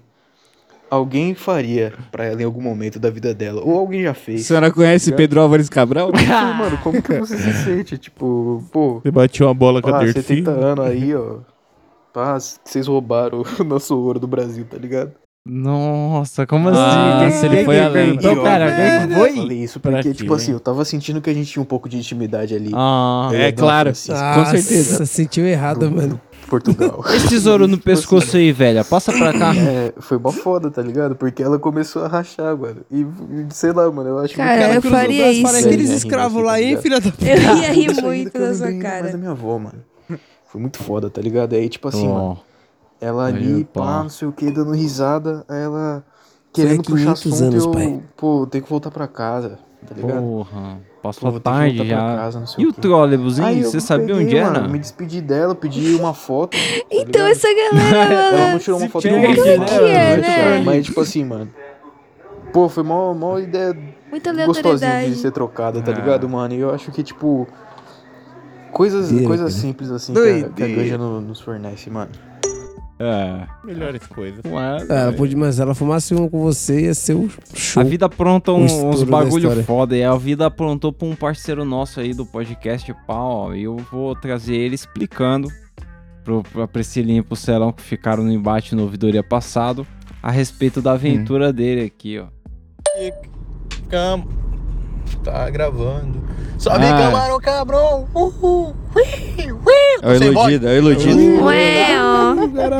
alguém 0.89 1.33
faria 1.33 1.93
pra 2.11 2.25
ela 2.25 2.41
em 2.41 2.45
algum 2.45 2.61
momento 2.61 2.99
da 2.99 3.09
vida 3.09 3.33
dela. 3.33 3.61
Ou 3.65 3.79
alguém 3.79 4.03
já 4.03 4.11
A 4.11 4.13
fez. 4.13 4.45
senhora 4.45 4.71
conhece 4.71 5.09
tá 5.09 5.17
Pedro 5.17 5.41
Álvares 5.41 5.69
Cabral? 5.69 6.11
Tipo, 6.11 6.29
mano, 6.31 6.77
como 6.83 7.01
que 7.01 7.17
você 7.19 7.35
se 7.37 7.53
sente? 7.63 7.97
Tipo, 7.97 8.63
pô. 8.71 8.99
Você 8.99 9.09
bateu 9.09 9.47
uma 9.47 9.53
bola 9.55 9.81
com 9.81 9.89
a 9.89 9.97
Ah, 9.99 10.03
Dirty 10.05 10.21
70 10.21 10.51
anos 10.51 10.85
aí, 10.85 11.15
ó. 11.15 11.37
Pá, 12.13 12.37
vocês 12.39 12.85
roubaram 12.85 13.41
o 13.59 13.63
nosso 13.65 13.97
ouro 13.97 14.19
do 14.19 14.27
Brasil, 14.27 14.65
tá 14.69 14.77
ligado? 14.77 15.13
Nossa, 15.45 16.47
como 16.47 16.69
Ah, 16.69 17.25
assim? 17.27 17.37
se 17.39 17.45
ele 17.47 17.65
foi 17.65 17.77
além. 17.79 18.11
Então, 18.13 18.41
cara, 18.41 18.71
quem 18.73 19.07
que 19.07 19.13
Eu 19.13 19.17
foi? 19.19 19.35
falei 19.35 19.57
isso 19.63 19.79
Pra 19.79 19.91
porque, 19.91 20.09
quê, 20.09 20.15
tipo 20.15 20.33
assim, 20.33 20.53
eu 20.53 20.59
tava 20.59 20.85
sentindo 20.85 21.19
que 21.21 21.29
a 21.29 21.33
gente 21.33 21.51
tinha 21.51 21.61
um 21.61 21.65
pouco 21.65 21.89
de 21.89 21.97
intimidade 21.97 22.55
ali. 22.55 22.71
Ah, 22.73 23.29
é 23.33 23.47
a 23.47 23.51
dona 23.51 23.53
claro. 23.53 23.89
Francisca. 23.89 24.33
Com 24.35 24.45
certeza. 24.45 24.91
Nossa, 24.91 25.05
sentiu 25.05 25.45
errado, 25.45 25.91
mano. 25.91 26.19
Portugal. 26.47 27.03
Esse 27.13 27.27
tesouro 27.27 27.67
no 27.67 27.77
pescoço 27.77 28.37
aí, 28.37 28.53
velha. 28.53 28.85
Passa 28.85 29.11
pra 29.11 29.33
cá. 29.33 29.53
É, 29.55 29.93
foi 29.99 30.17
mó 30.17 30.31
foda, 30.31 30.71
tá 30.71 30.81
ligado? 30.81 31.15
Porque 31.15 31.43
ela 31.43 31.59
começou 31.59 32.05
a 32.05 32.07
rachar, 32.07 32.55
mano. 32.55 32.77
E, 32.89 33.05
sei 33.49 33.73
lá, 33.73 33.91
mano, 33.91 34.09
eu 34.11 34.19
acho 34.19 34.35
Cara, 34.35 34.79
que... 34.79 34.87
eu 34.87 34.91
faria 34.91 35.29
isso. 35.31 35.41
Para 35.43 35.59
aqueles 35.59 35.89
escravos 35.89 36.41
lá, 36.43 36.61
hein, 36.61 36.77
filha 36.77 37.01
da 37.01 37.11
puta? 37.11 37.25
Eu 37.25 37.57
ia 37.57 37.71
rir 37.73 38.01
muito 38.01 38.37
da 38.39 38.53
sua 38.53 38.71
cara. 38.79 39.11
da 39.11 39.17
minha 39.17 39.31
avó, 39.31 39.57
mano. 39.57 39.83
Foi 40.47 40.61
muito 40.61 40.77
foda, 40.77 41.09
tá 41.09 41.19
ligado? 41.21 41.53
Aí, 41.53 41.67
tipo 41.67 41.87
assim, 41.89 42.07
Ó. 42.07 42.13
mano, 42.13 42.39
ela 43.03 43.27
Aí, 43.27 43.33
ali, 43.35 43.63
pá. 43.65 43.81
pá, 43.81 44.03
não 44.03 44.09
sei 44.09 44.27
o 44.27 44.31
que, 44.31 44.49
dando 44.51 44.71
risada, 44.71 45.45
aí 45.49 45.61
ela 45.63 46.03
querendo 46.53 46.83
puxar 46.83 47.13
500 47.15 47.33
assunto 47.33 47.43
anos, 47.43 47.63
eu, 47.65 47.71
pai. 47.71 48.01
pô, 48.15 48.47
tenho 48.49 48.63
que 48.63 48.69
voltar 48.69 48.91
pra 48.91 49.07
casa, 49.07 49.57
tá 49.87 49.95
ligado? 49.95 50.21
Porra, 50.21 50.77
Pô, 51.01 51.09
passou 51.09 51.31
ter 51.31 51.37
que 51.39 51.43
tarde 51.43 51.77
voltar 51.77 51.95
pra 51.95 52.09
já. 52.11 52.15
casa, 52.17 52.39
não 52.39 52.47
sei 52.47 52.63
e 52.63 52.67
o 52.67 52.69
o 52.69 52.73
trólebus, 52.73 53.39
Aí 53.39 53.57
hein? 53.57 53.63
Você 53.63 53.79
sabia 53.81 54.15
onde 54.15 54.37
era? 54.37 54.51
Mano, 54.51 54.69
me 54.69 54.79
despedi 54.79 55.19
dela, 55.21 55.53
pedi 55.55 55.95
uma 55.95 56.13
foto. 56.13 56.55
tá 56.57 56.85
Então 56.91 57.25
essa 57.27 57.47
galera, 57.47 58.13
Ela 58.13 58.31
mano. 58.39 58.51
não 58.53 58.59
tirou 58.59 58.79
uma 58.79 58.89
foto 58.89 59.03
perde, 59.03 59.41
né? 59.41 59.65
Que 59.65 59.73
é, 59.75 60.17
né? 60.17 60.61
Mas, 60.63 60.85
tipo 60.85 61.01
assim, 61.01 61.25
mano. 61.25 61.49
Pô, 62.53 62.69
foi 62.69 62.83
mó, 62.83 63.13
mó 63.15 63.39
ideia 63.39 63.75
Muita 64.11 64.31
gostosinha 64.45 65.09
de 65.09 65.15
ser 65.15 65.31
trocada, 65.31 65.81
tá 65.81 65.91
É. 65.91 65.95
ligado, 65.95 66.29
mano? 66.29 66.53
E 66.53 66.59
eu 66.59 66.71
acho 66.73 66.91
que, 66.91 67.01
tipo. 67.01 67.47
Coisas, 68.71 69.11
coisas 69.25 69.53
simples 69.53 69.91
assim 69.91 70.13
que 70.13 70.19
a, 70.19 70.23
que 70.23 70.37
a 70.39 70.49
Doideira. 70.49 70.75
Ganja 70.81 70.97
no- 70.97 71.21
nos 71.21 71.39
fornece, 71.41 71.89
mano. 71.91 72.09
É. 73.05 73.47
Melhores 73.65 74.05
coisas. 74.07 74.39
Ué, 74.45 74.77
Ah, 74.89 74.93
ela 74.93 75.13
podia, 75.13 75.37
mas 75.37 75.55
se 75.55 75.61
ela 75.61 75.75
fumasse 75.75 76.15
um 76.15 76.29
com 76.29 76.39
você, 76.41 76.81
ia 76.85 76.93
ser 76.93 77.15
o 77.15 77.29
show. 77.53 77.81
A 77.81 77.83
vida 77.85 78.05
apronta 78.05 78.51
um- 78.53 78.65
estouro 78.65 78.89
uns 78.89 79.03
bagulho 79.03 79.63
foda. 79.63 79.97
E 79.97 80.03
a 80.03 80.15
vida 80.15 80.45
aprontou 80.45 80.93
pra 80.93 81.07
um 81.07 81.15
parceiro 81.15 81.65
nosso 81.65 81.99
aí 81.99 82.13
do 82.13 82.25
podcast 82.25 82.93
Pau. 83.05 83.55
E 83.55 83.63
eu 83.63 83.75
vou 83.91 84.15
trazer 84.15 84.55
ele 84.55 84.75
explicando 84.75 85.47
pro, 86.23 86.43
pra 86.43 86.67
Priscilinha 86.67 87.19
e 87.19 87.23
pro 87.23 87.35
Celão 87.35 87.71
que 87.73 87.81
ficaram 87.81 88.23
no 88.23 88.31
embate 88.31 88.73
no 88.75 88.83
ouvidoria 88.83 89.23
passado 89.23 89.85
a 90.21 90.31
respeito 90.31 90.81
da 90.81 90.93
aventura 90.93 91.49
Hum. 91.49 91.53
dele 91.53 91.81
aqui, 91.85 92.19
ó. 92.19 92.27
Cam... 93.89 94.23
Tá 95.23 95.49
gravando. 95.49 96.21
Sobe 96.57 96.85
Ah. 96.85 96.97
camarão 96.97 97.39
cabrão. 97.39 98.07
Uhul. 98.13 98.73
É 100.03 100.15
iludido, 100.17 100.67
é 100.67 100.71
o 100.73 100.77
iludido. 100.77 101.19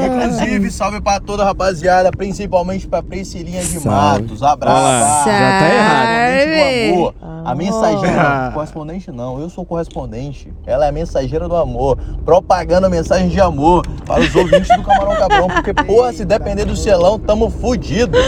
Inclusive, 0.06 0.72
salve 0.72 1.02
pra 1.02 1.20
toda 1.20 1.42
a 1.44 1.46
rapaziada, 1.48 2.12
principalmente 2.12 2.88
pra 2.88 3.02
Priscilinha 3.02 3.62
de 3.62 3.80
Salve. 3.80 3.88
Matos. 4.24 4.44
Abraço. 4.44 4.84
Lá, 4.84 5.24
já 5.26 5.60
tá 5.60 5.70
errado. 5.74 6.94
Do 6.94 6.96
amor. 6.96 7.16
A 7.46 7.56
mensageira. 7.56 8.22
Ah. 8.22 8.52
Correspondente 8.54 9.12
não, 9.12 9.40
eu 9.40 9.50
sou 9.50 9.66
correspondente. 9.66 10.54
Ela 10.66 10.86
é 10.86 10.90
a 10.90 10.92
mensageira 10.92 11.48
do 11.48 11.56
amor. 11.56 11.98
Propaganda 12.24 12.88
mensagem 12.88 13.28
de 13.30 13.42
amor 13.42 13.86
para 14.06 14.22
os 14.22 14.34
ouvintes 14.36 14.70
do 14.78 14.84
Camarão 14.84 15.16
Cabrão. 15.18 15.48
Porque, 15.48 15.74
porra, 15.74 16.14
se 16.14 16.24
depender 16.24 16.64
do 16.66 16.76
celão, 16.76 17.20
tamo 17.20 17.50
fudido. 17.50 18.18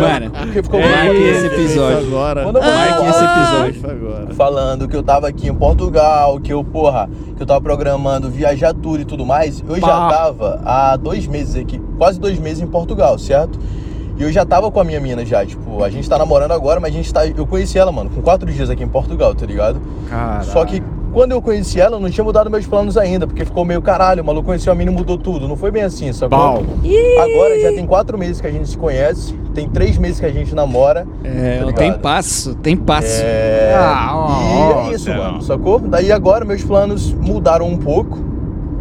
Mano, 0.00 0.30
Porque 0.30 0.62
ficou 0.62 0.80
muito 0.80 1.12
esse 1.22 1.50
episódio. 1.66 2.06
Agora. 2.08 2.52
Marque 2.52 3.04
Ah. 3.04 3.10
esse 3.10 3.24
episódio. 3.24 3.90
Agora. 3.90 4.34
Falando 4.34 4.88
que 4.88 4.96
eu 4.96 5.02
tava 5.02 5.28
aqui 5.28 5.48
em 5.48 5.54
Portugal, 5.54 6.38
que 6.40 6.52
eu, 6.52 6.62
porra, 6.64 7.08
que 7.36 7.42
eu 7.42 7.46
tava 7.46 7.60
programando 7.60 8.30
viajar 8.30 8.72
tudo 8.74 9.00
e 9.00 9.04
tudo 9.04 9.24
mais. 9.26 9.62
Eu 9.68 9.76
já 9.80 10.08
tava 10.08 10.60
há 10.64 10.96
dois 10.96 11.26
meses 11.26 11.56
aqui, 11.56 11.80
quase 11.98 12.18
dois 12.20 12.38
meses 12.38 12.62
em 12.62 12.66
Portugal, 12.66 13.18
certo? 13.18 13.58
E 14.18 14.22
eu 14.22 14.32
já 14.32 14.46
tava 14.46 14.70
com 14.70 14.80
a 14.80 14.84
minha 14.84 14.98
mina 14.98 15.26
já, 15.26 15.44
tipo, 15.44 15.84
a 15.84 15.90
gente 15.90 16.08
tá 16.08 16.16
namorando 16.16 16.52
agora, 16.52 16.80
mas 16.80 16.90
a 16.90 16.96
gente 16.96 17.12
tá. 17.12 17.26
Eu 17.26 17.46
conheci 17.46 17.78
ela, 17.78 17.92
mano, 17.92 18.08
com 18.08 18.22
quatro 18.22 18.50
dias 18.50 18.70
aqui 18.70 18.82
em 18.82 18.88
Portugal, 18.88 19.34
tá 19.34 19.44
ligado? 19.44 19.78
Caralho. 20.08 20.44
Só 20.44 20.64
que 20.64 20.82
quando 21.16 21.32
eu 21.32 21.40
conheci 21.40 21.80
ela, 21.80 21.96
eu 21.96 22.00
não 22.00 22.10
tinha 22.10 22.22
mudado 22.22 22.50
meus 22.50 22.66
planos 22.66 22.98
ainda, 22.98 23.26
porque 23.26 23.42
ficou 23.42 23.64
meio 23.64 23.80
caralho, 23.80 24.22
o 24.22 24.26
maluco 24.26 24.44
conheceu 24.44 24.70
a 24.70 24.76
mina 24.76 24.92
e 24.92 24.94
mudou 24.94 25.16
tudo. 25.16 25.48
Não 25.48 25.56
foi 25.56 25.70
bem 25.70 25.82
assim, 25.82 26.12
sacou? 26.12 26.38
Pau. 26.38 26.62
Agora 27.22 27.58
já 27.58 27.70
tem 27.70 27.86
quatro 27.86 28.18
meses 28.18 28.38
que 28.38 28.46
a 28.46 28.50
gente 28.50 28.68
se 28.68 28.76
conhece, 28.76 29.32
tem 29.54 29.66
três 29.66 29.96
meses 29.96 30.20
que 30.20 30.26
a 30.26 30.30
gente 30.30 30.54
namora. 30.54 31.06
É, 31.24 31.64
tá 31.64 31.72
tem 31.72 31.94
passo, 31.94 32.54
tem 32.56 32.76
passo. 32.76 33.22
É... 33.22 33.72
Ah, 33.74 34.10
ó, 34.14 34.88
e 34.90 34.90
é 34.90 34.94
isso, 34.94 35.04
Céu. 35.04 35.16
mano, 35.16 35.40
sacou? 35.40 35.78
Daí 35.78 36.12
agora 36.12 36.44
meus 36.44 36.62
planos 36.62 37.10
mudaram 37.14 37.66
um 37.66 37.78
pouco. 37.78 38.18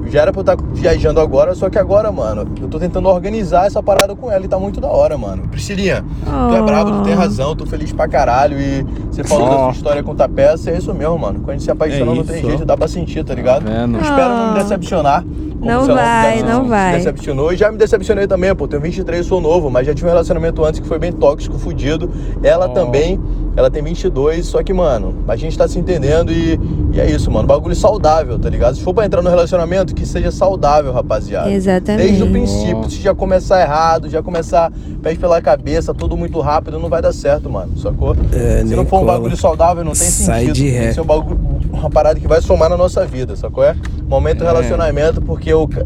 Já 0.09 0.21
era 0.21 0.31
pra 0.31 0.39
eu 0.39 0.53
estar 0.53 0.57
viajando 0.73 1.19
agora, 1.19 1.53
só 1.55 1.69
que 1.69 1.77
agora, 1.77 2.11
mano, 2.11 2.47
eu 2.61 2.67
tô 2.67 2.79
tentando 2.79 3.09
organizar 3.09 3.65
essa 3.67 3.81
parada 3.81 4.15
com 4.15 4.31
ela 4.31 4.45
e 4.45 4.47
tá 4.47 4.57
muito 4.59 4.79
da 4.79 4.87
hora, 4.87 5.17
mano. 5.17 5.47
Priscilinha, 5.49 6.03
tu 6.23 6.55
é 6.55 6.61
brabo, 6.61 6.91
tu 6.91 7.01
tem 7.03 7.13
razão, 7.13 7.55
tô 7.55 7.65
feliz 7.65 7.91
pra 7.91 8.07
caralho. 8.07 8.59
E 8.59 8.83
você 9.11 9.23
falou 9.23 9.49
da 9.49 9.55
Ó. 9.55 9.63
sua 9.65 9.71
história 9.77 10.03
com 10.03 10.11
o 10.11 10.15
Tapeça, 10.15 10.71
é 10.71 10.77
isso 10.77 10.93
mesmo, 10.93 11.17
mano. 11.17 11.39
Quando 11.39 11.49
a 11.49 11.53
gente 11.53 11.63
se 11.63 11.71
apaixona, 11.71 12.11
É 12.11 12.15
não 12.15 12.23
tem 12.23 12.41
jeito, 12.43 12.65
dá 12.65 12.77
pra 12.77 12.87
sentir, 12.87 13.23
tá 13.23 13.33
ligado? 13.33 13.65
Tá? 13.65 13.71
Eu 13.71 14.01
espero 14.01 14.29
não 14.29 14.53
me 14.53 14.59
Ah. 14.59 14.63
decepcionar. 14.63 15.23
Como 15.59 15.71
Não 15.71 15.85
vai, 15.87 16.43
não 16.43 16.67
vai. 16.67 16.97
decepcionou 16.97 17.51
e 17.53 17.55
já 17.57 17.71
me 17.71 17.77
decepcionei 17.77 18.27
também, 18.27 18.53
pô. 18.55 18.67
Tenho 18.67 18.81
23, 18.81 19.25
sou 19.25 19.41
novo, 19.41 19.69
mas 19.69 19.87
já 19.87 19.93
tive 19.93 20.07
um 20.07 20.11
relacionamento 20.11 20.63
antes 20.63 20.79
que 20.79 20.87
foi 20.87 20.99
bem 20.99 21.11
tóxico, 21.11 21.57
fudido. 21.57 22.09
Ela 22.43 22.69
também, 22.69 23.19
ela 23.55 23.69
tem 23.71 23.81
22, 23.83 24.45
só 24.45 24.61
que, 24.63 24.73
mano, 24.73 25.15
a 25.27 25.35
gente 25.35 25.57
tá 25.57 25.67
se 25.67 25.79
entendendo 25.79 26.31
e, 26.31 26.59
e 26.93 26.99
é 26.99 27.09
isso, 27.09 27.31
mano. 27.31 27.47
Bagulho 27.47 27.75
saudável, 27.75 28.37
tá 28.37 28.49
ligado? 28.49 28.75
Se 28.75 28.81
for 28.83 28.93
pra 28.93 29.05
entrar 29.05 29.21
no 29.21 29.29
relacionamento, 29.29 29.95
que 29.95 30.05
seja 30.05 30.31
saudável, 30.31 30.91
rapaziada. 30.91 31.51
Exatamente. 31.51 32.05
Desde 32.07 32.23
o 32.23 32.31
princípio. 32.31 32.89
Se 32.89 33.01
já 33.01 33.15
começar 33.15 33.61
errado, 33.61 34.09
já 34.09 34.21
começar 34.21 34.71
pés 35.01 35.17
pela 35.17 35.41
cabeça, 35.41 35.93
tudo 35.93 36.15
muito 36.17 36.39
rápido, 36.41 36.79
não 36.79 36.89
vai 36.89 37.01
dar 37.01 37.13
certo, 37.13 37.49
mano. 37.49 37.77
Sacou? 37.77 38.15
É, 38.31 38.63
Se 38.65 38.75
não 38.75 38.85
for 38.85 39.01
um 39.01 39.05
bagulho 39.05 39.35
saudável, 39.37 39.83
não 39.83 39.93
tem 39.93 40.07
Sai 40.09 40.45
sentido. 40.47 40.53
de 40.55 40.63
Tem 40.71 40.79
ré. 40.79 40.87
que 40.89 40.93
ser 40.93 41.01
um 41.01 41.05
bagulho, 41.05 41.39
uma 41.71 41.89
parada 41.89 42.19
que 42.19 42.27
vai 42.27 42.41
somar 42.41 42.69
na 42.69 42.77
nossa 42.77 43.05
vida, 43.05 43.35
sacou? 43.35 43.63
É? 43.63 43.75
Momento 44.07 44.43
É. 44.43 44.47
relacionamento, 44.47 45.21
porque 45.21 45.44
o 45.53 45.67
ca- 45.67 45.83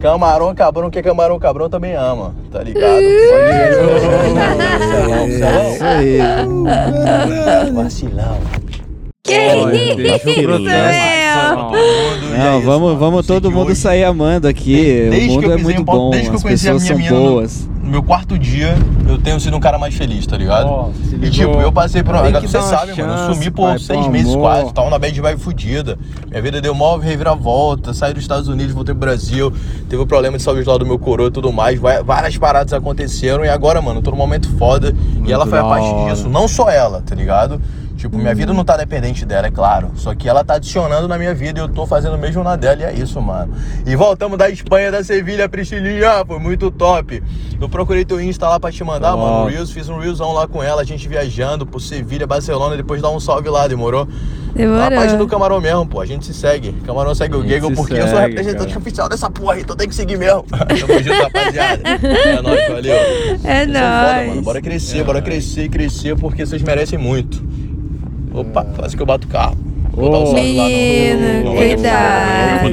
camarão 0.00 0.54
cabrão 0.54 0.90
que 0.90 0.98
é 0.98 1.02
camarão 1.02 1.38
cabrão 1.38 1.68
também 1.70 1.94
ama, 1.94 2.34
tá 2.50 2.62
ligado? 2.62 2.84
É, 3.02 3.70
Isso 5.28 5.84
aí. 5.84 6.18
Vacilão. 7.72 8.38
Que 9.22 10.42
protestar. 10.42 11.56
Não, 12.38 12.60
vamos, 12.60 12.98
vamos 12.98 13.26
todo 13.26 13.50
mundo 13.50 13.74
sair 13.74 14.04
amando 14.04 14.46
aqui. 14.46 15.08
Desde 15.10 15.30
o 15.30 15.32
mundo 15.32 15.52
é 15.52 15.56
muito 15.56 15.82
bom, 15.84 16.10
desde 16.10 16.28
que 16.28 16.34
eu 16.34 16.36
as 16.36 16.42
pessoas 16.42 16.82
são 16.82 16.98
boas. 16.98 17.68
No 17.84 17.90
meu 17.90 18.02
quarto 18.02 18.38
dia, 18.38 18.74
eu 19.06 19.18
tenho 19.18 19.38
sido 19.38 19.54
um 19.56 19.60
cara 19.60 19.78
mais 19.78 19.94
feliz, 19.94 20.26
tá 20.26 20.38
ligado? 20.38 20.90
Se 21.04 21.16
e 21.16 21.30
tipo, 21.30 21.60
eu 21.60 21.70
passei 21.70 22.02
por 22.02 22.14
uma. 22.14 22.30
Vocês 22.30 22.54
uma 22.54 22.62
sabem, 22.62 22.96
mano. 22.96 23.12
Eu 23.12 23.34
sumi 23.34 23.50
por 23.50 23.68
pai, 23.68 23.78
seis 23.78 24.00
pelo 24.00 24.10
meses 24.10 24.32
amor. 24.32 24.40
quase. 24.40 24.72
Tava 24.72 24.88
na 24.88 24.98
bad 24.98 25.20
vibe 25.20 25.38
fudida. 25.40 25.98
Minha 26.28 26.40
vida 26.40 26.60
deu 26.62 26.74
mó 26.74 26.96
reviravolta. 26.96 27.92
Saí 27.92 28.14
dos 28.14 28.22
Estados 28.22 28.48
Unidos, 28.48 28.72
voltei 28.72 28.94
pro 28.94 29.00
Brasil. 29.00 29.52
Teve 29.88 30.02
o 30.02 30.06
problema 30.06 30.38
de 30.38 30.42
saúde 30.42 30.66
lá 30.66 30.78
do 30.78 30.86
meu 30.86 30.98
coroa 30.98 31.28
e 31.28 31.30
tudo 31.30 31.52
mais. 31.52 31.78
Várias 31.78 32.38
paradas 32.38 32.72
aconteceram. 32.72 33.44
E 33.44 33.50
agora, 33.50 33.82
mano, 33.82 33.98
eu 33.98 34.02
tô 34.02 34.10
num 34.10 34.16
momento 34.16 34.48
foda. 34.56 34.94
e 35.26 35.30
ela 35.30 35.46
foi 35.46 35.58
a 35.58 35.64
parte 35.64 35.86
disso. 36.06 36.28
Não 36.28 36.48
só 36.48 36.70
ela, 36.70 37.02
tá 37.02 37.14
ligado? 37.14 37.60
Tipo, 37.96 38.18
minha 38.18 38.34
vida 38.34 38.52
não 38.52 38.64
tá 38.64 38.76
dependente 38.76 39.24
dela, 39.24 39.46
é 39.46 39.50
claro. 39.50 39.92
Só 39.94 40.14
que 40.14 40.28
ela 40.28 40.44
tá 40.44 40.54
adicionando 40.54 41.06
na 41.08 41.16
minha 41.16 41.34
vida 41.34 41.60
e 41.60 41.62
eu 41.62 41.68
tô 41.68 41.86
fazendo 41.86 42.14
o 42.14 42.18
mesmo 42.18 42.42
na 42.42 42.56
dela 42.56 42.82
e 42.82 42.84
é 42.84 42.92
isso, 42.92 43.20
mano. 43.20 43.54
E 43.86 43.94
voltamos 43.96 44.36
da 44.36 44.50
Espanha, 44.50 44.90
da 44.90 45.02
Sevilha, 45.02 45.48
Priscilinha, 45.48 46.24
foi 46.26 46.38
muito 46.38 46.70
top. 46.70 47.22
Eu 47.60 47.68
procurei 47.68 48.04
teu 48.04 48.20
Insta 48.20 48.48
lá 48.48 48.58
pra 48.58 48.70
te 48.72 48.82
mandar, 48.82 49.12
Top. 49.12 49.22
mano, 49.22 49.46
Reels, 49.46 49.70
fiz 49.70 49.88
um 49.88 49.98
Reelsão 49.98 50.32
lá 50.32 50.46
com 50.46 50.62
ela, 50.62 50.82
a 50.82 50.84
gente 50.84 51.08
viajando 51.08 51.64
por 51.64 51.80
Sevilha, 51.80 52.26
Barcelona, 52.26 52.76
depois 52.76 53.00
dá 53.00 53.08
um 53.08 53.20
salve 53.20 53.48
lá, 53.48 53.66
demorou? 53.68 54.06
Demorou. 54.54 54.78
Na 54.78 54.90
página 54.90 55.18
do 55.18 55.26
Camarão 55.26 55.60
mesmo, 55.60 55.86
pô, 55.86 56.00
a 56.00 56.06
gente 56.06 56.26
se 56.26 56.34
segue. 56.34 56.72
Camarão 56.84 57.14
segue 57.14 57.36
o 57.36 57.42
Gaggle 57.42 57.70
se 57.70 57.76
porque 57.76 57.94
eu 57.94 58.08
sou 58.08 58.18
segue, 58.18 58.28
representante 58.28 58.68
cara. 58.68 58.78
oficial 58.80 59.08
dessa 59.08 59.30
porra, 59.30 59.60
então 59.60 59.74
tem 59.74 59.88
que 59.88 59.94
seguir 59.94 60.18
mesmo. 60.18 60.44
Tamo 60.50 61.02
junto, 61.02 61.22
rapaziada. 61.22 61.82
É 61.88 62.42
nóis, 62.42 62.68
valeu. 62.68 62.94
É 62.94 63.64
são 63.64 63.72
foda, 63.74 64.12
nóis. 64.12 64.28
mano. 64.28 64.42
Bora 64.42 64.60
crescer, 64.60 65.04
bora 65.04 65.22
crescer 65.22 65.64
e 65.64 65.68
crescer 65.68 66.16
porque 66.16 66.44
vocês 66.44 66.62
merecem 66.62 66.98
muito. 66.98 67.42
Opa, 68.34 68.64
quase 68.76 68.96
que 68.96 69.02
eu 69.02 69.06
bato 69.06 69.26
o 69.26 69.30
carro. 69.30 69.56
Vou 69.92 70.10
dar 70.10 70.18
um 70.18 70.26
salve 70.26 70.56
lá 70.56 70.64
no- 70.64 70.68
Menino, 70.70 71.44
no- 71.50 71.56
cuidado. 71.56 72.66
Ô, 72.66 72.68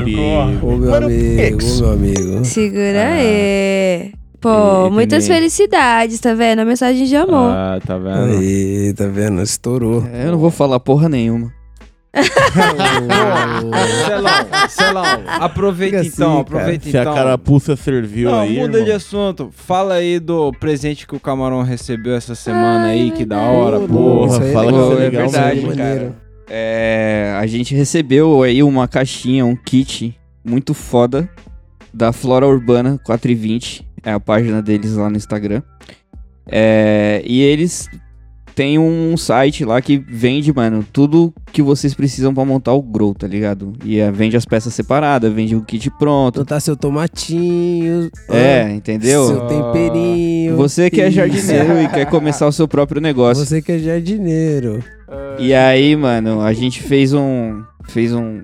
meu 0.76 0.90
Mano, 0.92 1.06
amigo, 1.06 1.58
ô, 1.64 1.82
meu 1.82 1.92
amigo. 1.94 2.46
Segura 2.46 3.08
aí. 3.14 4.12
Pô, 4.40 4.88
E 4.88 4.90
muitas 4.90 5.24
também- 5.26 5.38
felicidades, 5.40 6.20
tá 6.20 6.34
vendo? 6.34 6.60
A 6.60 6.66
mensagem 6.66 7.06
de 7.06 7.16
amor. 7.16 7.52
Ah, 7.54 7.80
tá 7.86 7.96
vendo? 8.00 8.40
Aí, 8.40 8.92
tá 8.98 9.06
vendo? 9.06 9.40
Estourou. 9.44 10.04
É, 10.12 10.26
eu 10.26 10.32
não 10.32 10.40
vou 10.40 10.50
falar 10.50 10.80
porra 10.80 11.08
nenhuma. 11.08 11.54
Celão, 14.06 14.68
Celão, 14.70 15.04
aproveita 15.40 16.04
Fica 16.04 16.14
então, 16.16 16.32
assim, 16.34 16.42
aproveita 16.42 16.90
Se 16.90 16.98
a 16.98 17.02
então. 17.02 17.14
carapuça 17.16 17.76
serviu 17.76 18.30
Não, 18.32 18.40
aí, 18.42 18.56
muda 18.58 18.78
irmão. 18.80 18.84
de 18.84 18.92
assunto. 18.92 19.50
Fala 19.52 19.96
aí 19.96 20.20
do 20.20 20.52
presente 20.54 21.08
que 21.08 21.16
o 21.16 21.20
Camarão 21.20 21.62
recebeu 21.64 22.14
essa 22.16 22.36
semana 22.36 22.88
aí, 22.88 23.12
que 23.12 23.26
da 23.26 23.40
hora, 23.40 23.80
porra. 23.80 24.28
isso 24.34 24.44
é 24.44 24.52
Fala 24.52 24.66
legal, 24.72 24.88
que 24.90 24.94
é 24.94 25.00
legal, 25.00 25.30
verdade, 25.30 25.62
mano. 25.62 25.76
cara. 25.78 26.16
É, 26.50 27.34
a 27.40 27.48
gente 27.48 27.74
recebeu 27.74 28.44
aí 28.44 28.62
uma 28.62 28.88
caixinha, 28.88 29.46
um 29.46 29.56
kit 29.56 30.18
muito 30.44 30.74
foda 30.74 31.30
da 31.94 32.12
Flora 32.12 32.46
Urbana 32.46 33.00
420. 33.06 33.88
É 34.04 34.12
a 34.12 34.20
página 34.20 34.62
deles 34.62 34.96
lá 34.96 35.10
no 35.10 35.16
Instagram. 35.16 35.62
É, 36.48 37.22
e 37.24 37.42
eles 37.42 37.88
têm 38.56 38.78
um 38.80 39.16
site 39.18 39.66
lá 39.66 39.82
que 39.82 39.98
vende, 39.98 40.54
mano, 40.54 40.86
tudo 40.92 41.34
que 41.52 41.62
vocês 41.62 41.94
precisam 41.94 42.34
pra 42.34 42.46
montar 42.46 42.74
o 42.74 42.82
grow, 42.82 43.14
tá 43.14 43.28
ligado? 43.28 43.74
E 43.84 44.00
é, 44.00 44.12
vende 44.12 44.38
as 44.38 44.46
peças 44.46 44.74
separadas, 44.74 45.32
vende 45.32 45.56
o 45.56 45.62
kit 45.62 45.90
pronto. 45.98 46.40
Botar 46.40 46.60
seu 46.60 46.76
tomatinho. 46.76 48.10
É, 48.30 48.66
ó, 48.66 48.74
entendeu? 48.74 49.28
Seu 49.28 49.42
temperinho. 49.48 50.56
Você 50.56 50.90
que 50.90 51.02
é 51.02 51.12
jardineiro 51.12 51.82
e 51.82 51.88
quer 51.88 52.06
começar 52.06 52.48
o 52.48 52.52
seu 52.52 52.68
próprio 52.68 53.02
negócio. 53.02 53.46
Você 53.46 53.62
que 53.62 53.72
é 53.72 53.80
jardineiro. 53.80 54.84
E 55.40 55.54
aí, 55.54 55.96
mano, 55.96 56.42
a 56.42 56.54
gente 56.54 56.82
fez 56.82 57.14
um. 57.14 57.62
Fez 57.86 58.14
um. 58.14 58.42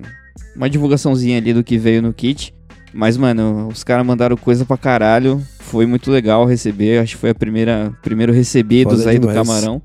Uma 0.55 0.69
divulgaçãozinha 0.69 1.37
ali 1.37 1.53
do 1.53 1.63
que 1.63 1.77
veio 1.77 2.01
no 2.01 2.11
kit. 2.11 2.53
Mas, 2.93 3.15
mano, 3.15 3.67
os 3.67 3.83
caras 3.83 4.05
mandaram 4.05 4.35
coisa 4.35 4.65
pra 4.65 4.77
caralho. 4.77 5.41
Foi 5.59 5.85
muito 5.85 6.09
legal 6.09 6.45
receber. 6.45 6.99
Acho 6.99 7.15
que 7.15 7.21
foi 7.21 7.29
a 7.29 7.35
primeira. 7.35 7.93
Primeiro 8.01 8.33
recebidos 8.33 8.99
Foda 8.99 9.11
aí 9.11 9.19
do 9.19 9.27
demais. 9.27 9.47
camarão. 9.47 9.81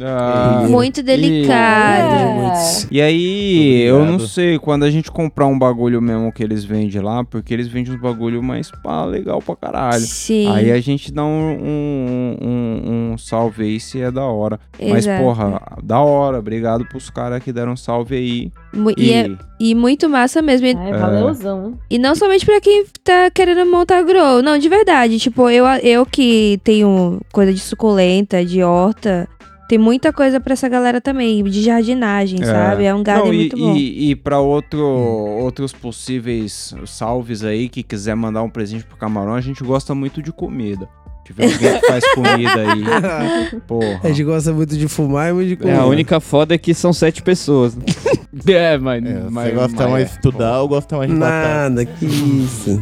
Ah, 0.00 0.66
Muito 0.68 1.02
delicado. 1.02 2.88
E 2.90 3.00
aí, 3.00 3.82
eu 3.82 4.04
não 4.04 4.18
sei, 4.18 4.58
quando 4.58 4.82
a 4.84 4.90
gente 4.90 5.10
comprar 5.10 5.46
um 5.46 5.58
bagulho 5.58 6.00
mesmo 6.02 6.32
que 6.32 6.42
eles 6.42 6.64
vendem 6.64 7.00
lá, 7.00 7.24
porque 7.24 7.52
eles 7.54 7.68
vendem 7.68 7.94
uns 7.94 8.00
bagulho 8.00 8.42
mais 8.42 8.70
pá, 8.82 9.04
legal 9.04 9.40
pra 9.40 9.56
caralho. 9.56 10.00
Sim. 10.00 10.48
Aí 10.50 10.70
a 10.72 10.80
gente 10.80 11.12
dá 11.12 11.24
um, 11.24 11.28
um, 11.28 12.36
um- 12.42 13.12
um 13.12 13.18
salve 13.18 13.64
aí 13.64 13.80
se 13.80 14.00
é 14.00 14.10
da 14.10 14.24
hora. 14.24 14.58
Mas, 14.80 15.06
Exato. 15.06 15.22
porra, 15.22 15.62
da 15.82 16.00
hora. 16.00 16.38
Obrigado 16.38 16.84
pros 16.86 17.08
caras 17.10 17.42
que 17.42 17.52
deram 17.52 17.76
salve 17.76 18.16
aí. 18.16 18.52
Mu- 18.72 18.92
E, 18.96 19.12
é- 19.12 19.30
e 19.60 19.74
muito 19.74 20.08
massa 20.08 20.42
mesmo. 20.42 20.66
E, 20.66 20.74
Ai, 20.76 20.92
valeuzão. 20.92 21.78
e 21.88 21.98
não 21.98 22.14
somente 22.14 22.44
pra 22.44 22.60
quem 22.60 22.84
tá 23.02 23.30
querendo 23.30 23.64
montar 23.70 24.02
grow. 24.02 24.42
Não, 24.42 24.58
de 24.58 24.68
verdade. 24.68 25.18
Tipo, 25.18 25.48
eu, 25.48 25.64
eu 25.82 26.04
que 26.04 26.60
tenho 26.64 27.20
coisa 27.32 27.52
de 27.52 27.60
suculenta, 27.60 28.44
de 28.44 28.62
horta. 28.62 29.28
Tem 29.68 29.78
muita 29.78 30.12
coisa 30.12 30.38
pra 30.40 30.52
essa 30.52 30.68
galera 30.68 31.00
também, 31.00 31.42
de 31.44 31.62
jardinagem, 31.62 32.38
sabe? 32.44 32.84
É 32.84 32.94
um 32.94 33.02
garden 33.02 33.26
Não, 33.26 33.32
e, 33.34 33.36
muito 33.36 33.56
bom. 33.56 33.74
E, 33.74 34.10
e 34.10 34.16
pra 34.16 34.38
outro, 34.38 34.78
outros 34.80 35.72
possíveis 35.72 36.74
salves 36.86 37.42
aí, 37.42 37.68
que 37.68 37.82
quiser 37.82 38.14
mandar 38.14 38.42
um 38.42 38.50
presente 38.50 38.84
pro 38.84 38.96
camarão, 38.96 39.34
a 39.34 39.40
gente 39.40 39.64
gosta 39.64 39.94
muito 39.94 40.22
de 40.22 40.30
comida. 40.32 40.86
Tiver 41.24 41.44
alguém 41.50 41.80
que 41.80 41.86
faz 41.86 42.04
comida 42.14 42.50
aí, 42.54 43.60
porra. 43.66 44.00
A 44.04 44.08
gente 44.08 44.24
gosta 44.24 44.52
muito 44.52 44.76
de 44.76 44.86
fumar 44.86 45.30
e 45.30 45.32
muito 45.32 45.48
de 45.48 45.54
É, 45.54 45.56
comer. 45.56 45.78
a 45.78 45.86
única 45.86 46.20
foda 46.20 46.54
é 46.54 46.58
que 46.58 46.74
são 46.74 46.92
sete 46.92 47.22
pessoas. 47.22 47.74
né? 47.74 47.84
É, 48.48 48.76
mas. 48.76 49.02
É, 49.04 49.24
mas 49.30 49.44
você 49.48 49.54
gosta 49.54 49.82
mas- 49.84 49.90
mais 49.92 50.08
de 50.08 50.14
estudar 50.16 50.60
ou 50.60 50.68
gosta 50.68 50.96
mais 50.98 51.08
de 51.10 51.16
batata? 51.16 51.48
Nada, 51.70 51.84
que 51.86 52.04
isso. 52.04 52.80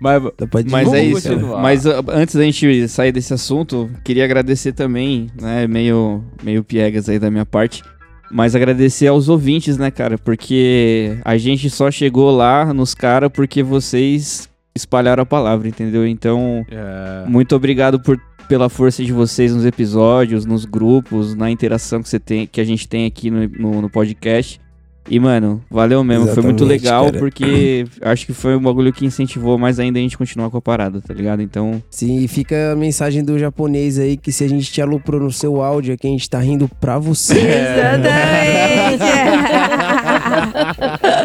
Mas, 0.00 0.22
pode 0.50 0.70
Mas 0.70 0.92
é 0.92 1.04
isso. 1.04 1.28
continuar. 1.28 1.62
Mas 1.62 1.84
uh, 1.86 2.04
antes 2.08 2.34
da 2.34 2.42
gente 2.42 2.88
sair 2.88 3.12
desse 3.12 3.32
assunto, 3.34 3.90
queria 4.04 4.24
agradecer 4.24 4.72
também, 4.72 5.28
né? 5.40 5.66
Meio, 5.66 6.24
meio 6.42 6.62
piegas 6.62 7.08
aí 7.08 7.18
da 7.18 7.30
minha 7.30 7.46
parte. 7.46 7.82
Mas 8.30 8.54
agradecer 8.56 9.06
aos 9.06 9.28
ouvintes, 9.28 9.78
né, 9.78 9.90
cara? 9.90 10.18
Porque 10.18 11.16
a 11.24 11.36
gente 11.36 11.70
só 11.70 11.90
chegou 11.90 12.30
lá 12.34 12.72
nos 12.74 12.92
caras 12.94 13.30
porque 13.32 13.62
vocês 13.62 14.48
espalharam 14.74 15.22
a 15.22 15.26
palavra, 15.26 15.68
entendeu? 15.68 16.06
Então, 16.06 16.64
É. 16.70 17.24
muito 17.28 17.54
obrigado 17.54 18.00
por, 18.00 18.20
pela 18.48 18.68
força 18.68 19.02
de 19.04 19.12
vocês 19.12 19.54
nos 19.54 19.64
episódios, 19.64 20.44
nos 20.44 20.64
grupos, 20.64 21.34
na 21.34 21.50
interação 21.50 22.02
que, 22.02 22.08
você 22.08 22.18
tem, 22.18 22.46
que 22.46 22.60
a 22.60 22.64
gente 22.64 22.88
tem 22.88 23.06
aqui 23.06 23.30
no, 23.30 23.48
no, 23.48 23.82
no 23.82 23.90
podcast. 23.90 24.60
E, 25.08 25.20
mano, 25.20 25.62
valeu 25.70 26.02
mesmo. 26.02 26.26
foi 26.28 26.42
muito 26.42 26.64
Exatamente, 26.64 26.82
legal, 26.82 27.04
cara. 27.06 27.18
porque 27.18 27.84
acho 28.02 28.26
que 28.26 28.32
foi 28.32 28.56
um 28.56 28.60
bagulho 28.60 28.92
que 28.92 29.06
incentivou 29.06 29.56
mais 29.56 29.78
ainda 29.78 29.98
a 29.98 30.02
gente 30.02 30.18
continuar 30.18 30.50
com 30.50 30.56
a 30.56 30.62
parada, 30.62 31.00
tá 31.00 31.14
ligado? 31.14 31.40
Então, 31.42 31.82
Sim, 31.90 32.18
e 32.22 32.28
fica 32.28 32.72
a 32.72 32.76
mensagem 32.76 33.22
do 33.24 33.38
japonês 33.38 33.98
aí 33.98 34.16
que 34.16 34.32
se 34.32 34.42
a 34.44 34.48
gente 34.48 34.72
te 34.72 34.82
aloprou 34.82 35.20
no 35.20 35.30
seu 35.30 35.62
áudio 35.62 35.94
é 35.94 35.96
que 35.96 36.06
a 36.06 36.10
gente 36.10 36.28
tá 36.28 36.38
rindo 36.38 36.68
pra 36.80 36.98
você. 36.98 37.40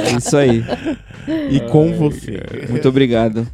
é 0.05 0.17
isso 0.17 0.37
aí. 0.37 0.63
E 1.49 1.59
com 1.61 1.93
você. 1.93 2.39
Muito 2.69 2.87
obrigado. 2.87 3.47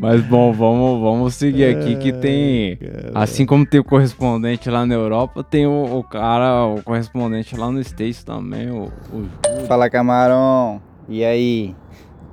Mas 0.00 0.22
bom, 0.22 0.50
vamos, 0.50 0.98
vamos 0.98 1.34
seguir 1.34 1.76
aqui 1.76 1.94
que 1.96 2.10
tem. 2.10 2.78
Assim 3.14 3.44
como 3.44 3.66
tem 3.66 3.80
o 3.80 3.84
correspondente 3.84 4.70
lá 4.70 4.86
na 4.86 4.94
Europa, 4.94 5.44
tem 5.44 5.66
o, 5.66 5.98
o 5.98 6.02
cara, 6.02 6.64
o 6.64 6.82
correspondente 6.82 7.54
lá 7.54 7.70
no 7.70 7.78
States 7.80 8.24
também, 8.24 8.70
o, 8.70 8.90
o. 9.12 9.66
Fala 9.68 9.90
camarão, 9.90 10.80
e 11.06 11.22
aí? 11.22 11.74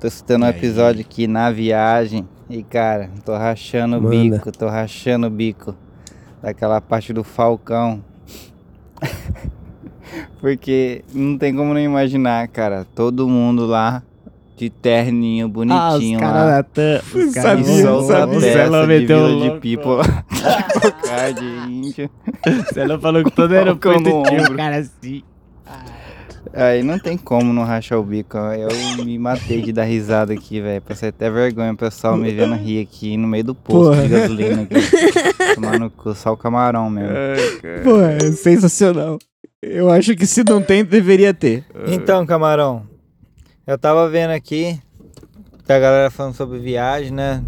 Tô 0.00 0.06
escutando 0.06 0.44
um 0.44 0.48
episódio 0.48 1.02
aqui 1.02 1.26
na 1.26 1.50
viagem 1.50 2.26
e 2.48 2.62
cara, 2.62 3.10
tô 3.22 3.36
rachando 3.36 3.98
o 3.98 4.02
Manda. 4.02 4.36
bico, 4.38 4.50
tô 4.50 4.66
rachando 4.66 5.26
o 5.26 5.30
bico 5.30 5.76
daquela 6.40 6.80
parte 6.80 7.12
do 7.12 7.22
Falcão. 7.22 8.02
Porque 10.40 11.04
não 11.12 11.36
tem 11.36 11.54
como 11.54 11.74
não 11.74 11.80
imaginar, 11.80 12.48
cara, 12.48 12.86
todo 12.94 13.28
mundo 13.28 13.66
lá 13.66 14.02
de 14.58 14.68
terninho 14.70 15.48
bonitinho 15.48 15.78
Ah, 15.80 15.96
os 15.96 16.12
lá. 16.12 16.18
caras 16.20 16.50
da 16.50 16.62
Tam- 16.64 17.00
os 17.20 17.30
E 17.30 17.34
caras 17.34 17.66
solta 17.66 18.16
a 18.16 18.20
sabia, 18.20 18.40
peça 18.40 18.80
de 18.80 18.86
meteu 18.88 19.26
Vila 19.26 19.40
de 19.40 19.60
People 19.60 19.96
lá. 19.96 20.24
Cara 21.04 21.30
de 21.32 21.44
índio. 21.44 22.10
Celo 22.72 22.98
falou 23.00 23.22
que 23.24 23.30
todo 23.30 23.54
Falcão 23.54 23.92
aeroporto 23.92 24.00
no 24.00 24.16
um 24.16 24.20
ombro. 24.42 24.56
cara 24.56 24.76
assim. 24.78 25.22
Aí 26.54 26.82
não 26.82 26.98
tem 26.98 27.16
como 27.18 27.52
não 27.52 27.62
rachar 27.64 27.98
o 27.98 28.02
bico. 28.02 28.36
Eu 28.38 29.04
me 29.04 29.18
matei 29.18 29.60
de 29.60 29.70
dar 29.72 29.84
risada 29.84 30.32
aqui, 30.32 30.60
velho. 30.60 30.80
Passei 30.80 31.10
até 31.10 31.30
vergonha 31.30 31.72
o 31.72 31.76
pessoal 31.76 32.16
me 32.16 32.32
vendo 32.32 32.54
rir 32.54 32.80
aqui 32.80 33.16
no 33.16 33.28
meio 33.28 33.44
do 33.44 33.54
posto 33.54 33.90
Porra. 33.90 34.02
de 34.02 34.08
gasolina. 34.08 34.62
Aqui. 34.62 35.54
Tomar 35.54 35.78
no 35.78 35.90
cu, 35.90 36.14
só 36.14 36.32
o 36.32 36.36
camarão 36.36 36.88
mesmo. 36.88 37.14
Pô, 37.84 38.00
é 38.00 38.32
sensacional. 38.32 39.18
Eu 39.62 39.90
acho 39.90 40.14
que 40.16 40.24
se 40.26 40.42
não 40.42 40.62
tem, 40.62 40.84
deveria 40.84 41.34
ter. 41.34 41.64
Então, 41.88 42.24
camarão, 42.24 42.84
eu 43.68 43.76
tava 43.78 44.08
vendo 44.08 44.30
aqui, 44.30 44.78
tá 45.66 45.76
a 45.76 45.78
galera 45.78 46.10
falando 46.10 46.34
sobre 46.34 46.58
viagem, 46.58 47.12
né? 47.12 47.42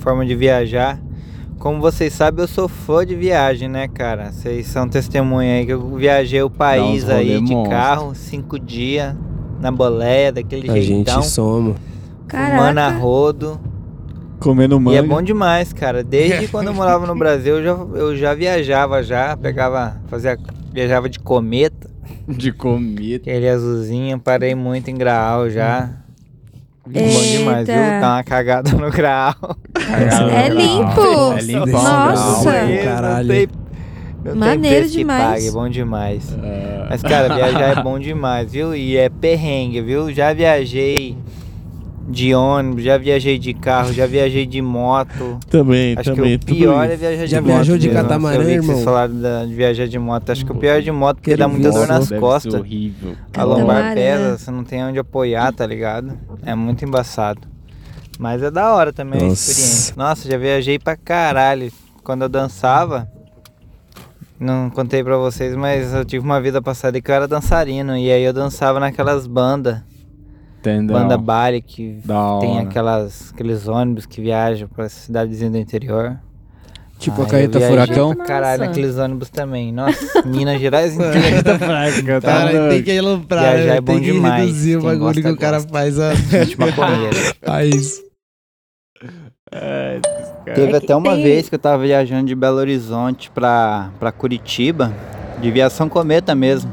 Forma 0.00 0.26
de 0.26 0.34
viajar. 0.34 1.00
como 1.58 1.80
vocês 1.80 2.12
sabem, 2.12 2.42
eu 2.42 2.48
sou 2.48 2.68
fã 2.68 3.06
de 3.06 3.14
viagem, 3.14 3.68
né, 3.68 3.86
cara? 3.88 4.32
Vocês 4.32 4.66
são 4.66 4.88
testemunha 4.88 5.54
aí 5.58 5.66
que 5.66 5.72
eu 5.72 5.96
viajei 5.96 6.42
o 6.42 6.50
país 6.50 7.08
aí 7.08 7.40
de 7.40 7.52
monstro. 7.54 7.70
carro, 7.70 8.14
cinco 8.14 8.58
dias, 8.58 9.14
na 9.60 9.70
boleia, 9.70 10.32
daquele 10.32 10.68
A 10.70 10.80
jeitão. 10.80 11.22
gente 11.22 11.26
soma. 11.30 11.74
Fumando 12.28 12.78
a 12.78 12.90
rodo. 12.90 13.60
Comendo 14.40 14.74
E 14.92 14.96
é 14.96 15.02
manga. 15.02 15.14
bom 15.14 15.22
demais, 15.22 15.72
cara. 15.72 16.04
Desde 16.04 16.46
quando 16.50 16.68
eu 16.68 16.74
morava 16.74 17.06
no 17.06 17.14
Brasil, 17.16 17.58
eu 17.58 17.64
já, 17.64 17.98
eu 17.98 18.16
já 18.16 18.34
viajava 18.34 19.02
já, 19.02 19.36
pegava, 19.36 20.00
fazia, 20.08 20.36
viajava 20.72 21.08
de 21.08 21.18
cometa. 21.18 21.87
De 22.36 22.52
cometa. 22.52 23.30
Aquele 23.30 23.48
azulzinho, 23.48 24.18
parei 24.18 24.54
muito 24.54 24.90
em 24.90 24.94
Graal 24.94 25.48
já. 25.48 25.90
Bom 26.86 27.00
demais, 27.00 27.66
viu? 27.66 27.76
Eita. 27.76 28.00
Dar 28.00 28.14
uma 28.16 28.24
cagada 28.24 28.70
no 28.72 28.90
Graal. 28.90 29.34
É 29.74 30.48
limpo. 30.48 31.32
É 31.38 31.42
limpo. 31.42 31.66
Nossa. 31.66 32.50
Caralho. 32.84 33.28
Não 33.28 33.34
tem, 33.34 33.48
não 34.24 34.36
Maneiro 34.36 34.88
demais. 34.88 35.22
pague, 35.24 35.50
bom 35.50 35.68
demais. 35.68 36.36
Mas, 36.88 37.02
cara, 37.02 37.34
viajar 37.34 37.78
é 37.78 37.82
bom 37.82 37.98
demais, 37.98 38.50
viu? 38.50 38.74
E 38.74 38.96
é 38.96 39.08
perrengue, 39.08 39.80
viu? 39.82 40.12
Já 40.12 40.32
viajei 40.32 41.16
de 42.10 42.34
ônibus, 42.34 42.82
já 42.84 42.96
viajei 42.96 43.38
de 43.38 43.52
carro, 43.52 43.92
já 43.92 44.06
viajei 44.06 44.46
de 44.46 44.62
moto. 44.62 45.38
Também, 45.50 45.94
Acho 45.98 46.14
também, 46.14 46.38
que 46.38 46.52
o 46.52 46.56
pior 46.56 46.88
é 46.88 46.96
viajar 46.96 47.24
de 47.26 47.30
Já 47.30 47.40
moto. 47.42 47.46
viajou 47.52 47.78
de 47.78 47.88
catamarã, 47.90 48.34
Eu 48.36 48.40
vi 48.40 48.46
que 48.46 48.52
irmão? 48.54 48.74
Vocês 48.74 48.84
falaram 48.84 49.20
da- 49.20 49.44
de 49.44 49.54
viajar 49.54 49.86
de 49.86 49.98
moto. 49.98 50.30
Acho 50.30 50.46
que 50.46 50.52
o 50.52 50.54
pior 50.54 50.78
é 50.78 50.80
de 50.80 50.90
moto 50.90 51.16
porque 51.16 51.36
dá 51.36 51.46
muita 51.46 51.70
dor 51.70 51.86
nas 51.86 52.08
Deve 52.08 52.20
costas. 52.20 52.54
horrível. 52.54 53.14
A 53.36 53.44
lombar 53.44 53.66
Catamarã. 53.76 53.94
pesa, 53.94 54.38
você 54.38 54.50
não 54.50 54.64
tem 54.64 54.82
onde 54.84 54.98
apoiar, 54.98 55.52
tá 55.52 55.66
ligado? 55.66 56.12
É 56.46 56.54
muito 56.54 56.82
embaçado. 56.84 57.42
Mas 58.18 58.42
é 58.42 58.50
da 58.50 58.74
hora 58.74 58.92
também 58.92 59.20
a 59.20 59.24
Nossa. 59.26 59.50
experiência. 59.50 59.94
Nossa, 59.96 60.28
já 60.30 60.38
viajei 60.38 60.78
pra 60.78 60.96
caralho. 60.96 61.70
Quando 62.02 62.22
eu 62.22 62.28
dançava, 62.28 63.06
não 64.40 64.70
contei 64.70 65.04
pra 65.04 65.16
vocês, 65.18 65.54
mas 65.54 65.92
eu 65.92 66.04
tive 66.04 66.24
uma 66.24 66.40
vida 66.40 66.62
passada 66.62 67.00
que 67.00 67.10
eu 67.10 67.14
era 67.14 67.28
dançarino. 67.28 67.96
E 67.96 68.10
aí 68.10 68.22
eu 68.22 68.32
dançava 68.32 68.80
naquelas 68.80 69.26
bandas. 69.26 69.78
Entendeu? 70.76 70.96
Banda 70.96 71.16
baile 71.18 71.60
que 71.62 72.00
Da 72.04 72.38
tem 72.40 72.50
hora. 72.56 72.62
aquelas, 72.62 73.32
aqueles 73.34 73.66
ônibus 73.68 74.06
que 74.06 74.20
viajam 74.20 74.68
pra 74.68 74.88
cidadezinha 74.88 75.50
do 75.50 75.58
interior. 75.58 76.18
Tipo 76.98 77.20
a 77.22 77.24
Aí 77.26 77.30
Carreta 77.30 77.60
Furacão? 77.60 78.12
pra 78.14 78.24
Caralho, 78.24 78.58
Nossa. 78.58 78.68
naqueles 78.70 78.98
ônibus 78.98 79.30
também. 79.30 79.70
Nossa, 79.72 80.22
Minas 80.26 80.60
Gerais 80.60 80.94
inteira. 80.98 81.56
Fraca, 81.58 82.20
tá 82.20 82.28
Cara, 82.28 82.68
tem 82.70 82.82
que 82.82 82.92
ilustrar, 82.92 83.40
Viajar 83.54 83.66
né? 83.70 83.76
é 83.76 83.80
bom 83.80 83.92
tem 83.92 84.02
que 84.02 84.12
demais. 84.12 84.44
reduzir 84.46 84.76
o 84.76 84.80
Quem 84.80 84.88
bagulho 84.88 85.04
gosta, 85.04 85.22
que 85.22 85.28
o 85.30 85.36
cara 85.36 85.56
gosta. 85.58 85.70
faz 85.72 86.00
a... 86.00 86.14
Gente 86.44 86.58
maconheira. 86.58 87.16
Faz. 87.44 88.00
Ai, 89.52 90.00
Teve 90.54 90.72
É 90.72 90.76
até 90.76 90.96
uma 90.96 91.12
tem- 91.14 91.22
vez 91.22 91.48
que 91.48 91.54
eu 91.54 91.58
tava 91.58 91.82
viajando 91.84 92.26
de 92.26 92.34
Belo 92.34 92.56
Horizonte 92.58 93.30
pra, 93.30 93.90
pra 93.98 94.10
Curitiba, 94.10 94.92
de 95.40 95.50
viação 95.50 95.88
cometa 95.88 96.34
mesmo. 96.34 96.70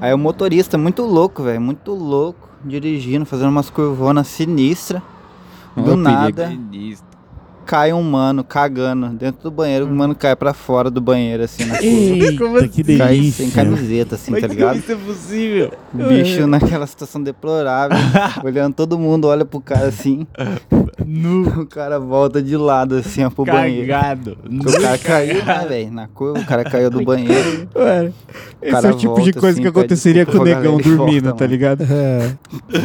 Aí 0.00 0.12
o 0.12 0.18
motorista, 0.18 0.76
muito 0.76 1.02
louco, 1.04 1.42
velho, 1.44 1.60
muito 1.60 1.92
louco, 1.92 2.41
dirigindo, 2.64 3.26
fazendo 3.26 3.50
umas 3.50 3.70
curvonas 3.70 4.28
sinistras. 4.28 5.02
Do 5.74 5.96
nada, 5.96 6.48
Sinistro. 6.48 7.11
Cai 7.72 7.90
um 7.90 8.02
mano 8.02 8.44
cagando 8.44 9.08
dentro 9.08 9.44
do 9.44 9.50
banheiro, 9.50 9.86
o 9.86 9.90
mano 9.90 10.14
cai 10.14 10.36
pra 10.36 10.52
fora 10.52 10.90
do 10.90 11.00
banheiro, 11.00 11.42
assim, 11.42 11.64
na 11.64 11.78
curva. 11.78 12.58
Eita, 12.58 12.68
que 12.68 12.98
Cai 12.98 13.08
delícia. 13.16 13.46
sem 13.46 13.50
camiseta, 13.50 14.14
assim, 14.16 14.34
tá 14.38 14.46
ligado? 14.46 14.76
isso 14.76 14.92
é 14.92 14.94
possível? 14.94 15.72
Bicho 15.90 16.46
naquela 16.46 16.86
situação 16.86 17.22
deplorável, 17.22 17.96
olhando 18.44 18.74
todo 18.74 18.98
mundo, 18.98 19.26
olha 19.26 19.46
pro 19.46 19.58
cara 19.58 19.86
assim. 19.86 20.26
O 21.58 21.66
cara 21.66 21.98
volta 21.98 22.40
de 22.40 22.56
lado 22.56 22.94
assim, 22.96 23.24
ó, 23.24 23.30
pro 23.30 23.44
banheiro. 23.44 23.88
Cagado. 23.88 24.38
O 24.48 24.80
cara 24.80 24.98
caiu, 24.98 25.44
né, 25.44 25.66
velho? 25.68 25.90
Na 25.90 26.06
curva, 26.06 26.38
o 26.38 26.46
cara 26.46 26.64
caiu 26.64 26.90
do 26.90 27.02
banheiro. 27.02 27.68
Mano, 27.74 28.14
esse 28.62 28.86
é 28.86 28.90
o 28.90 28.96
tipo 28.96 29.14
de 29.16 29.32
volta 29.32 29.40
coisa 29.40 29.50
assim, 29.54 29.62
que 29.62 29.68
aconteceria 29.68 30.24
com 30.24 30.32
o 30.32 30.34
pra 30.42 30.44
negão 30.44 30.76
dormindo, 30.78 31.24
volta, 31.24 31.38
tá 31.38 31.46
ligado? 31.46 31.84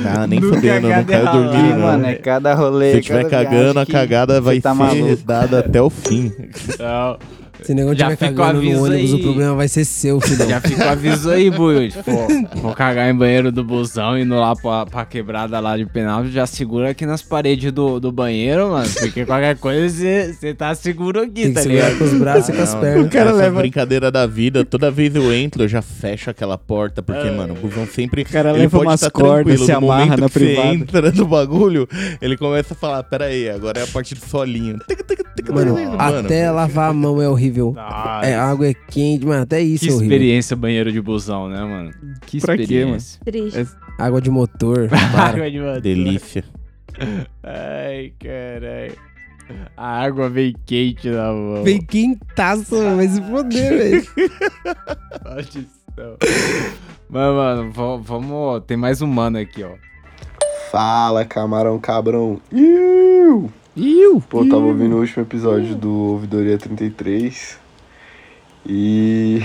Ah, 0.06 0.26
nem 0.26 0.42
fudendo, 0.42 0.88
não 0.88 1.04
cagada 1.04 1.06
caiu 1.06 1.32
dormindo, 1.32 1.70
Ih, 1.70 1.80
mano, 1.80 1.98
não. 2.00 2.10
é 2.10 2.16
cada 2.16 2.54
rolê. 2.56 2.94
Se 2.94 3.02
tiver 3.02 3.30
cagando, 3.30 3.80
a 3.80 3.86
que 3.86 3.92
cagada 3.92 4.42
vai 4.42 4.60
tá 4.60 4.74
maluco. 4.78 5.24
dada 5.24 5.60
até 5.60 5.82
o 5.82 5.90
fim. 5.90 6.32
Não. 6.80 7.18
Se 7.64 7.72
o 7.72 7.76
negócio 7.76 7.98
Já 7.98 8.10
tiver 8.10 8.18
cagando 8.34 8.54
no 8.54 8.58
aviso 8.60 8.84
ônibus, 8.84 9.14
aí. 9.14 9.20
o 9.20 9.24
problema 9.24 9.56
vai 9.56 9.68
ser 9.68 9.84
seu, 9.86 10.22
filhão. 10.22 10.50
Já 10.50 10.62
fica 10.62 10.86
o 10.86 10.90
aviso 10.90 11.30
aí, 11.32 11.50
Buiu. 11.50 11.90
Pô, 12.06 12.60
vou 12.62 12.74
cagar 12.74 13.10
em 13.10 13.16
banheiro 13.16 13.52
do 13.52 13.64
busão, 13.64 14.18
indo 14.18 14.36
lá 14.36 14.56
pra, 14.56 14.86
pra 14.86 15.06
quebrada 15.06 15.60
lá 15.60 15.76
de 15.78 15.86
penal, 15.86 16.26
já 16.28 16.46
segura 16.46 16.92
aqui 16.92 17.06
nas 17.06 17.22
paredes 17.22 17.72
do, 17.72 18.00
do 18.00 18.12
banheiro, 18.12 18.70
mano. 18.70 18.88
Porque 19.00 19.26
qualquer 19.26 19.58
coisa 19.58 19.88
você 19.90 20.54
tá 20.54 20.74
seguro 20.76 21.22
aqui, 21.22 21.32
Tem 21.34 21.48
que 21.50 21.54
tá 21.54 21.62
segurar 21.62 21.86
ligado? 21.90 21.98
com 21.98 22.04
os 22.06 22.14
braços 22.14 22.50
e 22.50 22.54
com 22.54 22.62
as 22.62 22.76
pernas. 22.76 23.06
O 23.06 23.10
cara 23.10 23.30
essa 23.32 23.38
leva- 23.40 23.60
brincadeira 23.62 24.12
da 24.12 24.26
vida, 24.28 24.64
toda 24.64 24.92
vez 24.92 25.16
eu 25.16 25.34
entro, 25.34 25.64
eu 25.64 25.68
já 25.68 25.82
fecho 25.82 26.30
aquela 26.30 26.58
porta, 26.58 27.02
porque, 27.02 27.30
mano, 27.32 27.54
o 27.54 27.58
busão 27.58 27.86
sempre. 27.88 28.22
O 28.22 28.26
cara 28.26 28.52
leva 28.52 28.80
umas 28.80 29.08
cordas, 29.10 29.62
se 29.62 29.72
amarra 29.72 30.16
na 30.18 30.30
privada. 30.30 30.68
Você 30.70 30.74
entra 30.76 31.12
no 31.12 31.26
bagulho, 31.26 31.88
ele 32.22 32.38
começa 32.38 32.74
a 32.74 32.78
falar: 32.78 33.04
pera 33.04 33.26
aí, 33.26 33.50
agora 33.50 33.80
é 33.80 33.84
a 33.84 33.88
partir 33.88 34.16
do 34.16 34.26
solinho. 34.26 34.78
Mano, 35.54 35.74
Mano, 35.76 35.98
até 36.20 36.52
lavar 36.52 36.90
a 36.90 36.94
mão 36.94 37.22
é 37.22 37.28
horrível. 37.30 37.47
Nossa. 37.74 38.26
É, 38.28 38.36
a 38.36 38.44
água 38.46 38.68
é 38.68 38.74
quente, 38.74 39.26
mano, 39.26 39.44
até 39.44 39.62
isso 39.62 39.86
Que 39.86 39.92
é 39.92 39.94
horrível. 39.94 40.16
experiência 40.16 40.56
banheiro 40.56 40.92
de 40.92 41.02
busão, 41.02 41.48
né, 41.50 41.60
mano? 41.62 41.92
Que 42.26 42.40
Pra 42.42 42.56
quê, 42.56 42.64
experiência. 42.64 43.20
Triste. 43.24 43.68
Água 44.00 44.22
de 44.22 44.30
motor. 44.30 44.90
Água 45.18 45.50
de 45.50 45.60
motor. 45.60 45.82
Delícia. 45.82 46.44
Ai, 47.44 48.12
caralho. 48.20 48.96
A 49.78 50.02
água 50.04 50.30
vem 50.30 50.54
quente 50.66 51.10
na 51.10 51.32
mão. 51.32 51.64
Vem 51.64 51.82
quentaço, 51.82 52.76
mano, 52.76 52.98
vai 52.98 53.08
se 53.08 53.22
foder, 53.22 53.78
velho. 53.78 54.08
Maldição. 55.24 56.18
Mas, 57.10 57.34
mano, 57.34 57.72
va- 57.72 57.98
vamos. 57.98 58.64
Tem 58.68 58.76
mais 58.76 59.02
um 59.02 59.08
mano 59.08 59.38
aqui, 59.38 59.64
ó. 59.64 59.72
Fala, 60.72 61.24
camarão 61.24 61.80
cabrão. 61.80 62.42
Iu! 62.52 63.50
Iu! 63.80 64.20
Pô, 64.28 64.44
tava 64.44 64.64
ouvindo 64.64 64.96
o 64.96 65.00
último 65.02 65.22
episódio 65.22 65.76
do 65.76 65.94
Ouvidoria 65.94 66.58
33 66.58 67.60
e 68.66 69.40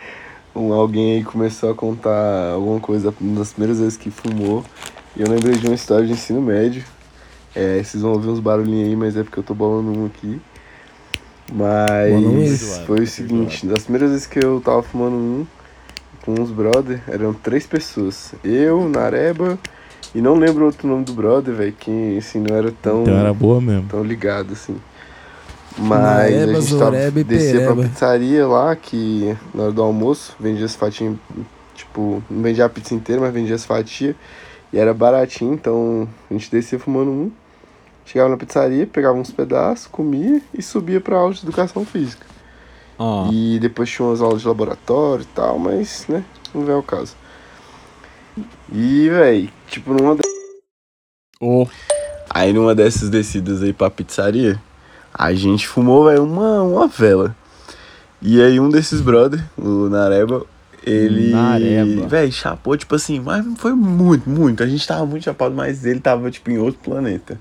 um, 0.56 0.72
alguém 0.72 1.16
aí 1.16 1.22
começou 1.22 1.70
a 1.70 1.74
contar 1.74 2.52
alguma 2.52 2.80
coisa 2.80 3.14
das 3.20 3.52
primeiras 3.52 3.80
vezes 3.80 3.98
que 3.98 4.10
fumou. 4.10 4.64
E 5.14 5.20
eu 5.20 5.28
lembrei 5.28 5.58
de 5.58 5.66
uma 5.66 5.74
história 5.74 6.06
de 6.06 6.14
ensino 6.14 6.40
médio. 6.40 6.82
É, 7.54 7.82
vocês 7.82 8.02
vão 8.02 8.12
ouvir 8.12 8.30
uns 8.30 8.40
barulhinhos 8.40 8.88
aí, 8.88 8.96
mas 8.96 9.18
é 9.18 9.22
porque 9.22 9.38
eu 9.38 9.44
tô 9.44 9.52
bolando 9.54 10.00
um 10.00 10.06
aqui. 10.06 10.40
Mas 11.52 12.78
foi 12.86 13.02
o 13.02 13.06
seguinte, 13.06 13.66
das 13.66 13.82
primeiras 13.82 14.12
vezes 14.12 14.26
que 14.26 14.42
eu 14.42 14.62
tava 14.62 14.82
fumando 14.82 15.16
um 15.16 15.46
com 16.24 16.40
uns 16.40 16.50
brother, 16.50 17.02
eram 17.06 17.34
três 17.34 17.66
pessoas. 17.66 18.34
Eu, 18.42 18.88
Nareba, 18.88 19.58
e 20.14 20.20
não 20.20 20.34
lembro 20.34 20.64
outro 20.64 20.86
nome 20.86 21.04
do 21.04 21.12
brother, 21.12 21.54
velho, 21.54 21.72
que 21.72 22.16
assim, 22.18 22.38
não 22.40 22.54
era 22.56 22.72
tão, 22.82 23.02
Então 23.02 23.18
era 23.18 23.34
boa 23.34 23.60
mesmo. 23.60 23.88
tão 23.88 24.02
ligado, 24.02 24.52
assim. 24.52 24.76
Mas 25.76 26.32
a 26.32 26.46
gente 26.46 26.46
tava, 26.46 26.60
Zoreba 26.60 27.24
descia 27.24 27.66
pra 27.66 27.74
pizzaria 27.82 28.46
lá, 28.46 28.76
que 28.76 29.36
na 29.52 29.64
hora 29.64 29.72
do 29.72 29.82
almoço 29.82 30.36
vendia 30.38 30.64
as 30.64 30.76
fatias, 30.76 31.16
tipo, 31.74 32.22
não 32.30 32.42
vendia 32.42 32.64
a 32.64 32.68
pizza 32.68 32.94
inteira, 32.94 33.20
mas 33.20 33.34
vendia 33.34 33.56
as 33.56 33.64
fatias. 33.64 34.14
E 34.72 34.78
era 34.78 34.94
baratinho, 34.94 35.52
então 35.54 36.08
a 36.30 36.34
gente 36.34 36.50
descia 36.50 36.78
fumando 36.78 37.10
um. 37.10 37.32
Chegava 38.06 38.28
na 38.30 38.36
pizzaria, 38.36 38.86
pegava 38.86 39.16
uns 39.18 39.32
pedaços, 39.32 39.86
comia 39.86 40.40
e 40.56 40.62
subia 40.62 41.00
pra 41.00 41.16
aula 41.16 41.32
de 41.34 41.42
educação 41.42 41.84
física. 41.84 42.24
Ó. 42.98 43.28
E 43.32 43.58
depois 43.58 43.90
tinha 43.90 44.06
umas 44.06 44.20
aulas 44.20 44.42
de 44.42 44.48
laboratório 44.48 45.22
e 45.22 45.34
tal, 45.34 45.58
mas, 45.58 46.04
né, 46.08 46.22
não 46.54 46.64
vem 46.64 46.74
ao 46.74 46.82
caso. 46.82 47.16
E, 48.72 49.08
véi, 49.08 49.50
tipo, 49.74 49.92
numa. 49.92 50.14
de- 50.14 50.22
Oh. 51.40 51.66
Aí 52.30 52.52
numa 52.52 52.74
dessas 52.74 53.10
descidas 53.10 53.62
aí 53.62 53.72
pra 53.72 53.90
pizzaria, 53.90 54.60
a 55.12 55.32
gente 55.34 55.66
fumou, 55.68 56.06
velho, 56.06 56.24
uma, 56.24 56.62
uma 56.62 56.86
vela. 56.88 57.36
E 58.22 58.40
aí 58.40 58.58
um 58.58 58.68
desses 58.70 59.00
brother, 59.00 59.44
o 59.58 59.88
Nareba, 59.88 60.46
ele. 60.84 61.30
Nareba. 61.30 62.06
Véi, 62.06 62.32
chapou, 62.32 62.76
tipo 62.76 62.94
assim, 62.94 63.20
mas 63.20 63.44
foi 63.58 63.72
muito, 63.74 64.28
muito. 64.30 64.62
A 64.62 64.66
gente 64.66 64.86
tava 64.86 65.04
muito 65.04 65.24
chapado, 65.24 65.54
mas 65.54 65.84
ele 65.84 66.00
tava, 66.00 66.30
tipo, 66.30 66.50
em 66.50 66.58
outro 66.58 66.80
planeta. 66.82 67.38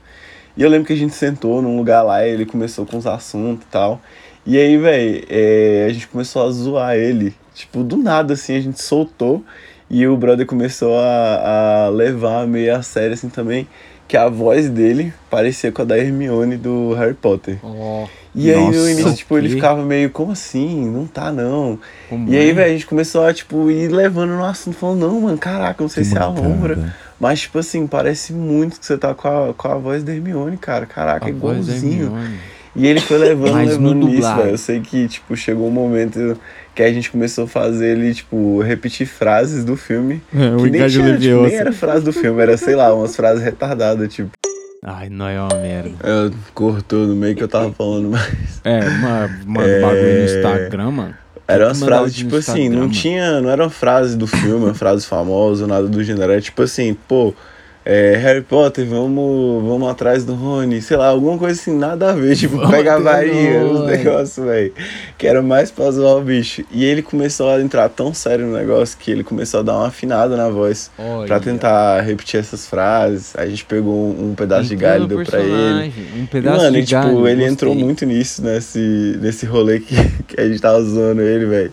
E 0.57 0.61
eu 0.61 0.69
lembro 0.69 0.85
que 0.87 0.93
a 0.93 0.97
gente 0.97 1.13
sentou 1.15 1.61
num 1.61 1.77
lugar 1.77 2.03
lá 2.03 2.25
e 2.25 2.31
ele 2.31 2.45
começou 2.45 2.85
com 2.85 2.97
os 2.97 3.07
assuntos 3.07 3.63
e 3.65 3.71
tal. 3.71 4.01
E 4.45 4.57
aí, 4.57 4.77
velho, 4.77 5.25
a 5.87 5.93
gente 5.93 6.07
começou 6.07 6.45
a 6.45 6.51
zoar 6.51 6.95
ele. 6.95 7.33
Tipo, 7.55 7.83
do 7.83 7.95
nada, 7.95 8.33
assim, 8.33 8.55
a 8.57 8.59
gente 8.61 8.81
soltou. 8.81 9.43
E 9.95 10.07
o 10.07 10.17
brother 10.17 10.45
começou 10.47 10.97
a, 10.97 11.85
a 11.85 11.89
levar 11.89 12.47
meio 12.47 12.75
a 12.75 12.81
sério, 12.81 13.13
assim, 13.13 13.29
também. 13.29 13.67
Que 14.07 14.17
a 14.17 14.27
voz 14.27 14.67
dele 14.69 15.13
parecia 15.29 15.71
com 15.71 15.83
a 15.83 15.85
da 15.85 15.97
Hermione 15.97 16.57
do 16.57 16.93
Harry 16.93 17.13
Potter. 17.13 17.59
E 18.33 18.51
aí, 18.51 18.57
no 18.59 18.65
Nossa, 18.71 18.89
início, 18.91 19.13
tipo, 19.13 19.37
ele 19.37 19.49
que- 19.49 19.55
ficava 19.55 19.83
meio, 19.85 20.09
como 20.09 20.31
assim? 20.31 20.83
Não 20.89 21.05
tá, 21.05 21.31
não. 21.31 21.77
E 22.27 22.35
aí, 22.35 22.51
velho, 22.51 22.65
a 22.69 22.73
gente 22.73 22.87
começou 22.87 23.23
a, 23.23 23.31
tipo, 23.31 23.69
ir 23.69 23.89
levando 23.89 24.31
no 24.31 24.43
assunto, 24.43 24.75
falando, 24.75 25.07
não, 25.07 25.21
mano, 25.21 25.37
caraca, 25.37 25.83
não 25.83 25.89
sei 25.89 26.03
Que 26.03 26.09
se 26.09 26.17
é 26.17 26.21
a 26.21 26.27
lombra. 26.27 26.91
Mas, 27.19 27.41
tipo 27.41 27.59
assim, 27.59 27.85
parece 27.85 28.33
muito 28.33 28.79
que 28.79 28.85
você 28.85 28.97
tá 28.97 29.13
com 29.13 29.27
a, 29.27 29.53
com 29.53 29.67
a 29.67 29.75
voz 29.75 30.03
da 30.03 30.11
Hermione, 30.11 30.57
cara. 30.57 30.87
Caraca, 30.87 31.25
A 31.25 31.29
é 31.29 31.31
igualzinho. 31.31 32.11
E 32.75 32.87
ele 32.87 32.99
foi 32.99 33.19
levando, 33.19 33.53
Mas 33.53 33.77
no 33.77 33.89
levando 33.93 34.09
velho. 34.35 34.49
Eu 34.49 34.57
sei 34.57 34.81
que, 34.81 35.07
tipo, 35.07 35.35
chegou 35.37 35.67
um 35.67 35.71
momento 35.71 36.35
que 36.75 36.81
a 36.83 36.91
gente 36.91 37.11
começou 37.11 37.43
a 37.45 37.47
fazer 37.47 37.97
ele, 37.97 38.13
tipo, 38.13 38.59
repetir 38.61 39.05
frases 39.07 39.63
do 39.63 39.75
filme. 39.77 40.21
É, 40.33 40.49
o 40.55 40.57
que 40.63 40.69
nem, 40.71 40.87
tinha, 40.87 41.17
tipo, 41.17 41.41
nem 41.43 41.55
era 41.55 41.71
frase 41.71 42.03
do 42.03 42.11
filme, 42.13 42.41
era, 42.41 42.57
sei 42.57 42.75
lá, 42.75 42.93
umas 42.93 43.15
frases 43.15 43.43
retardadas, 43.43 44.13
tipo. 44.13 44.31
Ai, 44.85 45.07
não 45.09 45.27
é 45.27 45.39
uma 45.39 45.55
merda. 45.61 45.91
Eu 46.03 46.31
cortou 46.53 47.05
no 47.07 47.15
meio 47.15 47.35
que 47.35 47.43
eu 47.43 47.47
tava 47.47 47.71
falando, 47.71 48.09
mas. 48.09 48.61
É, 48.63 48.81
ma- 48.89 49.29
manda 49.45 49.67
É. 49.69 49.81
bagulho 49.81 50.17
no 50.19 50.25
Instagram, 50.25 50.91
mano. 50.91 51.15
Eram 51.47 51.57
Tem 51.59 51.67
umas 51.67 51.83
frases, 51.83 52.15
tipo 52.15 52.35
assim, 52.35 52.51
Instagram, 52.51 52.73
não 52.75 52.79
mano. 52.87 52.91
tinha. 52.93 53.41
Não 53.41 53.49
era 53.49 53.63
uma 53.63 53.69
frase 53.69 54.17
do 54.17 54.25
filme, 54.27 54.55
uma 54.65 54.73
frase 54.73 55.05
famosa, 55.05 55.67
nada 55.67 55.87
do 55.87 56.03
gênero. 56.03 56.31
Era 56.31 56.41
tipo 56.41 56.61
assim, 56.63 56.97
pô, 57.07 57.33
é, 57.85 58.15
Harry 58.15 58.41
Potter, 58.41 58.85
vamos, 58.85 59.63
vamos 59.63 59.89
atrás 59.89 60.23
do 60.23 60.33
Rony, 60.33 60.81
sei 60.81 60.95
lá, 60.95 61.07
alguma 61.07 61.37
coisa 61.37 61.59
assim, 61.59 61.77
nada 61.77 62.11
a 62.11 62.13
ver, 62.13 62.35
tipo, 62.35 62.57
pegar 62.69 62.97
varinha, 62.99 63.61
os 63.65 63.85
negócios, 63.85 64.45
velho. 64.45 64.73
Que 65.17 65.27
era 65.27 65.41
mais 65.41 65.69
pra 65.69 65.91
zoar 65.91 66.15
o 66.15 66.21
bicho. 66.21 66.63
E 66.71 66.85
ele 66.85 67.01
começou 67.01 67.49
a 67.49 67.59
entrar 67.59 67.89
tão 67.89 68.13
sério 68.13 68.45
no 68.45 68.57
negócio 68.57 68.97
que 68.97 69.11
ele 69.11 69.23
começou 69.23 69.59
a 69.59 69.63
dar 69.63 69.73
uma 69.75 69.87
afinada 69.87 70.37
na 70.37 70.49
voz. 70.49 70.89
Olha. 70.97 71.27
Pra 71.27 71.39
tentar 71.39 72.01
repetir 72.01 72.39
essas 72.39 72.65
frases. 72.67 73.35
A 73.35 73.45
gente 73.45 73.65
pegou 73.65 73.93
um, 73.93 74.29
um 74.29 74.35
pedaço 74.35 74.69
de 74.69 74.75
galho 74.75 75.03
e 75.03 75.07
deu 75.07 75.23
pra 75.25 75.39
ele. 75.39 75.93
um 76.17 76.25
pedaço 76.25 76.55
e, 76.55 76.63
mano, 76.63 76.71
de 76.71 76.79
e, 76.79 76.85
tipo, 76.85 77.01
galho, 77.01 77.27
ele 77.27 77.35
gostei. 77.35 77.47
entrou 77.47 77.75
muito 77.75 78.05
nisso, 78.05 78.41
nesse, 78.41 79.17
nesse 79.19 79.45
rolê 79.45 79.79
que, 79.81 79.95
que 80.27 80.39
a 80.39 80.47
gente 80.47 80.61
tava 80.61 80.81
zoando 80.81 81.21
ele, 81.21 81.45
velho. 81.45 81.71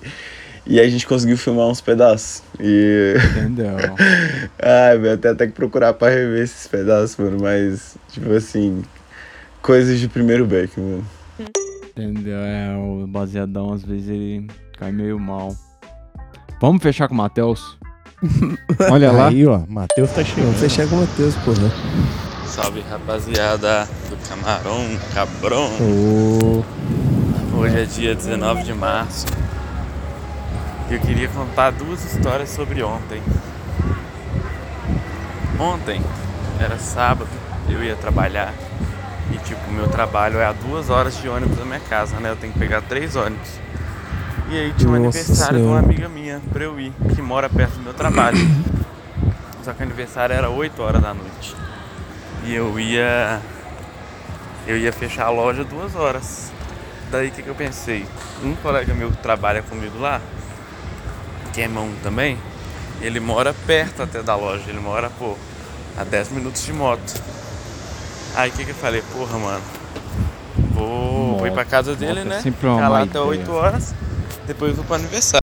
E 0.66 0.78
aí 0.78 0.86
a 0.86 0.90
gente 0.90 1.06
conseguiu 1.06 1.36
filmar 1.36 1.66
uns 1.66 1.80
pedaços. 1.80 2.42
E. 2.58 3.14
Entendeu? 3.32 3.76
Ai, 4.62 4.98
velho, 4.98 5.14
até 5.14 5.30
até 5.30 5.46
que 5.46 5.52
procurar 5.52 5.94
pra 5.94 6.10
rever 6.10 6.42
esses 6.42 6.66
pedaços, 6.66 7.16
mano. 7.16 7.38
Mas, 7.40 7.96
tipo 8.10 8.32
assim. 8.32 8.82
Coisas 9.62 9.98
de 9.98 10.08
primeiro 10.08 10.46
back, 10.46 10.78
mano. 10.80 11.04
Entendeu? 11.90 12.38
É, 12.38 12.74
o 12.76 13.06
baseadão 13.06 13.72
às 13.72 13.84
vezes 13.84 14.08
ele 14.08 14.46
cai 14.78 14.90
meio 14.90 15.18
mal. 15.18 15.54
Vamos 16.60 16.82
fechar 16.82 17.08
com 17.08 17.14
o 17.14 17.16
Matheus? 17.16 17.78
Olha 18.90 19.12
lá. 19.12 19.28
Aí, 19.28 19.46
ó, 19.46 19.62
Matheus 19.68 20.10
tá 20.12 20.24
chegando. 20.24 20.46
Vamos 20.46 20.60
fechar 20.60 20.86
com 20.88 20.96
o 20.96 21.00
Matheus, 21.00 21.34
porra. 21.36 21.70
Salve 22.46 22.80
rapaziada 22.88 23.88
do 24.08 24.28
Camarão 24.28 24.84
Cabrão. 25.14 25.70
Ô. 25.80 26.64
Hoje 27.58 27.80
é 27.80 27.84
dia 27.84 28.14
19 28.14 28.62
de 28.62 28.72
março. 28.74 29.26
E 30.90 30.94
eu 30.94 31.00
queria 31.00 31.28
contar 31.28 31.70
duas 31.70 32.04
histórias 32.04 32.48
sobre 32.48 32.82
ontem. 32.82 33.22
Ontem 35.56 36.02
era 36.58 36.78
sábado, 36.78 37.30
eu 37.68 37.82
ia 37.84 37.94
trabalhar. 37.94 38.52
E 39.32 39.38
tipo, 39.38 39.70
meu 39.70 39.86
trabalho 39.86 40.38
é 40.38 40.46
a 40.46 40.52
duas 40.52 40.90
horas 40.90 41.16
de 41.16 41.28
ônibus 41.28 41.56
da 41.56 41.64
minha 41.64 41.78
casa, 41.78 42.18
né? 42.18 42.30
Eu 42.30 42.36
tenho 42.36 42.52
que 42.52 42.58
pegar 42.58 42.82
três 42.82 43.14
ônibus. 43.14 43.48
E 44.48 44.58
aí 44.58 44.72
tinha 44.72 44.90
um 44.90 45.00
Nossa 45.00 45.18
aniversário 45.18 45.58
de 45.58 45.64
uma 45.64 45.78
Senhora. 45.80 45.86
amiga 45.86 46.08
minha 46.08 46.40
pra 46.52 46.64
eu 46.64 46.80
ir, 46.80 46.92
que 47.14 47.22
mora 47.22 47.48
perto 47.48 47.74
do 47.74 47.82
meu 47.82 47.94
trabalho. 47.94 48.38
Só 49.62 49.72
que 49.72 49.80
o 49.80 49.86
aniversário 49.86 50.34
era 50.34 50.50
8 50.50 50.82
horas 50.82 51.00
da 51.00 51.14
noite. 51.14 51.54
E 52.42 52.52
eu 52.52 52.80
ia. 52.80 53.40
Eu 54.66 54.76
ia 54.76 54.92
fechar 54.92 55.26
a 55.26 55.30
loja 55.30 55.62
duas 55.62 55.94
horas. 55.94 56.50
Daí 57.12 57.28
o 57.28 57.30
que, 57.30 57.42
que 57.42 57.48
eu 57.48 57.54
pensei? 57.54 58.04
Um 58.42 58.56
colega 58.56 58.92
meu 58.92 59.10
que 59.10 59.18
trabalha 59.18 59.62
comigo 59.62 60.00
lá, 60.00 60.20
é 61.59 61.64
irmão 61.64 61.89
também, 62.02 62.36
ele 63.01 63.18
mora 63.18 63.55
perto 63.66 64.02
até 64.02 64.22
da 64.22 64.36
loja, 64.36 64.64
ele 64.68 64.78
mora, 64.81 65.09
pô, 65.10 65.36
a 65.97 66.05
10 66.05 66.31
minutos 66.32 66.62
de 66.64 66.72
moto. 66.72 67.14
Aí 68.36 68.51
o 68.51 68.52
que, 68.52 68.64
que 68.64 68.70
eu 68.70 68.74
falei? 68.74 69.02
Porra, 69.12 69.39
mano, 69.39 69.62
vou, 70.72 71.39
vou 71.39 71.47
ir 71.47 71.52
pra 71.52 71.64
casa 71.64 71.94
dele, 71.97 72.20
Moto 72.24 72.32
é 72.32 72.36
né? 72.36 72.43
Ficar 72.43 72.89
lá 72.89 72.98
até 73.02 73.10
ideia. 73.10 73.24
8 73.24 73.52
horas, 73.52 73.94
depois 74.47 74.77
vou 74.77 74.85
pro 74.85 74.94
aniversário. 74.97 75.40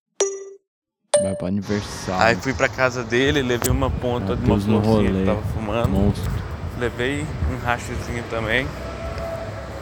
Vai 1.23 1.35
pro 1.35 1.47
aniversário. 1.47 2.23
Aí 2.27 2.37
fui 2.37 2.53
pra 2.53 2.69
casa 2.69 3.03
dele, 3.03 3.43
levei 3.43 3.70
uma 3.70 3.91
ponta 3.91 4.37
de 4.37 4.45
uma 4.45 4.61
florzinha 4.61 5.11
que 5.12 5.24
tava 5.24 5.43
fumando. 5.55 5.89
Monstro. 5.89 6.31
Levei 6.78 7.27
um 7.51 7.65
rachozinho 7.65 8.23
também, 8.28 8.66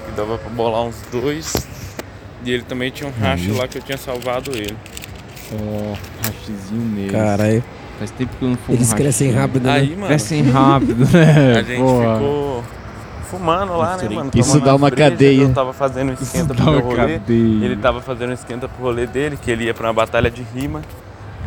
que 0.07 0.13
dava 0.13 0.39
pra 0.39 0.49
bolar 0.51 0.83
uns 0.83 0.97
dois. 1.11 1.53
E 2.45 2.53
ele 2.53 2.63
também 2.63 2.91
tinha 2.91 3.09
um 3.09 3.13
racho 3.21 3.51
Uhum. 3.51 3.59
lá 3.59 3.67
que 3.67 3.79
eu 3.79 3.83
tinha 3.83 3.99
salvado 3.99 4.53
ele. 4.53 4.77
Ó, 5.53 5.95
rachizinho 6.27 6.83
mesmo. 6.83 7.13
Caralho. 7.13 7.63
Faz 7.99 8.11
tempo 8.11 8.33
que 8.37 8.45
eu 8.45 8.49
não 8.49 8.57
fumo 8.57 8.77
Eles 8.79 8.93
crescem 8.93 9.31
rápido, 9.31 9.65
né? 9.65 9.73
Aí, 9.73 9.91
mano. 9.95 10.07
Crescem 10.09 10.43
rápido, 10.51 11.07
né? 11.13 11.55
A 11.59 11.63
gente 11.63 11.81
Porra. 11.81 12.15
ficou 12.15 12.65
fumando 13.31 13.77
lá, 13.77 13.97
né, 13.97 14.09
mano? 14.09 14.31
Isso 14.35 14.49
tomando 14.53 14.65
dá 14.65 14.75
uma 14.75 14.91
brejas, 14.91 15.11
cadeia. 15.13 15.43
Eu 15.43 15.53
tava 15.55 15.73
fazendo 15.73 16.13
esquenta 16.13 16.55
dá 16.55 16.63
pro 16.65 16.73
meu 16.73 16.81
uma 16.81 16.83
rolê. 16.97 17.19
cadeia. 17.19 17.65
Ele 17.65 17.77
tava 17.77 18.01
fazendo 18.01 18.33
esquenta 18.33 18.69
pro 18.69 18.85
rolê 18.85 19.07
dele, 19.07 19.37
que 19.41 19.51
ele 19.51 19.65
ia 19.65 19.75
pra 19.75 19.87
uma 19.89 19.93
batalha 19.95 20.31
de 20.31 20.43
rima. 20.55 20.81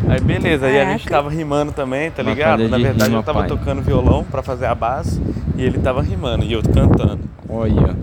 Aí 0.07 0.19
beleza, 0.22 0.68
aí 0.68 0.80
a 0.80 0.86
gente 0.91 1.07
tava 1.07 1.28
rimando 1.30 1.72
também, 1.72 2.11
tá 2.11 2.22
Batalha 2.24 2.30
ligado? 2.34 2.69
Na 2.69 2.78
de 2.78 2.84
verdade 2.84 3.10
rima, 3.10 3.19
eu 3.19 3.24
tava 3.24 3.40
pai. 3.40 3.48
tocando 3.48 3.82
violão 3.82 4.24
pra 4.24 4.44
fazer 4.44 4.68
a 4.68 4.76
base 4.76 5.19
e 5.56 5.64
ele 5.64 5.80
tava 5.80 6.03
rimando 6.03 6.44
e 6.45 6.53
eu 6.53 6.61
cantando. 6.61 7.19
Olha. 7.49 7.95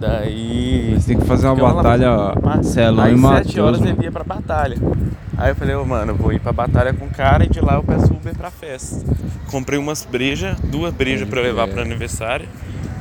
Daí. 0.00 0.92
Mas 0.94 1.04
tem 1.06 1.18
que 1.18 1.24
fazer 1.26 1.48
uma 1.48 1.72
batalha 1.74 2.34
Celão 2.62 3.04
Aí 3.04 3.14
e 3.14 3.18
sete 3.18 3.22
Matheus. 3.22 3.58
horas 3.58 3.80
mano. 3.80 3.92
ele 3.92 4.04
ia 4.04 4.12
pra 4.12 4.22
batalha. 4.24 4.76
Aí 5.36 5.50
eu 5.50 5.56
falei, 5.56 5.74
ô 5.74 5.84
mano, 5.84 6.12
eu 6.12 6.16
vou 6.16 6.32
ir 6.32 6.38
pra 6.38 6.52
batalha 6.52 6.92
com 6.92 7.06
o 7.06 7.10
cara 7.10 7.44
e 7.44 7.48
de 7.48 7.60
lá 7.60 7.74
eu 7.74 7.82
peço 7.82 8.12
Uber 8.12 8.34
pra 8.34 8.50
festa. 8.50 9.04
Comprei 9.50 9.78
umas 9.78 10.04
brejas, 10.04 10.58
duas 10.60 10.92
brejas 10.94 11.28
pra 11.28 11.40
levar 11.40 11.68
pro 11.68 11.80
aniversário. 11.80 12.48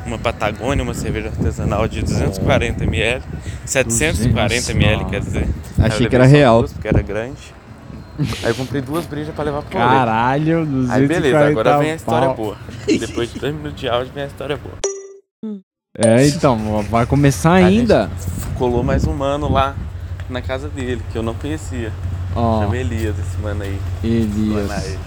Uma 0.06 0.18
Patagônia, 0.18 0.84
uma 0.84 0.94
cerveja 0.94 1.30
artesanal 1.30 1.88
de 1.88 2.02
240 2.02 2.84
ml. 2.84 3.24
740 3.66 4.72
ml, 4.72 5.06
quer 5.06 5.22
dizer. 5.22 5.48
Achei 5.80 6.08
que 6.08 6.16
era 6.16 6.26
real. 6.26 6.60
Duas, 6.60 6.74
porque 6.74 6.88
era 6.88 7.02
grande. 7.02 7.54
Aí 8.44 8.50
eu 8.50 8.56
comprei 8.56 8.82
duas 8.82 9.06
brejas 9.06 9.34
pra 9.34 9.44
levar 9.44 9.62
pro 9.62 9.80
rolê. 9.80 9.90
Caralho, 9.90 10.66
240 10.66 10.94
Aí 10.94 11.08
beleza, 11.08 11.48
agora 11.48 11.78
vem 11.80 11.92
a 11.92 11.96
história 11.96 12.28
pau. 12.28 12.36
boa. 12.36 12.58
Depois 12.86 13.32
de 13.32 13.40
dois 13.40 13.56
minutos 13.56 13.80
de 13.80 13.88
áudio 13.88 14.12
vem 14.14 14.24
a 14.24 14.28
história 14.28 14.58
boa. 14.58 14.76
É, 15.98 16.28
então, 16.28 16.84
vai 16.90 17.06
começar 17.06 17.54
ainda. 17.54 18.10
Colou 18.58 18.84
mais 18.84 19.06
um 19.08 19.14
mano 19.14 19.52
lá 19.52 19.76
na 20.30 20.42
casa 20.42 20.68
dele, 20.68 21.02
que 21.12 21.18
eu 21.18 21.24
não 21.24 21.34
conhecia. 21.34 21.92
Ó. 22.36 22.62
Chama 22.62 22.78
Elias, 22.78 23.16
esse 23.20 23.38
mano 23.42 23.64
aí. 23.64 23.80
Elias. 24.04 24.68
Mano 24.68 24.74
aí. 24.74 24.98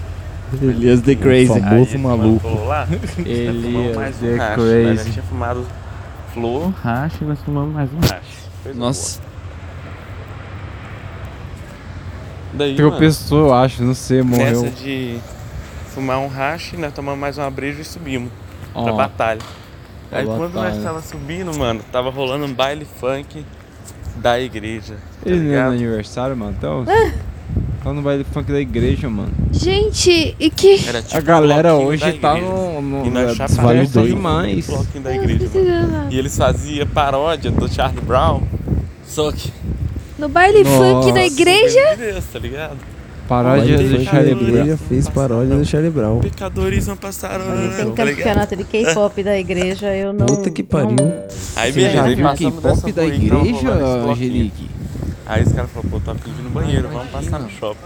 Elias 0.61 1.01
the 1.01 1.15
Crazy. 1.15 1.51
Aí 1.53 1.61
Famoso 1.61 1.99
mano 1.99 2.17
maluco. 2.17 2.39
colou 2.39 2.65
lá, 2.67 2.87
nós 2.87 3.17
Elias 3.27 3.95
mais 3.95 4.15
um 4.15 4.19
the 4.19 4.35
hash, 4.37 4.39
né? 4.39 4.55
Nós 4.55 4.55
Crazy. 4.97 5.11
tinha 5.11 5.23
fumado 5.23 5.65
flor, 6.33 6.73
hash 6.83 7.13
e 7.21 7.23
nós 7.25 7.39
fumamos 7.43 7.73
mais 7.73 7.89
um 7.93 7.99
hash. 7.99 8.49
Coisa 8.63 8.79
Nossa. 8.79 9.19
boa. 9.19 9.27
Daí, 12.53 12.75
Tropeçou, 12.75 13.47
eu 13.47 13.53
acho, 13.53 13.83
não 13.83 13.93
sei, 13.93 14.21
mano, 14.23 14.37
morreu. 14.37 14.61
nessa 14.63 14.75
de 14.75 15.19
fumar 15.93 16.17
um 16.19 16.27
hash, 16.27 16.73
nós 16.77 16.93
tomamos 16.93 17.19
mais 17.19 17.37
uma 17.37 17.51
breja 17.51 17.81
e 17.81 17.85
subimos 17.85 18.31
pra 18.73 18.81
Ó. 18.83 18.95
batalha. 18.95 19.41
Pra 20.09 20.19
Aí 20.19 20.25
quando 20.25 20.53
nós 20.53 20.81
tava 20.81 21.01
subindo, 21.01 21.55
mano, 21.57 21.81
tava 21.91 22.09
rolando 22.09 22.45
um 22.45 22.53
baile 22.53 22.85
funk 22.99 23.45
da 24.15 24.39
igreja. 24.39 24.95
Tá 25.27 25.33
Ele 25.33 25.39
não 25.39 25.43
é 25.43 25.45
no 25.45 25.49
ligado? 25.49 25.71
aniversário, 25.73 26.37
mano? 26.37 26.55
Então, 26.57 26.85
tá 27.83 27.93
no 27.93 28.01
baile 28.01 28.23
funk 28.31 28.51
da 28.51 28.59
igreja, 28.61 29.09
mano. 29.09 29.31
Gente, 29.51 30.35
e 30.39 30.49
que. 30.49 30.87
Era 30.87 31.01
tipo 31.01 31.17
A 31.17 31.21
galera 31.21 31.69
bloquinho 31.71 31.89
hoje 31.89 32.01
da 32.01 32.13
tá 32.13 32.37
igreja. 32.37 32.53
no- 32.53 32.81
no- 32.81 33.05
E 33.05 33.09
nós 33.09 33.39
é, 33.39 33.47
dois. 33.47 33.93
no 33.93 34.05
demais. 34.07 34.65
bloquinho 34.67 35.03
da 35.03 35.15
igreja, 35.15 35.49
mano. 35.53 36.07
E 36.11 36.17
eles 36.17 36.37
faziam 36.37 36.87
paródia 36.87 37.51
do 37.51 37.67
Charlie 37.71 38.01
Brown, 38.01 38.43
só 39.05 39.31
que... 39.31 39.51
No 40.17 40.27
baile 40.29 40.63
funk 40.63 41.11
da 41.11 41.21
Nossa. 41.21 41.25
igreja? 41.25 41.95
Deus, 41.97 42.25
tá 42.31 42.39
ligado? 42.39 42.77
Paródia 43.27 43.77
Mas 43.77 43.89
do 43.89 44.03
Charlie 44.05 44.31
a 44.31 44.35
igreja 44.35 44.63
Brown. 44.63 44.77
fez 44.77 45.09
paródia 45.09 45.55
do 45.57 45.65
Charlie 45.65 45.91
Brown. 45.91 46.19
Pecadores 46.21 46.87
não 46.87 46.95
passaram, 46.95 47.43
Tem 47.45 47.91
tá 47.91 48.03
ligado? 48.05 48.17
campeonato 48.23 48.55
de 48.55 48.63
K-pop 48.63 49.21
da 49.21 49.37
igreja, 49.37 49.93
eu 49.93 50.13
não. 50.13 50.25
Puta 50.25 50.49
que 50.49 50.63
pariu. 50.63 50.95
Aí 51.57 51.71
Você 51.73 51.81
já 51.81 52.03
beleza, 52.03 52.03
aí 52.03 52.15
viu 52.15 52.23
passamos 52.25 52.55
K-pop 52.55 52.61
dessa 52.63 52.91
da 52.93 53.01
rua 53.03 53.11
aí, 53.11 53.19
tava 53.29 53.43
igreja, 53.43 53.61
bloquinho. 53.75 54.11
Angelique? 54.11 54.69
Aí 55.27 55.43
os 55.43 55.51
caras 55.51 55.69
falaram, 55.71 55.89
pô, 55.89 55.99
tô 55.99 56.11
afim 56.11 56.31
de 56.31 56.39
ir 56.39 56.43
no 56.43 56.49
banheiro, 56.49 56.87
vamos 56.89 57.09
passar 57.11 57.39
no 57.39 57.49
shopping. 57.49 57.79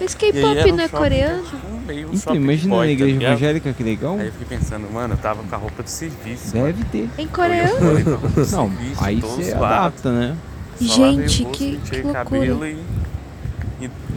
Mas 0.00 0.14
K-pop 0.14 0.42
não 0.42 0.52
é 0.54 0.62
shopping 0.88 0.88
coreano? 0.96 1.42
tipo, 1.44 1.66
meio 1.86 2.08
um 2.08 2.14
Então, 2.14 2.34
imagina 2.34 2.74
boy, 2.74 2.78
na 2.78 2.86
tá 2.86 2.92
igreja 2.92 3.12
ligado? 3.12 3.30
evangélica, 3.32 3.72
que 3.72 3.82
legal. 3.82 4.18
Aí 4.18 4.26
eu 4.26 4.32
fiquei 4.32 4.58
pensando, 4.58 4.92
mano, 4.92 5.14
eu 5.14 5.18
tava 5.18 5.42
com 5.42 5.54
a 5.54 5.58
roupa 5.58 5.82
de 5.82 5.90
serviço. 5.90 6.52
Deve 6.52 6.84
ter. 6.84 7.08
Em 7.18 7.22
Eu 7.22 7.28
coreano? 7.28 7.80
Não, 8.36 8.68
serviço, 8.70 9.04
aí 9.04 9.20
você 9.20 9.52
adapta, 9.52 10.12
né? 10.12 10.36
Gente, 10.80 11.44
que, 11.46 11.76
que 11.78 12.02
loucura. 12.02 12.68
e, 12.68 12.76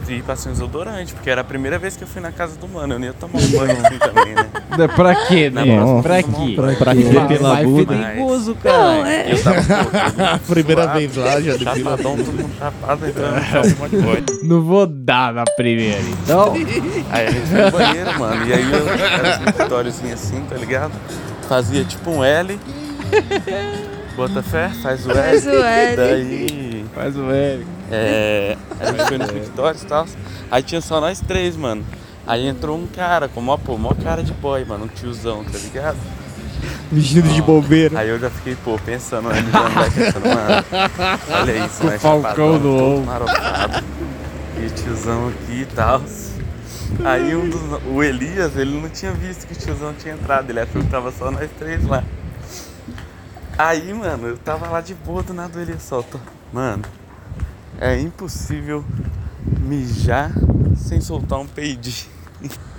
e, 0.08 0.22
passei 0.22 0.50
um 0.50 0.54
desodorante, 0.54 1.12
porque 1.14 1.30
era 1.30 1.40
a 1.40 1.44
primeira 1.44 1.78
vez 1.78 1.96
que 1.96 2.04
eu 2.04 2.08
fui 2.08 2.20
na 2.20 2.30
casa 2.32 2.56
do 2.56 2.68
mano. 2.68 2.94
Eu 2.94 2.98
não 2.98 3.06
ia 3.06 3.12
tomar 3.12 3.38
um 3.38 3.48
banho 3.50 3.72
assim 3.86 3.98
também, 3.98 4.34
né? 4.34 4.46
É 4.78 4.88
Pra 4.88 5.14
quê, 5.26 5.50
né? 5.50 5.62
eu 5.68 6.02
Pra 6.02 6.20
vou 6.20 6.22
tomar 6.22 6.38
um 6.38 6.46
quê? 6.46 6.54
Pra 6.78 6.94
quê? 6.94 7.02
Vai- 7.02 7.28
Pela 7.28 7.48
Vai 7.54 7.64
bunda. 7.64 7.94
perigoso, 7.94 8.54
Mas- 8.54 8.62
cara. 8.62 8.78
Não, 8.94 9.06
é- 9.06 9.32
Eu 9.32 9.42
tava 9.42 9.58
pô, 10.46 10.52
Primeira 10.54 10.82
suado, 10.84 10.98
vez 10.98 11.16
lá, 11.16 11.40
já 11.40 11.52
depilou. 11.52 11.76
Chapadão, 11.76 12.16
todo 12.16 12.32
mundo 12.32 12.50
chapado, 12.58 13.06
entrando 13.06 13.34
um 13.36 13.78
monte 14.08 14.30
de. 14.40 14.46
Não 14.46 14.62
vou 14.62 14.86
dar 14.86 15.32
na 15.34 15.44
primeira, 15.44 16.00
então. 16.00 16.54
Aí 17.10 17.26
a 17.26 17.30
gente 17.30 17.46
foi 17.46 17.62
no 17.64 17.70
banheiro, 17.70 18.18
mano. 18.18 18.46
E 18.46 18.52
aí 18.54 18.72
eu 18.72 18.88
era 18.88 19.22
um 19.40 19.44
escritóriozinho 19.48 20.14
assim, 20.14 20.42
tá 20.48 20.56
ligado? 20.56 20.92
Fazia 21.48 21.84
tipo 21.84 22.10
um 22.10 22.24
L. 22.24 22.58
Bota 24.16 24.42
fé, 24.42 24.70
faz 24.82 25.06
o 25.06 25.10
L. 25.10 25.20
Faz 25.20 25.46
o 25.46 25.50
L. 25.50 25.96
Daí. 25.96 26.84
Faz 26.94 27.16
o 27.16 27.30
L. 27.30 27.66
É. 27.92 28.56
A 28.80 28.86
gente 28.86 29.04
foi 29.04 29.18
no 29.18 29.26
e 29.26 29.86
tal. 29.86 30.06
Aí 30.50 30.62
tinha 30.62 30.80
só 30.80 31.00
nós 31.00 31.20
três, 31.20 31.56
mano. 31.56 31.84
Aí 32.26 32.46
entrou 32.46 32.78
um 32.78 32.86
cara 32.86 33.28
com 33.28 33.40
mó, 33.40 33.56
pô, 33.56 33.76
mó 33.76 33.92
cara 33.94 34.22
de 34.22 34.32
boy, 34.32 34.64
mano. 34.64 34.84
Um 34.84 34.88
tiozão, 34.88 35.44
tá 35.44 35.58
ligado? 35.58 35.98
Vestido 36.90 37.28
de 37.28 37.42
bombeiro. 37.42 37.96
Aí 37.98 38.08
eu 38.08 38.18
já 38.18 38.30
fiquei, 38.30 38.56
pô, 38.56 38.78
pensando, 38.78 39.28
né? 39.28 39.40
ligando, 39.40 39.94
pensando, 39.94 40.28
mano. 40.28 40.64
Olha 41.30 41.66
isso, 41.66 41.84
né? 41.84 41.96
o 41.96 42.00
Falcão 42.00 42.52
no 42.52 42.60
todo 42.60 42.76
ombro. 42.76 43.06
marocado. 43.06 43.84
E 44.58 44.70
tiozão 44.70 45.28
aqui 45.28 45.62
e 45.62 45.66
tal. 45.66 46.02
Aí 47.04 47.34
um 47.34 47.48
dos, 47.48 47.60
o 47.86 48.02
Elias, 48.02 48.56
ele 48.56 48.80
não 48.80 48.88
tinha 48.88 49.12
visto 49.12 49.46
que 49.46 49.54
o 49.54 49.56
tiozão 49.56 49.94
tinha 49.94 50.14
entrado, 50.14 50.50
ele 50.50 50.60
achou 50.60 50.82
que 50.82 50.88
tava 50.88 51.10
só 51.10 51.30
nós 51.30 51.50
três 51.58 51.84
lá. 51.86 52.04
Aí, 53.58 53.92
mano, 53.92 54.28
eu 54.28 54.38
tava 54.38 54.68
lá 54.68 54.80
de 54.80 54.94
boa, 54.94 55.22
do 55.22 55.32
nada 55.34 55.58
o 55.58 55.62
Elias 55.62 55.82
solta. 55.82 56.20
Mano, 56.52 56.84
é 57.82 58.00
impossível 58.00 58.84
mijar 59.66 60.32
sem 60.76 61.00
soltar 61.00 61.38
um 61.38 61.46
peidinho. 61.46 62.10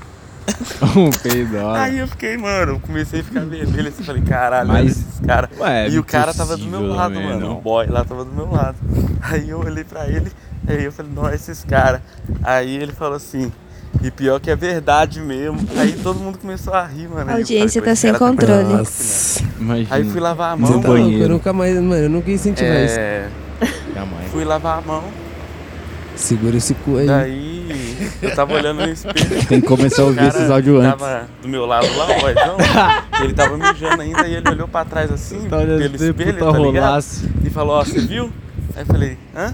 Um 0.97 1.09
peidó. 1.09 1.73
Aí 1.73 1.99
eu 1.99 2.07
fiquei, 2.07 2.37
mano, 2.37 2.73
eu 2.73 2.79
comecei 2.79 3.21
a 3.21 3.23
ficar 3.23 3.45
vermelho 3.45 3.87
assim, 3.87 4.03
falei, 4.03 4.21
caralho, 4.21 4.67
Mas- 4.67 4.77
olha 4.81 4.91
esses 4.91 5.19
caras. 5.25 5.49
Ué, 5.57 5.89
E 5.89 5.97
o 5.97 6.03
cara 6.03 6.33
tava 6.33 6.57
do 6.57 6.65
meu 6.65 6.85
lado, 6.85 7.13
também, 7.13 7.29
mano. 7.29 7.39
não. 7.39 7.57
O 7.57 7.61
boy 7.61 7.87
lá 7.87 8.03
tava 8.03 8.25
do 8.25 8.31
meu 8.31 8.51
lado. 8.51 8.75
Aí 9.21 9.49
eu 9.49 9.59
olhei 9.59 9.83
pra 9.85 10.05
ele, 10.07 10.29
aí 10.67 10.83
eu 10.83 10.91
falei, 10.91 11.11
não, 11.15 11.29
esses 11.33 11.63
caras. 11.63 12.01
Aí 12.43 12.75
ele 12.75 12.91
falou 12.91 13.15
assim, 13.15 13.51
e 14.03 14.11
pior 14.11 14.39
que 14.41 14.51
é 14.51 14.55
verdade 14.55 15.21
mesmo. 15.21 15.57
Aí 15.77 15.93
todo 15.93 16.19
mundo 16.19 16.37
começou 16.37 16.73
a 16.73 16.85
rir, 16.85 17.07
mano. 17.07 17.31
A 17.31 17.35
audiência 17.35 17.81
falei, 17.81 17.95
tá 17.95 17.99
sem 17.99 18.09
"Esse 18.09 18.19
cara 18.19 18.31
controle." 18.31 18.63
Nossa. 18.77 19.41
né?" 19.43 19.49
Imagina. 19.59 19.95
Aí 19.95 20.03
fui 20.09 20.19
lavar 20.19 20.53
a 20.53 20.57
mão. 20.57 20.81
tá 20.81 20.89
eu 20.89 21.29
nunca 21.29 21.53
mais, 21.53 21.73
mano, 21.75 21.95
eu 21.95 22.09
nunca 22.09 22.29
ia 22.29 22.35
incentivar 22.35 22.83
isso. 22.83 22.95
É, 23.95 23.99
Jamais. 23.99 24.31
fui 24.31 24.43
lavar 24.43 24.79
a 24.79 24.81
mão. 24.81 25.03
Segura 26.15 26.57
esse 26.57 26.73
cu 26.75 26.97
aí. 26.97 27.07
Daí 27.07 27.95
eu 28.21 28.35
tava 28.35 28.53
olhando 28.53 28.85
no 28.85 28.91
espelho. 28.91 29.45
Tem 29.47 29.59
que 29.59 29.67
começar 29.67 30.03
a 30.03 30.05
ouvir 30.05 30.17
cara 30.17 30.27
esses 30.29 30.49
áudios 30.51 30.83
antes. 30.83 30.99
Tava 30.99 31.27
do 31.41 31.47
meu 31.47 31.65
lado 31.65 31.87
lá, 31.97 32.05
o 32.05 32.21
boyzão. 32.21 32.57
ele 33.23 33.33
tava 33.33 33.57
mijando 33.57 34.01
ainda 34.01 34.27
e 34.27 34.35
ele 34.35 34.49
olhou 34.49 34.67
pra 34.67 34.85
trás 34.85 35.11
assim, 35.11 35.47
Tá 35.49 35.57
pelo 35.57 35.81
esse 35.81 36.09
espelho, 36.09 36.37
tá 36.37 36.45
ligado? 36.51 36.55
rolaço. 36.57 37.29
E 37.43 37.49
falou, 37.49 37.77
ó, 37.77 37.83
você 37.83 37.99
viu? 37.99 38.31
Aí 38.75 38.81
eu 38.83 38.85
falei, 38.85 39.17
hã? 39.35 39.53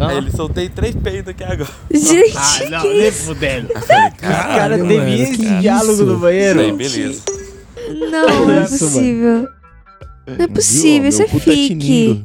Ah. 0.00 0.06
Aí 0.08 0.16
ele 0.18 0.30
soltei 0.30 0.68
três 0.68 0.94
peidos 0.94 1.28
aqui 1.28 1.42
agora. 1.44 1.68
Gente, 1.92 2.36
Ah, 2.36 2.70
não, 2.70 2.80
que 2.82 2.88
nem 2.88 3.08
isso? 3.08 3.24
fudendo. 3.24 3.68
Aí 3.74 3.76
eu 3.76 3.82
falei, 3.82 4.10
cara 4.12 4.44
caralho, 4.44 4.86
teve 4.86 5.22
esse 5.22 5.36
diálogo 5.60 5.92
isso? 5.92 6.06
no 6.06 6.18
banheiro. 6.18 6.60
Aí, 6.60 6.72
beleza. 6.72 7.22
Não, 8.10 8.46
não 8.46 8.54
é 8.54 8.60
possível. 8.60 9.48
Não 10.26 10.44
é 10.44 10.46
possível, 10.46 11.08
isso 11.08 11.22
é 11.22 11.26
fique. 11.26 12.24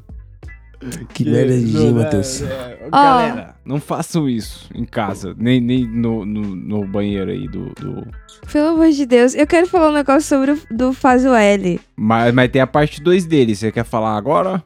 Que 1.13 1.25
merda 1.25 1.57
de 1.59 1.73
Não, 1.73 1.91
Matheus. 1.93 2.41
é, 2.41 2.79
é. 2.85 2.89
Galera, 2.89 3.55
não 3.65 3.79
façam 3.79 4.27
isso 4.29 4.69
em 4.73 4.85
casa. 4.85 5.35
Nem, 5.37 5.59
nem 5.61 5.85
no, 5.87 6.25
no, 6.25 6.41
no 6.55 6.85
banheiro 6.87 7.31
aí 7.31 7.47
do, 7.47 7.65
do- 7.75 8.07
Pelo 8.51 8.69
amor 8.69 8.89
de 8.91 9.05
Deus, 9.05 9.33
eu 9.35 9.47
quero 9.47 9.67
falar 9.67 9.89
um 9.89 9.93
negócio 9.93 10.21
sobre 10.27 10.51
o 10.51 10.59
do 10.71 10.93
Faz 10.93 11.25
o 11.25 11.33
L. 11.33 11.79
Mas, 11.95 12.33
mas 12.33 12.49
tem 12.51 12.61
a 12.61 12.67
parte 12.67 13.01
2 13.01 13.25
dele. 13.25 13.55
Você 13.55 13.71
quer 13.71 13.83
falar 13.85 14.15
agora? 14.17 14.63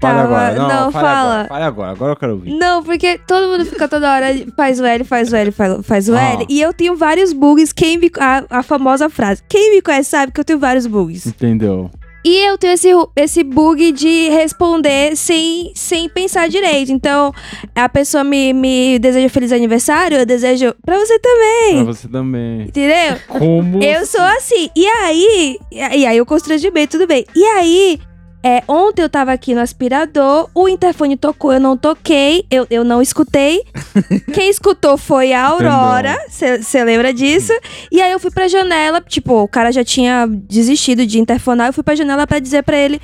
Tá, 0.00 0.12
agora. 0.22 0.46
mas- 0.48 0.56
Não, 0.56 0.68
não, 0.86 0.90
fala. 0.92 1.10
Agora, 1.10 1.48
fale 1.48 1.64
agora. 1.64 1.90
Agora 1.92 2.12
eu 2.12 2.16
quero 2.16 2.32
ouvir. 2.32 2.54
Não, 2.54 2.82
porque 2.82 3.18
todo 3.18 3.48
mundo 3.52 3.66
fica 3.66 3.86
toda 3.86 4.10
hora 4.10 4.28
faz 4.56 4.80
o 4.80 4.84
L, 4.86 5.04
faz 5.04 5.30
o 5.30 5.36
L, 5.36 5.52
faz, 5.52 5.86
faz 5.86 6.08
o 6.08 6.14
Ah. 6.16 6.22
L. 6.32 6.46
E 6.48 6.58
eu 6.58 6.72
tenho 6.72 6.96
vários 6.96 7.34
bugs. 7.34 7.70
Quem 7.70 7.98
me, 7.98 8.10
a, 8.18 8.44
a 8.48 8.62
famosa 8.62 9.10
frase. 9.10 9.42
Quem 9.46 9.74
me 9.74 9.82
conhece 9.82 10.08
sabe 10.08 10.32
que 10.32 10.40
eu 10.40 10.44
tenho 10.44 10.58
vários 10.58 10.86
bugs. 10.86 11.26
Entendeu? 11.26 11.90
E 12.24 12.46
eu 12.46 12.58
tenho 12.58 12.74
esse, 12.74 12.88
esse 13.16 13.42
bug 13.42 13.92
de 13.92 14.28
responder 14.28 15.16
sem, 15.16 15.72
sem 15.74 16.08
pensar 16.08 16.48
direito. 16.48 16.92
Então, 16.92 17.32
a 17.74 17.88
pessoa 17.88 18.22
me, 18.22 18.52
me 18.52 18.98
deseja 18.98 19.28
feliz 19.28 19.52
aniversário, 19.52 20.18
eu 20.18 20.26
desejo 20.26 20.74
pra 20.84 20.98
você 20.98 21.18
também. 21.18 21.84
Pra 21.84 21.92
você 21.92 22.08
também. 22.08 22.62
Entendeu? 22.62 23.18
Como? 23.26 23.82
Eu 23.82 24.04
sou 24.04 24.20
assim. 24.20 24.68
E 24.76 24.86
aí, 24.86 25.58
e 25.72 26.06
aí 26.06 26.16
eu 26.16 26.26
constrangimento, 26.26 26.98
tudo 26.98 27.06
bem. 27.06 27.24
E 27.34 27.44
aí, 27.44 28.00
é, 28.42 28.62
ontem 28.66 29.02
eu 29.02 29.08
tava 29.08 29.32
aqui 29.32 29.54
no 29.54 29.60
aspirador, 29.60 30.48
o 30.54 30.68
interfone 30.68 31.16
tocou, 31.16 31.52
eu 31.52 31.60
não 31.60 31.76
toquei, 31.76 32.44
eu, 32.50 32.66
eu 32.70 32.82
não 32.84 33.02
escutei. 33.02 33.62
Quem 34.32 34.48
escutou 34.48 34.96
foi 34.96 35.32
a 35.32 35.44
Aurora, 35.44 36.18
você 36.28 36.84
lembra 36.84 37.12
disso? 37.12 37.52
E 37.92 38.00
aí 38.00 38.10
eu 38.10 38.18
fui 38.18 38.30
pra 38.30 38.48
janela, 38.48 39.00
tipo, 39.00 39.42
o 39.42 39.48
cara 39.48 39.70
já 39.70 39.84
tinha 39.84 40.26
desistido 40.26 41.04
de 41.04 41.18
interfonar, 41.18 41.68
eu 41.68 41.72
fui 41.72 41.82
pra 41.82 41.94
janela 41.94 42.26
pra 42.26 42.38
dizer 42.38 42.62
pra 42.62 42.76
ele, 42.76 43.00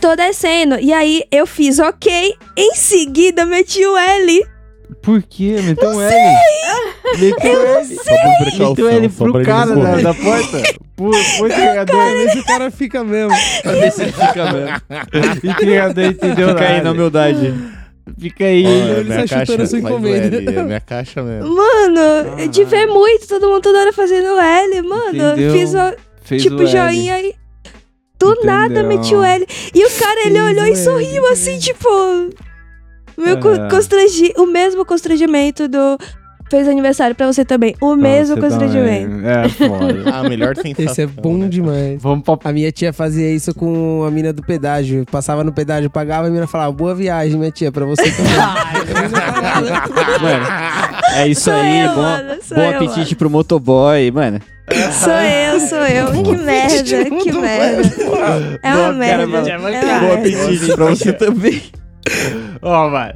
tô 0.00 0.14
descendo. 0.14 0.78
E 0.78 0.92
aí 0.92 1.24
eu 1.32 1.46
fiz 1.46 1.78
ok, 1.78 2.34
em 2.56 2.74
seguida 2.74 3.44
meti 3.44 3.84
o 3.84 3.96
L. 3.96 4.55
Por 5.06 5.22
quê? 5.22 5.56
Meteu 5.62 5.88
um 5.90 6.00
L. 6.02 6.36
Meteu 7.20 7.52
Eu 7.52 7.62
não 7.68 7.76
L. 7.76 7.86
sei. 7.86 8.16
Meteu 8.44 8.88
L 8.88 9.08
pra 9.08 9.26
pro 9.26 9.36
ele 9.36 9.44
cara 9.46 9.76
da, 9.76 9.96
da 10.02 10.14
porta. 10.14 10.62
Pro 10.96 11.46
entregador. 11.46 12.02
Esse 12.26 12.42
cara 12.42 12.70
fica 12.72 13.04
mesmo. 13.04 13.32
Esse 13.86 14.06
fica 14.06 14.52
mesmo. 14.52 14.82
entregador 15.52 16.04
entendeu 16.04 16.48
Fica 16.48 16.60
aí 16.60 16.72
nada. 16.72 16.82
na 16.82 16.90
humildade. 16.90 17.54
Fica 18.18 18.44
aí. 18.44 18.64
É 18.64 18.68
Ele 18.98 19.04
minha 19.04 19.26
tá 19.26 19.26
chutando 19.26 19.46
caixa, 19.46 19.66
sua 19.66 19.78
o 19.78 19.80
encomenda. 19.80 20.36
L, 20.36 20.58
é 20.58 20.62
minha 20.64 20.80
caixa 20.80 21.22
mesmo. 21.22 21.54
Mano, 21.54 22.48
de 22.50 22.64
ver 22.64 22.86
muito, 22.86 23.28
todo 23.28 23.46
mundo 23.48 23.62
toda 23.62 23.78
hora 23.78 23.92
fazendo 23.92 24.38
L, 24.40 24.82
mano. 24.82 25.08
Entendeu? 25.32 25.52
Fiz 25.52 25.72
o, 25.72 25.94
Fez 26.22 26.42
tipo 26.42 26.56
o 26.56 26.66
joinha 26.66 27.20
e. 27.20 27.32
Do 28.18 28.34
nada 28.42 28.80
Entendeu? 28.80 28.88
meti 28.98 29.14
o 29.14 29.22
L. 29.22 29.46
E 29.72 29.84
o 29.86 29.90
cara, 29.98 30.20
ele 30.26 30.40
Fez 30.40 30.44
olhou 30.46 30.64
o 30.64 30.66
e 30.66 30.70
L. 30.70 30.76
sorriu 30.76 31.26
assim, 31.28 31.58
tipo. 31.60 31.88
Meu 33.16 33.38
co- 33.38 33.50
É. 33.54 33.68
constrangi, 33.70 34.32
o 34.36 34.46
mesmo 34.46 34.84
constrangimento 34.84 35.68
do. 35.68 35.98
Fez 36.48 36.68
aniversário 36.68 37.12
pra 37.16 37.26
você 37.26 37.44
também. 37.44 37.74
O 37.80 37.96
mesmo 37.96 38.38
constrangimento. 38.40 39.10
também. 39.10 39.28
É, 39.28 39.48
foda. 39.48 39.96
Ah, 40.14 40.22
melhor 40.28 40.54
sensação. 40.54 40.84
Esse 40.84 41.02
é 41.02 41.06
bom 41.08 41.48
demais. 41.48 42.00
Vamos 42.00 42.22
pra... 42.22 42.38
A 42.44 42.52
minha 42.52 42.70
tia 42.70 42.92
fazia 42.92 43.28
isso 43.34 43.52
com 43.52 44.04
a 44.06 44.10
mina 44.12 44.32
do 44.32 44.42
pedágio. 44.44 45.04
Passava 45.10 45.42
no 45.42 45.52
pedágio, 45.52 45.90
pagava 45.90 46.28
e 46.28 46.30
a 46.30 46.32
mina 46.32 46.46
falava, 46.46 46.70
boa 46.70 46.94
viagem, 46.94 47.36
minha 47.36 47.50
tia, 47.50 47.72
pra 47.72 47.84
você 47.84 48.04
também. 48.12 48.32
Mano, 50.22 50.46
é 51.16 51.26
isso 51.28 51.40
Sou 51.42 51.52
aí. 51.52 51.80
eu, 51.80 51.94
bom 51.94 52.02
mano, 52.02 52.34
bom 52.54 52.62
eu, 52.62 52.76
apetite 52.76 53.16
pro 53.16 53.28
motoboy, 53.28 54.10
mano. 54.12 54.40
Sou 54.92 55.12
eu, 55.12 55.60
sou 55.60 55.78
eu. 55.78 56.12
Que 56.22 56.36
merda, 56.36 57.04
que 57.22 57.32
merda. 57.32 58.58
É 58.62 58.72
uma 58.74 58.92
merda. 58.92 59.22
É 59.50 59.56
uma 59.58 59.68
Bom 59.68 59.68
merda. 59.68 60.14
apetite 60.14 60.74
pra 60.76 60.84
você 60.86 61.12
também. 61.12 61.60
Ó, 62.62 62.88
mano. 62.90 63.14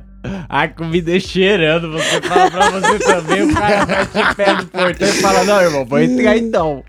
A 0.48 0.68
comida 0.68 1.16
é 1.16 1.20
cheirando, 1.20 1.92
você 1.92 2.20
fala 2.20 2.50
pra 2.50 2.70
você 2.70 2.98
também, 2.98 3.42
o 3.42 3.54
cara 3.54 3.86
vai 3.86 4.06
te 4.06 4.34
pé 4.34 4.52
no 4.52 4.66
portão 4.66 5.08
e 5.08 5.12
fala, 5.12 5.44
não, 5.44 5.60
irmão, 5.62 5.86
vou 5.86 5.98
entrar 5.98 6.36
então. 6.36 6.84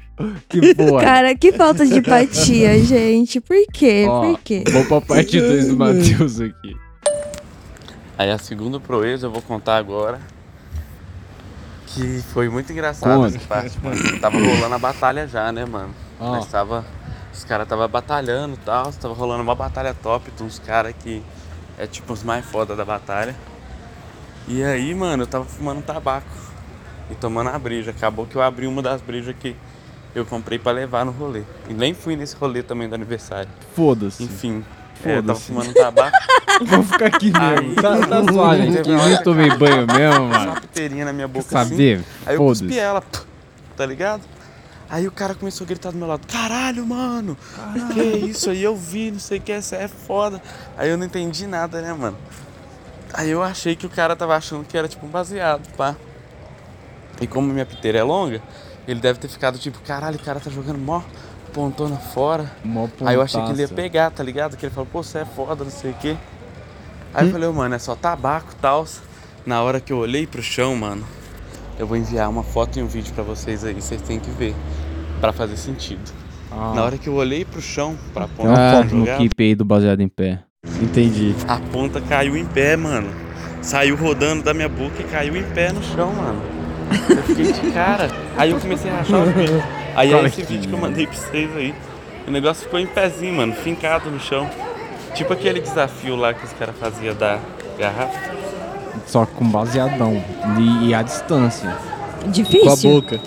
Que 0.50 0.76
porra. 0.76 1.02
Cara, 1.02 1.36
que 1.36 1.54
falta 1.54 1.86
de 1.86 1.98
empatia, 2.00 2.78
gente. 2.84 3.40
Por 3.40 3.56
quê? 3.72 4.06
Ó, 4.08 4.22
Por 4.22 4.40
quê? 4.42 4.64
Vamos 4.70 4.88
pra 4.90 5.00
parte 5.02 5.40
2 5.40 5.70
do 5.70 5.78
Matheus 5.78 6.42
aqui. 6.42 6.76
Aí 8.18 8.30
a 8.30 8.38
segunda 8.38 8.80
proeza 8.80 9.28
eu 9.28 9.32
vou 9.32 9.42
contar 9.42 9.78
agora. 9.78 10.20
Que 11.88 12.22
foi 12.34 12.50
muito 12.50 12.72
engraçado 12.72 13.16
Conta. 13.22 13.36
essa 13.38 13.48
parte, 13.48 13.78
mano. 13.82 14.20
Tava 14.20 14.38
rolando 14.38 14.76
a 14.76 14.80
batalha 14.80 15.28
já, 15.28 15.52
né, 15.52 15.66
mano? 15.66 15.90
Ó. 16.20 16.32
Mas 16.32 16.46
tava. 16.48 16.86
Os 17.34 17.44
caras 17.44 17.68
tava 17.68 17.88
batalhando 17.88 18.54
e 18.56 18.66
tal. 18.66 18.92
Tava 18.94 19.14
rolando 19.14 19.42
uma 19.42 19.56
batalha 19.56 19.94
top 19.94 20.30
de 20.32 20.44
uns 20.44 20.60
caras 20.60 20.94
que 21.04 21.22
é 21.82 21.88
tipo 21.88 22.14
os 22.14 22.24
mais 22.24 22.46
foda 22.46 22.76
da 22.76 22.86
batalha. 22.86 23.36
E 24.48 24.64
aí, 24.64 24.94
mano, 24.94 25.24
eu 25.24 25.28
tava 25.28 25.46
fumando 25.46 25.82
tabaco 25.82 26.28
e 27.10 27.16
tomando 27.16 27.50
a 27.50 27.58
breja. 27.60 27.92
Acabou 27.92 28.26
que 28.26 28.36
eu 28.36 28.42
abri 28.42 28.68
uma 28.68 28.82
das 28.82 29.02
brejas 29.02 29.36
que 29.40 29.56
eu 30.14 30.26
comprei 30.26 30.60
pra 30.60 30.72
levar 30.72 31.06
no 31.06 31.12
rolê. 31.12 31.44
E 31.70 31.74
nem 31.74 31.94
fui 31.94 32.16
nesse 32.16 32.36
rolê 32.36 32.62
também 32.62 32.88
do 32.88 32.96
aniversário. 32.96 33.50
Foda-se. 33.76 34.24
Enfim, 34.24 34.64
é, 35.06 35.18
eu 35.18 35.24
tava 35.24 35.40
Foda-se. 35.40 35.46
fumando 35.48 35.74
tabaco. 35.74 36.18
Vamos 36.66 36.88
ficar 36.92 37.06
aqui 37.08 37.32
mesmo. 37.32 37.70
Aí- 37.70 37.76
Tá, 37.76 37.98
tá 38.08 38.32
suave 38.32 38.68
que 38.84 39.24
tomei 39.24 39.50
banho 39.58 39.88
mesmo, 39.88 40.26
mano. 40.30 40.52
uma 40.52 40.62
piteirinha 40.62 41.06
na 41.06 41.14
minha 41.14 41.28
boca 41.28 41.46
Quer 41.46 41.52
saber? 41.66 41.96
assim. 41.98 42.06
Aí 42.26 42.36
eu 42.36 42.38
Foda-se. 42.40 42.64
cuspi 42.66 42.80
ela, 42.80 43.04
tá 43.76 43.86
ligado? 43.86 44.22
Aí 44.92 45.08
o 45.08 45.12
cara 45.12 45.34
começou 45.34 45.64
a 45.64 45.68
gritar 45.70 45.90
do 45.92 45.98
meu 45.98 46.06
lado, 46.06 46.28
caralho, 46.28 46.86
mano, 46.86 47.38
que 47.94 48.02
isso 48.02 48.50
aí 48.50 48.62
eu 48.62 48.76
vi, 48.76 49.10
não 49.10 49.20
sei 49.20 49.38
o 49.38 49.42
que, 49.42 49.50
essa 49.50 49.78
é 49.78 49.88
foda. 49.88 50.42
Aí 50.78 50.90
eu 50.90 50.98
não 50.98 51.06
entendi 51.06 51.48
nada, 51.48 51.82
né, 51.82 51.94
mano? 51.94 52.18
Aí 53.14 53.30
eu 53.30 53.42
achei 53.42 53.74
que 53.74 53.86
o 53.86 53.90
cara 53.90 54.18
tava 54.18 54.36
achando 54.36 54.66
que 54.66 54.78
era 54.78 54.90
tipo 54.90 55.06
um 55.06 55.10
baseado, 55.10 55.66
pá. 55.78 55.96
E 57.22 57.26
como 57.26 57.48
minha 57.54 57.66
piteira 57.66 58.00
é 58.00 58.04
longa, 58.04 58.42
ele 58.86 59.00
deve 59.00 59.18
ter 59.18 59.30
ficado 59.30 59.58
tipo, 59.58 59.80
caralho, 59.80 60.18
o 60.18 60.22
cara 60.22 60.42
tá 60.42 60.50
jogando 60.50 60.78
mó 60.78 61.02
pontona 61.54 61.96
fora. 61.96 62.52
Mó 62.62 62.90
Aí 63.06 63.16
eu 63.16 63.22
achei 63.22 63.42
que 63.46 63.52
ele 63.52 63.62
ia 63.62 63.70
pegar, 63.70 64.12
tá 64.12 64.22
ligado? 64.22 64.58
Que 64.58 64.66
ele 64.66 64.74
falou, 64.74 64.90
pô, 64.92 65.02
você 65.02 65.20
é 65.20 65.26
foda, 65.26 65.64
não 65.64 65.72
sei 65.72 65.92
o 65.92 65.94
quê. 65.94 66.18
Aí 67.14 67.28
eu 67.28 67.32
falei, 67.32 67.48
ô, 67.48 67.54
mano, 67.54 67.76
é 67.76 67.80
só 67.80 67.96
tabaco 67.96 68.52
e 68.52 68.56
tal. 68.56 68.86
Na 69.46 69.62
hora 69.62 69.80
que 69.80 69.94
eu 69.94 69.98
olhei 69.98 70.28
pro 70.28 70.44
chão, 70.44 70.76
mano, 70.76 71.06
eu 71.80 71.88
vou 71.88 71.98
enviar 71.98 72.30
uma 72.30 72.44
foto 72.44 72.80
e 72.80 72.84
um 72.84 72.88
vídeo 72.88 73.14
pra 73.14 73.24
vocês 73.24 73.64
aí, 73.64 73.74
vocês 73.74 74.02
têm 74.02 74.20
que 74.20 74.30
ver. 74.32 74.56
Pra 75.20 75.32
fazer 75.32 75.56
sentido. 75.58 76.12
Ah. 76.52 76.74
Na 76.76 76.84
hora 76.84 76.98
que 76.98 77.08
eu 77.08 77.14
olhei 77.14 77.46
pro 77.46 77.62
chão, 77.62 77.96
pra 78.14 78.28
ponta 78.28 78.80
Ah, 78.80 78.84
no 78.84 78.90
jogar, 78.90 79.18
keep 79.18 79.34
aí 79.40 79.56
do 79.56 79.64
baseado 79.64 80.02
em 80.02 80.08
pé. 80.08 80.40
Entendi. 80.82 81.36
a 81.48 81.58
ponta 81.58 82.02
caiu 82.02 82.36
em 82.36 82.46
pé, 82.46 82.76
mano. 82.76 83.10
Saiu 83.62 83.96
rodando 83.96 84.44
da 84.44 84.54
minha 84.54 84.70
boca 84.70 85.00
e 85.00 85.04
caiu 85.04 85.36
em 85.36 85.44
pé 85.44 85.72
no 85.72 85.82
chão, 85.84 86.12
mano. 86.14 86.42
Eu 87.10 87.24
fiquei 87.24 87.52
de 87.52 87.72
cara. 87.72 88.10
Aí 88.36 88.52
eu 88.52 88.60
comecei 88.60 88.90
a 88.92 88.98
rachar 88.98 89.22
os 89.22 89.34
bicos. 89.34 89.64
Aí 89.96 90.08
é 90.10 90.12
Claro 90.12 90.28
esse 90.28 90.44
vídeo 90.44 90.68
que 90.70 90.74
eu 90.74 90.80
mandei 90.80 91.08
pra 91.08 91.16
vocês 91.16 91.56
aí. 91.56 91.74
O 92.28 92.32
negócio 92.32 92.64
ficou 92.64 92.80
em 92.80 92.88
pezinho, 92.88 93.36
mano, 93.36 93.54
fincado 93.54 94.10
no 94.10 94.20
chão. 94.20 94.50
Tipo 95.14 95.34
aquele 95.34 95.60
desafio 95.60 96.16
lá 96.16 96.34
que 96.34 96.46
os 96.46 96.54
caras 96.54 96.76
faziam 96.78 97.16
da 97.16 97.40
garrafa. 97.78 98.32
Só 99.06 99.26
com 99.26 99.46
baseadão. 99.46 100.22
E, 100.60 100.90
e 100.90 100.94
a 100.94 101.02
distância. 101.02 101.76
Difícil. 102.28 102.62
Com 102.66 102.72
a 102.72 102.76
boca. 102.94 103.20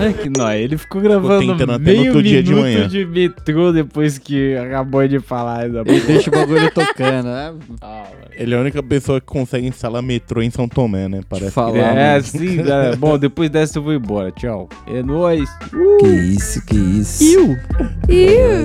É 0.00 0.12
que 0.12 0.30
não, 0.30 0.48
ele 0.52 0.78
ficou 0.78 1.00
gravando 1.00 1.40
tentando 1.40 1.72
até 1.72 1.78
no 1.78 1.84
meio 1.84 2.06
outro 2.06 2.22
dia 2.22 2.40
de 2.40 2.54
manhã. 2.54 2.86
de 2.86 3.04
metrô 3.04 3.72
depois 3.72 4.16
que 4.16 4.56
acabou 4.56 5.06
de 5.08 5.18
falar. 5.18 5.66
Ele 5.66 6.00
deixa 6.06 6.30
o 6.30 6.32
bagulho 6.32 6.70
tocando, 6.70 7.26
né? 7.26 7.52
Ele 8.36 8.54
é 8.54 8.58
a 8.58 8.60
única 8.60 8.80
pessoa 8.80 9.20
que 9.20 9.26
consegue 9.26 9.66
instalar 9.66 10.00
metrô 10.00 10.40
em 10.40 10.50
São 10.50 10.68
Tomé, 10.68 11.08
né? 11.08 11.20
Parece 11.28 11.52
que 11.52 11.78
É, 11.78 12.20
sim, 12.22 12.56
né? 12.62 12.94
Bom, 12.96 13.18
depois 13.18 13.50
dessa 13.50 13.78
eu 13.78 13.82
vou 13.82 13.92
embora. 13.92 14.30
Tchau. 14.30 14.68
É 14.86 15.02
nóis. 15.02 15.50
Que 15.98 16.06
isso, 16.06 16.64
que 16.64 16.76
isso. 16.76 17.24
Iu. 17.24 17.56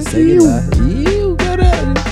Segue 0.01 0.39
lá. 0.39 0.61
Ih. 0.87 2.02